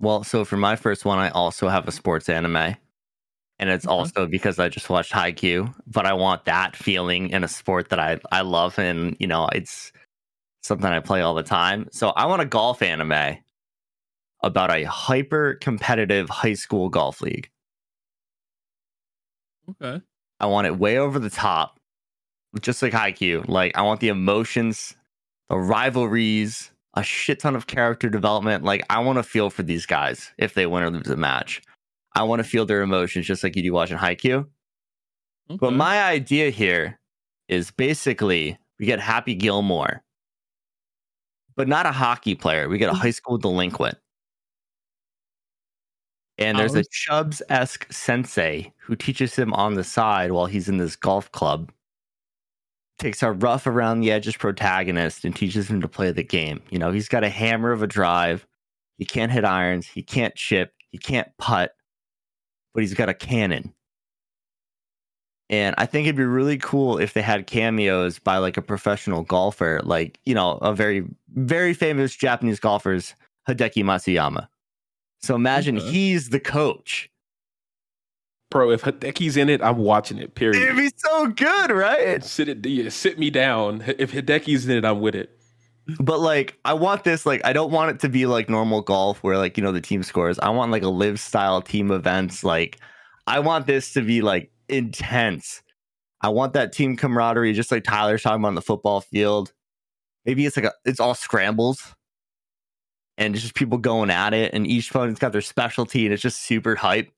Well, 0.00 0.24
so 0.24 0.44
for 0.44 0.56
my 0.56 0.76
first 0.76 1.04
one, 1.04 1.18
I 1.18 1.30
also 1.30 1.68
have 1.68 1.88
a 1.88 1.92
sports 1.92 2.28
anime. 2.28 2.76
And 3.60 3.70
it's 3.70 3.86
Okay. 3.86 3.92
also 3.92 4.26
because 4.26 4.58
I 4.58 4.68
just 4.68 4.90
watched 4.90 5.12
Haikyuu, 5.12 5.72
but 5.86 6.06
I 6.06 6.12
want 6.12 6.44
that 6.46 6.74
feeling 6.76 7.30
in 7.30 7.44
a 7.44 7.48
sport 7.48 7.90
that 7.90 8.00
I, 8.00 8.18
I 8.32 8.40
love 8.42 8.78
and 8.78 9.16
you 9.20 9.26
know, 9.26 9.48
it's 9.52 9.92
something 10.64 10.86
I 10.90 11.00
play 11.00 11.20
all 11.20 11.34
the 11.34 11.42
time. 11.42 11.88
So 11.92 12.08
I 12.10 12.26
want 12.26 12.42
a 12.42 12.46
golf 12.46 12.82
anime 12.82 13.36
about 14.42 14.70
a 14.70 14.84
hyper 14.84 15.54
competitive 15.60 16.28
high 16.28 16.54
school 16.54 16.88
golf 16.88 17.20
league. 17.20 17.50
okay. 19.70 20.02
I 20.40 20.46
want 20.46 20.66
it 20.66 20.78
way 20.78 20.98
over 20.98 21.18
the 21.18 21.30
top, 21.30 21.78
just 22.60 22.82
like 22.82 22.92
Haikyuu. 22.92 23.48
Like 23.48 23.72
I 23.76 23.82
want 23.82 24.00
the 24.00 24.08
emotions, 24.08 24.96
the 25.48 25.56
rivalries, 25.56 26.70
a 26.94 27.02
shit 27.02 27.40
ton 27.40 27.56
of 27.56 27.66
character 27.66 28.08
development. 28.08 28.64
Like 28.64 28.84
I 28.90 29.00
want 29.00 29.18
to 29.18 29.22
feel 29.22 29.50
for 29.50 29.62
these 29.62 29.86
guys 29.86 30.32
if 30.38 30.54
they 30.54 30.66
win 30.66 30.82
or 30.82 30.90
lose 30.90 31.08
a 31.08 31.16
match. 31.16 31.62
I 32.14 32.22
want 32.22 32.40
to 32.40 32.48
feel 32.48 32.66
their 32.66 32.82
emotions 32.82 33.26
just 33.26 33.42
like 33.42 33.56
you 33.56 33.62
do 33.62 33.72
watching 33.72 33.98
Haikyuu. 33.98 34.46
okay. 35.50 35.58
But 35.58 35.72
my 35.72 36.02
idea 36.02 36.50
here 36.50 36.98
is 37.48 37.70
basically 37.70 38.58
we 38.78 38.86
get 38.86 39.00
Happy 39.00 39.34
Gilmore, 39.34 40.02
but 41.56 41.68
not 41.68 41.86
a 41.86 41.92
hockey 41.92 42.34
player. 42.34 42.68
We 42.68 42.78
get 42.78 42.90
a 42.90 42.92
mm. 42.92 43.00
high 43.00 43.10
school 43.10 43.38
delinquent. 43.38 43.98
And 46.38 46.58
there's 46.58 46.74
oh. 46.74 46.76
a 46.76 46.78
Hours? 46.78 46.88
Chubbs 46.88 47.42
esque 47.48 47.92
sensei 47.92 48.72
who 48.78 48.96
teaches 48.96 49.36
him 49.36 49.52
on 49.54 49.74
the 49.74 49.84
side 49.84 50.32
while 50.32 50.46
he's 50.46 50.68
in 50.68 50.78
this 50.78 50.96
golf 50.96 51.30
club. 51.32 51.70
Takes 52.98 53.22
our 53.22 53.32
rough 53.32 53.66
around 53.66 54.00
the 54.00 54.10
edges 54.10 54.36
protagonist 54.36 55.24
and 55.24 55.34
teaches 55.34 55.68
him 55.68 55.80
to 55.80 55.88
play 55.88 56.10
the 56.12 56.22
game. 56.22 56.62
You 56.70 56.78
know, 56.78 56.92
he's 56.92 57.08
got 57.08 57.24
a 57.24 57.28
hammer 57.28 57.72
of 57.72 57.82
a 57.82 57.86
drive. 57.86 58.46
He 58.98 59.04
can't 59.04 59.32
hit 59.32 59.44
irons. 59.44 59.86
He 59.86 60.02
can't 60.02 60.34
chip. 60.34 60.72
He 60.90 60.98
can't 60.98 61.28
putt, 61.38 61.72
but 62.72 62.82
he's 62.82 62.94
got 62.94 63.08
a 63.08 63.14
cannon. 63.14 63.74
And 65.50 65.74
I 65.76 65.86
think 65.86 66.06
it'd 66.06 66.16
be 66.16 66.24
really 66.24 66.56
cool 66.56 66.98
if 66.98 67.12
they 67.12 67.20
had 67.20 67.46
cameos 67.46 68.18
by 68.18 68.38
like 68.38 68.56
a 68.56 68.62
professional 68.62 69.22
golfer, 69.22 69.80
like, 69.84 70.18
you 70.24 70.34
know, 70.34 70.52
a 70.62 70.74
very, 70.74 71.04
very 71.34 71.74
famous 71.74 72.16
Japanese 72.16 72.58
golfers, 72.58 73.14
Hideki 73.48 73.84
Matsuyama. 73.84 74.48
So 75.20 75.34
imagine 75.34 75.76
Okay. 75.76 75.90
he's 75.90 76.30
the 76.30 76.40
coach. 76.40 77.10
Bro, 78.50 78.70
if 78.70 78.82
Hideki's 78.82 79.36
in 79.36 79.48
it, 79.48 79.62
I'm 79.62 79.78
watching 79.78 80.18
it. 80.18 80.34
Period. 80.34 80.62
It'd 80.62 80.76
be 80.76 80.90
so 80.96 81.26
good, 81.26 81.70
right? 81.72 82.22
Sit 82.22 82.48
it, 82.48 82.64
yeah, 82.64 82.88
sit 82.88 83.18
me 83.18 83.28
down. 83.28 83.82
If 83.98 84.12
Hideki's 84.12 84.66
in 84.66 84.76
it, 84.76 84.84
I'm 84.84 85.00
with 85.00 85.14
it. 85.14 85.30
But 85.98 86.20
like, 86.20 86.58
I 86.64 86.72
want 86.72 87.04
this, 87.04 87.26
like, 87.26 87.44
I 87.44 87.52
don't 87.52 87.70
want 87.72 87.90
it 87.90 88.00
to 88.00 88.08
be 88.08 88.26
like 88.26 88.48
normal 88.48 88.80
golf 88.80 89.22
where, 89.22 89.36
like, 89.36 89.56
you 89.58 89.62
know, 89.62 89.72
the 89.72 89.80
team 89.80 90.02
scores. 90.02 90.38
I 90.38 90.50
want 90.50 90.70
like 90.72 90.82
a 90.82 90.88
live 90.88 91.20
style 91.20 91.60
team 91.60 91.90
events. 91.90 92.44
Like, 92.44 92.78
I 93.26 93.40
want 93.40 93.66
this 93.66 93.92
to 93.94 94.02
be 94.02 94.22
like 94.22 94.50
intense. 94.68 95.62
I 96.20 96.28
want 96.28 96.54
that 96.54 96.72
team 96.72 96.96
camaraderie, 96.96 97.52
just 97.52 97.70
like 97.70 97.84
Tyler's 97.84 98.22
talking 98.22 98.40
about 98.40 98.48
on 98.48 98.54
the 98.54 98.62
football 98.62 99.00
field. 99.00 99.52
Maybe 100.24 100.46
it's 100.46 100.56
like 100.56 100.66
a, 100.66 100.72
it's 100.84 101.00
all 101.00 101.14
scrambles 101.14 101.94
and 103.18 103.34
it's 103.34 103.42
just 103.42 103.54
people 103.54 103.78
going 103.78 104.10
at 104.10 104.34
it, 104.34 104.52
and 104.54 104.66
each 104.66 104.90
opponent's 104.90 105.20
got 105.20 105.30
their 105.30 105.40
specialty, 105.40 106.04
and 106.04 106.12
it's 106.12 106.22
just 106.22 106.42
super 106.42 106.74
hype. 106.74 107.12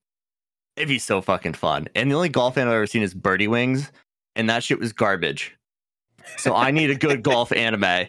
It'd 0.77 0.89
be 0.89 0.99
so 0.99 1.23
fucking 1.23 1.55
fun. 1.55 1.89
And 1.95 2.11
the 2.11 2.15
only 2.15 2.29
golf 2.29 2.59
anime 2.59 2.69
I've 2.69 2.77
ever 2.77 2.87
seen 2.87 3.03
is 3.03 3.15
Birdie 3.15 3.49
Wings, 3.49 3.91
and 4.35 4.51
that 4.51 4.63
shit 4.63 4.79
was 4.79 4.93
garbage. 4.93 5.57
So 6.37 6.55
I 6.55 6.71
need 6.71 6.91
a 6.91 6.95
good 6.95 7.23
golf 7.23 7.51
anime. 7.53 8.09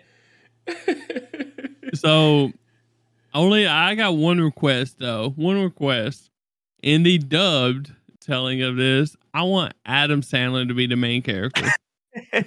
So 1.93 2.51
only 3.33 3.67
I 3.67 3.95
got 3.95 4.15
one 4.15 4.39
request 4.39 4.99
though. 4.99 5.31
One 5.35 5.61
request. 5.61 6.29
In 6.83 7.03
the 7.03 7.17
dubbed 7.17 7.93
telling 8.27 8.61
of 8.61 8.75
this, 8.75 9.15
I 9.33 9.43
want 9.43 9.73
Adam 9.85 10.21
Sandler 10.21 10.67
to 10.67 10.73
be 10.73 10.85
the 10.85 10.95
main 10.95 11.21
character. 11.21 11.65
I'm 12.33 12.45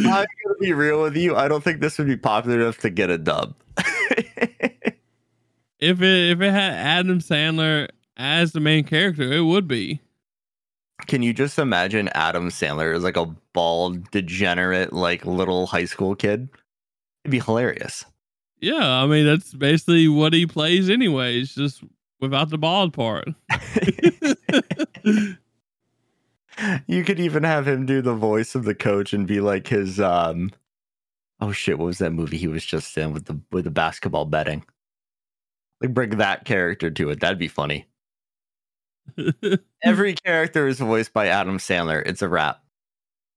gonna 0.00 0.26
be 0.60 0.72
real 0.72 1.02
with 1.02 1.16
you. 1.16 1.36
I 1.36 1.48
don't 1.48 1.62
think 1.62 1.80
this 1.80 1.98
would 1.98 2.06
be 2.06 2.16
popular 2.16 2.60
enough 2.60 2.78
to 2.78 2.90
get 2.90 3.10
a 3.10 3.18
dub. 3.18 3.54
if 3.78 4.80
it 5.80 6.02
if 6.02 6.40
it 6.40 6.50
had 6.50 6.72
Adam 6.72 7.18
Sandler 7.18 7.88
as 8.16 8.52
the 8.52 8.60
main 8.60 8.84
character, 8.84 9.32
it 9.32 9.42
would 9.42 9.66
be. 9.66 10.00
Can 11.06 11.22
you 11.22 11.32
just 11.32 11.58
imagine 11.58 12.08
Adam 12.14 12.48
Sandler 12.48 12.94
as 12.94 13.02
like 13.02 13.16
a 13.16 13.26
bald, 13.52 14.10
degenerate, 14.10 14.92
like 14.92 15.26
little 15.26 15.66
high 15.66 15.84
school 15.86 16.14
kid? 16.14 16.48
It'd 17.24 17.32
be 17.32 17.40
hilarious. 17.40 18.04
Yeah, 18.60 19.02
I 19.02 19.06
mean 19.06 19.26
that's 19.26 19.52
basically 19.52 20.08
what 20.08 20.32
he 20.32 20.46
plays 20.46 20.88
anyways, 20.88 21.54
just 21.54 21.82
without 22.20 22.50
the 22.50 22.58
bald 22.58 22.92
part. 22.92 23.28
you 26.86 27.04
could 27.04 27.20
even 27.20 27.42
have 27.42 27.66
him 27.66 27.86
do 27.86 28.00
the 28.02 28.14
voice 28.14 28.54
of 28.54 28.64
the 28.64 28.74
coach 28.74 29.12
and 29.12 29.26
be 29.26 29.40
like 29.40 29.68
his 29.68 30.00
um 30.00 30.50
oh 31.40 31.52
shit, 31.52 31.78
what 31.78 31.86
was 31.86 31.98
that 31.98 32.12
movie 32.12 32.38
he 32.38 32.48
was 32.48 32.64
just 32.64 32.96
in 32.96 33.12
with 33.12 33.26
the 33.26 33.38
with 33.50 33.64
the 33.64 33.70
basketball 33.70 34.24
betting? 34.24 34.64
Like 35.80 35.92
bring 35.94 36.10
that 36.10 36.44
character 36.44 36.90
to 36.90 37.10
it. 37.10 37.20
That'd 37.20 37.38
be 37.38 37.48
funny. 37.48 37.86
Every 39.82 40.14
character 40.14 40.66
is 40.66 40.78
voiced 40.78 41.12
by 41.12 41.28
Adam 41.28 41.58
Sandler. 41.58 42.02
It's 42.06 42.22
a 42.22 42.28
wrap. 42.28 42.62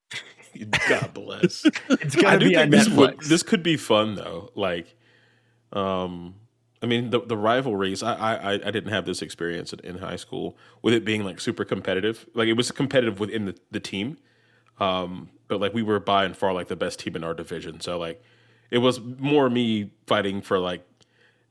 God 0.90 1.14
bless. 1.14 1.66
It's 1.90 2.18
I 2.18 2.22
gonna 2.22 2.40
do 2.40 2.50
be 2.50 2.56
on 2.56 2.72
think 2.72 2.72
this, 2.72 2.90
would, 2.90 3.20
this 3.22 3.44
could 3.44 3.64
be 3.64 3.78
fun 3.78 4.16
though. 4.16 4.52
Like, 4.56 4.96
um, 5.74 6.36
I 6.82 6.86
mean, 6.86 7.10
the 7.10 7.20
the 7.22 7.38
rivalries. 7.38 8.04
I 8.04 8.14
I, 8.14 8.54
I 8.54 8.72
didn't 8.72 8.90
have 8.90 9.06
this 9.06 9.22
experience 9.22 9.74
in, 9.74 9.80
in 9.80 9.98
high 9.98 10.16
school 10.16 10.58
with 10.82 10.94
it 10.94 11.04
being 11.04 11.24
like 11.24 11.40
super 11.40 11.66
competitive. 11.66 12.26
Like 12.34 12.48
it 12.48 12.54
was 12.54 12.72
competitive 12.72 13.20
within 13.20 13.46
the, 13.46 13.56
the 13.72 13.80
team, 13.80 14.18
um, 14.80 15.30
but 15.48 15.60
like 15.60 15.74
we 15.74 15.84
were 15.84 16.00
by 16.00 16.26
and 16.26 16.36
far 16.36 16.54
like 16.54 16.68
the 16.68 16.76
best 16.76 17.00
team 17.00 17.16
in 17.16 17.24
our 17.24 17.34
division. 17.34 17.80
So 17.82 17.98
like, 17.98 18.22
it 18.70 18.80
was 18.80 19.00
more 19.00 19.50
me 19.50 19.92
fighting 20.06 20.42
for 20.42 20.60
like, 20.60 20.86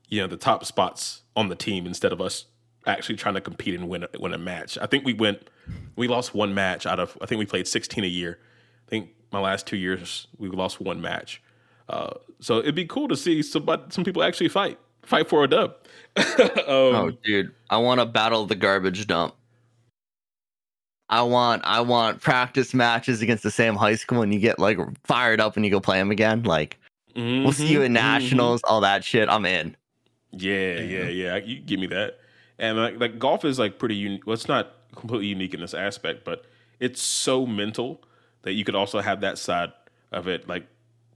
you 0.07 0.21
know, 0.21 0.27
the 0.27 0.37
top 0.37 0.63
spots 0.65 1.23
on 1.35 1.49
the 1.49 1.55
team 1.55 1.85
instead 1.85 2.13
of 2.13 2.21
us 2.21 2.45
actually 2.85 3.17
trying 3.17 3.35
to 3.35 3.41
compete 3.41 3.75
and 3.75 3.89
win 3.89 4.03
a, 4.03 4.09
win 4.19 4.33
a 4.33 4.37
match. 4.37 4.77
I 4.77 4.85
think 4.85 5.03
we 5.03 5.13
went, 5.13 5.49
we 5.97 6.07
lost 6.07 6.33
one 6.33 6.53
match 6.53 6.85
out 6.85 6.99
of. 6.99 7.17
I 7.21 7.25
think 7.25 7.39
we 7.39 7.45
played 7.45 7.67
sixteen 7.67 8.03
a 8.03 8.07
year. 8.07 8.39
I 8.87 8.89
think 8.89 9.09
my 9.33 9.41
last 9.41 9.67
two 9.67 9.75
years 9.75 10.27
we 10.37 10.47
lost 10.47 10.79
one 10.79 11.01
match. 11.01 11.41
Uh, 11.89 12.13
so 12.39 12.59
it'd 12.59 12.75
be 12.75 12.85
cool 12.85 13.09
to 13.09 13.15
see 13.17 13.41
somebody, 13.41 13.83
some 13.89 14.03
people 14.03 14.23
actually 14.23 14.49
fight, 14.49 14.77
fight 15.07 15.29
for 15.29 15.43
a 15.43 15.47
dub. 15.47 15.75
um, 16.17 16.25
oh, 16.67 17.11
dude, 17.23 17.53
I 17.69 17.77
want 17.77 17.99
to 17.99 18.05
battle 18.05 18.45
the 18.45 18.55
garbage 18.55 19.07
dump. 19.07 19.35
I 21.09 21.21
want 21.21 21.63
I 21.65 21.81
want 21.81 22.21
practice 22.21 22.73
matches 22.73 23.21
against 23.21 23.43
the 23.43 23.51
same 23.51 23.75
high 23.75 23.95
school, 23.95 24.21
and 24.21 24.33
you 24.33 24.39
get 24.39 24.59
like 24.59 24.77
fired 25.05 25.39
up 25.39 25.55
and 25.55 25.65
you 25.65 25.71
go 25.71 25.79
play 25.79 25.97
them 25.97 26.11
again. 26.11 26.43
Like 26.43 26.77
we'll 27.15 27.53
see 27.53 27.67
you 27.67 27.81
in 27.81 27.91
mhm. 27.91 27.95
nationals, 27.95 28.61
all 28.65 28.81
that 28.81 29.03
shit. 29.03 29.29
I'm 29.29 29.45
in. 29.45 29.75
Yeah, 30.31 30.79
yeah, 30.79 31.07
yeah. 31.07 31.35
You 31.37 31.59
give 31.59 31.79
me 31.79 31.87
that. 31.87 32.19
And 32.59 32.77
like, 32.77 32.99
like 32.99 33.19
golf 33.19 33.45
is 33.45 33.57
like 33.57 33.79
pretty 33.79 33.95
unique. 33.95 34.27
Well, 34.27 34.33
it's 34.33 34.47
not 34.47 34.73
completely 34.95 35.27
unique 35.27 35.53
in 35.53 35.61
this 35.61 35.73
aspect, 35.73 36.25
but 36.25 36.45
it's 36.79 37.01
so 37.01 37.45
mental 37.45 38.03
that 38.41 38.53
you 38.53 38.65
could 38.65 38.75
also 38.75 38.99
have 38.99 39.21
that 39.21 39.37
side 39.37 39.71
of 40.11 40.27
it 40.27 40.47
like 40.47 40.67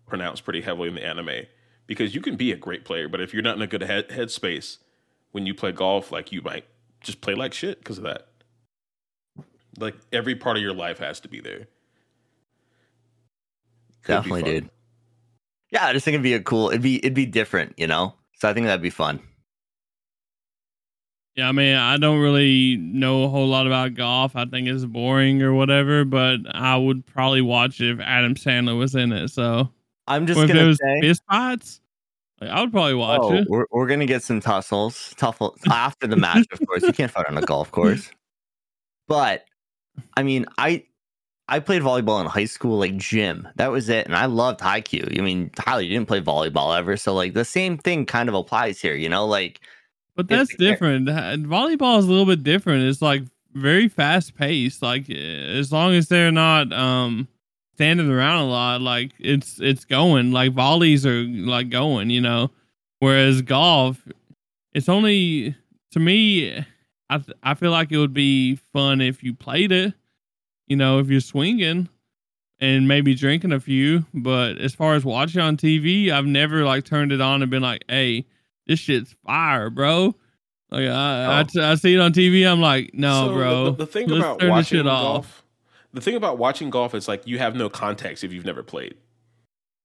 pronounced 0.08 0.44
pretty 0.44 0.62
heavily 0.62 0.88
in 0.88 0.96
the 0.96 1.06
anime 1.06 1.46
because 1.92 2.16
you 2.16 2.22
can 2.22 2.38
be 2.38 2.54
a 2.54 2.56
great 2.56 2.86
player, 2.86 3.10
but 3.10 3.20
if 3.20 3.34
you're 3.34 3.44
not 3.44 3.58
in 3.58 3.62
a 3.62 3.68
good 3.68 3.82
head 3.82 4.08
headspace 4.08 4.78
when 5.34 5.46
you 5.46 5.54
play 5.54 5.74
golf, 5.74 6.10
like 6.10 6.32
you 6.32 6.42
might 6.42 6.64
just 7.02 7.20
play 7.20 7.36
like 7.36 7.54
shit 7.54 7.80
because 7.80 7.98
of 7.98 8.06
that. 8.06 8.28
Like 9.78 9.96
every 10.14 10.36
part 10.36 10.56
of 10.56 10.64
your 10.64 10.74
life 10.74 11.00
has 11.00 11.20
to 11.20 11.28
be 11.28 11.42
there. 11.42 11.68
Could 14.04 14.14
Definitely, 14.14 14.42
fun. 14.44 14.50
dude. 14.52 14.70
Yeah, 15.70 15.86
I 15.86 15.92
just 15.92 16.06
think 16.06 16.14
it'd 16.14 16.24
be 16.24 16.34
a 16.34 16.40
cool. 16.42 16.70
It'd 16.70 16.82
be 16.82 17.00
it'd 17.00 17.14
be 17.14 17.26
different, 17.26 17.74
you 17.76 17.88
know. 17.88 18.16
So 18.36 18.48
I 18.48 18.54
think 18.54 18.68
that'd 18.68 18.82
be 18.82 18.90
fun. 18.90 19.20
Yeah, 21.36 21.50
I 21.50 21.52
mean, 21.52 21.76
I 21.76 21.98
don't 21.98 22.20
really 22.22 22.78
know 22.78 23.24
a 23.24 23.28
whole 23.28 23.50
lot 23.50 23.68
about 23.68 23.96
golf. 23.96 24.38
I 24.38 24.46
think 24.46 24.70
it's 24.70 24.86
boring 24.86 25.42
or 25.42 25.54
whatever, 25.54 26.06
but 26.06 26.40
I 26.56 26.78
would 26.78 27.06
probably 27.06 27.42
watch 27.42 27.82
it 27.82 27.92
if 27.92 28.00
Adam 28.00 28.36
Sandler 28.36 28.78
was 28.78 28.96
in 28.96 29.12
it. 29.12 29.28
So, 29.28 29.70
I'm 30.08 30.28
just 30.28 30.40
or 30.40 30.44
if 30.46 30.50
it 30.50 30.54
gonna 30.54 30.68
was 30.68 30.80
say. 30.80 31.02
fist 31.02 31.22
fights, 31.30 31.82
like, 32.40 32.50
I 32.50 32.62
would 32.62 32.72
probably 32.72 32.96
watch 32.96 33.20
Oh, 33.24 33.34
it. 33.34 33.48
we're, 33.50 33.66
we're 33.72 33.88
gonna 33.88 34.06
get 34.06 34.24
some 34.24 34.40
tussles, 34.40 35.14
tuffle 35.18 35.56
after 35.72 36.08
the 36.08 36.16
match. 36.16 36.46
Of 36.52 36.66
course, 36.68 36.84
you 36.84 36.94
can't 36.94 37.12
fight 37.12 37.28
on 37.28 37.38
a 37.38 37.42
golf 37.42 37.72
course. 37.72 38.10
But 39.08 39.46
I 40.16 40.24
mean, 40.24 40.46
I 40.58 40.84
I 41.48 41.60
played 41.60 41.82
volleyball 41.82 42.22
in 42.22 42.28
high 42.28 42.46
school, 42.46 42.78
like 42.80 42.96
gym. 42.98 43.48
That 43.58 43.72
was 43.72 43.90
it, 43.90 44.06
and 44.06 44.16
I 44.16 44.26
loved 44.26 44.60
Haikyuu. 44.62 45.20
I 45.20 45.22
mean, 45.22 45.50
Tyler, 45.50 45.82
you 45.82 45.90
didn't 45.90 46.08
play 46.08 46.22
volleyball 46.22 46.78
ever, 46.78 46.96
so 46.98 47.14
like 47.14 47.34
the 47.34 47.46
same 47.46 47.78
thing 47.78 48.06
kind 48.06 48.30
of 48.30 48.36
applies 48.36 48.80
here. 48.82 48.96
You 48.96 49.10
know, 49.10 49.26
like 49.26 49.60
But 50.16 50.28
that's 50.30 50.50
the 50.56 50.58
different. 50.70 51.10
Ha- 51.10 51.36
Volleyball 51.38 52.00
is 52.00 52.06
a 52.06 52.10
little 52.10 52.26
bit 52.26 52.44
different. 52.44 52.86
It's 52.86 53.02
like 53.02 53.24
very 53.54 53.90
fast 53.90 54.36
paced. 54.36 54.82
Like 54.82 55.10
eh, 55.10 55.14
as 55.16 55.72
long 55.74 55.94
as 55.94 56.08
they're 56.08 56.32
not 56.32 56.72
um 56.72 57.28
standing 57.76 58.10
around 58.10 58.42
a 58.42 58.48
lot, 58.50 58.82
like 58.82 59.12
it's 59.20 59.60
it's 59.60 59.86
going. 59.86 60.32
Like 60.32 60.54
volleys 60.54 61.06
are 61.06 61.24
like 61.24 61.70
going, 61.70 62.10
you 62.10 62.22
know. 62.22 62.52
Whereas 63.00 63.42
golf, 63.42 64.00
it's 64.74 64.90
only 64.90 65.56
to 65.92 66.00
me. 66.00 66.66
I 67.10 67.18
th- 67.18 67.38
I 67.44 67.56
feel 67.56 67.72
like 67.72 67.92
it 67.92 67.98
would 67.98 68.14
be 68.14 68.56
fun 68.74 69.02
if 69.02 69.24
you 69.24 69.34
played 69.34 69.72
it. 69.72 69.94
You 70.68 70.78
know, 70.78 71.00
if 71.00 71.10
you're 71.10 71.20
swinging 71.20 71.90
and 72.60 72.88
maybe 72.88 73.16
drinking 73.16 73.52
a 73.52 73.60
few. 73.60 74.06
But 74.14 74.58
as 74.60 74.74
far 74.74 74.94
as 74.96 75.04
watching 75.04 75.42
on 75.42 75.58
TV, 75.58 76.10
I've 76.12 76.26
never 76.26 76.64
like 76.64 76.86
turned 76.86 77.12
it 77.12 77.20
on 77.20 77.42
and 77.42 77.52
been 77.52 77.64
like, 77.64 77.84
"Hey, 77.90 78.26
this 78.68 78.80
shit's 78.80 79.16
fire, 79.26 79.70
bro." 79.70 80.16
Like 80.70 80.88
I, 80.88 81.42
I, 81.42 81.46
Oh. 81.58 81.72
I 81.72 81.76
see 81.76 81.96
it 81.96 82.00
on 82.00 82.14
TV. 82.14 82.50
I'm 82.50 82.62
like, 82.62 82.92
no, 82.94 83.28
So 83.28 83.34
bro. 83.34 83.66
The, 83.66 83.72
the 83.72 83.86
thing 83.88 84.10
about 84.10 84.42
watching 84.48 84.84
golf, 84.84 85.44
the 85.94 86.02
thing 86.02 86.16
about 86.16 86.38
watching 86.38 86.70
golf 86.70 86.94
is 86.96 87.08
like 87.08 87.26
you 87.28 87.38
have 87.40 87.56
no 87.56 87.70
context 87.70 88.24
if 88.24 88.32
you've 88.34 88.46
never 88.46 88.64
played. 88.64 88.96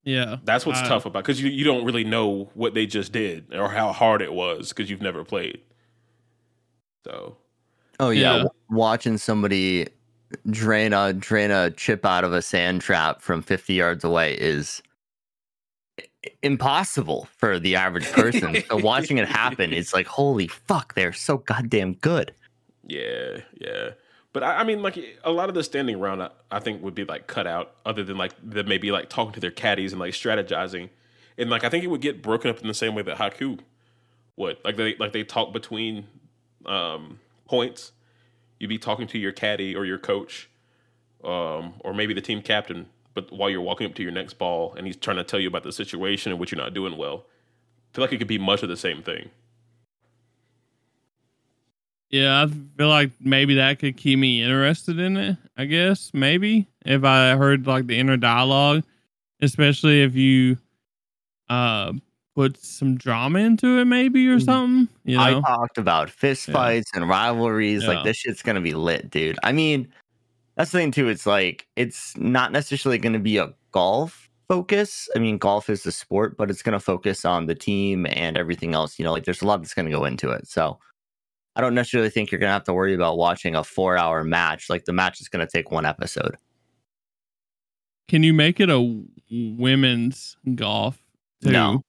Yeah, 0.05 0.37
That's 0.45 0.65
what's 0.65 0.79
I- 0.81 0.87
tough 0.89 1.05
about 1.05 1.25
because 1.25 1.43
you, 1.43 1.51
you 1.51 1.65
don't 1.65 1.85
really 1.85 2.05
know 2.05 2.49
what 2.55 2.75
they 2.75 2.87
just 2.87 3.11
did 3.11 3.53
or 3.53 3.69
how 3.69 3.91
hard 3.93 4.23
it 4.23 4.33
was 4.33 4.69
because 4.69 4.89
you've 4.89 5.03
never 5.03 5.25
played. 5.25 5.61
So 7.05 7.37
oh 7.99 8.11
yeah, 8.11 8.37
Yeah. 8.37 8.45
watching 8.71 9.19
somebody 9.19 9.89
drain 10.51 10.93
a 10.93 11.13
drain 11.13 11.51
a 11.51 11.71
chip 11.73 12.05
out 12.05 12.23
of 12.25 12.33
a 12.33 12.41
sand 12.43 12.83
trap 12.83 13.21
from 13.21 13.43
50 13.43 13.75
yards 13.75 14.05
away 14.05 14.35
is 14.35 14.81
impossible 16.43 17.29
for 17.37 17.59
the 17.59 17.77
average 17.77 18.11
person. 18.13 18.57
so 18.69 18.77
watching 18.83 19.19
it 19.19 19.29
happen, 19.29 19.73
it's 19.73 19.93
like, 19.95 20.07
holy 20.07 20.49
fuck, 20.49 20.95
they're 20.95 21.13
so 21.13 21.39
goddamn 21.39 21.95
good. 21.95 22.33
yeah, 22.87 23.39
yeah. 23.61 23.91
But 24.37 24.43
I, 24.43 24.57
I 24.59 24.65
mean, 24.65 24.83
like 24.83 24.99
a 25.25 25.33
lot 25.33 25.49
of 25.49 25.55
the 25.55 25.65
standing 25.65 25.97
around, 25.97 26.21
I, 26.21 26.29
I 26.51 26.61
think 26.61 26.83
would 26.83 26.95
be 26.95 27.05
like 27.05 27.27
cut 27.27 27.47
out. 27.47 27.75
Other 27.87 28.05
than 28.05 28.19
like 28.19 28.35
them 28.43 28.69
maybe 28.69 28.93
like 28.93 29.09
talking 29.09 29.33
to 29.33 29.41
their 29.41 29.51
caddies 29.51 29.95
and 29.95 29.99
like 29.99 30.13
strategizing, 30.13 30.91
and 31.39 31.49
like 31.49 31.65
I 31.65 31.71
think 31.71 31.85
it 31.85 31.87
would 31.87 32.03
get 32.03 32.21
broken 32.21 32.51
up 32.51 32.61
in 32.61 32.69
the 32.69 32.75
same 32.75 32.95
way 32.95 33.01
that 33.01 33.17
Haikyuu 33.17 33.61
would. 34.37 34.59
Like 34.63 34.77
they 34.77 34.95
like 34.97 35.15
they 35.15 35.25
talk 35.25 35.55
between 35.55 36.07
um, 36.67 37.19
points. 37.47 37.93
You'd 38.59 38.69
be 38.69 38.77
talking 38.77 39.07
to 39.07 39.19
your 39.19 39.33
caddy 39.33 39.75
or 39.75 39.87
your 39.87 39.97
coach, 39.97 40.51
um, 41.25 41.73
or 41.81 41.95
maybe 41.95 42.13
the 42.13 42.21
team 42.21 42.43
captain. 42.43 42.91
But 43.15 43.33
while 43.33 43.49
you're 43.49 43.63
walking 43.63 43.87
up 43.87 43.95
to 43.95 44.03
your 44.03 44.13
next 44.13 44.35
ball, 44.35 44.75
and 44.77 44.87
he's 44.87 44.97
trying 44.97 45.17
to 45.17 45.25
tell 45.25 45.41
you 45.41 45.49
about 45.49 45.63
the 45.63 45.73
situation 45.73 46.31
and 46.31 46.39
what 46.39 46.53
you're 46.53 46.61
not 46.61 46.75
doing 46.75 46.99
well, 46.99 47.25
I 47.25 47.97
feel 47.97 48.05
like 48.05 48.13
it 48.13 48.19
could 48.19 48.29
be 48.29 48.37
much 48.37 48.63
of 48.63 48.69
the 48.69 48.77
same 48.77 49.03
thing. 49.03 49.31
Yeah, 52.11 52.45
I 52.45 52.47
feel 52.79 52.89
like 52.89 53.11
maybe 53.21 53.55
that 53.57 53.79
could 53.81 53.97
keep 53.97 54.19
me 54.19 54.43
interested 54.43 54.99
in 55.01 55.17
it. 55.17 55.37
I 55.57 55.65
guess 55.65 56.11
maybe 56.15 56.69
if 56.85 57.03
I 57.05 57.35
heard 57.37 57.67
like 57.67 57.87
the 57.89 57.99
inner 57.99 58.17
dialogue, 58.17 58.85
especially 59.41 60.03
if 60.03 60.15
you 60.15 60.57
uh 61.49 61.93
put 62.35 62.59
some 62.63 62.97
drama 62.97 63.39
into 63.41 63.79
it, 63.79 63.87
maybe 63.87 64.29
or 64.29 64.37
Mhm. 64.37 64.45
something. 64.45 64.89
You 65.05 65.17
know? 65.17 65.23
I 65.25 65.41
talked 65.41 65.79
about 65.79 66.11
fist 66.11 66.47
Yeah. 66.49 66.55
fights 66.55 66.91
and 66.95 67.09
rivalries. 67.09 67.83
Yeah. 67.83 67.89
Like 67.89 68.05
this 68.05 68.19
shit's 68.19 68.43
gonna 68.43 68.61
be 68.61 68.75
lit, 68.75 69.11
dude. 69.11 69.39
I 69.43 69.53
mean, 69.53 69.89
that's 70.57 70.71
the 70.71 70.79
thing 70.79 70.93
too. 70.93 71.09
It's 71.09 71.27
like 71.27 71.67
it's 71.77 72.17
not 72.17 72.53
necessarily 72.53 72.99
gonna 72.99 73.19
be 73.19 73.39
a 73.39 73.53
golf 73.73 74.31
focus. 74.49 75.09
I 75.17 75.19
mean, 75.19 75.39
golf 75.39 75.69
is 75.71 75.85
a 75.87 75.93
sport, 75.93 76.37
but 76.37 76.51
it's 76.51 76.63
gonna 76.63 76.79
focus 76.81 77.25
on 77.25 77.47
the 77.47 77.55
team 77.57 78.07
and 78.07 78.37
everything 78.37 78.75
else. 78.75 78.99
You 78.99 79.05
know, 79.05 79.13
like 79.13 79.25
there's 79.25 79.43
a 79.43 79.47
lot 79.47 79.61
that's 79.63 79.75
gonna 79.75 79.91
go 79.91 80.05
into 80.05 80.31
it. 80.31 80.47
So 80.47 80.79
I 81.57 81.63
don't 81.63 81.75
necessarily 81.75 82.11
think 82.11 82.31
you're 82.31 82.39
gonna 82.39 82.53
have 82.53 82.65
to 82.65 82.75
worry 82.75 82.95
about 82.95 83.17
watching 83.17 83.55
a 83.57 83.65
four 83.65 83.97
hour 83.97 84.23
match. 84.23 84.69
Like 84.71 84.85
the 84.85 84.93
match 84.93 85.21
is 85.21 85.29
gonna 85.29 85.47
take 85.47 85.71
one 85.71 85.87
episode. 85.87 86.37
can 88.09 88.23
you 88.23 88.33
make 88.33 88.61
it 88.61 88.71
a 88.71 89.03
women's 89.31 90.37
golf? 90.55 91.03
Too? 91.43 91.51
No. 91.51 91.83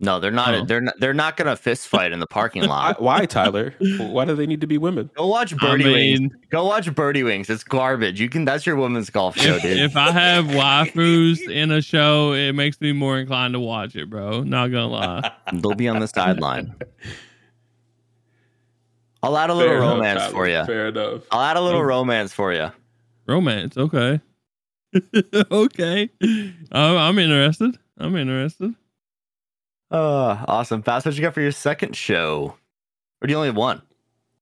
No, 0.00 0.18
they're 0.18 0.32
not. 0.32 0.54
Oh. 0.54 0.64
They're 0.64 0.80
not. 0.80 0.94
They're 0.98 1.14
not 1.14 1.36
gonna 1.36 1.54
fist 1.54 1.86
fight 1.86 2.10
in 2.10 2.18
the 2.18 2.26
parking 2.26 2.64
lot. 2.66 3.00
why 3.00 3.26
Tyler? 3.26 3.74
Why 3.98 4.24
do 4.24 4.34
they 4.34 4.44
need 4.46 4.60
to 4.60 4.66
be 4.66 4.76
women? 4.76 5.08
Go 5.16 5.28
watch 5.28 5.54
I 5.54 5.56
Birdie 5.56 5.84
Wings. 5.84 6.32
Go 6.50 6.66
watch 6.66 6.92
Birdie 6.92 7.22
Wings. 7.22 7.48
It's 7.48 7.62
garbage. 7.62 8.20
You 8.20 8.28
can. 8.28 8.44
That's 8.44 8.66
your 8.66 8.74
women's 8.74 9.08
golf 9.08 9.36
show, 9.38 9.54
if, 9.54 9.62
dude. 9.62 9.78
if 9.78 9.96
I 9.96 10.10
have 10.10 10.46
waifus 10.46 11.48
in 11.48 11.70
a 11.70 11.80
show, 11.80 12.32
it 12.32 12.52
makes 12.54 12.80
me 12.80 12.92
more 12.92 13.18
inclined 13.18 13.54
to 13.54 13.60
watch 13.60 13.94
it, 13.94 14.10
bro. 14.10 14.42
Not 14.42 14.72
gonna 14.72 14.88
lie. 14.88 15.32
They'll 15.52 15.74
be 15.74 15.88
on 15.88 16.00
the 16.00 16.08
sideline. 16.08 16.74
I'll 19.24 19.36
add 19.38 19.50
a 19.50 19.54
little 19.54 19.72
Fair 19.72 19.80
romance 19.80 20.20
Tyler. 20.20 20.32
for 20.32 20.48
you. 20.48 20.64
Fair 20.64 20.88
enough. 20.88 21.22
I'll 21.30 21.40
add 21.42 21.56
a 21.56 21.60
little 21.60 21.80
Oh. 21.80 21.84
romance 21.84 22.32
for 22.32 22.52
you. 22.52 22.70
Romance, 23.26 23.76
okay. 23.76 24.20
okay. 25.50 26.10
I'm, 26.72 26.96
I'm 26.96 27.18
interested. 27.18 27.78
I'm 27.98 28.14
interested. 28.16 28.74
Uh, 29.90 30.44
awesome. 30.48 30.82
Fast, 30.82 31.06
what 31.06 31.14
you 31.14 31.20
got 31.22 31.34
for 31.34 31.40
your 31.40 31.52
second 31.52 31.96
show? 31.96 32.54
Or 33.22 33.26
do 33.26 33.32
you 33.32 33.36
only 33.36 33.48
have 33.48 33.56
one? 33.56 33.82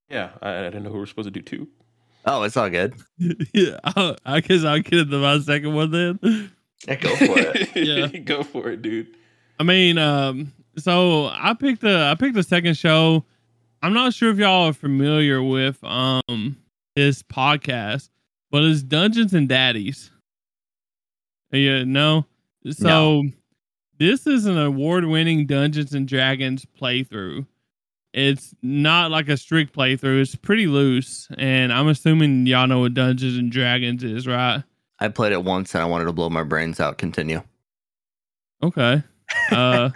Yeah, 0.08 0.30
I, 0.42 0.58
I 0.58 0.62
didn't 0.64 0.82
know 0.84 0.90
we 0.90 0.98
were 0.98 1.06
supposed 1.06 1.26
to 1.26 1.30
do 1.30 1.42
two. 1.42 1.68
Oh, 2.24 2.42
it's 2.44 2.56
all 2.56 2.70
good. 2.70 2.94
yeah, 3.52 3.78
I, 3.84 4.16
I 4.24 4.40
guess 4.40 4.64
I'll 4.64 4.78
get 4.80 4.92
into 5.00 5.18
my 5.18 5.38
second 5.40 5.74
one 5.74 5.90
then. 5.90 6.50
Yeah, 6.86 6.94
go 6.96 7.16
for 7.16 7.34
it. 7.38 7.68
Yeah. 7.76 8.06
go 8.20 8.42
for 8.42 8.68
it, 8.70 8.82
dude. 8.82 9.08
I 9.58 9.64
mean, 9.64 9.98
um, 9.98 10.52
so 10.78 11.26
I 11.26 11.54
picked 11.54 11.84
a 11.84 12.06
I 12.10 12.14
picked 12.14 12.34
the 12.34 12.42
second 12.42 12.76
show. 12.76 13.24
I'm 13.82 13.92
not 13.92 14.14
sure 14.14 14.30
if 14.30 14.38
y'all 14.38 14.68
are 14.68 14.72
familiar 14.72 15.42
with 15.42 15.82
um 15.82 16.56
this 16.94 17.22
podcast, 17.22 18.10
but 18.50 18.62
it's 18.62 18.82
Dungeons 18.82 19.34
and 19.34 19.48
Daddies. 19.48 20.10
Yeah, 21.50 21.84
no. 21.84 22.26
So 22.70 23.24
this 23.98 24.26
is 24.26 24.46
an 24.46 24.58
award-winning 24.58 25.46
Dungeons 25.46 25.94
and 25.94 26.06
Dragons 26.06 26.64
playthrough. 26.80 27.46
It's 28.14 28.54
not 28.62 29.10
like 29.10 29.28
a 29.28 29.36
strict 29.36 29.74
playthrough. 29.74 30.20
It's 30.20 30.34
pretty 30.34 30.66
loose, 30.66 31.28
and 31.36 31.72
I'm 31.72 31.88
assuming 31.88 32.46
y'all 32.46 32.66
know 32.66 32.80
what 32.80 32.94
Dungeons 32.94 33.36
and 33.36 33.50
Dragons 33.50 34.04
is, 34.04 34.26
right? 34.26 34.62
I 34.98 35.08
played 35.08 35.32
it 35.32 35.42
once 35.42 35.74
and 35.74 35.82
I 35.82 35.86
wanted 35.86 36.04
to 36.04 36.12
blow 36.12 36.30
my 36.30 36.44
brains 36.44 36.78
out. 36.78 36.98
Continue. 36.98 37.42
Okay. 38.62 39.02
Uh, 39.50 39.90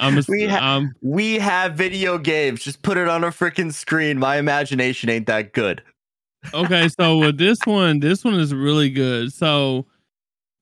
I'm. 0.00 0.18
ass- 0.18 0.26
We 0.28 0.46
ha- 0.46 0.76
um, 0.76 0.94
We 1.00 1.34
have 1.38 1.74
video 1.74 2.18
games. 2.18 2.62
Just 2.62 2.82
put 2.82 2.96
it 2.96 3.08
on 3.08 3.24
a 3.24 3.28
freaking 3.28 3.72
screen. 3.72 4.18
My 4.18 4.36
imagination 4.36 5.08
ain't 5.10 5.26
that 5.26 5.52
good. 5.52 5.82
okay, 6.52 6.88
so 7.00 7.18
with 7.18 7.38
this 7.38 7.58
one, 7.64 8.00
this 8.00 8.24
one 8.24 8.34
is 8.34 8.54
really 8.54 8.90
good. 8.90 9.32
So 9.32 9.86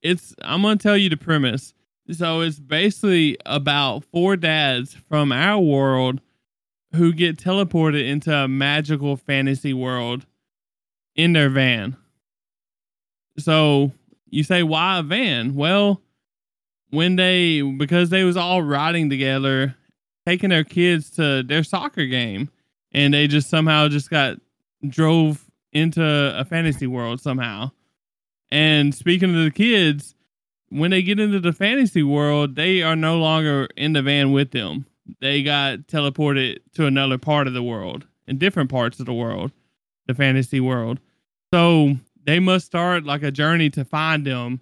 it's 0.02 0.34
I'm 0.42 0.62
gonna 0.62 0.76
tell 0.76 0.96
you 0.96 1.08
the 1.08 1.16
premise. 1.16 1.74
So 2.10 2.40
it's 2.40 2.58
basically 2.58 3.36
about 3.46 4.04
four 4.04 4.36
dads 4.36 4.94
from 5.08 5.32
our 5.32 5.60
world 5.60 6.20
who 6.94 7.12
get 7.12 7.38
teleported 7.38 8.06
into 8.06 8.34
a 8.34 8.48
magical 8.48 9.16
fantasy 9.16 9.72
world 9.72 10.26
in 11.14 11.32
their 11.32 11.48
van. 11.48 11.96
So 13.38 13.92
you 14.28 14.42
say 14.44 14.62
why 14.62 14.98
a 14.98 15.02
van? 15.02 15.54
Well, 15.54 16.02
when 16.92 17.16
they 17.16 17.62
because 17.62 18.10
they 18.10 18.22
was 18.22 18.36
all 18.36 18.62
riding 18.62 19.10
together, 19.10 19.74
taking 20.26 20.50
their 20.50 20.62
kids 20.62 21.10
to 21.10 21.42
their 21.42 21.64
soccer 21.64 22.06
game, 22.06 22.50
and 22.92 23.12
they 23.12 23.26
just 23.26 23.50
somehow 23.50 23.88
just 23.88 24.10
got 24.10 24.36
drove 24.86 25.44
into 25.72 26.02
a 26.04 26.44
fantasy 26.44 26.86
world 26.86 27.20
somehow. 27.20 27.70
And 28.50 28.94
speaking 28.94 29.34
of 29.34 29.42
the 29.42 29.50
kids, 29.50 30.14
when 30.68 30.90
they 30.90 31.02
get 31.02 31.18
into 31.18 31.40
the 31.40 31.54
fantasy 31.54 32.02
world, 32.02 32.56
they 32.56 32.82
are 32.82 32.96
no 32.96 33.18
longer 33.18 33.68
in 33.76 33.94
the 33.94 34.02
van 34.02 34.30
with 34.32 34.50
them. 34.50 34.86
They 35.20 35.42
got 35.42 35.86
teleported 35.86 36.58
to 36.74 36.86
another 36.86 37.16
part 37.16 37.46
of 37.46 37.54
the 37.54 37.62
world, 37.62 38.06
in 38.26 38.36
different 38.36 38.70
parts 38.70 39.00
of 39.00 39.06
the 39.06 39.14
world, 39.14 39.50
the 40.06 40.14
fantasy 40.14 40.60
world. 40.60 41.00
So 41.54 41.96
they 42.24 42.38
must 42.38 42.66
start 42.66 43.04
like 43.04 43.22
a 43.22 43.30
journey 43.30 43.70
to 43.70 43.84
find 43.84 44.26
them 44.26 44.60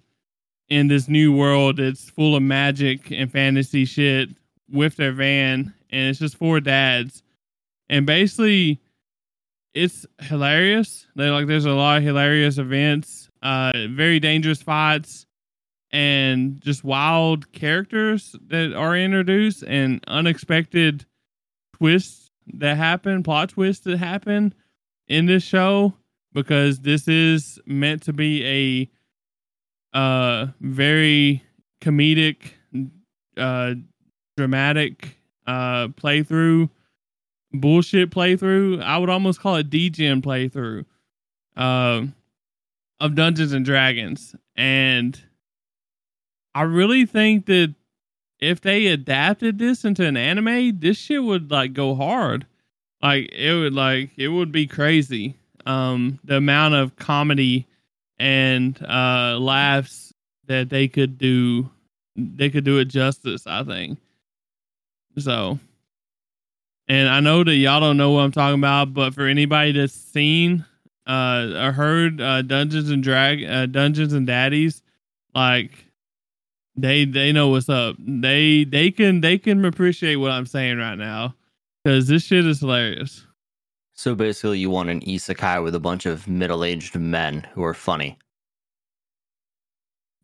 in 0.71 0.87
this 0.87 1.09
new 1.09 1.33
world 1.33 1.77
that's 1.77 2.09
full 2.09 2.33
of 2.33 2.41
magic 2.41 3.11
and 3.11 3.29
fantasy 3.29 3.83
shit 3.83 4.29
with 4.71 4.95
their 4.95 5.11
van. 5.11 5.73
And 5.89 6.09
it's 6.09 6.19
just 6.19 6.37
four 6.37 6.61
dads. 6.61 7.23
And 7.89 8.05
basically, 8.05 8.79
it's 9.73 10.05
hilarious. 10.21 11.07
They 11.17 11.29
like 11.29 11.47
there's 11.47 11.65
a 11.65 11.71
lot 11.71 11.97
of 11.97 12.03
hilarious 12.03 12.57
events, 12.57 13.29
uh, 13.43 13.73
very 13.89 14.21
dangerous 14.21 14.61
fights, 14.61 15.25
and 15.91 16.61
just 16.61 16.85
wild 16.85 17.51
characters 17.51 18.33
that 18.47 18.73
are 18.73 18.95
introduced 18.95 19.63
and 19.63 20.01
unexpected 20.07 21.05
twists 21.75 22.31
that 22.53 22.77
happen, 22.77 23.23
plot 23.23 23.49
twists 23.49 23.83
that 23.83 23.97
happen 23.97 24.53
in 25.09 25.25
this 25.25 25.43
show 25.43 25.95
because 26.31 26.79
this 26.79 27.09
is 27.09 27.59
meant 27.65 28.03
to 28.03 28.13
be 28.13 28.45
a 28.45 28.89
uh 29.93 30.47
very 30.61 31.43
comedic 31.81 32.53
uh 33.37 33.73
dramatic 34.37 35.17
uh 35.47 35.87
playthrough 35.89 36.69
bullshit 37.53 38.09
playthrough. 38.09 38.81
I 38.81 38.97
would 38.97 39.09
almost 39.09 39.39
call 39.39 39.55
it 39.57 39.69
Degen 39.69 40.21
playthrough 40.21 40.85
uh, 41.57 42.03
of 42.99 43.15
Dungeons 43.15 43.53
and 43.53 43.65
Dragons. 43.65 44.35
And 44.55 45.19
I 46.53 46.63
really 46.63 47.05
think 47.05 47.45
that 47.47 47.73
if 48.39 48.61
they 48.61 48.87
adapted 48.87 49.59
this 49.59 49.85
into 49.85 50.05
an 50.05 50.17
anime, 50.17 50.79
this 50.79 50.97
shit 50.97 51.23
would 51.23 51.51
like 51.51 51.73
go 51.73 51.95
hard. 51.95 52.45
Like 53.01 53.31
it 53.33 53.53
would 53.53 53.73
like 53.73 54.11
it 54.17 54.29
would 54.29 54.51
be 54.51 54.67
crazy. 54.67 55.35
Um 55.65 56.19
the 56.23 56.37
amount 56.37 56.73
of 56.73 56.95
comedy 56.95 57.67
and 58.21 58.79
uh 58.87 59.35
laughs 59.39 60.13
that 60.45 60.69
they 60.69 60.87
could 60.87 61.17
do 61.17 61.69
they 62.15 62.51
could 62.51 62.63
do 62.63 62.77
it 62.77 62.85
justice, 62.85 63.47
I 63.47 63.63
think. 63.63 63.99
So 65.17 65.59
and 66.87 67.09
I 67.09 67.19
know 67.19 67.43
that 67.43 67.55
y'all 67.55 67.79
don't 67.79 67.97
know 67.97 68.11
what 68.11 68.21
I'm 68.21 68.31
talking 68.31 68.59
about, 68.59 68.93
but 68.93 69.15
for 69.15 69.25
anybody 69.25 69.71
that's 69.71 69.93
seen 69.93 70.65
uh 71.07 71.51
or 71.55 71.71
heard 71.71 72.21
uh 72.21 72.43
Dungeons 72.43 72.91
and 72.91 73.01
Drag 73.01 73.43
uh, 73.43 73.65
Dungeons 73.65 74.13
and 74.13 74.27
Daddies, 74.27 74.83
like 75.33 75.71
they 76.75 77.05
they 77.05 77.31
know 77.31 77.47
what's 77.49 77.69
up. 77.69 77.95
They 77.97 78.65
they 78.65 78.91
can 78.91 79.21
they 79.21 79.39
can 79.39 79.65
appreciate 79.65 80.17
what 80.17 80.31
I'm 80.31 80.45
saying 80.45 80.77
right 80.77 80.95
now 80.97 81.33
cuz 81.87 82.07
this 82.07 82.23
shit 82.23 82.45
is 82.45 82.59
hilarious. 82.59 83.25
So 84.01 84.15
basically, 84.15 84.57
you 84.57 84.71
want 84.71 84.89
an 84.89 85.01
isekai 85.01 85.63
with 85.63 85.75
a 85.75 85.79
bunch 85.79 86.07
of 86.07 86.27
middle-aged 86.27 86.95
men 86.95 87.47
who 87.53 87.63
are 87.63 87.75
funny, 87.75 88.17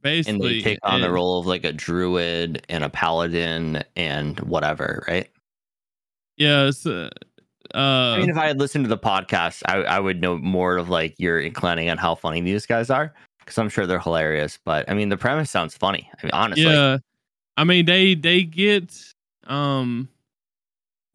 Basically, 0.02 0.34
and 0.34 0.42
they 0.42 0.62
take 0.62 0.80
on 0.82 1.02
the 1.02 1.12
role 1.12 1.40
of 1.40 1.46
like 1.46 1.64
a 1.64 1.72
druid 1.72 2.66
and 2.70 2.84
a 2.84 2.90
paladin 2.90 3.84
and 3.96 4.40
whatever, 4.40 5.06
right? 5.08 5.30
Yes. 6.38 6.88
Uh, 6.88 7.12
I 7.76 8.18
mean, 8.18 8.32
uh, 8.32 8.34
if 8.34 8.38
I 8.40 8.48
had 8.48 8.58
listened 8.58 8.86
to 8.86 8.90
the 8.90 8.98
podcast, 8.98 9.62
I, 9.68 9.84
I 9.84 10.00
would 10.00 10.22
know 10.22 10.40
more 10.40 10.78
of 10.78 10.90
like 10.90 11.14
your 11.20 11.40
inclining 11.40 11.92
on 11.92 12.00
how 12.00 12.16
funny 12.16 12.42
these 12.42 12.66
guys 12.66 12.90
are 12.90 13.14
because 13.42 13.60
I'm 13.60 13.70
sure 13.70 13.86
they're 13.86 14.00
hilarious. 14.00 14.58
But 14.66 14.90
I 14.90 14.96
mean, 14.96 15.10
the 15.10 15.18
premise 15.18 15.52
sounds 15.52 15.78
funny. 15.78 16.10
I 16.18 16.26
mean, 16.26 16.32
honestly, 16.34 16.64
yeah. 16.64 16.98
I 17.58 17.64
mean, 17.64 17.86
they 17.86 18.16
they 18.16 18.42
get 18.42 18.92
um, 19.46 20.10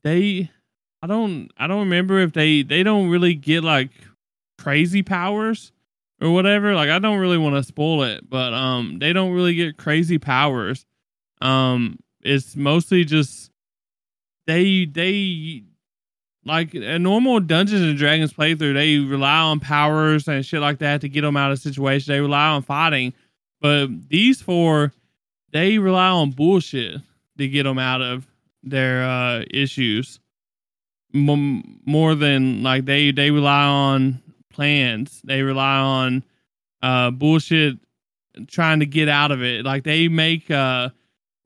they. 0.05 0.49
I 1.03 1.09
don't 1.09 1.51
I 1.57 1.67
don't 1.67 1.81
remember 1.81 2.21
if 2.21 2.33
they 2.33 2.63
they 2.63 2.83
don't 2.83 3.11
really 3.11 3.35
get 3.35 3.65
like 3.65 3.91
crazy 4.59 5.03
powers 5.03 5.73
or 6.21 6.31
whatever. 6.31 6.75
Like 6.75 6.91
I 6.91 7.01
don't 7.01 7.19
really 7.19 7.39
want 7.39 7.57
to 7.57 7.63
spoil 7.65 8.05
it, 8.05 8.29
but 8.29 8.55
um, 8.55 8.99
they 9.01 9.13
don't 9.13 9.33
really 9.33 9.55
get 9.55 9.77
crazy 9.77 10.19
powers. 10.19 10.87
Um, 11.41 11.99
it's 12.23 12.55
mostly 12.55 13.05
just 13.05 13.51
they 14.47 14.85
they 14.85 15.65
like 16.45 16.75
a 16.75 16.99
normal 16.99 17.41
Dungeons 17.41 17.83
and 17.83 17.99
Dragons 17.99 18.33
playthrough. 18.33 18.75
They 18.75 18.99
rely 18.99 19.39
on 19.39 19.59
powers 19.59 20.29
and 20.29 20.47
shit 20.47 20.61
like 20.61 20.79
that 20.79 21.01
to 21.01 21.09
get 21.09 21.23
them 21.23 21.37
out 21.37 21.51
of 21.51 21.59
situation. 21.59 22.13
They 22.13 22.21
rely 22.21 22.49
on 22.49 22.63
fighting, 22.63 23.13
but 23.61 23.89
these 24.09 24.41
four 24.41 24.93
they 25.53 25.79
rely 25.79 26.09
on 26.09 26.31
bullshit 26.31 27.01
to 27.39 27.49
get 27.49 27.65
them 27.65 27.79
out 27.79 28.01
of 28.03 28.27
their 28.63 29.03
uh, 29.03 29.45
issues. 29.51 30.21
M- 31.15 31.81
more 31.85 32.15
than 32.15 32.63
like 32.63 32.85
they 32.85 33.13
they 33.13 33.31
rely 33.31 33.65
on 33.65 34.23
plans. 34.51 35.21
They 35.25 35.43
rely 35.43 35.77
on 35.77 36.25
uh, 36.83 37.11
bullshit 37.11 37.79
trying 38.47 38.81
to 38.81 38.87
get 38.87 39.09
out 39.09 39.31
of 39.31 39.43
it. 39.43 39.65
Like 39.65 39.85
they 39.85 40.09
make 40.09 40.51
uh, 40.51 40.91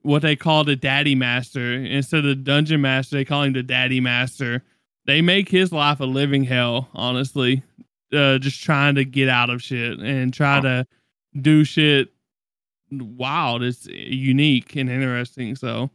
what 0.01 0.21
they 0.21 0.35
call 0.35 0.63
the 0.63 0.75
daddy 0.75 1.15
master 1.15 1.73
instead 1.73 2.19
of 2.19 2.25
the 2.25 2.35
dungeon 2.35 2.81
master. 2.81 3.17
They 3.17 3.25
call 3.25 3.43
him 3.43 3.53
the 3.53 3.63
daddy 3.63 3.99
master. 3.99 4.63
They 5.05 5.21
make 5.21 5.49
his 5.49 5.71
life 5.71 5.99
a 5.99 6.05
living 6.05 6.43
hell. 6.43 6.89
Honestly, 6.93 7.63
uh, 8.13 8.37
just 8.37 8.63
trying 8.63 8.95
to 8.95 9.05
get 9.05 9.29
out 9.29 9.49
of 9.49 9.61
shit 9.61 9.99
and 9.99 10.33
try 10.33 10.61
to 10.61 10.87
do 11.39 11.63
shit 11.63 12.09
wild. 12.91 13.63
It's 13.63 13.85
unique 13.87 14.75
and 14.75 14.89
interesting. 14.89 15.55
So, 15.55 15.89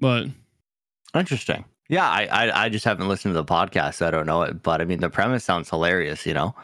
but 0.00 0.26
interesting. 1.14 1.64
Yeah, 1.92 2.08
I, 2.08 2.24
I 2.24 2.64
I 2.64 2.68
just 2.70 2.86
haven't 2.86 3.06
listened 3.06 3.34
to 3.34 3.42
the 3.42 3.44
podcast, 3.44 3.96
so 3.96 4.08
I 4.08 4.10
don't 4.10 4.24
know 4.24 4.40
it. 4.40 4.62
But 4.62 4.80
I 4.80 4.86
mean, 4.86 5.00
the 5.00 5.10
premise 5.10 5.44
sounds 5.44 5.68
hilarious. 5.68 6.24
You 6.24 6.32
know, 6.32 6.54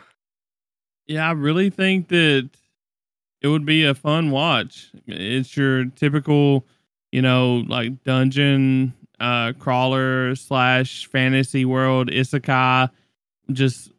yeah, 1.07 1.29
I 1.29 1.33
really 1.33 1.69
think 1.69 2.09
that 2.09 2.49
it 3.43 3.49
would 3.49 3.67
be 3.67 3.85
a 3.85 3.95
fun 3.95 4.31
watch. 4.31 4.91
It's 5.07 5.55
your 5.55 5.85
typical, 5.85 6.65
you 7.13 7.21
know, 7.21 7.63
like 7.69 8.03
dungeon 8.05 8.95
uh 9.21 9.53
crawler 9.59 10.35
slash 10.35 11.05
fantasy 11.09 11.67
world 11.67 12.09
isekai. 12.09 12.89
Just 13.53 13.93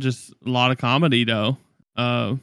just 0.00 0.32
a 0.44 0.50
lot 0.50 0.72
of 0.72 0.78
comedy 0.78 1.22
though. 1.22 1.58
Uh 1.94 2.34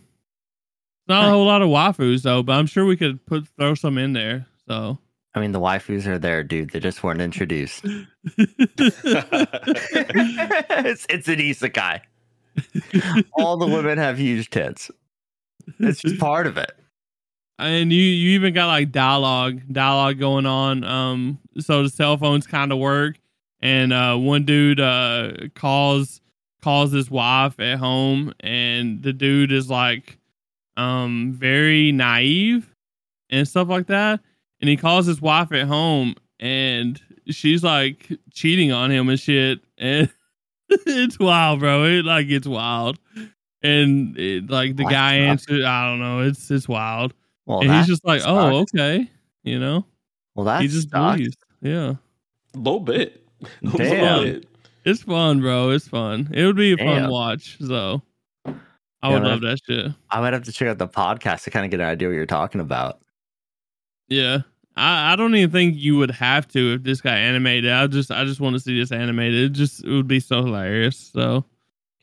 not 1.09 1.25
a 1.25 1.29
whole 1.29 1.45
lot 1.45 1.61
of 1.61 1.67
waifus 1.67 2.21
though, 2.21 2.41
but 2.41 2.53
I'm 2.53 2.67
sure 2.67 2.85
we 2.85 2.95
could 2.95 3.25
put 3.25 3.49
throw 3.57 3.75
some 3.75 3.97
in 3.97 4.13
there. 4.13 4.45
So 4.65 4.97
I 5.35 5.39
mean, 5.39 5.51
the 5.51 5.59
waifus 5.59 6.07
are 6.07 6.17
there, 6.17 6.43
dude. 6.43 6.71
They 6.71 6.79
just 6.79 7.03
weren't 7.03 7.21
introduced. 7.21 7.85
it's 8.37 9.05
it's 11.09 11.27
an 11.27 11.37
isekai. 11.37 12.01
All 13.33 13.57
the 13.57 13.67
women 13.67 13.97
have 13.97 14.17
huge 14.17 14.49
tits. 14.49 14.91
It's 15.79 16.01
just 16.01 16.19
part 16.19 16.47
of 16.47 16.57
it. 16.57 16.71
and 17.59 17.91
you 17.93 18.01
you 18.01 18.31
even 18.31 18.53
got 18.53 18.67
like 18.67 18.91
dialogue 18.91 19.61
dialogue 19.71 20.19
going 20.19 20.45
on. 20.45 20.83
Um, 20.83 21.39
so 21.59 21.83
the 21.83 21.89
cell 21.89 22.17
phones 22.17 22.47
kind 22.47 22.71
of 22.71 22.79
work, 22.79 23.17
and 23.61 23.93
uh, 23.93 24.15
one 24.17 24.45
dude 24.45 24.79
uh 24.79 25.31
calls 25.55 26.21
calls 26.61 26.91
his 26.91 27.09
wife 27.11 27.59
at 27.59 27.77
home, 27.77 28.33
and 28.41 29.01
the 29.03 29.13
dude 29.13 29.51
is 29.51 29.69
like, 29.69 30.17
um, 30.75 31.33
very 31.37 31.91
naive 31.91 32.73
and 33.29 33.47
stuff 33.47 33.69
like 33.69 33.87
that, 33.87 34.19
and 34.61 34.69
he 34.69 34.77
calls 34.77 35.05
his 35.05 35.21
wife 35.21 35.51
at 35.51 35.67
home, 35.67 36.15
and 36.39 36.99
she's 37.27 37.63
like 37.63 38.09
cheating 38.33 38.71
on 38.71 38.91
him 38.91 39.09
and 39.09 39.19
shit, 39.19 39.59
and 39.77 40.09
it's 40.69 41.17
wild, 41.19 41.59
bro. 41.59 41.83
It 41.85 42.05
like 42.05 42.27
it's 42.27 42.47
wild. 42.47 42.97
And 43.61 44.17
it, 44.17 44.49
like 44.49 44.77
the 44.77 44.83
What 44.85 44.91
guy 44.91 45.17
the- 45.19 45.25
answered, 45.25 45.63
I 45.63 45.85
don't 45.89 45.99
know. 45.99 46.21
It's 46.21 46.49
it's 46.49 46.67
wild 46.69 47.13
Well, 47.45 47.59
and 47.61 47.69
he's 47.73 47.87
just 47.87 48.05
like, 48.05 48.21
oh, 48.25 48.61
sucks. 48.61 48.71
"Oh, 48.75 48.79
okay," 48.79 49.09
you 49.43 49.59
know. 49.59 49.85
Well, 50.35 50.45
that 50.45 50.61
he 50.61 50.67
just 50.69 50.89
sucks. 50.89 51.17
believes. 51.17 51.37
Yeah, 51.61 51.95
A 52.55 52.57
little 52.57 52.79
bit. 52.79 53.21
A 53.41 53.47
little 53.65 53.79
Damn. 53.79 54.23
bit. 54.23 54.47
it's 54.85 55.01
fun, 55.01 55.41
bro. 55.41 55.71
It's 55.71 55.89
fun. 55.89 56.29
It 56.31 56.45
would 56.45 56.55
be 56.55 56.71
a 56.71 56.77
fun 56.77 57.09
watch. 57.09 57.57
So, 57.59 58.01
I 58.45 58.51
Yeah, 59.03 59.09
would 59.15 59.23
love 59.23 59.41
that 59.41 59.59
shit. 59.67 59.91
I 60.09 60.21
might 60.21 60.31
have 60.31 60.43
to 60.43 60.53
check 60.53 60.69
out 60.69 60.77
the 60.77 60.87
podcast 60.87 61.43
to 61.43 61.49
kind 61.51 61.65
of 61.65 61.71
get 61.71 61.81
an 61.81 61.87
idea 61.87 62.07
what 62.07 62.13
you're 62.13 62.25
talking 62.25 62.61
about. 62.61 63.01
Yeah, 64.09 64.39
I, 64.75 65.13
I 65.13 65.15
don't 65.15 65.35
even 65.35 65.51
think 65.51 65.75
you 65.77 65.97
would 65.97 66.11
have 66.11 66.47
to 66.49 66.73
if 66.73 66.83
this 66.83 67.01
got 67.01 67.13
animated. 67.17 67.71
I 67.71 67.87
just 67.87 68.11
I 68.11 68.25
just 68.25 68.39
want 68.39 68.55
to 68.55 68.59
see 68.59 68.77
this 68.79 68.91
animated. 68.91 69.51
It 69.51 69.53
just 69.53 69.83
it 69.83 69.89
would 69.89 70.07
be 70.07 70.19
so 70.19 70.43
hilarious. 70.43 71.11
So 71.13 71.45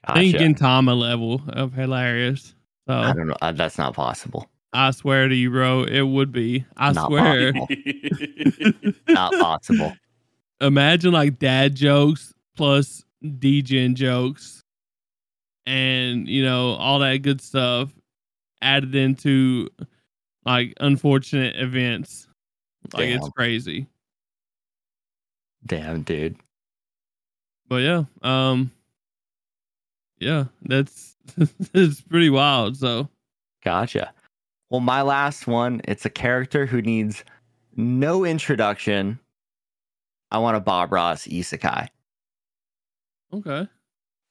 i 0.05 0.15
think 0.15 0.33
Gotcha. 0.35 0.45
Gintama 0.45 0.99
level 0.99 1.43
of 1.49 1.73
hilarious. 1.73 2.55
So 2.87 2.95
I 2.95 3.13
don't 3.13 3.27
know. 3.27 3.37
Uh, 3.43 3.53
that's 3.53 3.79
not 3.79 3.95
possible. 3.95 4.49
I 4.73 4.91
swear 4.91 5.29
to 5.29 5.35
you, 5.35 5.51
bro, 5.51 5.85
it 5.85 6.03
would 6.03 6.33
be. 6.33 6.65
I 6.77 6.93
Not 6.93 7.09
swear. 7.09 7.53
Not 9.09 9.33
possible. 9.33 9.95
imagine 10.61 11.13
like 11.13 11.39
dad 11.39 11.75
jokes 11.75 12.33
plus 12.57 13.03
DJing 13.25 13.95
jokes 13.95 14.63
and 15.67 16.29
you 16.29 16.45
know 16.45 16.75
all 16.75 16.99
that 17.01 17.19
good 17.19 17.41
stuff 17.41 17.91
added 18.63 18.95
into 18.95 19.69
like 20.47 20.73
unfortunate 20.81 21.57
events. 21.57 22.29
Like 22.95 23.09
it's 23.09 23.29
crazy. 23.31 23.87
Damn, 25.67 26.03
dude. 26.03 26.37
But 27.69 27.83
yeah, 27.83 28.05
um 28.23 28.71
yeah, 30.19 30.45
that's 30.63 31.17
it's 31.75 32.01
pretty 32.01 32.31
wild. 32.31 32.77
So 32.77 33.09
Gotcha. 33.67 34.13
Well, 34.71 34.81
my 34.81 35.03
last 35.03 35.49
one, 35.49 35.81
it's 35.89 36.05
a 36.05 36.11
character 36.11 36.67
who 36.67 36.81
needs 36.81 37.25
no 37.75 38.25
introduction. 38.25 39.19
I 40.31 40.39
want 40.39 40.57
a 40.57 40.61
Bob 40.61 40.93
Ross 40.93 41.27
isekai. 41.27 41.89
okay. 43.33 43.67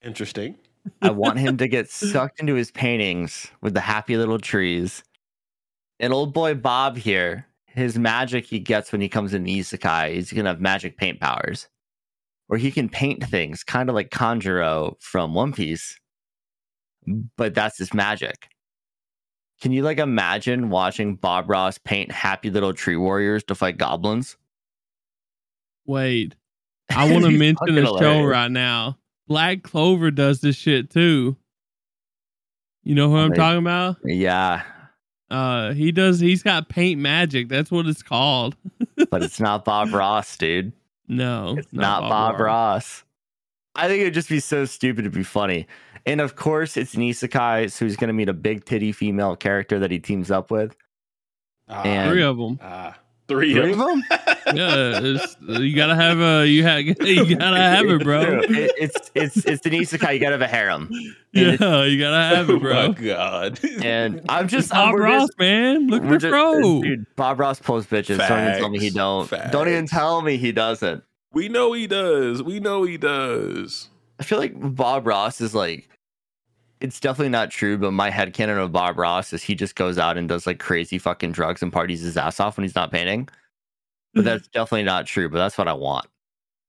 Interesting. 0.02 0.56
I 1.02 1.10
want 1.10 1.40
him 1.40 1.58
to 1.58 1.68
get 1.68 1.90
sucked 1.90 2.40
into 2.40 2.54
his 2.56 2.72
paintings 2.72 3.48
with 3.62 3.74
the 3.74 3.82
happy 3.82 4.16
little 4.16 4.40
trees. 4.40 5.04
And 6.00 6.14
old 6.14 6.34
boy 6.34 6.56
Bob 6.56 6.98
here, 6.98 7.48
his 7.68 7.98
magic 7.98 8.46
he 8.46 8.60
gets 8.60 8.92
when 8.92 9.02
he 9.02 9.10
comes 9.10 9.34
in 9.34 9.44
the 9.44 9.60
isekai, 9.60 10.14
he's 10.14 10.32
gonna 10.32 10.50
have 10.50 10.62
magic 10.62 10.98
paint 10.98 11.20
powers. 11.20 11.68
Where 12.48 12.60
he 12.60 12.72
can 12.72 12.90
paint 12.90 13.24
things 13.24 13.64
kind 13.64 13.90
of 13.90 13.96
like 13.96 14.12
Kanjuro 14.12 15.02
from 15.02 15.34
One 15.34 15.52
Piece. 15.52 16.00
But 17.38 17.56
that's 17.56 17.78
his 17.78 17.94
magic. 17.94 18.48
Can 19.62 19.72
you 19.72 19.84
like 19.84 19.98
imagine 19.98 20.70
watching 20.70 21.16
Bob 21.16 21.50
Ross 21.50 21.78
paint 21.78 22.12
happy 22.12 22.50
little 22.50 22.74
tree 22.74 22.98
warriors 22.98 23.44
to 23.46 23.56
fight 23.56 23.78
goblins? 23.78 24.38
Wait. 25.86 26.36
I 26.90 27.12
want 27.12 27.26
to 27.26 27.32
mention 27.32 27.76
the 27.76 27.98
show 28.00 28.24
right 28.24 28.52
now. 28.52 28.98
Black 29.28 29.64
Clover 29.64 30.12
does 30.12 30.42
this 30.42 30.56
shit 30.56 30.92
too. 30.92 31.36
You 32.84 32.94
know 32.94 33.10
who 33.10 33.18
I'm 33.18 33.34
talking 33.34 33.58
about? 33.58 33.98
Yeah, 34.06 34.62
Uh, 35.30 35.74
he 35.74 35.92
does. 35.92 36.20
He's 36.20 36.44
got 36.44 36.70
paint 36.70 37.00
magic. 37.02 37.50
That's 37.50 37.72
what 37.72 37.88
it's 37.88 38.04
called. 38.04 38.56
but 39.10 39.24
it's 39.24 39.40
not 39.40 39.66
Bob 39.66 39.94
Ross, 39.94 40.38
dude. 40.38 40.72
No, 41.08 41.56
It's 41.58 41.72
not, 41.72 42.02
Bob, 42.02 42.40
Ross. 42.40 43.04
I 43.76 43.88
think 43.88 44.02
it'd 44.02 44.14
just 44.14 44.30
be 44.30 44.40
so 44.40 44.66
stupid 44.66 45.04
to 45.04 45.10
be 45.12 45.24
funny. 45.24 45.68
And 46.06 46.22
of 46.22 46.36
course, 46.36 46.78
it's 46.78 46.94
an 46.96 47.02
isekai, 47.02 47.72
so 47.72 47.86
he's 47.86 47.96
going 47.98 48.08
to 48.08 48.14
meet 48.14 48.30
a 48.30 48.34
big 48.34 48.66
titty 48.66 48.92
female 48.92 49.36
character 49.36 49.80
that 49.80 49.92
he 49.92 50.00
teams 50.00 50.32
up 50.32 50.50
with. 50.52 50.76
Ah, 51.68 51.82
And- 51.84 52.10
Three 52.12 52.24
of 52.24 52.38
them. 52.38 52.60
ah, 52.62 52.98
three, 53.28 53.54
Three 53.54 53.74
of 53.74 53.80
of 53.80 53.88
them. 53.88 54.04
Yeah, 54.56 55.00
it's, 55.04 55.36
you 55.42 55.76
gotta 55.76 55.96
have 55.96 56.20
a. 56.20 56.48
You 56.48 56.64
have. 56.64 56.82
You 57.06 57.36
gotta 57.36 57.58
have 57.58 57.86
it, 57.88 58.04
bro. 58.04 58.42
It- 58.44 58.72
it's 58.78 59.12
it's 59.16 59.38
it's 59.46 59.66
an 59.66 59.72
isekai. 59.72 60.14
You 60.14 60.20
got 60.20 60.28
to 60.30 60.34
have 60.34 60.42
a 60.42 60.48
harem. 60.48 60.90
Yeah, 61.34 61.84
you 61.84 62.00
gotta 62.00 62.36
have 62.36 62.50
oh 62.50 62.56
it, 62.56 62.60
bro. 62.62 62.72
Oh 62.78 62.88
my 62.90 62.94
god. 62.94 63.60
And 63.84 64.22
I'm 64.30 64.48
just 64.48 64.70
Bob 64.72 64.94
we're 64.94 65.04
Ross, 65.04 65.28
just- 65.30 65.40
man. 65.40 65.88
Look 65.88 66.04
we're 66.04 66.16
at 66.16 66.22
the 66.22 66.30
pro. 66.30 66.82
dude. 66.82 67.06
Bob 67.16 67.40
Ross 67.40 67.60
pulls 67.60 67.86
bitches. 67.88 68.18
Don't 68.20 68.42
even 68.48 68.60
tell 68.60 68.70
me 68.70 68.80
he 68.80 68.90
don't. 68.90 69.30
Don't 69.52 69.68
even 69.68 69.88
tell 69.88 70.22
me 70.22 70.38
he 70.38 70.52
doesn't. 70.52 71.04
we 71.34 71.50
know 71.50 71.74
he 71.74 71.88
does. 71.88 72.42
We 72.44 72.60
know 72.60 72.84
he 72.84 72.98
does. 72.98 73.90
I 74.20 74.24
feel 74.24 74.38
like 74.38 74.54
Bob 74.56 75.08
Ross 75.08 75.42
is 75.42 75.54
like. 75.56 75.90
It's 76.86 77.00
definitely 77.00 77.30
not 77.30 77.50
true, 77.50 77.80
but 77.80 77.94
my 77.94 78.12
head 78.12 78.32
headcanon 78.32 78.64
of 78.64 78.72
Bob 78.72 79.00
Ross 79.00 79.34
is 79.34 79.42
he 79.42 79.56
just 79.56 79.76
goes 79.76 79.98
out 79.98 80.20
and 80.20 80.30
does 80.30 80.46
like 80.46 80.60
crazy 80.60 81.00
fucking 81.00 81.32
drugs 81.32 81.64
and 81.64 81.74
parties 81.74 82.02
his 82.02 82.16
ass 82.16 82.40
off 82.40 82.58
when 82.58 82.64
he's 82.64 82.76
not 82.76 82.92
painting. 82.92 83.28
But 84.14 84.22
hmm. 84.22 84.26
that's 84.28 84.48
definitely 84.50 84.84
not 84.84 85.08
true, 85.08 85.28
but 85.28 85.40
that's 85.40 85.58
what 85.58 85.68
I 85.68 85.74
want. 85.74 86.06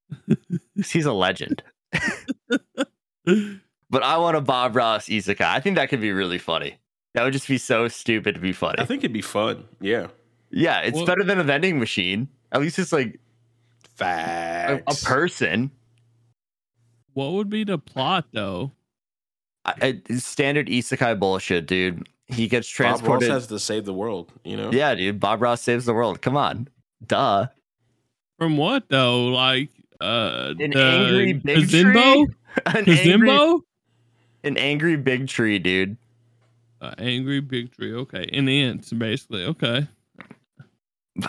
he's 0.74 1.04
a 1.04 1.12
legend. 1.12 1.62
But 3.88 4.02
I 4.02 4.16
want 4.18 4.36
a 4.36 4.40
Bob 4.40 4.74
Ross 4.74 5.06
isekai. 5.06 5.44
I 5.44 5.60
think 5.60 5.76
that 5.76 5.88
could 5.88 6.00
be 6.00 6.10
really 6.10 6.38
funny. 6.38 6.78
That 7.14 7.22
would 7.22 7.32
just 7.32 7.46
be 7.46 7.58
so 7.58 7.86
stupid 7.88 8.34
to 8.34 8.40
be 8.40 8.52
funny. 8.52 8.80
I 8.80 8.84
think 8.84 9.04
it'd 9.04 9.12
be 9.12 9.22
fun. 9.22 9.64
Yeah. 9.80 10.08
yeah, 10.50 10.80
it's 10.80 10.96
Well- 10.96 11.06
better 11.06 11.22
than 11.22 11.38
a 11.38 11.44
vending 11.44 11.78
machine. 11.78 12.28
At 12.50 12.60
least 12.60 12.78
it's 12.78 12.92
like 12.92 13.20
a, 14.00 14.82
a 14.86 14.94
person. 15.04 15.70
what 17.12 17.32
would 17.32 17.48
be 17.48 17.64
the 17.64 17.78
plot 17.78 18.26
though? 18.32 18.72
I, 19.66 20.00
I- 20.08 20.14
standard 20.16 20.68
isekai 20.68 21.18
bullshit, 21.18 21.66
dude. 21.66 22.08
He 22.28 22.48
gets 22.48 22.68
transported. 22.68 23.04
Bob 23.04 23.12
Ross 23.12 23.20
transported. 23.20 23.30
has 23.30 23.46
to 23.48 23.58
save 23.64 23.84
the 23.84 23.92
world. 23.94 24.32
You 24.44 24.56
know. 24.56 24.70
yeah, 24.72 24.94
dude. 24.94 25.20
Bob 25.20 25.42
Ross 25.42 25.60
saves 25.62 25.84
the 25.86 25.94
world. 25.94 26.22
Come 26.22 26.36
on. 26.36 26.68
Duh. 27.06 27.46
From 28.38 28.56
what 28.56 28.88
though? 28.88 29.26
Like 29.26 29.68
uh, 30.00 30.54
An 30.58 30.70
the 30.70 30.82
angry 30.82 31.32
big 31.34 31.58
Kazimbo? 31.68 32.26
tree? 32.26 32.34
An 32.66 32.76
angry, 32.88 32.96
Kazimbo? 33.28 33.60
an 34.44 34.56
angry 34.56 34.96
big 34.96 35.28
tree, 35.28 35.58
dude. 35.58 35.96
Uh, 36.80 36.94
angry 36.98 37.40
big 37.40 37.72
tree. 37.72 37.94
Okay, 37.94 38.28
and 38.32 38.48
ants 38.48 38.92
basically. 38.92 39.44
Okay. 39.44 39.86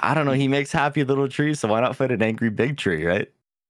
I 0.01 0.13
don't 0.13 0.25
know. 0.25 0.33
He 0.33 0.47
makes 0.49 0.71
happy 0.71 1.03
little 1.05 1.29
trees, 1.29 1.59
so 1.61 1.69
why 1.69 1.79
not 1.79 1.95
fight 1.95 2.11
an 2.11 2.21
angry 2.21 2.49
big 2.49 2.75
tree, 2.77 3.05
right? 3.05 3.31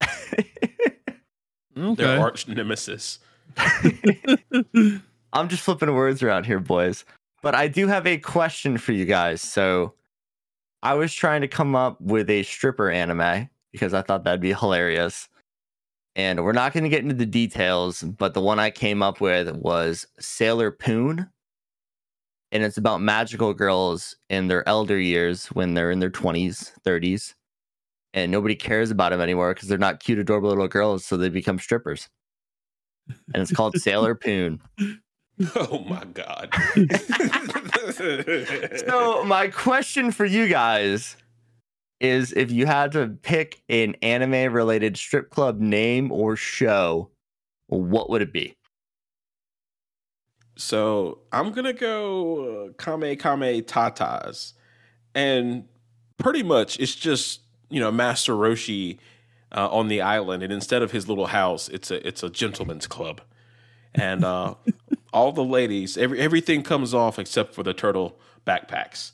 Their 1.76 1.84
Okay. 1.90 2.16
arch 2.16 2.48
nemesis. 2.48 3.20
I'm 5.32 5.48
just 5.48 5.62
flipping 5.62 5.92
words 5.94 6.22
around 6.22 6.46
here, 6.46 6.60
boys. 6.60 7.04
But 7.42 7.54
I 7.54 7.68
do 7.68 7.86
have 7.86 8.06
a 8.06 8.18
question 8.18 8.78
for 8.78 8.92
you 8.92 9.04
guys. 9.04 9.40
So 9.40 9.94
I 10.82 10.94
was 10.94 11.12
trying 11.12 11.40
to 11.42 11.48
come 11.48 11.74
up 11.74 12.00
with 12.00 12.30
a 12.30 12.42
stripper 12.42 12.90
anime 12.90 13.48
because 13.72 13.94
I 13.94 14.02
thought 14.02 14.24
that'd 14.24 14.40
be 14.40 14.52
hilarious. 14.52 15.28
And 16.16 16.44
we're 16.44 16.52
not 16.52 16.72
going 16.72 16.84
to 16.84 16.90
get 16.90 17.02
into 17.02 17.14
the 17.14 17.26
details, 17.26 18.02
but 18.02 18.34
the 18.34 18.40
one 18.40 18.58
I 18.58 18.70
came 18.70 19.02
up 19.02 19.20
with 19.20 19.54
was 19.54 20.06
Sailor 20.18 20.72
Poon. 20.72 21.28
And 22.50 22.64
it's 22.64 22.78
about 22.78 23.02
magical 23.02 23.54
girls 23.54 24.16
in 24.30 24.48
their 24.48 24.66
elder 24.68 24.98
years 24.98 25.46
when 25.48 25.74
they're 25.74 25.90
in 25.90 26.00
their 26.00 26.10
20s, 26.10 26.72
30s. 26.84 27.34
And 28.14 28.32
nobody 28.32 28.56
cares 28.56 28.90
about 28.90 29.10
them 29.10 29.20
anymore 29.20 29.52
because 29.54 29.68
they're 29.68 29.78
not 29.78 30.00
cute, 30.00 30.18
adorable 30.18 30.48
little 30.48 30.66
girls. 30.66 31.04
So 31.04 31.16
they 31.16 31.28
become 31.28 31.58
strippers. 31.58 32.08
And 33.34 33.42
it's 33.42 33.52
called 33.52 33.76
Sailor 33.76 34.14
Poon. 34.14 34.60
Oh 35.54 35.84
my 35.88 36.04
god. 36.04 36.52
So 38.86 39.24
my 39.24 39.48
question 39.48 40.12
for 40.12 40.24
you 40.24 40.48
guys 40.48 41.16
is 42.00 42.32
if 42.32 42.50
you 42.50 42.66
had 42.66 42.92
to 42.92 43.08
pick 43.22 43.62
an 43.68 43.96
anime 44.02 44.52
related 44.52 44.96
strip 44.96 45.30
club 45.30 45.58
name 45.58 46.12
or 46.12 46.36
show, 46.36 47.10
what 47.66 48.10
would 48.10 48.22
it 48.22 48.32
be? 48.32 48.54
So 50.56 51.20
I'm 51.32 51.52
gonna 51.52 51.72
go 51.72 52.68
uh, 52.78 52.82
Kame 52.82 53.16
Kame 53.16 53.62
Tatas, 53.62 54.54
and 55.14 55.64
pretty 56.18 56.42
much 56.42 56.78
it's 56.80 56.94
just 56.94 57.42
you 57.70 57.80
know 57.80 57.92
Master 57.92 58.34
Roshi 58.34 58.98
uh, 59.52 59.68
on 59.70 59.88
the 59.88 60.00
island, 60.00 60.42
and 60.42 60.52
instead 60.52 60.82
of 60.82 60.92
his 60.92 61.08
little 61.08 61.26
house, 61.26 61.68
it's 61.68 61.90
a 61.90 62.06
it's 62.06 62.22
a 62.22 62.30
gentleman's 62.30 62.86
club, 62.86 63.20
and 63.94 64.24
uh, 64.24 64.54
all 65.12 65.32
the 65.32 65.44
ladies, 65.44 65.96
every 65.96 66.20
everything 66.20 66.62
comes 66.62 66.94
off 66.94 67.18
except 67.18 67.54
for 67.54 67.62
the 67.62 67.74
turtle 67.74 68.18
backpacks, 68.46 69.12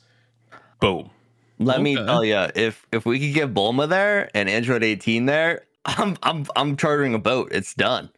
Boom. 0.79 1.09
Let 1.57 1.81
me 1.81 1.95
tell 1.95 2.23
you, 2.23 2.47
if 2.55 2.85
if 2.91 3.05
we 3.05 3.19
could 3.19 3.33
get 3.33 3.53
Bulma 3.53 3.87
there 3.87 4.29
and 4.33 4.49
Android 4.49 4.83
18 4.83 5.25
there, 5.25 5.61
I'm 5.85 6.17
I'm 6.21 6.45
I'm 6.55 6.75
chartering 6.75 7.13
a 7.13 7.19
boat. 7.19 7.49
It's 7.51 7.73
done. 7.73 8.09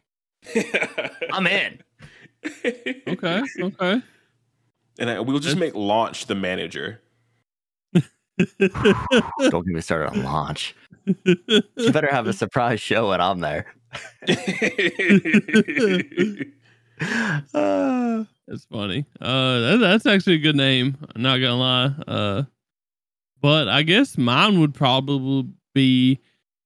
I'm 1.32 1.46
in. 1.46 1.80
Okay. 2.64 3.42
Okay. 3.60 4.02
And 4.98 5.10
uh, 5.10 5.22
we'll 5.22 5.38
just 5.38 5.56
make 5.56 5.74
Launch 5.74 6.26
the 6.26 6.34
manager. 6.34 7.00
Don't 9.50 9.66
get 9.66 9.74
me 9.74 9.80
started 9.80 10.10
on 10.10 10.22
launch. 10.22 10.74
You 11.24 11.90
better 11.90 12.10
have 12.10 12.26
a 12.26 12.34
surprise 12.34 12.80
show 12.82 13.08
when 13.08 13.20
I'm 13.20 13.40
there. 13.40 13.64
Uh, 17.54 18.24
That's 18.46 18.64
funny. 18.70 19.04
Uh, 19.20 19.58
that, 19.60 19.76
that's 19.80 20.06
actually 20.06 20.34
a 20.36 20.38
good 20.38 20.56
name. 20.56 20.96
I'm 21.14 21.22
not 21.22 21.36
gonna 21.38 21.56
lie. 21.56 21.94
Uh, 22.06 22.42
but 23.40 23.68
I 23.68 23.82
guess 23.82 24.16
mine 24.18 24.60
would 24.60 24.74
probably 24.74 25.48
be, 25.74 26.18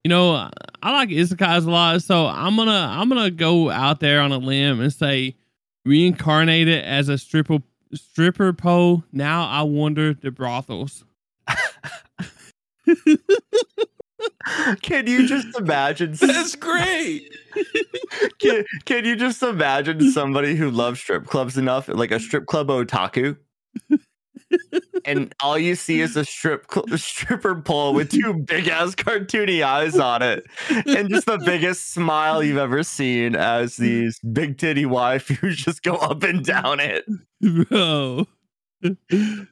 you 0.05 0.09
know, 0.09 0.35
I- 0.35 0.51
like 0.93 1.09
isekais 1.11 1.67
a 1.67 1.71
lot, 1.71 2.03
so 2.03 2.27
I'm 2.27 2.57
gonna 2.57 2.89
I'm 2.91 3.09
gonna 3.09 3.31
go 3.31 3.71
out 3.71 4.01
there 4.01 4.21
on 4.21 4.31
a 4.33 4.39
limb 4.39 4.81
and 4.81 4.93
say 4.93 5.35
reincarnated 5.85 6.83
as 6.85 7.09
a 7.09 7.19
stripper 7.19 7.59
stripper 7.95 8.53
pole. 8.53 9.03
Now 9.13 9.47
I 9.49 9.63
wonder 9.63 10.15
the 10.15 10.31
brothels. 10.31 11.05
Can 14.83 15.07
you 15.07 15.27
just 15.27 15.57
imagine? 15.59 16.13
That's 16.21 16.57
great. 16.57 17.29
Can, 18.39 18.65
can 18.87 19.05
you 19.05 19.15
just 19.17 19.43
imagine 19.43 20.11
somebody 20.11 20.55
who 20.55 20.71
loves 20.71 21.01
strip 21.01 21.27
clubs 21.27 21.59
enough, 21.59 21.89
like 21.89 22.11
a 22.11 22.19
strip 22.19 22.47
club 22.47 22.69
otaku, 22.69 23.37
and 25.05 25.35
all 25.43 25.59
you 25.59 25.75
see 25.75 26.01
is 26.01 26.17
a 26.17 26.25
strip 26.25 26.67
cl- 26.73 26.87
stripper 26.97 27.61
pole 27.61 27.95
with 27.95 28.11
two 28.11 28.35
big 28.35 28.69
ass 28.69 28.95
cartoony 28.95 29.63
eyes 29.63 29.99
on 29.99 30.23
it, 30.23 30.45
and 30.87 31.09
just 31.11 31.27
the 31.27 31.39
biggest 31.39 31.93
smile 31.93 32.43
you've 32.43 32.59
ever 32.59 32.83
seen 32.83 33.35
as 33.37 33.77
these 33.77 34.19
big 34.21 34.59
titty 34.59 34.87
wife 34.87 35.29
waifus 35.29 35.55
just 35.57 35.83
go 35.83 35.95
up 35.97 36.23
and 36.23 36.45
down 36.45 36.81
it. 36.81 37.05
Bro. 37.41 38.27
Oh 38.85 38.97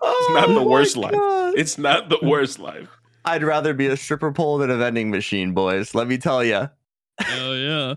it's 0.03 0.31
not 0.35 0.49
the 0.49 0.63
worst 0.69 0.97
life. 0.97 1.15
It's 1.57 1.79
not 1.79 2.09
the 2.09 2.19
worst 2.21 2.59
life. 2.59 2.89
I'd 3.25 3.43
rather 3.43 3.75
be 3.75 3.87
a 3.87 3.97
stripper 3.97 4.33
pole 4.33 4.59
than 4.59 4.71
a 4.71 4.77
vending 4.77 5.11
machine, 5.11 5.53
boys. 5.53 5.95
Let 5.95 6.09
me 6.09 6.19
tell 6.19 6.45
you. 6.45 6.69
Hell 7.19 7.57
yeah. 7.57 7.95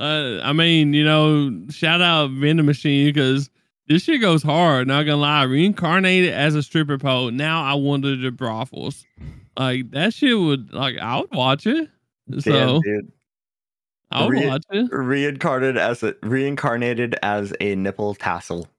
Uh, 0.00 0.40
I 0.42 0.52
mean, 0.52 0.94
you 0.94 1.04
know, 1.04 1.66
shout 1.70 2.00
out 2.00 2.30
vending 2.30 2.66
machine 2.66 3.06
because 3.06 3.50
this 3.88 4.04
shit 4.04 4.20
goes 4.20 4.42
hard. 4.42 4.88
Not 4.88 5.04
gonna 5.04 5.16
lie, 5.16 5.42
reincarnated 5.42 6.32
as 6.32 6.54
a 6.54 6.62
stripper 6.62 6.98
pole. 6.98 7.30
Now 7.30 7.62
I 7.62 7.74
wonder 7.74 8.16
the 8.16 8.30
brothels. 8.30 9.04
Like 9.56 9.90
that 9.90 10.14
shit 10.14 10.38
would 10.38 10.72
like 10.72 10.96
I 10.98 11.20
would 11.20 11.34
watch 11.34 11.66
it. 11.66 11.90
So 12.40 12.50
Damn, 12.50 12.80
dude. 12.80 13.12
I 14.10 14.24
would 14.24 14.32
Re- 14.32 14.46
watch 14.48 14.64
it. 14.70 14.92
Reincarnated 14.92 15.76
as 15.76 16.02
a 16.02 16.14
reincarnated 16.22 17.16
as 17.22 17.52
a 17.60 17.74
nipple 17.74 18.14
tassel. 18.14 18.68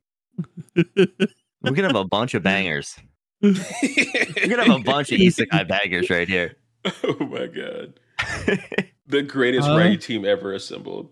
We 1.64 1.72
could 1.72 1.86
have 1.86 1.96
a 1.96 2.04
bunch 2.04 2.34
of 2.34 2.44
bangers. 2.44 2.98
We 3.44 3.54
could 4.48 4.60
have 4.60 4.70
a 4.70 4.80
bunch 4.80 5.12
of 5.12 5.20
isekai 5.20 5.68
baggers 5.68 6.10
right 6.10 6.28
here. 6.28 6.56
oh 7.04 7.18
my 7.20 7.48
god. 7.48 8.00
The 9.06 9.22
greatest 9.22 9.68
Huh? 9.68 9.76
writing 9.78 10.00
team 10.00 10.24
ever 10.24 10.54
assembled. 10.54 11.10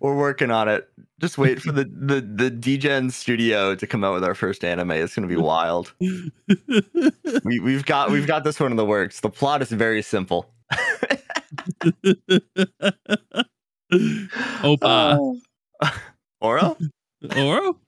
We're 0.00 0.16
working 0.16 0.50
on 0.50 0.68
it. 0.68 0.88
Just 1.20 1.38
wait 1.38 1.62
for 1.62 1.70
the 1.70 1.84
the 1.84 2.20
the 2.20 2.50
Degen 2.50 3.10
studio 3.10 3.76
to 3.76 3.86
come 3.86 4.02
out 4.02 4.12
with 4.14 4.24
our 4.24 4.34
first 4.34 4.64
anime. 4.64 4.90
It's 4.90 5.14
gonna 5.14 5.28
be 5.28 5.36
wild. 5.36 5.94
We 7.44 7.60
we've 7.60 7.84
got 7.86 8.10
we've 8.10 8.26
got 8.26 8.42
this 8.42 8.58
one 8.58 8.72
in 8.72 8.76
the 8.76 8.84
works. 8.84 9.20
The 9.20 9.30
plot 9.30 9.62
is 9.62 9.70
very 9.70 10.02
simple. 10.02 10.52
Opa. 13.92 15.38
Uh, 15.80 15.90
Oro? 16.40 16.76
Oro? 17.36 17.78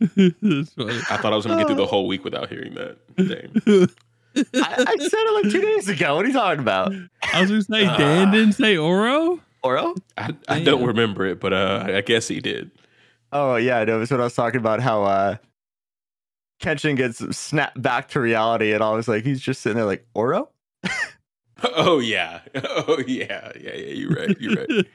That's 0.00 0.72
funny. 0.72 1.00
I 1.10 1.16
thought 1.16 1.32
I 1.32 1.36
was 1.36 1.46
gonna 1.46 1.58
get 1.58 1.66
through 1.66 1.76
the 1.76 1.86
whole 1.86 2.06
week 2.06 2.24
without 2.24 2.48
hearing 2.48 2.74
that. 2.74 2.98
Dang. 3.16 3.88
I, 4.36 4.84
I 4.88 4.96
said 4.96 5.12
it 5.12 5.44
like 5.44 5.52
two 5.52 5.60
days 5.60 5.88
ago. 5.88 6.16
What 6.16 6.24
are 6.24 6.28
you 6.28 6.34
talking 6.34 6.60
about? 6.60 6.92
I 7.32 7.40
was 7.40 7.50
gonna 7.50 7.62
say 7.62 7.84
Dan 7.84 8.32
didn't 8.32 8.54
say 8.54 8.76
Oro. 8.76 9.40
Oro? 9.62 9.94
I, 10.18 10.34
I 10.48 10.62
don't 10.62 10.84
remember 10.84 11.24
it, 11.26 11.40
but 11.40 11.52
uh, 11.52 11.84
I 11.86 12.00
guess 12.00 12.28
he 12.28 12.40
did. 12.40 12.70
Oh 13.32 13.56
yeah, 13.56 13.84
no, 13.84 13.98
that's 13.98 14.10
what 14.10 14.20
I 14.20 14.24
was 14.24 14.34
talking 14.34 14.58
about. 14.60 14.80
How 14.80 15.04
uh 15.04 15.36
Kenshin 16.60 16.96
gets 16.96 17.18
snapped 17.36 17.80
back 17.80 18.08
to 18.10 18.20
reality, 18.20 18.72
and 18.72 18.82
I 18.82 18.90
was 18.90 19.08
like, 19.08 19.24
he's 19.24 19.40
just 19.40 19.60
sitting 19.62 19.76
there 19.76 19.86
like 19.86 20.06
Oro. 20.14 20.50
Oh 21.62 21.98
yeah. 21.98 22.40
Oh 22.54 22.98
yeah. 23.06 23.52
Yeah, 23.58 23.74
yeah, 23.74 23.92
you're 23.94 24.10
right. 24.10 24.36
You're 24.40 24.54
right. 24.54 24.86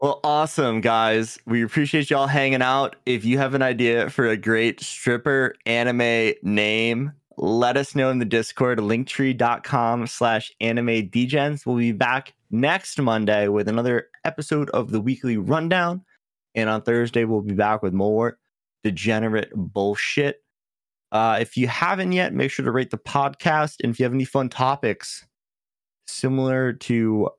Well, 0.00 0.20
awesome, 0.22 0.80
guys. 0.80 1.38
We 1.46 1.62
appreciate 1.62 2.10
y'all 2.10 2.26
hanging 2.26 2.60
out. 2.60 2.96
If 3.06 3.24
you 3.24 3.38
have 3.38 3.54
an 3.54 3.62
idea 3.62 4.10
for 4.10 4.26
a 4.26 4.36
great 4.36 4.80
stripper 4.80 5.54
anime 5.64 6.34
name, 6.42 7.12
let 7.36 7.76
us 7.76 7.94
know 7.94 8.10
in 8.10 8.18
the 8.18 8.24
Discord, 8.24 8.78
linktree.com 8.78 10.06
slash 10.06 10.52
anime 10.60 11.08
degens. 11.08 11.64
We'll 11.64 11.76
be 11.76 11.92
back 11.92 12.34
next 12.50 13.00
Monday 13.00 13.48
with 13.48 13.68
another 13.68 14.08
episode 14.24 14.70
of 14.70 14.90
the 14.90 15.00
weekly 15.00 15.36
rundown. 15.36 16.04
And 16.54 16.68
on 16.68 16.82
Thursday, 16.82 17.24
we'll 17.24 17.40
be 17.40 17.54
back 17.54 17.82
with 17.82 17.92
more 17.92 18.38
degenerate 18.82 19.50
bullshit. 19.54 20.42
Uh, 21.10 21.38
if 21.40 21.56
you 21.56 21.66
haven't 21.68 22.12
yet, 22.12 22.34
make 22.34 22.50
sure 22.50 22.64
to 22.64 22.70
rate 22.70 22.90
the 22.90 22.98
podcast. 22.98 23.76
And 23.82 23.92
if 23.92 23.98
you 23.98 24.04
have 24.04 24.14
any 24.14 24.24
fun 24.24 24.48
topics 24.48 25.26
similar 26.06 26.72
to 26.72 27.30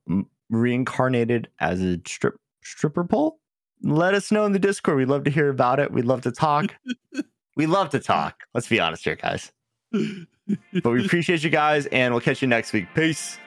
reincarnated 0.62 1.50
as 1.60 1.82
a 1.82 2.00
strip 2.06 2.36
stripper 2.64 3.04
pole, 3.04 3.40
let 3.82 4.14
us 4.14 4.32
know 4.32 4.46
in 4.46 4.52
the 4.52 4.60
Discord. 4.60 4.98
We'd 4.98 5.08
love 5.08 5.24
to 5.26 5.32
hear 5.32 5.50
about 5.50 5.80
it. 5.80 5.92
We'd 5.92 6.06
love 6.06 6.22
to 6.22 6.32
talk. 6.32 6.76
we 7.56 7.66
love 7.66 7.90
to 7.92 8.00
talk. 8.00 8.42
Let's 8.54 8.68
be 8.68 8.80
honest 8.80 9.04
here, 9.04 9.16
guys. 9.16 9.52
But 9.92 10.92
we 10.92 11.06
appreciate 11.06 11.44
you 11.44 11.50
guys, 11.50 11.86
and 11.88 12.14
we'll 12.14 12.22
catch 12.22 12.42
you 12.42 12.48
next 12.48 12.74
week. 12.74 12.88
Peace. 12.94 13.38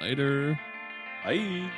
Later. 0.00 0.58
Bye. 1.24 1.70